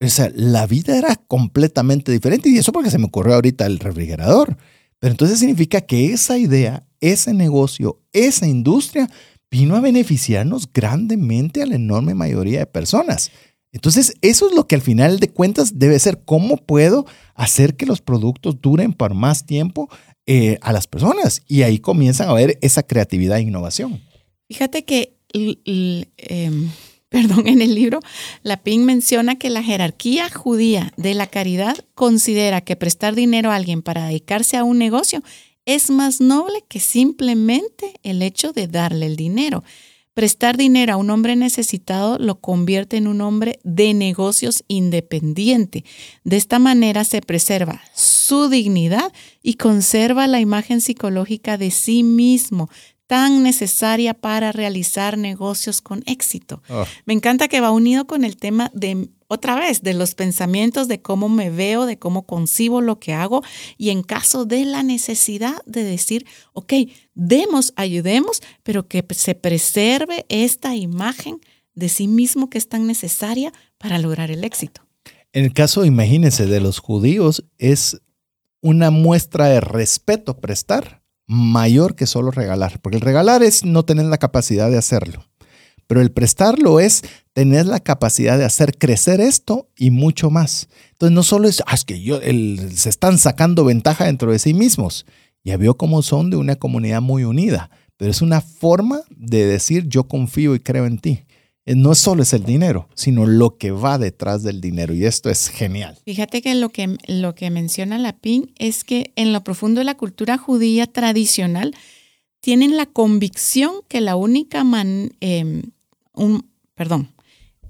O 0.01 0.09
sea, 0.09 0.31
la 0.35 0.67
vida 0.67 0.97
era 0.99 1.17
completamente 1.17 2.11
diferente 2.11 2.49
y 2.49 2.59
eso 2.59 2.73
porque 2.73 2.91
se 2.91 2.99
me 2.99 3.07
ocurrió 3.07 3.35
ahorita 3.35 3.67
el 3.67 3.79
refrigerador. 3.79 4.57
Pero 4.99 5.13
entonces 5.13 5.39
significa 5.39 5.83
que 5.83 6.13
esa 6.13 6.39
idea, 6.39 6.87
ese 7.01 7.35
negocio, 7.35 8.01
esa 8.13 8.47
industria 8.47 9.11
vino 9.51 9.77
a 9.77 9.81
beneficiarnos 9.81 10.73
grandemente 10.73 11.63
a 11.63 11.67
la 11.67 11.77
enorme 11.77 12.15
mayoría 12.15 12.61
de 12.61 12.67
personas. 12.67 13.31
Entonces, 13.75 14.15
eso 14.23 14.49
es 14.49 14.55
lo 14.55 14.69
que 14.69 14.77
al 14.77 14.83
final 14.83 15.19
de 15.19 15.29
cuentas 15.29 15.81
debe 15.81 15.99
ser, 15.99 16.23
¿cómo 16.25 16.57
puedo 16.57 17.07
hacer 17.35 17.75
que 17.75 17.87
los 17.87 18.01
productos 18.01 18.61
duren 18.61 18.93
por 18.93 19.15
más 19.15 19.47
tiempo 19.47 19.91
eh, 20.27 20.59
a 20.63 20.73
las 20.73 20.87
personas? 20.87 21.43
Y 21.49 21.63
ahí 21.63 21.81
comienzan 21.81 22.29
a 22.29 22.35
ver 22.35 22.57
esa 22.63 22.85
creatividad 22.85 23.39
e 23.39 23.43
innovación. 23.43 24.01
Fíjate 24.49 24.85
que, 24.85 25.17
em, 25.33 26.71
perdón, 27.09 27.49
en 27.49 27.63
el 27.63 27.75
libro, 27.75 27.99
Lapin 28.45 28.85
menciona 28.85 29.41
que 29.41 29.51
la 29.51 29.65
jerarquía 29.65 30.31
judía 30.31 30.93
de 30.97 31.15
la 31.15 31.27
caridad 31.27 31.77
considera 31.97 32.61
que 32.61 32.77
prestar 32.77 33.17
dinero 33.17 33.51
a 33.51 33.57
alguien 33.57 33.83
para 33.83 34.07
dedicarse 34.07 34.57
a 34.57 34.63
un 34.63 34.79
negocio 34.79 35.21
es 35.67 35.91
más 35.91 36.21
noble 36.21 36.65
que 36.69 36.81
simplemente 36.81 37.95
el 38.03 38.23
hecho 38.23 38.53
de 38.53 38.67
darle 38.67 39.07
el 39.07 39.17
dinero. 39.17 39.65
Prestar 40.15 40.57
dinero 40.57 40.93
a 40.93 40.97
un 40.97 41.11
hombre 41.11 41.35
necesitado 41.35 42.19
lo 42.19 42.37
convierte 42.37 42.97
en 42.97 43.09
un 43.09 43.21
hombre 43.21 43.59
de 43.65 43.95
negocios 43.95 44.63
independiente. 44.69 45.85
De 46.23 46.37
esta 46.37 46.61
manera 46.61 47.05
se 47.05 47.21
preserva 47.21 47.83
su 47.95 48.49
dignidad 48.49 49.13
y 49.43 49.55
conserva 49.55 50.29
la 50.29 50.39
imagen 50.39 50.81
psicológica 50.81 51.59
de 51.59 51.73
sí 51.73 52.05
mismo, 52.05 52.71
tan 53.07 53.43
necesaria 53.43 54.15
para 54.15 54.53
realizar 54.53 55.19
negocios 55.19 55.81
con 55.81 56.03
éxito. 56.07 56.63
Ah. 56.69 56.87
Me 57.05 57.13
encanta 57.13 57.49
que 57.49 57.61
va 57.61 57.71
unido 57.71 58.07
con 58.07 58.25
el 58.25 58.37
tema 58.37 58.71
de 58.75 59.11
otra 59.29 59.57
vez, 59.57 59.83
de 59.83 59.95
los 59.95 60.15
pensamientos, 60.15 60.89
de 60.89 61.03
cómo 61.03 61.29
me 61.29 61.51
veo, 61.51 61.87
de 61.87 61.99
cómo 61.99 62.25
concibo 62.25 62.81
lo 62.81 62.99
que 63.01 63.13
hago 63.13 63.43
y 63.77 63.91
en 63.91 64.03
caso 64.03 64.45
de 64.45 64.65
la 64.65 64.83
necesidad 64.83 65.57
de 65.67 65.83
decir, 65.83 66.27
ok, 66.53 66.73
demos, 67.15 67.73
ayudemos, 67.77 68.43
pero 68.63 68.87
que 68.87 69.05
se 69.11 69.35
preserve 69.35 70.25
esta 70.29 70.75
imagen 70.77 71.41
de 71.75 71.89
sí 71.89 72.07
mismo 72.07 72.49
que 72.49 72.59
es 72.59 72.69
tan 72.69 72.87
necesaria 72.87 73.53
para 73.79 73.99
lograr 73.99 74.31
el 74.31 74.45
éxito. 74.45 74.83
En 75.33 75.45
el 75.45 75.53
caso, 75.53 75.85
imagínense, 75.85 76.47
de 76.47 76.61
los 76.61 76.79
judíos, 76.79 77.45
es 77.59 78.01
una 78.61 78.91
muestra 78.91 79.49
de 79.49 79.61
respeto 79.61 80.39
prestar 80.39 81.04
mayor 81.27 81.95
que 81.95 82.07
solo 82.07 82.31
regalar, 82.31 82.81
porque 82.81 82.97
el 82.97 83.03
regalar 83.03 83.43
es 83.43 83.65
no 83.65 83.85
tener 83.85 84.07
la 84.07 84.19
capacidad 84.19 84.71
de 84.71 84.79
hacerlo. 84.79 85.25
Pero 85.87 86.01
el 86.01 86.13
prestarlo 86.13 86.81
es 86.81 87.03
tener 87.33 87.67
la 87.67 87.81
capacidad 87.81 88.39
de 88.39 88.45
hacer 88.45 88.79
crecer 88.79 89.21
esto 89.21 89.69
y 89.77 89.91
mucho 89.91 90.31
más. 90.31 90.69
Entonces 90.93 91.15
no 91.15 91.23
solo 91.23 91.49
es, 91.49 91.63
ah, 91.67 91.75
es 91.75 91.85
que 91.85 92.01
yo, 92.01 92.21
se 92.21 92.89
están 92.89 93.19
sacando 93.19 93.65
ventaja 93.65 94.07
dentro 94.07 94.33
de 94.33 94.39
sí 94.39 94.55
mismos. 94.55 95.05
Ya 95.45 95.57
veo 95.59 95.77
cómo 95.77 96.03
son 96.03 96.31
de 96.31 96.37
una 96.37 96.57
comunidad 96.57 97.03
muy 97.03 97.25
unida, 97.25 97.71
pero 97.99 98.11
es 98.11 98.23
una 98.23 98.41
forma 98.41 99.03
de 99.11 99.47
decir 99.47 99.87
yo 99.89 100.05
confío 100.09 100.55
y 100.55 100.61
creo 100.61 100.87
en 100.87 100.99
ti. 100.99 101.24
Eh, 101.67 101.75
no 101.75 101.95
solo 101.95 102.23
es 102.23 102.33
el 102.33 102.45
dinero, 102.45 102.89
sino 102.95 103.27
lo 103.27 103.57
que 103.57 103.71
va 103.71 103.99
detrás 103.99 104.43
del 104.43 104.61
dinero. 104.61 104.95
Y 104.95 105.07
esto 105.07 105.31
es 105.31 105.49
genial. 105.49 105.99
Fíjate 106.05 106.43
que 106.43 106.55
lo 106.55 106.69
que, 106.69 106.97
lo 107.07 107.35
que 107.35 107.51
menciona 107.51 107.99
Lapin 107.99 108.53
es 108.59 108.85
que 108.85 109.13
en 109.17 109.33
lo 109.33 109.43
profundo 109.43 109.81
de 109.81 109.85
la 109.85 109.97
cultura 109.97 110.37
judía 110.37 110.87
tradicional 110.87 111.75
tienen 112.41 112.77
la 112.77 112.87
convicción 112.87 113.77
que 113.89 114.03
la 114.03 114.17
única 114.17 114.65
man, 114.65 115.13
em, 115.21 115.63
un, 116.13 116.47
perdón, 116.75 117.09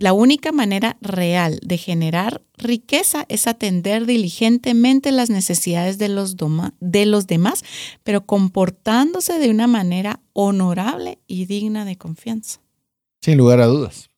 la 0.00 0.12
única 0.12 0.50
manera 0.50 0.96
real 1.00 1.60
de 1.62 1.78
generar 1.78 2.42
riqueza 2.58 3.24
es 3.28 3.46
atender 3.46 4.06
diligentemente 4.06 5.12
las 5.12 5.30
necesidades 5.30 5.98
de 5.98 6.08
los, 6.08 6.34
de 6.80 7.06
los 7.06 7.28
demás, 7.28 7.62
pero 8.02 8.26
comportándose 8.26 9.38
de 9.38 9.50
una 9.50 9.68
manera 9.68 10.20
honorable 10.32 11.20
y 11.28 11.46
digna 11.46 11.84
de 11.84 11.96
confianza. 11.96 12.63
Sin 13.24 13.38
lugar 13.38 13.62
a 13.62 13.66
dudas. 13.66 14.10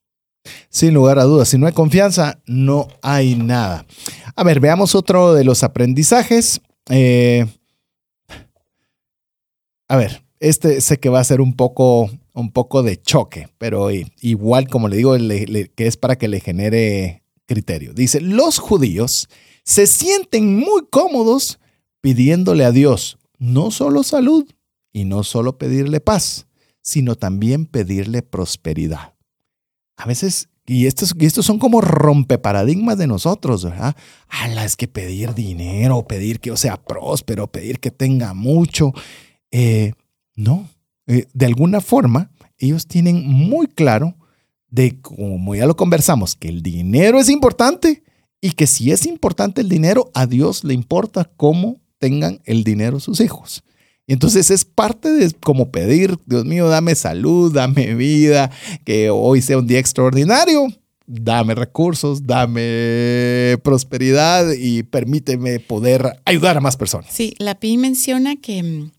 Sin 0.69 0.93
lugar 0.93 1.21
a 1.21 1.23
dudas. 1.23 1.49
Si 1.49 1.59
no 1.59 1.69
hay 1.69 1.73
confianza, 1.73 2.41
no 2.45 2.89
hay 3.03 3.37
nada. 3.37 3.87
A 4.35 4.43
ver, 4.43 4.59
veamos 4.59 4.97
otro 4.97 5.33
de 5.33 5.45
los 5.45 5.63
aprendizajes. 5.63 6.61
Eh, 6.91 7.47
a 9.87 9.97
ver, 9.97 10.25
este 10.41 10.81
sé 10.81 10.99
que 10.99 11.09
va 11.09 11.21
a 11.21 11.25
ser 11.25 11.41
un 11.41 11.55
poco 11.55 12.11
un 12.35 12.51
poco 12.51 12.83
de 12.83 13.01
choque, 13.01 13.49
pero 13.59 13.91
igual, 13.93 14.67
como 14.67 14.89
le 14.89 14.97
digo, 14.97 15.17
que 15.17 15.87
es 15.87 15.97
para 15.97 16.19
que 16.19 16.27
le 16.27 16.41
genere 16.41 17.23
criterio. 17.47 17.95
Dice, 17.95 18.21
los 18.21 18.59
judíos 18.59 19.29
se 19.63 19.87
sienten 19.87 20.57
muy 20.57 20.83
cómodos 20.91 21.61
pidiéndole 22.01 22.65
a 22.65 22.73
Dios 22.73 23.19
no 23.39 23.71
solo 23.71 24.03
salud 24.03 24.51
y 24.93 25.05
no 25.05 25.23
solo 25.23 25.59
pedirle 25.59 26.01
paz, 26.01 26.46
sino 26.87 27.17
también 27.17 27.67
pedirle 27.67 28.23
prosperidad. 28.23 29.15
A 29.97 30.07
veces, 30.07 30.51
y 30.65 30.87
estos, 30.87 31.17
estos 31.19 31.45
son 31.45 31.59
como 31.59 31.81
rompeparadigmas 31.81 32.97
de 32.97 33.09
nosotros, 33.09 33.65
¿verdad? 33.65 33.97
Ala, 34.29 34.65
es 34.65 34.77
que 34.77 34.87
pedir 34.87 35.35
dinero, 35.35 36.07
pedir 36.07 36.39
que 36.39 36.51
yo 36.51 36.57
sea 36.57 36.77
próspero, 36.77 37.49
pedir 37.49 37.81
que 37.81 37.91
tenga 37.91 38.35
mucho. 38.35 38.93
Eh, 39.51 39.95
no, 40.37 40.69
eh, 41.09 41.27
de 41.35 41.47
alguna 41.47 41.81
forma, 41.81 42.31
ellos 42.57 42.87
tienen 42.87 43.27
muy 43.27 43.67
claro 43.67 44.15
de, 44.71 45.01
como 45.01 45.57
ya 45.57 45.67
lo 45.67 45.75
conversamos, 45.75 46.37
que 46.37 46.49
el 46.49 46.63
dinero 46.63 47.19
es 47.19 47.29
importante 47.29 48.05
y 48.41 48.53
que 48.53 48.69
si 48.69 48.93
es 48.93 49.07
importante 49.07 49.61
el 49.61 49.69
dinero, 49.69 50.13
a 50.15 50.27
Dios 50.27 50.63
le 50.63 50.75
importa 50.75 51.25
cómo 51.37 51.81
tengan 51.99 52.41
el 52.45 52.63
dinero 52.63 53.01
sus 53.01 53.19
hijos. 53.19 53.65
Y 54.07 54.13
entonces 54.13 54.51
es 54.51 54.65
parte 54.65 55.11
de 55.11 55.33
como 55.33 55.71
pedir, 55.71 56.19
Dios 56.27 56.45
mío, 56.45 56.69
dame 56.69 56.95
salud, 56.95 57.53
dame 57.53 57.95
vida, 57.95 58.51
que 58.85 59.11
hoy 59.11 59.43
sea 59.43 59.59
un 59.59 59.67
día 59.67 59.81
extraordinario, 59.81 60.69
dame 61.07 61.55
recursos, 61.55 62.27
dame 62.27 63.59
prosperidad 63.65 64.53
y 64.53 64.85
permíteme 64.85 65.59
poder 65.59 66.21
ayudar 66.25 66.57
a 66.57 66.61
más 66.61 66.77
personas. 66.77 67.13
Sí, 67.13 67.35
la 67.39 67.59
PI 67.59 67.79
menciona 67.79 68.37
que 68.37 68.63
mm, 68.63 68.93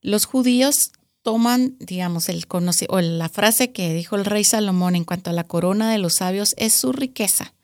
los 0.00 0.26
judíos 0.26 0.92
toman, 1.22 1.76
digamos, 1.78 2.28
el 2.28 2.44
o 2.88 3.00
la 3.00 3.28
frase 3.28 3.72
que 3.72 3.94
dijo 3.94 4.16
el 4.16 4.24
rey 4.24 4.44
Salomón 4.44 4.96
en 4.96 5.04
cuanto 5.04 5.30
a 5.30 5.32
la 5.32 5.44
corona 5.44 5.90
de 5.90 5.98
los 5.98 6.16
sabios 6.16 6.54
es 6.56 6.72
su 6.72 6.92
riqueza 6.92 7.54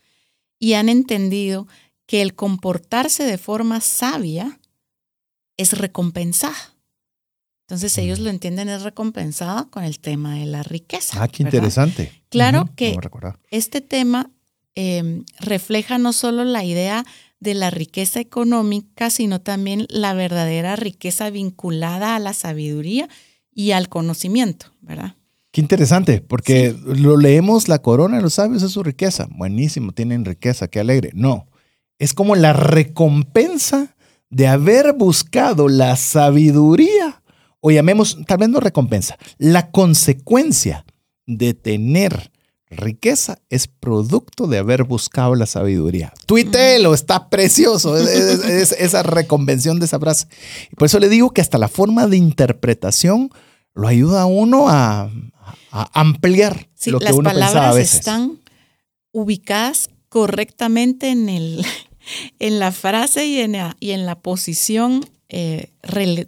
y 0.59 0.75
han 0.75 0.89
entendido 0.89 1.67
que 2.07 2.23
el 2.23 2.35
comportarse 2.35 3.25
de 3.25 3.39
forma 3.39 3.81
sabia 3.81 4.59
es 5.57 5.77
recompensada. 5.77 6.57
Entonces 7.69 7.99
ellos 7.99 8.19
lo 8.19 8.31
entienden 8.31 8.71
es 8.71 8.83
recompensada 8.83 9.67
con 9.71 9.85
el 9.85 9.99
tema 9.99 10.37
de 10.37 10.47
la 10.47 10.63
riqueza. 10.63 11.23
Ah, 11.23 11.29
qué 11.29 11.43
interesante. 11.43 12.11
Claro 12.31 12.71
que 12.75 12.97
este 13.51 13.83
tema 13.83 14.31
em, 14.75 15.25
refleja 15.39 15.99
no 15.99 16.15
solo 16.15 16.45
la 16.45 16.65
idea 16.65 17.05
de 17.41 17.53
la 17.53 17.69
riqueza 17.69 18.21
económica, 18.21 19.11
sino 19.11 19.43
también 19.43 19.87
la 19.91 20.15
verdadera 20.15 20.77
riqueza 20.77 21.29
vinculada 21.29 22.17
a 22.17 22.19
la 22.19 22.33
sabiduría 22.33 23.07
y 23.53 23.73
al 23.73 23.91
conocimiento, 23.91 24.73
¿verdad? 24.81 25.17
Qué 25.51 25.61
interesante, 25.61 26.23
porque 26.23 26.75
lo 26.87 27.19
leemos, 27.19 27.69
la 27.69 27.81
corona 27.81 28.17
de 28.17 28.23
los 28.23 28.35
sabios 28.35 28.63
es 28.63 28.73
su 28.73 28.83
riqueza. 28.83 29.29
Buenísimo, 29.31 29.93
tienen 29.93 30.25
riqueza, 30.25 30.69
qué 30.69 30.81
alegre. 30.81 31.11
No, 31.13 31.49
es 31.99 32.15
como 32.15 32.35
la 32.35 32.55
recompensa 32.55 33.95
de 34.31 34.47
haber 34.47 34.95
buscado 34.95 35.69
la 35.69 35.97
sabiduría, 35.97 37.18
o 37.61 37.71
llamemos, 37.71 38.19
tal 38.27 38.39
vez 38.39 38.49
no 38.49 38.61
recompensa, 38.61 39.19
la 39.39 39.71
consecuencia 39.71 40.85
de 41.27 41.55
tener 41.55 42.31
riqueza 42.71 43.39
es 43.49 43.67
producto 43.67 44.47
de 44.47 44.59
haber 44.59 44.85
buscado 44.85 45.35
la 45.35 45.47
sabiduría. 45.47 46.13
Tuitelo, 46.27 46.95
está 46.95 47.29
precioso 47.31 47.97
es, 47.97 48.73
esa 48.73 49.03
reconvención 49.03 49.79
de 49.79 49.87
esa 49.87 49.99
frase. 49.99 50.27
Por 50.77 50.87
eso 50.87 50.99
le 50.99 51.09
digo 51.09 51.31
que 51.31 51.41
hasta 51.41 51.59
la 51.59 51.69
forma 51.69 52.07
de 52.07 52.17
interpretación 52.17 53.31
lo 53.75 53.89
ayuda 53.89 54.23
a 54.23 54.27
uno 54.27 54.69
a, 54.69 55.11
ampliar 55.71 56.69
lo 56.87 56.99
que 56.99 57.13
uno 57.13 57.31
pensaba 57.31 57.71
a 57.71 57.75
veces. 57.75 58.01
Están 58.01 58.41
ubicadas 59.13 59.91
correctamente 60.09 61.11
en, 61.11 61.29
el, 61.29 61.65
en 62.39 62.59
la 62.59 62.73
frase 62.73 63.27
y 63.27 63.41
en 63.41 63.53
la, 63.53 63.77
y 63.81 63.93
en 63.93 64.07
la 64.07 64.19
posición 64.19 65.05
eh, 65.29 65.71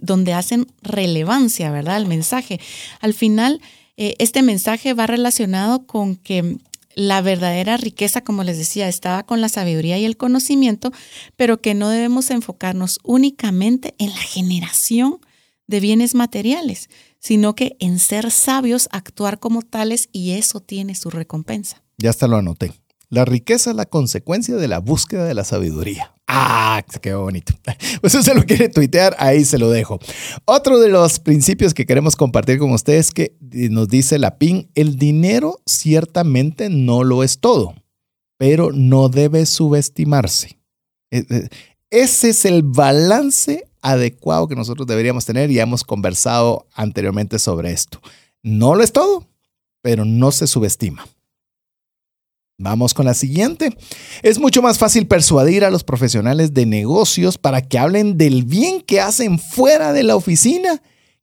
donde 0.00 0.32
hacen 0.32 0.66
relevancia, 0.82 1.70
¿verdad? 1.70 1.96
El 1.96 2.06
mensaje. 2.06 2.60
Al 3.00 3.14
final, 3.14 3.60
eh, 3.96 4.14
este 4.18 4.42
mensaje 4.42 4.94
va 4.94 5.06
relacionado 5.06 5.86
con 5.86 6.16
que 6.16 6.58
la 6.94 7.22
verdadera 7.22 7.76
riqueza, 7.76 8.22
como 8.22 8.44
les 8.44 8.58
decía, 8.58 8.88
estaba 8.88 9.22
con 9.22 9.40
la 9.40 9.48
sabiduría 9.48 9.98
y 9.98 10.04
el 10.04 10.16
conocimiento, 10.16 10.92
pero 11.36 11.60
que 11.60 11.74
no 11.74 11.88
debemos 11.88 12.30
enfocarnos 12.30 12.98
únicamente 13.02 13.94
en 13.98 14.10
la 14.10 14.20
generación 14.20 15.18
de 15.66 15.80
bienes 15.80 16.14
materiales, 16.14 16.90
sino 17.20 17.54
que 17.54 17.76
en 17.78 17.98
ser 18.00 18.30
sabios, 18.30 18.88
actuar 18.92 19.38
como 19.38 19.62
tales 19.62 20.08
y 20.12 20.32
eso 20.32 20.60
tiene 20.60 20.94
su 20.94 21.10
recompensa. 21.10 21.82
Ya 21.96 22.10
hasta 22.10 22.26
lo 22.26 22.36
anoté. 22.36 22.72
La 23.08 23.24
riqueza 23.24 23.70
es 23.70 23.76
la 23.76 23.86
consecuencia 23.86 24.56
de 24.56 24.68
la 24.68 24.78
búsqueda 24.78 25.24
de 25.24 25.34
la 25.34 25.44
sabiduría. 25.44 26.14
Ah, 26.32 26.84
qué 27.02 27.12
bonito. 27.14 27.52
Pues 28.00 28.12
se 28.12 28.34
lo 28.34 28.44
quiere 28.44 28.68
tuitear, 28.68 29.16
ahí 29.18 29.44
se 29.44 29.58
lo 29.58 29.68
dejo. 29.68 29.98
Otro 30.44 30.78
de 30.78 30.88
los 30.88 31.18
principios 31.18 31.74
que 31.74 31.86
queremos 31.86 32.14
compartir 32.14 32.58
con 32.58 32.72
ustedes 32.72 33.10
que 33.10 33.34
nos 33.40 33.88
dice 33.88 34.18
la 34.18 34.38
PIN, 34.38 34.70
el 34.74 34.96
dinero 34.96 35.60
ciertamente 35.66 36.70
no 36.70 37.02
lo 37.02 37.24
es 37.24 37.40
todo, 37.40 37.74
pero 38.38 38.70
no 38.72 39.08
debe 39.08 39.44
subestimarse. 39.44 40.58
E, 41.10 41.26
e, 41.28 41.48
ese 41.90 42.30
es 42.30 42.44
el 42.44 42.62
balance 42.62 43.68
adecuado 43.82 44.46
que 44.46 44.54
nosotros 44.54 44.86
deberíamos 44.86 45.26
tener 45.26 45.50
y 45.50 45.58
hemos 45.58 45.82
conversado 45.82 46.68
anteriormente 46.74 47.40
sobre 47.40 47.72
esto. 47.72 48.00
No 48.42 48.76
lo 48.76 48.84
es 48.84 48.92
todo, 48.92 49.26
pero 49.82 50.04
no 50.04 50.30
se 50.30 50.46
subestima. 50.46 51.04
Vamos 52.62 52.92
con 52.92 53.06
la 53.06 53.14
siguiente. 53.14 53.74
Es 54.22 54.38
mucho 54.38 54.60
más 54.60 54.76
fácil 54.76 55.06
persuadir 55.06 55.64
a 55.64 55.70
los 55.70 55.82
profesionales 55.82 56.52
de 56.52 56.66
negocios 56.66 57.38
para 57.38 57.62
que 57.62 57.78
hablen 57.78 58.18
del 58.18 58.44
bien 58.44 58.82
que 58.82 59.00
hacen 59.00 59.38
fuera 59.38 59.94
de 59.94 60.02
la 60.02 60.14
oficina 60.14 60.82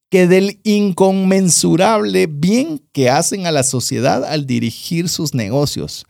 que 0.10 0.26
del 0.26 0.60
inconmensurable 0.64 2.26
bien 2.26 2.82
que 2.92 3.12
hacen 3.12 3.46
a 3.46 3.52
la 3.52 3.62
sociedad 3.62 4.26
al 4.26 4.48
dirigir 4.48 5.10
sus 5.10 5.36
negocios. 5.36 6.08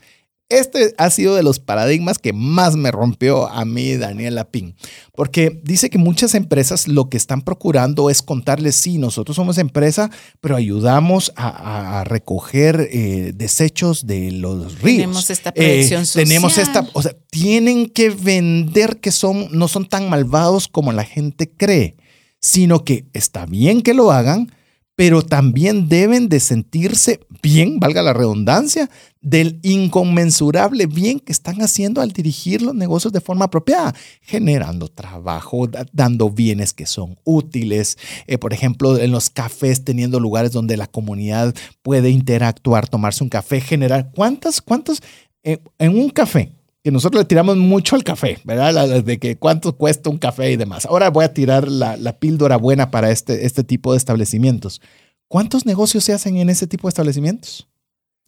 Este 0.49 0.93
ha 0.97 1.09
sido 1.09 1.35
de 1.35 1.43
los 1.43 1.59
paradigmas 1.59 2.19
que 2.19 2.31
más 2.31 2.77
me 2.77 2.89
rompió 2.89 3.49
a 3.49 3.65
mí 3.65 3.97
Daniel 3.97 4.35
Lapin, 4.35 4.75
porque 5.13 5.59
dice 5.61 5.89
que 5.89 5.97
muchas 5.97 6.35
empresas 6.35 6.87
lo 6.87 7.09
que 7.09 7.17
están 7.17 7.41
procurando 7.41 8.09
es 8.09 8.21
contarles, 8.21 8.77
sí, 8.77 8.97
nosotros 8.97 9.35
somos 9.35 9.57
empresa, 9.57 10.09
pero 10.39 10.55
ayudamos 10.55 11.33
a, 11.35 12.05
recoger 12.05 12.87
eh, 12.91 13.33
desechos 13.35 14.07
de 14.07 14.31
los 14.31 14.79
ríos. 14.79 14.97
Tenemos 14.97 15.29
esta 15.29 15.53
proyección 15.53 16.03
eh, 16.03 16.05
social. 16.05 16.27
Tenemos 16.27 16.57
esta, 16.57 16.87
o 16.93 17.01
sea, 17.01 17.13
tienen 17.29 17.89
que 17.89 18.09
vender 18.09 19.01
que 19.01 19.11
son, 19.11 19.49
no 19.51 19.67
son 19.67 19.85
tan 19.89 20.09
malvados 20.09 20.69
como 20.69 20.93
la 20.93 21.03
gente 21.03 21.51
cree, 21.51 21.97
sino 22.39 22.85
que 22.85 23.05
está 23.11 23.45
bien 23.45 23.81
que 23.81 23.93
lo 23.93 24.11
hagan, 24.11 24.53
pero 24.97 25.21
también 25.21 25.89
deben 25.89 26.27
de 26.27 26.39
sentirse 26.39 27.19
bien, 27.43 27.79
valga 27.79 28.01
la 28.01 28.13
redundancia, 28.13 28.89
del 29.21 29.59
inconmensurable 29.61 30.87
bien 30.87 31.19
que 31.19 31.31
están 31.31 31.61
haciendo 31.61 32.01
al 32.01 32.13
dirigir 32.13 32.63
los 32.63 32.73
negocios 32.73 33.13
de 33.13 33.21
forma 33.21 33.45
apropiada, 33.45 33.93
generando 34.21 34.87
trabajo, 34.87 35.69
dando 35.93 36.31
bienes 36.31 36.73
que 36.73 36.87
son 36.87 37.19
útiles, 37.25 37.99
eh, 38.25 38.39
por 38.39 38.53
ejemplo, 38.53 38.97
en 38.97 39.11
los 39.11 39.29
cafés, 39.29 39.83
teniendo 39.83 40.19
lugares 40.19 40.51
donde 40.51 40.77
la 40.77 40.87
comunidad 40.87 41.53
puede 41.83 42.09
interactuar, 42.09 42.89
tomarse 42.89 43.23
un 43.23 43.29
café, 43.29 43.61
generar, 43.61 44.09
¿cuántas, 44.15 44.63
cuántos 44.63 45.03
eh, 45.43 45.59
en 45.77 45.95
un 45.95 46.09
café? 46.09 46.56
Que 46.87 46.91
nosotros 46.93 47.23
le 47.23 47.25
tiramos 47.25 47.57
mucho 47.57 47.97
al 47.97 48.05
café, 48.05 48.39
¿verdad? 48.45 49.03
De 49.03 49.19
que 49.19 49.35
cuánto 49.35 49.75
cuesta 49.75 50.09
un 50.09 50.17
café 50.17 50.53
y 50.53 50.55
demás. 50.55 50.85
Ahora 50.85 51.09
voy 51.09 51.25
a 51.25 51.33
tirar 51.33 51.67
la, 51.67 52.17
píldora 52.17 52.55
buena 52.55 52.91
para 52.91 53.11
este, 53.11 53.45
este 53.45 53.65
tipo 53.65 53.91
de 53.91 53.97
establecimientos. 53.97 54.79
¿Cuántos 55.27 55.65
negocios 55.65 56.05
se 56.05 56.13
hacen 56.13 56.37
en 56.37 56.49
ese 56.49 56.65
tipo 56.65 56.87
de 56.87 56.91
establecimientos? 56.91 57.67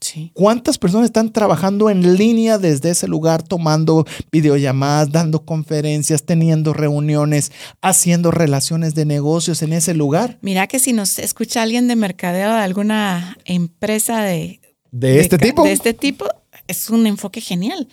Sí. 0.02 0.32
¿Cuántas 0.34 0.78
personas 0.78 1.06
están 1.06 1.32
trabajando 1.32 1.90
en 1.90 2.18
línea 2.18 2.58
desde 2.58 2.90
ese 2.90 3.08
lugar, 3.08 3.44
tomando 3.44 4.06
videollamadas, 4.30 5.10
dando 5.10 5.46
conferencias, 5.46 6.24
teniendo 6.24 6.74
reuniones, 6.74 7.54
haciendo 7.82 8.30
relaciones 8.30 8.94
de 8.94 9.06
negocios 9.06 9.62
en 9.62 9.72
ese 9.72 9.94
lugar? 9.94 10.38
Mira 10.42 10.68
que 10.68 10.80
si 10.80 10.92
nos 10.92 11.18
escucha 11.18 11.62
alguien 11.62 11.88
de 11.88 11.96
mercadeo 11.96 12.50
de 12.50 12.60
alguna 12.60 13.38
empresa 13.46 14.22
de, 14.22 14.60
de 14.92 15.22
este 15.22 15.38
tipo, 15.38 15.64
de 15.64 15.72
este 15.72 15.94
tipo, 15.94 16.26
es 16.68 16.90
un 16.90 17.08
enfoque 17.08 17.40
genial. 17.40 17.88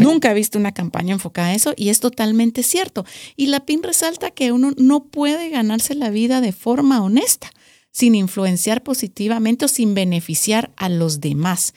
Nunca 0.00 0.30
he 0.30 0.34
visto 0.34 0.58
una 0.58 0.72
campaña 0.72 1.14
enfocada 1.14 1.48
a 1.48 1.54
eso 1.54 1.74
y 1.76 1.88
es 1.88 2.00
totalmente 2.00 2.62
cierto. 2.62 3.04
Y 3.36 3.46
la 3.46 3.66
PIN 3.66 3.82
resalta 3.82 4.30
que 4.30 4.52
uno 4.52 4.72
no 4.76 5.04
puede 5.04 5.50
ganarse 5.50 5.94
la 5.94 6.10
vida 6.10 6.40
de 6.40 6.52
forma 6.52 7.02
honesta 7.02 7.50
sin 7.94 8.16
influenciar 8.16 8.82
positivamente 8.82 9.66
o 9.66 9.68
sin 9.68 9.94
beneficiar 9.94 10.72
a 10.76 10.88
los 10.88 11.20
demás. 11.20 11.74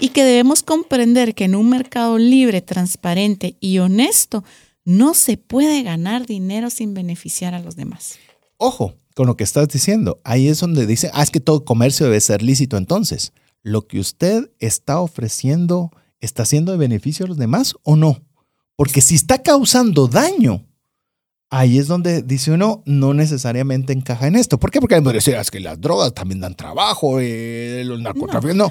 Y 0.00 0.08
que 0.08 0.24
debemos 0.24 0.62
comprender 0.62 1.34
que 1.34 1.44
en 1.44 1.54
un 1.54 1.68
mercado 1.68 2.16
libre, 2.16 2.62
transparente 2.62 3.56
y 3.60 3.78
honesto, 3.78 4.44
no 4.86 5.12
se 5.12 5.36
puede 5.36 5.82
ganar 5.82 6.24
dinero 6.24 6.70
sin 6.70 6.94
beneficiar 6.94 7.54
a 7.54 7.60
los 7.60 7.76
demás. 7.76 8.18
Ojo 8.56 8.94
con 9.14 9.26
lo 9.26 9.36
que 9.36 9.44
estás 9.44 9.68
diciendo. 9.68 10.20
Ahí 10.24 10.48
es 10.48 10.60
donde 10.60 10.86
dice, 10.86 11.10
ah, 11.12 11.22
es 11.22 11.30
que 11.30 11.40
todo 11.40 11.64
comercio 11.64 12.06
debe 12.06 12.20
ser 12.20 12.40
lícito. 12.40 12.78
Entonces, 12.78 13.32
lo 13.62 13.86
que 13.86 14.00
usted 14.00 14.50
está 14.60 15.00
ofreciendo 15.00 15.90
¿está 16.20 16.44
siendo 16.44 16.72
de 16.72 16.78
beneficio 16.78 17.26
a 17.26 17.28
los 17.28 17.38
demás 17.38 17.74
o 17.82 17.96
no? 17.96 18.22
Porque 18.76 19.00
si 19.00 19.16
está 19.16 19.42
causando 19.42 20.06
daño, 20.06 20.64
ahí 21.50 21.78
es 21.78 21.86
donde 21.86 22.22
dice 22.22 22.52
uno, 22.52 22.82
no 22.86 23.14
necesariamente 23.14 23.92
encaja 23.92 24.26
en 24.26 24.36
esto. 24.36 24.58
¿Por 24.58 24.70
qué? 24.70 24.80
Porque 24.80 25.00
me 25.00 25.12
decir, 25.12 25.34
es 25.34 25.50
que 25.50 25.60
las 25.60 25.80
drogas 25.80 26.14
también 26.14 26.40
dan 26.40 26.54
trabajo, 26.54 27.18
eh, 27.20 27.82
los 27.84 28.00
narcotráficos, 28.00 28.54
no. 28.54 28.70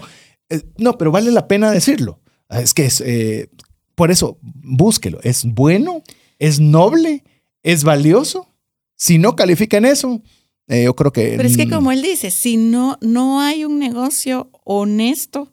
Eh, 0.49 0.61
no. 0.77 0.97
pero 0.97 1.11
vale 1.11 1.31
la 1.31 1.47
pena 1.47 1.71
decirlo. 1.71 2.21
Es 2.49 2.73
que 2.73 2.85
es, 2.85 3.01
eh, 3.01 3.49
por 3.95 4.11
eso, 4.11 4.37
búsquelo. 4.41 5.19
¿Es 5.23 5.43
bueno? 5.43 6.03
¿Es 6.39 6.59
noble? 6.59 7.23
¿Es 7.63 7.83
valioso? 7.83 8.47
Si 8.95 9.17
no 9.17 9.35
califica 9.35 9.77
en 9.77 9.85
eso, 9.85 10.21
yo 10.67 10.95
creo 10.95 11.11
que... 11.11 11.33
Pero 11.37 11.47
es 11.47 11.57
que 11.57 11.69
como 11.69 11.91
él 11.91 12.01
dice, 12.01 12.31
si 12.31 12.57
no, 12.57 12.97
no 13.01 13.41
hay 13.41 13.63
un 13.63 13.77
negocio 13.77 14.49
honesto, 14.63 15.51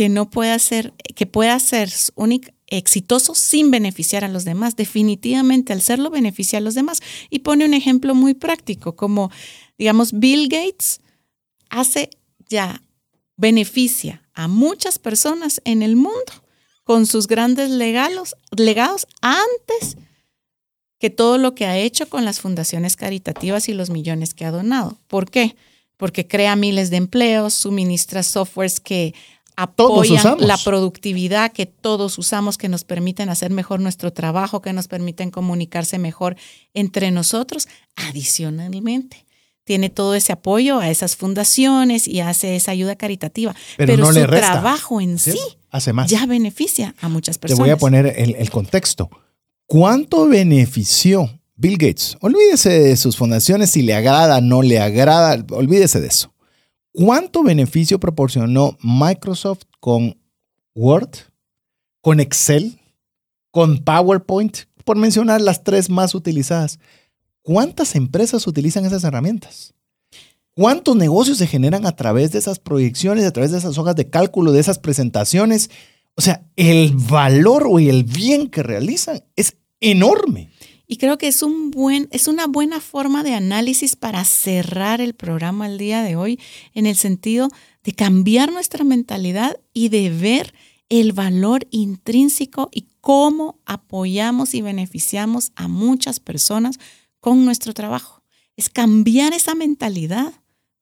que 0.00 0.08
no 0.08 0.30
pueda 0.30 0.58
ser, 0.58 0.94
que 1.14 1.26
pueda 1.26 1.60
ser 1.60 1.92
exitoso 2.68 3.34
sin 3.34 3.70
beneficiar 3.70 4.24
a 4.24 4.28
los 4.28 4.46
demás. 4.46 4.74
Definitivamente, 4.74 5.74
al 5.74 5.82
serlo, 5.82 6.08
beneficia 6.08 6.58
a 6.58 6.62
los 6.62 6.74
demás. 6.74 7.00
Y 7.28 7.40
pone 7.40 7.66
un 7.66 7.74
ejemplo 7.74 8.14
muy 8.14 8.32
práctico, 8.32 8.96
como, 8.96 9.30
digamos, 9.76 10.18
Bill 10.18 10.48
Gates 10.48 11.02
hace 11.68 12.08
ya, 12.48 12.82
beneficia 13.36 14.26
a 14.32 14.48
muchas 14.48 14.98
personas 14.98 15.60
en 15.66 15.82
el 15.82 15.96
mundo 15.96 16.32
con 16.84 17.04
sus 17.04 17.26
grandes 17.26 17.68
legados, 17.68 18.36
legados 18.56 19.06
antes 19.20 19.98
que 20.98 21.10
todo 21.10 21.36
lo 21.36 21.54
que 21.54 21.66
ha 21.66 21.76
hecho 21.76 22.08
con 22.08 22.24
las 22.24 22.40
fundaciones 22.40 22.96
caritativas 22.96 23.68
y 23.68 23.74
los 23.74 23.90
millones 23.90 24.32
que 24.32 24.46
ha 24.46 24.50
donado. 24.50 24.98
¿Por 25.08 25.30
qué? 25.30 25.56
Porque 25.98 26.26
crea 26.26 26.56
miles 26.56 26.88
de 26.88 26.96
empleos, 26.96 27.52
suministra 27.52 28.22
softwares 28.22 28.80
que 28.80 29.12
apoyan 29.62 30.36
la 30.38 30.56
productividad 30.58 31.52
que 31.52 31.66
todos 31.66 32.18
usamos, 32.18 32.58
que 32.58 32.68
nos 32.68 32.84
permiten 32.84 33.28
hacer 33.28 33.50
mejor 33.50 33.80
nuestro 33.80 34.12
trabajo, 34.12 34.62
que 34.62 34.72
nos 34.72 34.88
permiten 34.88 35.30
comunicarse 35.30 35.98
mejor 35.98 36.36
entre 36.74 37.10
nosotros. 37.10 37.68
Adicionalmente, 37.96 39.26
tiene 39.64 39.90
todo 39.90 40.14
ese 40.14 40.32
apoyo 40.32 40.80
a 40.80 40.90
esas 40.90 41.16
fundaciones 41.16 42.08
y 42.08 42.20
hace 42.20 42.56
esa 42.56 42.72
ayuda 42.72 42.96
caritativa. 42.96 43.54
Pero, 43.76 44.12
su 44.12 44.26
trabajo 44.26 45.00
en 45.00 45.18
sí, 45.18 45.38
hace 45.70 45.92
más. 45.92 46.10
ya 46.10 46.26
beneficia 46.26 46.94
a 47.00 47.08
muchas 47.08 47.38
personas. 47.38 47.58
Te 47.58 47.62
voy 47.62 47.70
a 47.70 47.76
poner 47.76 48.06
el, 48.16 48.34
el 48.34 48.50
contexto. 48.50 49.10
¿Cuánto 49.66 50.26
benefició 50.26 51.30
Bill 51.54 51.76
Gates? 51.76 52.16
Olvídese 52.20 52.70
de 52.70 52.96
sus 52.96 53.16
fundaciones, 53.16 53.70
si 53.70 53.82
le 53.82 53.94
agrada, 53.94 54.40
no 54.40 54.62
le 54.62 54.80
agrada, 54.80 55.44
olvídese 55.50 56.00
de 56.00 56.08
eso. 56.08 56.32
¿Cuánto 56.92 57.42
beneficio 57.42 58.00
proporcionó 58.00 58.76
Microsoft 58.82 59.62
con 59.78 60.18
Word, 60.74 61.10
con 62.00 62.18
Excel, 62.18 62.80
con 63.50 63.78
PowerPoint, 63.84 64.58
por 64.84 64.96
mencionar 64.96 65.40
las 65.40 65.62
tres 65.62 65.88
más 65.88 66.14
utilizadas? 66.14 66.80
¿Cuántas 67.42 67.94
empresas 67.94 68.46
utilizan 68.46 68.84
esas 68.84 69.04
herramientas? 69.04 69.74
¿Cuántos 70.54 70.96
negocios 70.96 71.38
se 71.38 71.46
generan 71.46 71.86
a 71.86 71.94
través 71.94 72.32
de 72.32 72.38
esas 72.38 72.58
proyecciones, 72.58 73.24
a 73.24 73.32
través 73.32 73.52
de 73.52 73.58
esas 73.58 73.78
hojas 73.78 73.94
de 73.94 74.10
cálculo, 74.10 74.52
de 74.52 74.60
esas 74.60 74.78
presentaciones? 74.78 75.70
O 76.16 76.22
sea, 76.22 76.44
el 76.56 76.94
valor 76.96 77.66
o 77.70 77.78
el 77.78 78.04
bien 78.04 78.48
que 78.48 78.62
realizan 78.62 79.22
es 79.36 79.56
enorme. 79.80 80.50
Y 80.92 80.96
creo 80.96 81.18
que 81.18 81.28
es, 81.28 81.44
un 81.44 81.70
buen, 81.70 82.08
es 82.10 82.26
una 82.26 82.48
buena 82.48 82.80
forma 82.80 83.22
de 83.22 83.32
análisis 83.32 83.94
para 83.94 84.24
cerrar 84.24 85.00
el 85.00 85.14
programa 85.14 85.68
el 85.68 85.78
día 85.78 86.02
de 86.02 86.16
hoy, 86.16 86.40
en 86.74 86.84
el 86.84 86.96
sentido 86.96 87.48
de 87.84 87.92
cambiar 87.92 88.50
nuestra 88.50 88.82
mentalidad 88.82 89.56
y 89.72 89.90
de 89.90 90.10
ver 90.10 90.52
el 90.88 91.12
valor 91.12 91.68
intrínseco 91.70 92.70
y 92.72 92.88
cómo 93.00 93.60
apoyamos 93.66 94.52
y 94.52 94.62
beneficiamos 94.62 95.52
a 95.54 95.68
muchas 95.68 96.18
personas 96.18 96.80
con 97.20 97.44
nuestro 97.44 97.72
trabajo. 97.72 98.24
Es 98.56 98.68
cambiar 98.68 99.32
esa 99.32 99.54
mentalidad, 99.54 100.32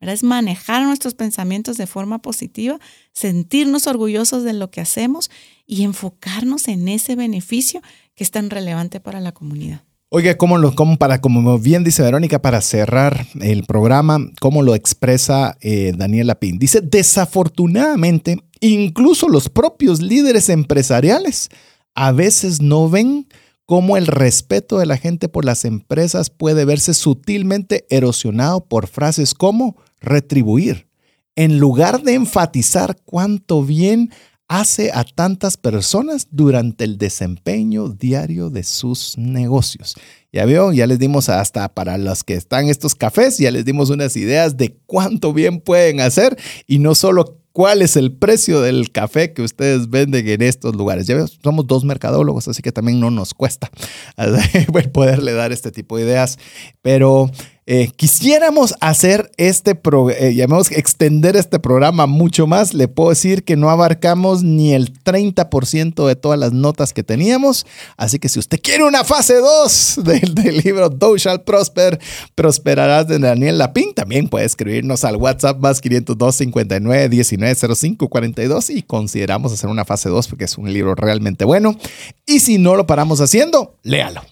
es 0.01 0.23
manejar 0.23 0.85
nuestros 0.85 1.13
pensamientos 1.13 1.77
de 1.77 1.87
forma 1.87 2.23
positiva, 2.23 2.81
sentirnos 3.13 3.87
orgullosos 3.87 4.43
de 4.43 4.55
lo 4.55 4.71
que 4.71 4.81
hacemos 4.81 5.31
y 5.67 5.83
enfocarnos 5.83 6.67
en 6.67 6.89
ese 6.89 7.15
beneficio 7.15 7.83
que 8.15 8.25
es 8.25 8.31
tan 8.31 8.49
relevante 8.49 9.01
para 9.01 9.21
la 9.21 9.33
comunidad. 9.33 9.85
Oiga, 10.11 10.39
¿cómo 10.39 10.97
para, 10.97 11.21
como 11.21 11.59
bien 11.59 11.85
dice 11.85 12.03
Verónica, 12.03 12.41
para 12.41 12.63
cerrar 12.63 13.27
el 13.43 13.65
programa, 13.65 14.19
cómo 14.41 14.63
lo 14.63 14.75
expresa 14.75 15.59
eh, 15.61 15.93
Daniel 15.95 16.29
Lapín? 16.29 16.59
Dice, 16.59 16.81
desafortunadamente, 16.81 18.39
incluso 18.61 19.29
los 19.29 19.51
propios 19.51 20.01
líderes 20.01 20.49
empresariales 20.49 21.51
a 21.95 22.13
veces 22.13 22.63
no 22.63 22.89
ven 22.89 23.29
cómo 23.67 23.99
el 23.99 24.07
respeto 24.07 24.79
de 24.79 24.87
la 24.87 24.97
gente 24.97 25.29
por 25.29 25.45
las 25.45 25.67
empresas 25.67 26.31
puede 26.31 26.65
verse 26.65 26.95
sutilmente 26.95 27.85
erosionado 27.91 28.65
por 28.65 28.87
frases 28.87 29.35
como 29.35 29.77
retribuir, 30.01 30.89
en 31.37 31.59
lugar 31.59 32.01
de 32.03 32.15
enfatizar 32.15 32.97
cuánto 33.05 33.63
bien 33.63 34.11
hace 34.49 34.91
a 34.93 35.05
tantas 35.05 35.57
personas 35.59 36.29
durante 36.31 36.85
el 36.85 36.97
desempeño 36.97 37.91
diario 37.91 38.49
de 38.49 38.65
sus 38.65 39.17
negocios. 39.19 39.95
Ya 40.33 40.47
veo, 40.47 40.73
ya 40.73 40.87
les 40.87 40.99
dimos 40.99 41.29
hasta 41.29 41.69
para 41.69 41.99
los 41.99 42.25
que 42.25 42.35
están 42.35 42.69
estos 42.69 42.95
cafés, 42.95 43.39
ya 43.39 43.51
les 43.51 43.65
dimos 43.65 43.91
unas 43.91 44.17
ideas 44.17 44.57
de 44.57 44.77
cuánto 44.87 45.33
bien 45.33 45.61
pueden 45.61 46.01
hacer 46.01 46.37
y 46.67 46.79
no 46.79 46.95
solo 46.95 47.39
cuál 47.53 47.83
es 47.83 47.97
el 47.97 48.13
precio 48.13 48.61
del 48.61 48.93
café 48.93 49.33
que 49.33 49.43
ustedes 49.43 49.91
venden 49.91 50.29
en 50.29 50.43
estos 50.43 50.77
lugares. 50.77 51.07
Ya 51.07 51.27
somos 51.43 51.67
dos 51.67 51.85
mercadólogos, 51.85 52.49
así 52.49 52.63
que 52.63 52.73
también 52.73 53.01
no 53.01 53.11
nos 53.11 53.35
cuesta 53.35 53.71
poderle 54.93 55.33
dar 55.33 55.53
este 55.53 55.73
tipo 55.73 55.97
de 55.97 56.05
ideas, 56.05 56.39
pero 56.83 57.31
eh, 57.71 57.91
quisiéramos 57.95 58.75
hacer 58.81 59.31
este, 59.37 59.75
pro, 59.75 60.09
eh, 60.09 60.35
llamemos, 60.35 60.71
extender 60.71 61.37
este 61.37 61.59
programa 61.59 62.07
mucho 62.07 62.47
más. 62.47 62.73
Le 62.73 62.89
puedo 62.89 63.11
decir 63.11 63.45
que 63.45 63.57
no 63.57 63.69
abarcamos 63.69 64.43
ni 64.43 64.73
el 64.73 64.91
30% 65.03 66.07
de 66.07 66.17
todas 66.17 66.39
las 66.39 66.55
notas 66.55 66.95
que 66.95 67.03
teníamos. 67.03 67.67
Así 67.99 68.19
que 68.19 68.31
si 68.31 68.39
usted 68.39 68.59
quiere 68.63 68.85
una 68.85 69.05
fase 69.05 69.35
2 69.35 70.01
del, 70.03 70.57
libro 70.65 70.89
Do 70.89 71.19
Shall 71.19 71.43
Prosper, 71.43 72.01
Prosperarás 72.35 73.07
de 73.07 73.19
Daniel 73.19 73.59
Lapín, 73.59 73.93
también 73.93 74.29
puede 74.29 74.47
escribirnos 74.47 75.05
al 75.05 75.17
WhatsApp 75.17 75.59
más 75.59 75.83
502 75.83 76.37
59 76.37 77.11
19 77.11 77.55
05 77.55 78.09
42 78.09 78.71
y 78.71 78.83
consideramos 78.83 79.53
hacer 79.53 79.69
una 79.69 79.85
fase 79.85 80.09
2 80.09 80.27
porque 80.27 80.47
es 80.47 80.57
un 80.57 80.73
libro 80.73 80.95
realmente 80.95 81.45
bueno. 81.45 81.77
Y 82.25 82.41
si 82.41 82.57
no 82.57 82.77
lo 82.77 82.87
paramos 82.87 83.21
haciendo, 83.21 83.77
léalo. 83.83 84.23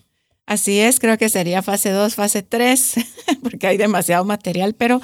Así 0.46 0.78
es, 0.78 1.00
creo 1.00 1.18
que 1.18 1.28
sería 1.28 1.60
fase 1.60 1.90
2, 1.90 2.14
fase 2.14 2.42
3, 2.42 2.94
porque 3.42 3.66
hay 3.66 3.76
demasiado 3.76 4.24
material, 4.24 4.74
pero 4.74 5.00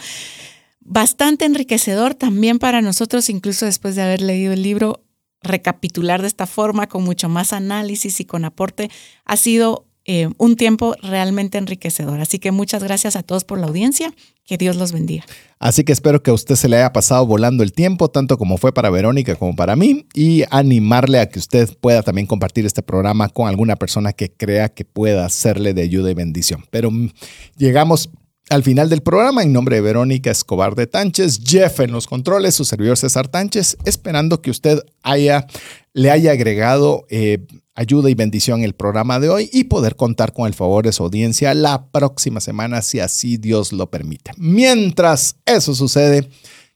bastante 0.81 1.45
enriquecedor 1.45 2.15
también 2.15 2.59
para 2.59 2.81
nosotros, 2.81 3.29
incluso 3.29 3.67
después 3.67 3.97
de 3.97 4.03
haber 4.03 4.23
leído 4.23 4.53
el 4.53 4.63
libro, 4.63 5.05
recapitular 5.43 6.23
de 6.23 6.29
esta 6.29 6.47
forma, 6.47 6.87
con 6.87 7.03
mucho 7.03 7.29
más 7.29 7.53
análisis 7.53 8.21
y 8.21 8.25
con 8.25 8.45
aporte, 8.45 8.91
ha 9.25 9.37
sido 9.37 9.89
eh, 10.05 10.29
un 10.39 10.57
tiempo 10.57 10.97
realmente 11.03 11.59
enriquecedor. 11.59 12.21
Así 12.21 12.39
que 12.39 12.51
muchas 12.51 12.83
gracias 12.83 13.15
a 13.15 13.23
todos 13.23 13.45
por 13.45 13.59
la 13.59 13.67
audiencia. 13.67 14.13
Que 14.45 14.59
Dios 14.59 14.75
los 14.75 14.91
bendiga. 14.91 15.25
Así 15.61 15.85
que 15.85 15.93
espero 15.93 16.21
que 16.21 16.33
a 16.33 16.35
usted 16.35 16.57
se 16.57 16.69
le 16.69 16.77
haya 16.77 16.93
pasado 16.93 17.25
volando 17.25 17.63
el 17.63 17.73
tiempo, 17.73 18.09
tanto 18.09 18.37
como 18.39 18.59
fue 18.59 18.75
para 18.75 18.91
Verónica 18.91 19.37
como 19.37 19.55
para 19.55 19.77
mí, 19.77 20.07
y 20.15 20.43
animarle 20.51 21.21
a 21.21 21.29
que 21.29 21.39
usted 21.39 21.71
pueda 21.81 22.03
también 22.03 22.27
compartir 22.27 22.67
este 22.67 22.83
programa 22.83 23.29
con 23.29 23.47
alguna 23.47 23.77
persona 23.77 24.13
que 24.13 24.33
crea 24.33 24.69
que 24.69 24.85
pueda 24.85 25.29
serle 25.29 25.75
de 25.75 25.83
ayuda 25.83 26.11
y 26.11 26.15
bendición. 26.15 26.65
Pero 26.71 26.91
mm, 26.91 27.11
llegamos 27.57 28.11
al 28.51 28.63
final 28.63 28.89
del 28.91 29.03
programa, 29.03 29.43
en 29.43 29.53
nombre 29.53 29.77
de 29.77 29.83
Verónica 29.83 30.31
Escobar 30.31 30.75
de 30.75 30.87
Tánchez, 30.87 31.41
Jeff 31.45 31.81
en 31.81 31.93
los 31.93 32.07
controles, 32.07 32.55
su 32.55 32.65
servidor 32.65 32.97
César 32.99 33.29
Tánchez, 33.29 33.77
esperando 33.85 34.43
que 34.43 34.51
usted 34.51 34.81
haya, 35.03 35.47
le 35.95 36.11
haya 36.11 36.33
agregado 36.33 37.07
eh, 37.09 37.47
ayuda 37.75 38.11
y 38.11 38.15
bendición 38.15 38.63
el 38.63 38.75
programa 38.75 39.21
de 39.21 39.31
hoy 39.31 39.51
y 39.53 39.65
poder 39.65 39.97
contar 39.97 40.33
con 40.33 40.47
el 40.47 40.55
favor 40.55 40.85
de 40.85 40.93
su 40.93 41.05
audiencia 41.05 41.55
la 41.55 41.87
próxima 41.87 42.41
semana, 42.41 42.83
si 42.83 43.01
así 43.01 43.37
Dios 43.37 43.73
lo 43.73 43.91
permite. 43.91 44.33
Mientras 44.37 45.37
eso 45.47 45.75
sucede, 45.75 46.29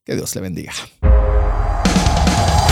que 0.04 0.14
Dios 0.14 0.34
le 0.34 0.40
bendiga. 0.40 0.72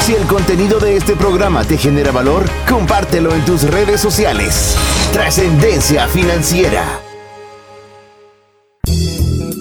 Si 0.07 0.13
el 0.15 0.27
contenido 0.27 0.79
de 0.79 0.97
este 0.97 1.17
programa 1.17 1.65
te 1.65 1.77
genera 1.77 2.13
valor, 2.13 2.49
compártelo 2.69 3.35
en 3.35 3.45
tus 3.45 3.63
redes 3.63 4.01
sociales. 4.01 4.77
Trascendencia 5.13 6.07
financiera. 6.09 7.04